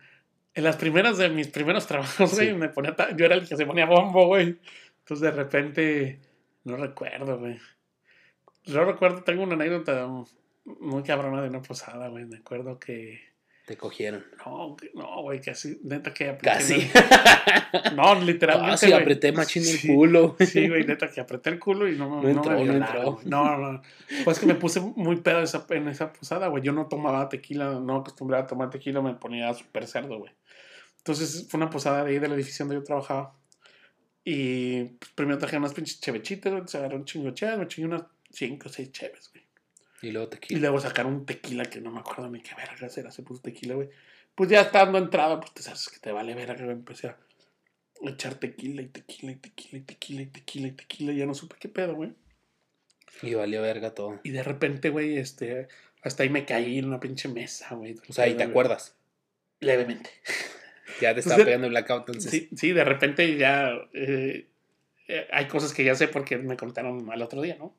En 0.55 0.63
las 0.63 0.77
primeras 0.77 1.17
de 1.17 1.29
mis 1.29 1.47
primeros 1.47 1.85
trabajos, 1.87 2.33
güey, 2.33 2.49
Sí. 2.49 2.53
me 2.55 2.69
ponía. 2.69 2.95
Yo 3.15 3.25
era 3.25 3.35
el 3.35 3.47
que 3.47 3.55
se 3.55 3.65
ponía 3.65 3.85
bombo, 3.85 4.27
güey. 4.27 4.59
Entonces 4.99 5.21
de 5.21 5.31
repente. 5.31 6.19
No 6.63 6.75
recuerdo, 6.75 7.37
güey. 7.39 7.59
Yo 8.65 8.83
recuerdo, 8.83 9.23
tengo 9.23 9.43
una 9.43 9.53
anécdota 9.53 10.07
muy 10.65 11.03
cabrona 11.03 11.41
de 11.41 11.49
una 11.49 11.61
posada, 11.61 12.09
güey. 12.09 12.25
Me 12.25 12.37
acuerdo 12.37 12.79
que. 12.79 13.28
Te 13.69 13.77
cogieron. 13.77 14.25
No, 14.43 14.75
no, 14.95 15.21
güey, 15.21 15.39
casi. 15.41 15.79
Neta 15.83 16.11
que 16.11 16.29
apreté. 16.29 16.49
Casi. 16.57 16.89
No, 17.95 18.15
literalmente. 18.19 18.71
Casi 18.71 18.87
güey. 18.87 18.99
apreté 18.99 19.31
machín 19.31 19.61
el 19.61 19.67
Sí. 19.77 19.87
culo. 19.93 20.35
Sí, 20.39 20.67
güey, 20.67 20.85
neta, 20.87 21.11
que 21.11 21.21
apreté 21.21 21.51
el 21.51 21.59
culo 21.59 21.87
y 21.87 21.95
no, 21.95 22.09
me- 22.09 22.15
No 22.15 22.21
no 22.23 22.29
entró, 22.29 22.51
me 22.53 22.57
no 22.65 22.71
violaron, 22.71 23.13
güey. 23.13 23.25
No, 23.27 23.57
no. 23.59 23.81
Pues 24.25 24.39
que 24.39 24.47
me 24.47 24.55
puse 24.55 24.79
muy 24.79 25.17
pedo 25.17 25.41
esa, 25.43 25.67
en 25.69 25.87
esa 25.87 26.11
posada, 26.11 26.47
güey. 26.47 26.63
Yo 26.63 26.71
no 26.71 26.87
tomaba 26.87 27.29
tequila, 27.29 27.79
no 27.79 27.97
acostumbraba 27.97 28.45
a 28.45 28.47
tomar 28.47 28.71
tequila, 28.71 29.01
me 29.03 29.13
ponía 29.13 29.53
súper 29.53 29.85
cerdo, 29.85 30.17
güey. 30.17 30.31
Entonces 30.97 31.45
fue 31.47 31.59
una 31.59 31.69
posada 31.69 32.03
de 32.03 32.09
ahí 32.13 32.17
del 32.19 32.31
edificio 32.33 32.65
donde 32.65 32.81
yo 32.81 32.83
trabajaba. 32.83 33.35
Y 34.25 34.83
pues, 34.85 35.11
primero 35.13 35.37
traje 35.37 35.57
unas 35.57 35.75
pinches 35.75 36.01
chevechitas, 36.01 36.51
güey. 36.51 36.63
Se 36.67 36.79
agarró 36.79 36.95
un 36.97 37.05
chingo 37.05 37.27
de 37.27 37.35
cheves, 37.35 37.59
me 37.59 37.67
chingué 37.67 37.87
unas 37.89 38.03
5 38.31 38.67
o 38.67 38.71
6 38.71 38.91
cheves, 38.91 39.29
güey. 39.31 39.38
Y 40.01 40.11
luego 40.11 40.29
te 40.29 40.39
Y 40.49 40.57
luego 40.57 40.79
sacaron 40.79 41.13
un 41.13 41.25
tequila 41.25 41.65
que 41.65 41.81
no 41.81 41.91
me 41.91 41.99
acuerdo 41.99 42.29
ni 42.29 42.41
qué 42.41 42.55
verga 42.55 42.87
era, 42.95 43.11
se 43.11 43.23
puso 43.23 43.41
tequila, 43.41 43.75
güey. 43.75 43.89
Pues 44.35 44.49
ya 44.49 44.61
estando 44.61 44.97
entrada, 44.97 45.39
pues 45.39 45.53
te 45.53 45.61
sabes 45.61 45.89
que 45.89 45.99
te 45.99 46.11
vale 46.11 46.33
verga, 46.35 46.63
güey. 46.63 46.71
Empecé 46.71 47.09
a 47.09 47.17
echar 48.03 48.35
tequila 48.35 48.81
y 48.81 48.87
tequila 48.87 49.33
y 49.33 49.35
tequila 49.35 49.77
y 49.77 49.81
tequila 49.81 50.21
y 50.21 50.25
tequila 50.27 50.67
y 50.67 50.71
tequila 50.71 51.11
y 51.11 51.17
ya 51.17 51.25
no 51.25 51.33
supe 51.33 51.55
qué 51.59 51.67
pedo, 51.67 51.95
güey. 51.95 52.13
Y 53.21 53.33
valió 53.33 53.61
verga 53.61 53.93
todo. 53.93 54.19
Y 54.23 54.29
de 54.29 54.43
repente, 54.43 54.89
güey, 54.89 55.17
este, 55.17 55.67
hasta 56.01 56.23
ahí 56.23 56.29
me 56.29 56.45
caí 56.45 56.77
en 56.77 56.85
una 56.85 56.99
pinche 56.99 57.27
mesa, 57.27 57.75
güey. 57.75 57.95
O 58.07 58.13
sea, 58.13 58.27
y 58.27 58.35
te 58.35 58.43
acuerdas. 58.43 58.95
Levemente. 59.59 60.09
Ya 60.99 61.13
te 61.13 61.19
estaba 61.19 61.35
Entonces, 61.35 61.45
pegando 61.45 61.67
el 61.67 61.71
blackout, 61.71 62.09
entonces. 62.09 62.31
Sí, 62.31 62.49
sí, 62.57 62.71
de 62.71 62.83
repente 62.83 63.37
ya 63.37 63.71
eh, 63.93 64.47
eh, 65.07 65.27
hay 65.31 65.47
cosas 65.47 65.71
que 65.71 65.83
ya 65.83 65.95
sé 65.95 66.07
porque 66.07 66.37
me 66.37 66.57
contaron 66.57 67.09
al 67.11 67.21
otro 67.21 67.41
día, 67.41 67.55
¿no? 67.57 67.73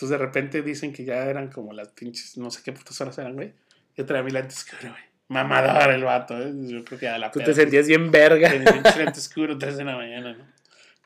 Entonces 0.00 0.18
de 0.18 0.24
repente 0.24 0.62
dicen 0.62 0.92
que 0.92 1.04
ya 1.04 1.26
eran 1.26 1.48
como 1.50 1.74
las 1.74 1.88
pinches, 1.88 2.38
no 2.38 2.50
sé 2.50 2.62
qué 2.62 2.72
putas 2.72 2.98
horas 3.00 3.18
eran, 3.18 3.34
güey. 3.34 3.52
Yo 3.96 4.06
traía 4.06 4.22
mi 4.22 4.30
lente 4.30 4.54
oscuro, 4.54 4.92
güey. 4.92 5.02
Mamador 5.28 5.90
el 5.92 6.04
vato, 6.04 6.40
¿eh? 6.40 6.52
Yo 6.54 6.84
creo 6.84 6.98
que 6.98 7.08
a 7.08 7.18
la 7.18 7.30
Tú 7.30 7.38
peda, 7.38 7.46
te 7.46 7.54
sentías 7.54 7.86
bien 7.86 8.10
verga. 8.10 8.50
Con 8.50 8.82
mi 8.82 8.98
lente 8.98 9.18
oscuro, 9.20 9.58
3 9.58 9.76
de 9.76 9.84
la 9.84 9.96
mañana, 9.96 10.32
¿no? 10.32 10.44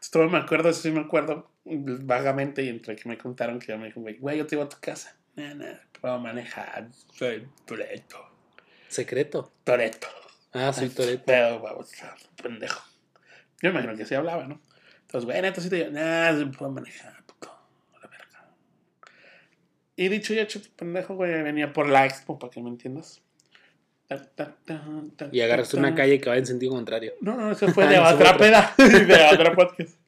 Entonces 0.04 0.10
todo 0.10 0.28
me 0.28 0.38
acuerdo, 0.38 0.68
eso 0.68 0.80
sí 0.80 0.90
me 0.92 1.00
acuerdo 1.00 1.50
vagamente 1.64 2.62
y 2.62 2.68
entre 2.68 2.94
que 2.94 3.08
me 3.08 3.18
contaron 3.18 3.58
que 3.58 3.66
ya 3.68 3.76
me 3.76 3.86
dijo, 3.86 4.00
güey, 4.00 4.16
güey, 4.18 4.38
yo 4.38 4.46
te 4.46 4.54
iba 4.54 4.64
a 4.64 4.68
tu 4.68 4.76
casa. 4.80 5.16
No, 5.34 5.54
no, 5.54 5.66
puedo 6.00 6.18
manejar, 6.20 6.88
soy 7.12 7.48
Toreto. 7.64 8.24
Secreto. 8.88 9.52
Toreto. 9.64 10.06
Ah, 10.52 10.72
soy 10.72 10.88
Toreto. 10.90 11.24
Pero, 11.26 11.58
vamos, 11.58 11.90
pendejo. 12.40 12.80
Yo 13.60 13.70
me 13.72 13.80
imagino 13.80 13.96
que 13.96 14.06
sí 14.06 14.14
hablaba, 14.14 14.46
¿no? 14.46 14.60
Entonces, 15.00 15.24
güey, 15.24 15.42
neta, 15.42 15.60
sí 15.60 15.68
te 15.68 15.76
digo, 15.76 15.90
sí 15.90 16.44
puedo 16.56 16.70
manejar, 16.70 17.22
puto. 17.24 17.50
a 17.50 18.00
La 18.00 18.08
verga. 18.08 18.48
Y 19.96 20.08
dicho 20.08 20.34
y 20.34 20.38
hecho, 20.38 20.60
pendejo, 20.76 21.14
güey, 21.14 21.42
venía 21.42 21.72
por 21.72 21.88
la 21.88 22.04
expo, 22.06 22.38
para 22.38 22.50
que 22.50 22.60
me 22.62 22.68
entiendas. 22.68 23.22
Ta, 24.08 24.22
ta, 24.22 24.56
ta, 24.64 24.82
ta, 25.16 25.28
Y 25.32 25.40
agarraste 25.40 25.76
una 25.76 25.94
calle 25.94 26.20
que 26.20 26.28
va 26.28 26.36
en 26.36 26.46
sentido 26.46 26.72
contrario. 26.72 27.12
No, 27.20 27.36
no, 27.36 27.52
eso 27.52 27.68
fue 27.68 27.84
Ah, 27.86 27.88
de 27.88 27.96
fue 28.00 28.14
otra 28.14 28.36
peda, 28.36 28.74
de 28.78 29.28
otra 29.32 29.54
podcast. 29.54 29.98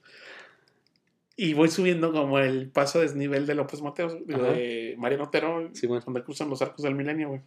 Y 1.37 1.53
voy 1.55 1.68
subiendo 1.68 2.12
como 2.12 2.39
el 2.39 2.68
paso 2.70 3.01
desnivel 3.01 3.47
de 3.47 3.55
López 3.55 3.82
Mateos, 3.82 4.16
digo, 4.26 4.43
de 4.43 4.95
Mariano 4.99 5.24
Otero, 5.24 5.68
Sí, 5.74 5.87
bueno. 5.87 6.03
donde 6.05 6.22
cruzan 6.24 6.49
los 6.49 6.62
arcos 6.62 6.82
del 6.82 6.95
milenio, 6.95 7.28
güey. 7.28 7.41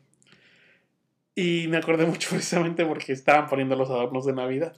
Y 1.36 1.68
me 1.70 1.78
acordé 1.78 2.06
mucho 2.06 2.30
precisamente 2.30 2.86
porque 2.86 3.14
estaban 3.14 3.48
poniendo 3.48 3.76
los 3.76 3.90
adornos 3.90 4.26
de 4.26 4.34
Navidad. 4.34 4.76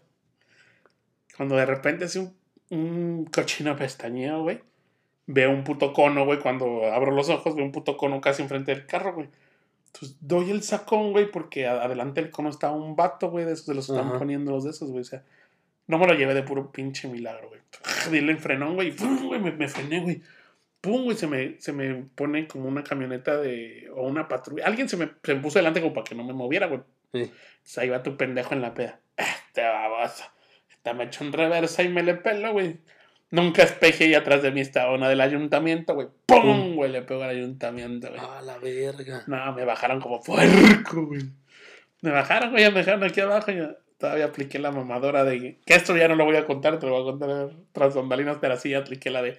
Cuando 1.36 1.56
de 1.56 1.66
repente 1.66 2.06
hace 2.06 2.20
un, 2.20 2.36
un 2.70 3.26
cochino 3.26 3.76
pestañeo, 3.76 4.44
güey. 4.44 4.62
Veo 5.34 5.50
un 5.50 5.64
puto 5.64 5.94
cono, 5.94 6.26
güey. 6.26 6.40
Cuando 6.40 6.86
abro 6.92 7.12
los 7.12 7.30
ojos, 7.30 7.56
veo 7.56 7.64
un 7.64 7.72
puto 7.72 7.96
cono 7.96 8.20
casi 8.20 8.42
enfrente 8.42 8.74
del 8.74 8.86
carro, 8.86 9.14
güey. 9.14 9.30
Entonces 9.88 10.18
doy 10.22 10.52
el 10.52 10.62
sacón, 10.64 11.12
güey, 11.12 11.30
porque 11.32 11.68
adelante 11.68 12.22
del 12.22 12.32
cono 12.32 12.50
estaba 12.50 12.74
un 12.74 12.96
vato, 12.96 13.30
güey, 13.30 13.46
de 13.46 13.54
esos 13.54 13.68
de 13.68 13.76
los 13.76 13.90
están 13.90 14.08
Ajá. 14.08 14.20
poniendo 14.20 14.52
los 14.52 14.64
de 14.64 14.72
esos, 14.72 14.90
güey. 14.90 15.02
O 15.02 15.06
sea, 15.06 15.24
no 15.88 15.98
me 15.98 16.08
lo 16.08 16.14
llevé 16.14 16.34
de 16.34 16.44
puro 16.44 16.72
pinche 16.72 17.08
milagro, 17.08 17.50
güey. 17.50 17.62
Dile 18.12 18.32
en 18.32 18.40
frenón, 18.40 18.76
güey. 18.76 18.90
y 18.90 18.92
¡pum! 18.92 19.28
güey, 19.28 19.40
me, 19.40 19.52
me 19.52 19.68
frené, 19.68 20.00
güey. 20.02 20.22
Pum, 20.82 21.04
güey, 21.04 21.16
se 21.18 21.28
me, 21.28 21.60
se 21.60 21.74
me 21.74 21.94
pone 22.16 22.48
como 22.48 22.68
una 22.68 22.84
camioneta 22.84 23.38
de. 23.38 23.90
o 23.96 24.08
una 24.08 24.28
patrulla. 24.28 24.66
Alguien 24.66 24.90
se 24.90 24.98
me, 24.98 25.12
se 25.24 25.36
me 25.36 25.42
puso 25.42 25.60
delante 25.60 25.82
como 25.82 25.94
para 25.94 26.06
que 26.06 26.16
no 26.16 26.24
me 26.24 26.34
moviera, 26.34 26.68
güey. 26.68 26.82
Sí. 27.14 27.20
Entonces 27.20 27.78
ahí 27.78 27.90
va 27.90 28.02
tu 28.04 28.18
pendejo 28.18 28.54
en 28.54 28.62
la 28.62 28.74
peda. 28.74 29.00
Ah, 29.18 29.26
Te 29.54 29.62
baboso. 29.62 30.24
Esta 30.70 30.94
me 30.94 31.04
echó 31.04 31.24
en 31.24 31.34
reversa 31.34 31.84
y 31.84 31.90
me 31.90 32.02
le 32.02 32.16
pelo, 32.16 32.54
güey. 32.54 32.80
Nunca 33.32 33.64
espeje 33.64 34.08
y 34.08 34.14
atrás 34.14 34.42
de 34.44 34.52
mí 34.52 34.60
estaba 34.60 34.94
una 34.94 35.08
del 35.08 35.22
ayuntamiento, 35.22 35.94
güey. 35.96 36.10
¡Pum! 36.26 36.76
Güey, 36.76 36.92
le 36.92 37.02
pegó 37.02 37.24
al 37.24 37.30
ayuntamiento, 37.30 38.10
güey. 38.10 38.20
Ah, 38.22 38.42
la 38.44 38.58
verga. 38.58 39.24
No, 39.26 39.54
me 39.54 39.64
bajaron 39.64 40.02
como 40.02 40.22
puerco, 40.22 41.06
güey. 41.06 41.24
Me 42.02 42.12
bajaron, 42.12 42.52
güey, 42.52 42.66
me 42.72 42.80
dejaron 42.80 43.04
aquí 43.06 43.22
abajo. 43.22 43.52
y 43.52 43.58
yo 43.58 43.70
todavía 43.98 44.26
apliqué 44.26 44.60
la 44.60 44.72
mamadora 44.72 45.24
de. 45.24 45.60
Que 45.66 45.76
esto 45.76 45.96
ya 45.96 46.10
no 46.10 46.16
lo 46.16 46.26
voy 46.26 46.36
a 46.36 46.46
contar, 46.46 46.78
te 46.78 46.88
lo 46.88 46.92
voy 46.92 47.02
a 47.04 47.12
contar 47.12 47.52
tras 47.72 47.96
bambalinas, 47.96 48.38
pero 48.42 48.58
sí 48.58 48.74
apliqué 48.74 49.10
la 49.10 49.22
de. 49.22 49.38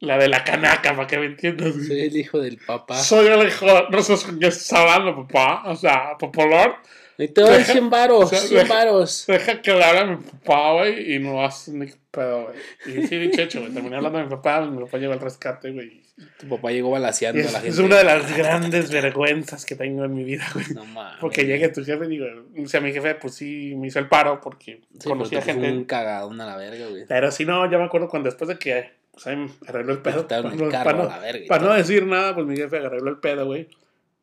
La 0.00 0.18
de 0.18 0.28
la 0.28 0.44
canaca, 0.44 0.94
para 0.94 1.06
que 1.06 1.18
me 1.18 1.26
entiendas. 1.26 1.72
güey. 1.72 1.86
Soy 1.86 2.00
el 2.00 2.16
hijo 2.18 2.38
del 2.38 2.58
papá. 2.58 2.96
Soy 2.98 3.28
el 3.28 3.48
hijo, 3.48 3.66
no 3.90 3.98
está 4.46 4.82
hablando, 4.82 5.26
papá. 5.26 5.62
O 5.70 5.76
sea, 5.76 6.18
popular. 6.18 6.82
Y 7.18 7.28
te 7.28 7.40
doy 7.42 7.62
100 7.62 7.90
varos, 7.90 8.24
O 8.24 8.26
sea, 8.26 8.38
100 8.40 8.68
varos. 8.68 9.24
Deja 9.28 9.62
que 9.62 9.72
le 9.72 9.84
hable 9.84 10.00
a 10.00 10.04
mi 10.06 10.16
papá, 10.16 10.72
güey, 10.72 11.14
y 11.14 11.18
no 11.18 11.44
hace 11.44 11.70
ni 11.72 11.86
pedo, 12.10 12.44
güey. 12.86 12.98
Y 13.02 13.06
sí, 13.06 13.16
dicho 13.18 13.42
hecho, 13.42 13.60
güey. 13.60 13.72
Terminé 13.72 13.96
hablando 13.96 14.18
de 14.18 14.24
mi 14.24 14.30
papá, 14.30 14.60
mi 14.62 14.82
papá 14.84 14.98
llegó 14.98 15.12
al 15.12 15.20
rescate, 15.20 15.70
güey. 15.70 16.02
Tu 16.38 16.48
papá 16.48 16.70
llegó 16.70 16.90
balaseando 16.90 17.40
Es, 17.40 17.48
a 17.48 17.52
la 17.52 17.58
gente. 17.60 17.70
es 17.70 17.78
una 17.80 17.96
de 17.96 18.04
las 18.04 18.36
grandes 18.36 18.88
vergüenzas 18.90 19.64
que 19.66 19.74
tengo 19.74 20.04
en 20.04 20.14
mi 20.14 20.22
vida, 20.22 20.44
güey. 20.54 20.66
No 20.74 20.84
mames. 20.84 21.18
Porque 21.20 21.44
llegue 21.44 21.68
tu 21.70 21.84
jefe 21.84 22.04
y 22.04 22.08
digo, 22.08 22.26
o 22.62 22.66
sea, 22.68 22.80
mi 22.80 22.92
jefe, 22.92 23.16
pues 23.16 23.34
sí, 23.34 23.74
me 23.76 23.88
hizo 23.88 23.98
el 23.98 24.08
paro 24.08 24.40
porque 24.40 24.80
Sí, 24.98 25.08
conocía 25.08 25.42
gente. 25.42 25.70
un 25.72 25.84
cagadón 25.84 26.40
a 26.40 26.46
la 26.46 26.56
verga, 26.56 26.86
güey. 26.88 27.04
Pero 27.08 27.32
si 27.32 27.44
no, 27.44 27.68
yo 27.70 27.78
me 27.80 27.84
acuerdo 27.86 28.08
cuando 28.08 28.28
después 28.28 28.46
de 28.48 28.58
que 28.58 28.92
pues, 29.12 29.26
ahí 29.26 29.34
me 29.36 29.48
arregló 29.66 29.92
el 29.92 29.98
pedo. 30.02 30.28
Para 30.28 30.48
el 30.52 30.68
carro 30.70 30.84
para 30.84 30.92
no- 30.98 31.04
a 31.04 31.06
la 31.08 31.18
verga 31.18 31.46
para 31.48 31.64
no 31.64 31.74
decir 31.74 32.06
nada, 32.06 32.32
pues 32.34 32.46
mi 32.46 32.56
jefe 32.56 32.76
arregló 32.76 33.10
el 33.10 33.18
pedo, 33.18 33.46
güey. 33.46 33.68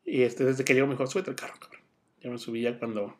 Y 0.06 0.22
este, 0.22 0.44
desde 0.44 0.64
que 0.64 0.72
llegó 0.72 0.86
me 0.86 0.94
dijo, 0.94 1.06
súbete 1.06 1.28
el 1.30 1.36
carro, 1.36 1.54
cabrón. 1.60 1.81
Ya 2.22 2.30
me 2.30 2.38
subí 2.38 2.62
ya 2.62 2.78
cuando, 2.78 3.16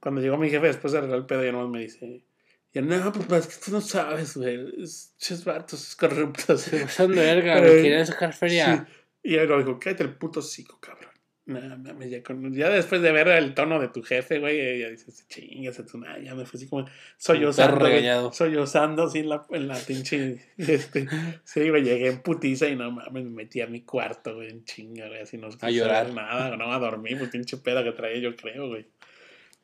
cuando 0.00 0.20
llegó 0.20 0.36
mi 0.36 0.50
jefe 0.50 0.66
después 0.66 0.92
de 0.92 0.98
arreglar 0.98 1.20
el 1.20 1.26
pedo, 1.26 1.44
ya 1.44 1.52
no 1.52 1.68
me 1.68 1.80
dice, 1.80 2.24
ya 2.72 2.82
no, 2.82 3.12
papá, 3.12 3.38
es 3.38 3.48
que 3.48 3.64
tú 3.64 3.72
no 3.72 3.80
sabes, 3.80 4.36
güey. 4.36 4.82
Es 4.82 5.14
ches 5.18 5.44
vatos, 5.44 5.88
es 5.88 5.96
corruptos. 5.96 6.68
Pasaron 6.70 7.14
de 7.14 7.20
verga, 7.20 7.58
Eh, 7.66 7.82
querían 7.82 8.06
sacar 8.06 8.32
feria. 8.32 8.86
Sí. 8.86 8.92
Y 9.22 9.34
él 9.34 9.48
dijo, 9.48 9.78
cállate 9.78 10.04
el 10.04 10.14
puto 10.14 10.40
cico, 10.40 10.78
cabrón. 10.80 11.09
Nada, 11.50 11.76
mames, 11.76 12.10
ya, 12.10 12.22
con- 12.22 12.54
ya 12.54 12.68
después 12.70 13.02
de 13.02 13.10
ver 13.10 13.26
el 13.28 13.54
tono 13.54 13.80
de 13.80 13.88
tu 13.88 14.02
jefe, 14.02 14.38
güey, 14.38 14.78
ya 14.80 14.88
dices, 14.88 15.26
chingas 15.28 15.78
a 15.80 15.84
tu 15.86 15.98
madre, 15.98 16.24
ya 16.24 16.34
me 16.36 16.46
fue 16.46 16.58
así 16.58 16.68
como 16.68 16.86
sollozando. 17.16 17.76
regañado. 17.84 18.32
Sollozando 18.32 19.02
así 19.04 19.18
en 19.18 19.28
la, 19.30 19.42
en 19.50 19.66
la 19.68 19.76
pinche. 19.76 20.38
Este, 20.58 21.08
sí, 21.42 21.68
güey, 21.68 21.82
llegué 21.82 22.08
en 22.08 22.20
putiza 22.22 22.68
y 22.68 22.76
no 22.76 22.90
mames, 22.92 23.24
me 23.24 23.30
metí 23.30 23.60
a 23.60 23.66
mi 23.66 23.80
cuarto, 23.82 24.36
güey, 24.36 24.48
en 24.50 24.64
chinga, 24.64 25.08
güey, 25.08 25.20
así 25.22 25.38
no 25.38 25.48
quise 25.48 25.72
llorar. 25.72 26.12
Nada, 26.12 26.56
no, 26.56 26.72
a 26.72 26.78
dormir, 26.78 27.18
pues 27.18 27.30
pinche 27.30 27.56
peda 27.56 27.82
que 27.82 27.92
traía, 27.92 28.18
yo 28.20 28.36
creo, 28.36 28.68
güey. 28.68 28.86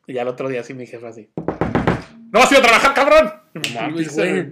Y 0.07 0.13
ya 0.13 0.23
el 0.23 0.27
otro 0.27 0.49
día 0.49 0.63
sí 0.63 0.73
mi 0.73 0.85
jefe 0.85 1.07
así. 1.07 1.29
¡No 2.31 2.41
a 2.41 2.47
ir 2.51 2.57
a 2.57 2.61
trabajar, 2.61 2.93
cabrón! 2.93 3.33
No 3.53 3.61
mames, 3.73 4.13
güey. 4.15 4.47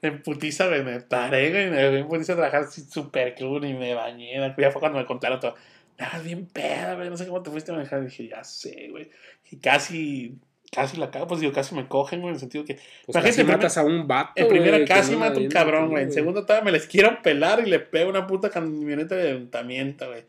En 0.00 0.22
putiza, 0.22 0.68
me 0.68 1.00
paré, 1.00 1.50
güey, 1.50 1.70
me 1.70 1.88
fui 1.88 1.98
en 1.98 2.06
putiza 2.08 2.34
a 2.34 2.36
trabajar 2.36 2.66
súper 2.70 3.34
cool 3.36 3.64
y 3.64 3.74
me 3.74 3.94
bañé. 3.94 4.34
Ya 4.56 4.70
fue 4.70 4.78
cuando 4.80 4.98
me 4.98 5.04
contaron 5.06 5.40
todo. 5.40 5.56
Ah, 5.98 6.20
bien 6.20 6.46
peda, 6.46 6.94
güey, 6.94 7.10
no 7.10 7.16
sé 7.16 7.26
cómo 7.26 7.42
te 7.42 7.50
fuiste 7.50 7.72
a 7.72 7.74
manejar. 7.74 8.02
Y 8.02 8.06
dije, 8.06 8.28
ya 8.28 8.44
sé, 8.44 8.88
güey. 8.90 9.10
Y 9.50 9.56
casi, 9.56 10.36
casi 10.70 10.96
la 10.96 11.10
cago, 11.10 11.26
pues 11.26 11.40
digo, 11.40 11.52
casi 11.52 11.74
me 11.74 11.88
cogen, 11.88 12.20
güey, 12.20 12.30
en 12.30 12.34
el 12.34 12.40
sentido 12.40 12.64
que 12.64 12.74
Pues 12.74 13.16
Imagínate, 13.16 13.34
primer- 13.36 13.56
matas 13.56 13.78
a 13.78 13.84
un 13.84 14.06
vato, 14.06 14.32
en 14.36 14.48
primera 14.48 14.84
casi 14.84 15.14
una 15.14 15.26
mato 15.28 15.40
un 15.40 15.48
cabrón, 15.48 15.90
güey. 15.90 16.04
En 16.04 16.12
segundo 16.12 16.42
todavía 16.46 16.64
me 16.64 16.72
les 16.72 16.86
quiero 16.86 17.20
pelar 17.22 17.66
y 17.66 17.70
le 17.70 17.80
pego 17.80 18.10
una 18.10 18.26
puta 18.26 18.48
camioneta 18.50 19.16
de 19.16 19.30
ayuntamiento, 19.30 20.06
güey. 20.08 20.24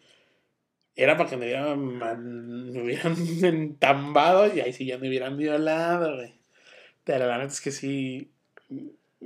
Era 0.95 1.15
para 1.15 1.29
que 1.29 1.37
me 1.37 1.45
hubieran, 1.45 1.79
man- 1.79 2.71
me 2.73 2.81
hubieran 2.81 3.15
entambado 3.43 4.53
y 4.53 4.59
ahí 4.61 4.73
sí 4.73 4.85
ya 4.85 4.97
me 4.97 5.07
hubieran 5.07 5.37
violado, 5.37 6.15
güey. 6.15 6.33
Pero 7.03 7.27
la 7.27 7.37
neta 7.37 7.53
es 7.53 7.61
que 7.61 7.71
sí, 7.71 8.31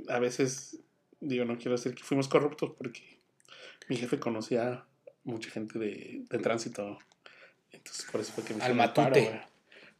a 0.08 0.18
veces, 0.18 0.78
digo, 1.20 1.44
no 1.46 1.56
quiero 1.56 1.72
decir 1.72 1.94
que 1.94 2.02
fuimos 2.04 2.28
corruptos 2.28 2.72
porque 2.76 3.00
mi 3.88 3.96
jefe 3.96 4.18
conocía 4.18 4.84
mucha 5.24 5.50
gente 5.50 5.78
de, 5.78 6.22
de 6.28 6.38
tránsito. 6.38 6.98
Entonces, 7.72 8.06
por 8.10 8.20
eso 8.20 8.32
fue 8.32 8.44
que 8.44 8.54
me 8.54 8.62
Al 8.62 8.76
paro, 8.76 8.92
matute. 9.02 9.20
güey. 9.28 9.40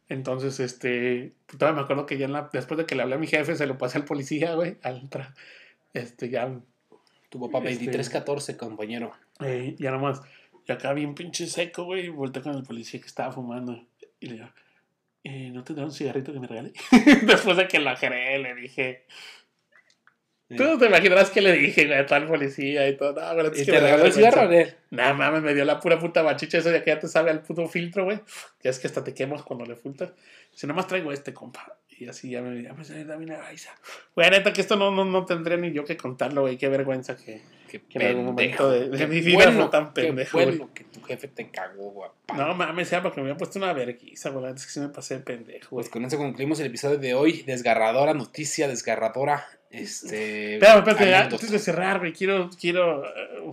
Entonces, 0.07 0.59
este, 0.59 1.33
pues, 1.47 1.57
todavía 1.57 1.77
me 1.79 1.83
acuerdo 1.83 2.05
que 2.05 2.17
ya 2.17 2.25
en 2.25 2.33
la- 2.33 2.49
después 2.53 2.77
de 2.77 2.85
que 2.85 2.95
le 2.95 3.01
hablé 3.01 3.15
a 3.15 3.17
mi 3.17 3.27
jefe, 3.27 3.55
se 3.55 3.65
lo 3.65 3.77
pasé 3.77 3.97
al 3.97 4.05
policía, 4.05 4.53
güey, 4.55 4.77
al 4.83 5.09
tra- 5.09 5.33
este, 5.93 6.29
ya, 6.29 6.59
Tu 7.29 7.39
papá 7.39 7.57
Este- 7.57 7.69
2314, 7.85 8.55
compañero. 8.55 9.11
eh, 9.41 9.75
ya 9.79 9.91
nomás, 9.91 10.21
y 10.67 10.71
acá 10.71 10.93
bien 10.93 11.15
pinche 11.15 11.47
seco, 11.47 11.83
güey, 11.83 12.05
y 12.05 12.09
volteé 12.09 12.41
con 12.43 12.55
el 12.55 12.63
policía 12.63 12.99
que 13.01 13.07
estaba 13.07 13.31
fumando, 13.33 13.83
y 14.21 14.27
le 14.27 14.33
digo, 14.35 14.49
eh, 15.23 15.49
¿no 15.51 15.63
tendrá 15.63 15.83
un 15.85 15.91
cigarrito 15.91 16.31
que 16.31 16.39
me 16.39 16.47
regale? 16.47 16.71
después 17.23 17.57
de 17.57 17.67
que 17.67 17.79
lo 17.79 17.89
ajeré, 17.89 18.37
le 18.39 18.53
dije, 18.55 19.05
tú 20.49 20.63
no 20.63 20.77
te 20.77 20.85
imaginarás 20.85 21.29
que 21.31 21.41
le 21.41 21.53
dije, 21.53 21.85
güey, 21.87 21.97
a 21.97 22.05
tal 22.05 22.27
policía 22.27 22.87
y 22.87 22.97
todo, 22.97 23.13
no, 23.19 23.33
güey, 23.33 23.47
es 23.53 23.61
¿Y 23.61 23.65
que 23.65 23.71
te 23.71 23.71
me 23.73 23.79
regaló 23.81 24.05
el 24.05 24.11
vergüenza". 24.11 24.31
cigarro, 24.31 24.51
él? 24.51 24.75
Nah, 24.91 25.13
mames, 25.13 25.41
me 25.41 25.53
dio 25.53 25.65
la 25.65 25.79
pura 25.79 25.99
puta 25.99 26.21
bachicha 26.21 26.57
eso 26.59 26.69
de 26.69 26.83
que 26.83 26.91
ya 26.91 26.99
te 26.99 27.07
sabe 27.07 27.31
al 27.31 27.41
puto 27.41 27.67
filtro, 27.67 28.05
güey. 28.05 28.19
Que 28.61 28.69
es 28.69 28.79
que 28.79 28.87
hasta 28.87 29.03
te 29.03 29.13
quemas 29.13 29.41
cuando 29.43 29.65
le 29.65 29.75
filtras. 29.75 30.11
Si 30.53 30.67
nomás 30.67 30.87
traigo 30.87 31.11
este, 31.11 31.33
compa. 31.33 31.77
Y 31.97 32.07
así 32.09 32.29
ya 32.29 32.41
me, 32.41 32.61
ya 32.61 32.73
me 32.73 32.83
sale 32.83 33.05
también 33.05 33.31
a 33.31 33.37
Raiza. 33.37 33.71
Güey, 34.15 34.29
neta 34.29 34.51
que 34.51 34.59
esto 34.59 34.75
no, 34.75 34.91
no, 34.91 35.05
no 35.05 35.25
tendría 35.25 35.55
ni 35.57 35.71
yo 35.71 35.85
que 35.85 35.95
contarlo, 35.95 36.41
güey. 36.41 36.57
Qué 36.57 36.67
vergüenza 36.67 37.15
que, 37.15 37.41
Qué 37.69 37.81
que 37.81 37.99
en 37.99 38.07
algún 38.07 38.25
momento 38.25 38.69
de, 38.69 38.89
de 38.89 38.97
Qué 38.97 39.07
mi 39.07 39.21
vida 39.21 39.45
bueno, 39.45 39.61
fue 39.61 39.71
tan 39.71 39.93
qué 39.93 40.01
pendejo, 40.03 40.37
güey. 40.37 40.57
bueno 40.57 40.73
que 40.73 40.83
tu 40.83 41.01
jefe 41.03 41.29
te 41.29 41.49
cagó, 41.49 41.91
guapa. 41.91 42.35
No 42.35 42.53
mames, 42.53 42.89
sea 42.89 43.01
porque 43.01 43.21
me 43.21 43.29
había 43.29 43.37
puesto 43.37 43.59
una 43.59 43.71
vergüenza, 43.71 44.29
güey. 44.29 44.53
Es 44.53 44.65
que 44.65 44.71
sí 44.73 44.79
me 44.81 44.89
pasé 44.89 45.15
de 45.15 45.19
pendejo, 45.21 45.69
güey. 45.71 45.83
Pues 45.83 45.89
con 45.89 46.03
eso 46.03 46.17
concluimos 46.17 46.59
el 46.59 46.67
episodio 46.67 46.97
de 46.97 47.13
hoy. 47.13 47.43
Desgarradora 47.43 48.13
noticia, 48.13 48.67
desgarradora. 48.67 49.45
Este. 49.75 50.53
Espérame, 50.55 50.77
espérate, 50.79 51.15
antes 51.15 51.51
de 51.51 51.59
cerrar, 51.59 51.99
güey, 51.99 52.13
quiero, 52.13 52.49
quiero, 52.59 53.05
eh, 53.05 53.09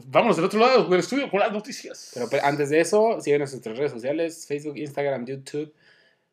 vámonos 0.06 0.36
del 0.36 0.44
otro 0.46 0.60
lado 0.60 0.84
del 0.88 1.00
estudio 1.00 1.28
con 1.30 1.40
las 1.40 1.52
noticias. 1.52 2.10
Pero 2.14 2.28
pe- 2.30 2.40
antes 2.42 2.70
de 2.70 2.80
eso, 2.80 3.18
síguenos 3.20 3.50
en 3.50 3.56
nuestras 3.56 3.76
redes 3.78 3.92
sociales: 3.92 4.44
Facebook, 4.46 4.76
Instagram, 4.76 5.26
YouTube, 5.26 5.72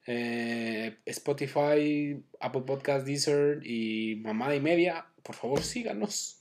eh, 0.07 0.97
Spotify, 1.05 2.21
Apple 2.39 2.61
Podcast, 2.65 3.05
Deezer 3.05 3.59
y 3.63 4.17
Mamada 4.23 4.55
y 4.55 4.59
Media. 4.61 5.05
Por 5.23 5.35
favor, 5.35 5.61
síganos. 5.61 6.37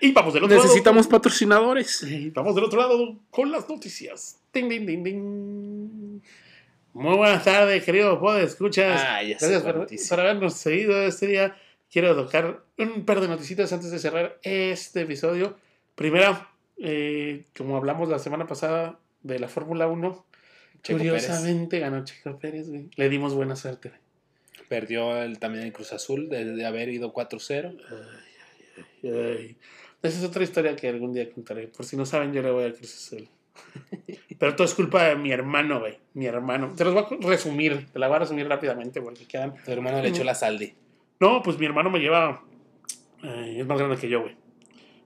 y 0.00 0.12
vamos 0.12 0.34
del 0.34 0.44
otro 0.44 0.56
Necesitamos 0.56 1.06
patrocinadores. 1.06 1.98
Sí, 1.98 2.30
vamos 2.30 2.54
del 2.54 2.64
otro 2.64 2.80
lado 2.80 3.18
con 3.30 3.50
las 3.50 3.68
noticias. 3.68 4.38
Ding, 4.52 4.68
ding, 4.68 4.86
ding, 4.86 5.02
ding. 5.04 6.20
Muy 6.92 7.16
buenas 7.16 7.44
tardes, 7.44 7.84
queridos 7.84 8.18
podescuchas. 8.18 8.96
escuchas. 8.96 9.04
Ah, 9.06 9.22
ya 9.22 9.36
Gracias 9.38 9.62
por, 9.62 9.86
por 10.08 10.20
habernos 10.20 10.54
seguido 10.54 11.02
este 11.04 11.26
día. 11.28 11.56
Quiero 11.90 12.14
tocar 12.14 12.62
un 12.78 13.04
par 13.04 13.20
de 13.20 13.28
noticitas 13.28 13.72
antes 13.72 13.90
de 13.90 13.98
cerrar 13.98 14.38
este 14.42 15.02
episodio. 15.02 15.56
Primero, 15.96 16.46
eh, 16.78 17.44
como 17.56 17.76
hablamos 17.76 18.08
la 18.08 18.18
semana 18.18 18.46
pasada 18.46 18.98
de 19.22 19.38
la 19.38 19.48
Fórmula 19.48 19.88
1, 19.88 20.26
Checo 20.82 20.98
curiosamente 20.98 21.78
ganó 21.80 22.04
Checo 22.04 22.38
Pérez. 22.38 22.68
güey. 22.68 22.88
Le 22.94 23.08
dimos 23.08 23.34
buena 23.34 23.56
suerte. 23.56 23.88
güey. 23.90 24.00
Perdió 24.68 25.20
el, 25.20 25.38
también 25.40 25.64
el 25.64 25.72
Cruz 25.72 25.92
Azul 25.92 26.28
de, 26.28 26.44
de 26.44 26.64
haber 26.64 26.90
ido 26.90 27.12
4-0. 27.12 27.76
Ay, 29.02 29.56
Esa 30.02 30.18
es 30.18 30.24
otra 30.24 30.44
historia 30.44 30.76
que 30.76 30.88
algún 30.88 31.12
día 31.12 31.28
contaré. 31.30 31.66
Por 31.66 31.84
si 31.84 31.96
no 31.96 32.06
saben, 32.06 32.32
yo 32.32 32.40
le 32.40 32.50
voy 32.52 32.64
a 32.64 32.72
Cruz 32.72 32.94
Azul. 32.94 33.28
Pero 34.38 34.54
todo 34.54 34.64
es 34.64 34.74
culpa 34.74 35.04
de 35.04 35.16
mi 35.16 35.32
hermano, 35.32 35.80
güey. 35.80 35.98
Mi 36.14 36.26
hermano. 36.26 36.72
Te 36.76 36.84
los 36.84 36.94
voy 36.94 37.04
a 37.04 37.28
resumir. 37.28 37.88
Te 37.92 37.98
la 37.98 38.06
voy 38.06 38.16
a 38.16 38.20
resumir 38.20 38.46
rápidamente 38.48 39.02
porque 39.02 39.26
quedan. 39.26 39.54
Tu 39.64 39.70
hermano 39.72 40.00
le 40.00 40.08
echó 40.08 40.22
la 40.24 40.34
saldi. 40.34 40.72
No, 41.20 41.42
pues 41.42 41.58
mi 41.58 41.66
hermano 41.66 41.90
me 41.90 41.98
lleva. 42.00 42.42
eh, 43.22 43.56
es 43.60 43.66
más 43.66 43.78
grande 43.78 43.96
que 43.96 44.08
yo, 44.08 44.22
güey. 44.22 44.36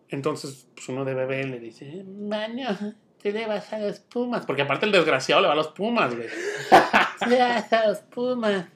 Entonces, 0.08 0.68
pues 0.74 0.88
uno 0.88 1.04
de 1.04 1.14
bebé 1.14 1.44
le 1.44 1.58
dice: 1.58 1.98
Hermano, 2.00 2.94
te 3.20 3.32
le 3.32 3.46
vas 3.46 3.72
a 3.72 3.78
los 3.80 3.98
Pumas. 4.00 4.46
Porque 4.46 4.62
aparte 4.62 4.86
el 4.86 4.92
desgraciado 4.92 5.42
le 5.42 5.48
va 5.48 5.54
a 5.54 5.56
los 5.56 5.68
Pumas, 5.68 6.14
güey. 6.14 6.28
Le 7.28 7.38
vas 7.38 7.72
a 7.72 7.88
los 7.88 7.98
Pumas. 8.00 8.66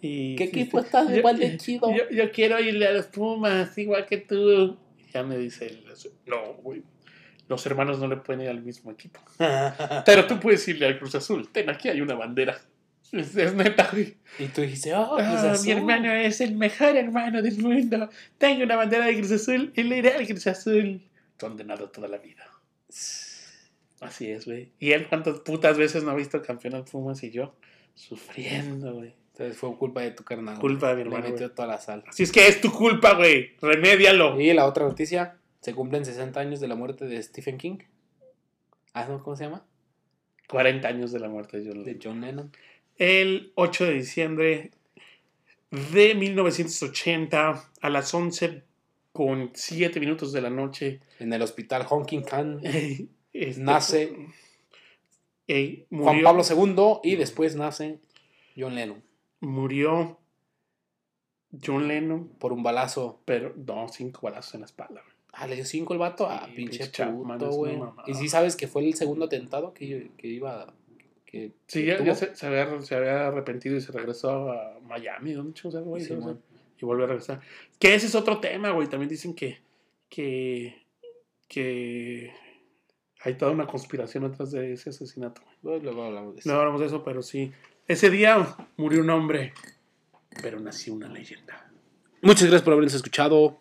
Y, 0.00 0.34
¿Qué 0.36 0.44
equipo 0.44 0.80
sí. 0.80 0.86
estás 0.86 1.08
Yo- 1.10 1.16
igual 1.16 1.38
de 1.38 1.56
chido? 1.58 1.90
Yo, 1.94 2.08
yo 2.10 2.30
quiero 2.32 2.58
irle 2.58 2.86
a 2.88 2.92
los 2.92 3.06
Pumas, 3.06 3.76
igual 3.78 4.06
que 4.06 4.16
tú. 4.18 4.78
Y 4.98 5.12
ya 5.12 5.22
me 5.22 5.36
dice 5.36 5.66
él, 5.66 5.84
no, 6.26 6.54
güey. 6.54 6.82
Los 7.48 7.64
hermanos 7.66 7.98
no 7.98 8.08
le 8.08 8.16
pueden 8.16 8.42
ir 8.42 8.48
al 8.48 8.62
mismo 8.62 8.90
equipo. 8.90 9.20
Pero 10.06 10.26
tú 10.26 10.40
puedes 10.40 10.66
irle 10.68 10.86
al 10.86 10.98
Cruz 10.98 11.14
Azul. 11.14 11.48
Ten, 11.52 11.68
aquí 11.70 11.88
hay 11.88 12.00
una 12.00 12.14
bandera. 12.14 12.56
Es, 13.20 13.36
es 13.36 13.54
neta, 13.54 13.88
güey. 13.92 14.16
y 14.38 14.46
tú 14.46 14.62
dijiste, 14.62 14.94
oh, 14.94 15.16
Cruz 15.16 15.20
Ah, 15.28 15.52
Azul. 15.52 15.66
mi 15.66 15.72
hermano 15.72 16.12
es 16.12 16.40
el 16.40 16.56
mejor 16.56 16.96
hermano 16.96 17.42
del 17.42 17.58
mundo. 17.58 18.08
Tengo 18.38 18.64
una 18.64 18.76
bandera 18.76 19.04
de 19.06 19.16
Cruz 19.18 19.32
Azul 19.32 19.70
y 19.76 19.82
le 19.82 19.98
iré 19.98 20.14
al 20.14 20.26
Cruz 20.26 20.46
Azul. 20.46 21.02
Condenado 21.38 21.90
toda 21.90 22.08
la 22.08 22.16
vida. 22.18 22.42
Así 24.00 24.30
es, 24.30 24.46
güey. 24.46 24.72
¿Y 24.78 24.92
él 24.92 25.06
cuántas 25.08 25.40
putas 25.40 25.76
veces 25.78 26.02
no 26.04 26.10
ha 26.10 26.14
visto 26.14 26.40
campeón 26.42 26.74
al 26.74 26.84
Pumas 26.84 27.22
y 27.22 27.30
yo? 27.30 27.54
Sufriendo, 27.94 28.94
güey. 28.94 29.14
Entonces 29.32 29.56
fue 29.56 29.76
culpa 29.76 30.00
de 30.00 30.10
tu 30.10 30.24
carnal. 30.24 30.58
Culpa 30.58 30.88
de 30.88 30.94
mi 30.96 31.02
Le 31.02 31.08
hermano, 31.08 31.24
metió 31.30 31.46
güey. 31.46 31.54
toda 31.54 31.68
la 31.68 31.78
sal. 31.78 32.02
Así 32.06 32.22
es 32.22 32.32
que 32.32 32.46
es 32.48 32.60
tu 32.60 32.72
culpa, 32.72 33.14
güey. 33.14 33.56
Remédialo. 33.60 34.40
Y 34.40 34.52
la 34.52 34.66
otra 34.66 34.84
noticia, 34.86 35.36
se 35.60 35.74
cumplen 35.74 36.04
60 36.04 36.38
años 36.40 36.60
de 36.60 36.68
la 36.68 36.74
muerte 36.74 37.04
de 37.06 37.22
Stephen 37.22 37.58
King. 37.58 37.78
Ah, 38.94 39.06
¿no? 39.08 39.22
¿Cómo 39.22 39.36
se 39.36 39.44
llama? 39.44 39.64
40 40.48 40.86
años 40.88 41.12
de 41.12 41.20
la 41.20 41.28
muerte 41.28 41.60
de 41.60 41.66
John 41.70 41.84
De 41.84 41.92
Lennon. 41.92 42.00
John 42.02 42.20
Lennon. 42.20 42.52
El 42.98 43.52
8 43.54 43.84
de 43.86 43.92
diciembre 43.94 44.70
de 45.70 46.14
1980 46.14 47.70
a 47.80 47.90
las 47.90 48.12
11 48.12 48.62
con 49.12 49.50
7 49.54 50.00
minutos 50.00 50.32
de 50.32 50.40
la 50.40 50.50
noche 50.50 51.00
En 51.18 51.32
el 51.32 51.42
hospital 51.42 51.86
Honking 51.88 52.22
Khan. 52.22 52.60
este, 53.32 53.60
Nace 53.60 54.16
eh, 55.48 55.86
Juan 55.90 56.22
Pablo 56.22 56.42
II 56.48 57.00
y 57.02 57.16
después 57.16 57.56
nace 57.56 57.98
John 58.56 58.74
Lennon. 58.74 59.02
murió 59.40 60.18
John 61.62 61.88
Lennon, 61.88 62.28
Por 62.38 62.52
un 62.52 62.62
balazo. 62.62 63.20
pero 63.24 63.54
no, 63.56 63.88
cinco 63.88 64.20
balazos 64.22 64.54
en 64.54 64.60
la 64.60 64.66
espalda. 64.66 65.02
Ah, 65.34 65.46
le 65.46 65.56
dio 65.56 65.64
5 65.64 65.94
el 65.94 65.98
vato. 65.98 66.26
Ah, 66.28 66.44
Sí, 66.46 66.56
pinche 66.56 66.78
pinche 66.78 67.06
puto, 67.06 67.50
güey. 67.52 67.78
Y 68.06 68.14
sí 68.14 68.28
sabes 68.28 68.54
que 68.54 68.68
fue 68.68 68.84
el 68.84 68.94
segundo 68.94 69.24
atentado 69.24 69.72
que, 69.72 70.10
que 70.18 70.28
iba. 70.28 70.74
Que 71.32 71.50
Sí, 71.66 71.86
ya, 71.86 72.14
se, 72.14 72.36
se 72.36 72.46
había, 72.46 72.80
se 72.82 72.94
había 72.94 73.26
arrepentido 73.28 73.74
y 73.76 73.80
se 73.80 73.90
regresó 73.90 74.52
a 74.52 74.78
Miami, 74.82 75.32
¿dónde 75.32 75.54
chingados, 75.54 75.88
güey? 75.88 76.04
Sí, 76.04 76.12
No 76.14 76.38
y 76.78 76.84
vuelve 76.84 77.04
a 77.04 77.06
regresar. 77.06 77.40
Que 77.78 77.94
ese 77.94 78.06
es 78.06 78.14
otro 78.14 78.38
tema, 78.38 78.70
güey. 78.70 78.88
También 78.88 79.08
dicen 79.08 79.34
que, 79.34 79.60
que, 80.10 80.84
que 81.48 82.32
hay 83.20 83.34
toda 83.34 83.52
una 83.52 83.66
conspiración 83.66 84.24
atrás 84.24 84.50
de 84.50 84.72
ese 84.74 84.90
asesinato. 84.90 85.42
güey. 85.42 85.80
Luego- 85.80 85.82
Luego 85.84 86.04
hablamos 86.04 86.34
de 86.34 86.40
eso. 86.40 86.50
No 86.52 86.58
hablamos 86.58 86.80
de 86.80 86.86
eso, 86.88 87.02
pero 87.04 87.22
sí. 87.22 87.50
Ese 87.88 88.10
día 88.10 88.56
murió 88.76 89.00
un 89.00 89.10
hombre, 89.10 89.54
pero 90.42 90.60
nació 90.60 90.94
una 90.94 91.08
leyenda. 91.08 91.70
Muchas 92.20 92.42
gracias 92.42 92.62
por 92.62 92.72
habernos 92.74 92.94
escuchado. 92.94 93.60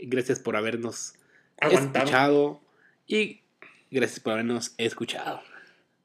Gracias 0.00 0.40
por 0.40 0.56
habernos 0.56 1.14
Aguantado. 1.60 2.04
escuchado. 2.04 2.60
Y 3.06 3.40
gracias 3.90 4.20
por 4.20 4.32
habernos 4.34 4.74
escuchado. 4.78 5.40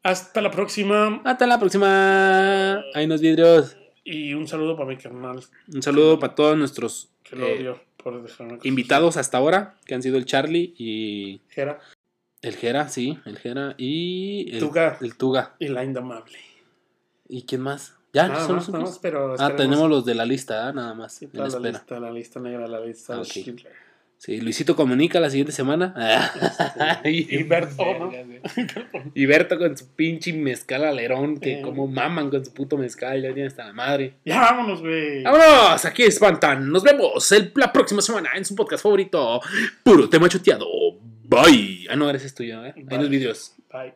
Hasta 0.03 0.41
la 0.41 0.51
próxima. 0.51 1.21
Hasta 1.23 1.47
la 1.47 1.59
próxima. 1.59 2.83
Ahí 2.93 3.07
nos 3.07 3.21
vidrios. 3.21 3.77
Y 4.03 4.33
un 4.33 4.47
saludo 4.47 4.75
para 4.75 4.89
mi 4.89 4.97
carnal, 4.97 5.39
Un 5.73 5.81
saludo 5.81 6.19
para 6.19 6.35
todos 6.35 6.57
nuestros 6.57 7.09
que 7.23 7.37
lo 7.37 7.47
eh, 7.47 7.75
por 7.95 8.21
invitados 8.63 9.15
hasta 9.15 9.37
ahora, 9.37 9.75
que 9.85 9.95
han 9.95 10.01
sido 10.03 10.17
el 10.17 10.25
Charlie 10.25 10.73
y 10.77 11.39
Jera 11.49 11.79
el 12.41 12.57
Jera, 12.57 12.89
sí, 12.89 13.17
el 13.25 13.37
Jera 13.37 13.75
y 13.77 14.49
el 14.51 14.59
Tuga. 14.59 14.97
El 14.99 15.15
Tuga. 15.15 15.55
y 15.59 15.69
la 15.69 15.85
Indomable. 15.85 16.37
¿Y 17.29 17.43
quién 17.43 17.61
más? 17.61 17.95
Ya, 18.11 18.27
Nada 18.27 18.45
son 18.45 18.55
más, 18.57 18.63
los 18.67 18.69
nada 18.69 18.79
únicos? 18.79 18.95
más, 18.95 18.99
pero 19.01 19.35
Ah, 19.39 19.55
tenemos 19.55 19.89
los 19.89 20.03
de 20.03 20.15
la 20.15 20.25
lista, 20.25 20.67
ah, 20.67 20.73
nada 20.73 20.93
más. 20.93 21.13
Sí, 21.13 21.23
en 21.25 21.31
toda 21.31 21.43
la 21.43 21.47
espera. 21.55 21.71
lista, 21.71 21.99
la 22.01 22.11
lista 22.11 22.39
negra, 22.41 22.67
la 22.67 22.79
lista 22.81 23.13
Ah, 23.15 23.19
ok. 23.21 23.25
Schindler. 23.25 23.71
Sí, 24.25 24.39
Luisito 24.39 24.73
comunica 24.77 25.19
la 25.19 25.29
siguiente 25.29 25.51
semana. 25.51 25.93
Ay, 27.03 27.27
Y 27.29 27.43
Berto, 27.43 27.83
¿no? 27.99 28.09
Y 29.13 29.25
Berto 29.25 29.57
con 29.57 29.77
su 29.77 29.93
pinche 29.95 30.31
mezcal 30.31 30.85
alerón, 30.85 31.41
que 31.41 31.59
como 31.61 31.87
maman 31.87 32.29
con 32.29 32.45
su 32.45 32.53
puto 32.53 32.77
mezcal, 32.77 33.21
ya 33.21 33.33
tiene 33.33 33.47
hasta 33.49 33.65
la 33.65 33.73
madre. 33.73 34.13
Ya 34.23 34.39
vámonos, 34.39 34.79
güey. 34.81 35.23
¡Vámonos! 35.23 35.83
Aquí 35.83 36.03
espantan. 36.03 36.71
Nos 36.71 36.83
vemos 36.83 37.29
el- 37.33 37.51
la 37.55 37.73
próxima 37.73 38.01
semana 38.01 38.29
en 38.35 38.45
su 38.45 38.55
podcast 38.55 38.83
favorito. 38.83 39.41
Puro 39.83 40.07
tema 40.09 40.29
choteado. 40.29 40.67
Bye. 41.25 41.87
Ah, 41.89 41.97
no, 41.97 42.09
eres 42.09 42.23
esto 42.23 42.43
yo, 42.43 42.63
¿eh? 42.65 42.71
Hay 42.77 42.83
Bye. 42.83 42.97
unos 42.99 43.09
vídeos. 43.09 43.55
Bye. 43.73 43.93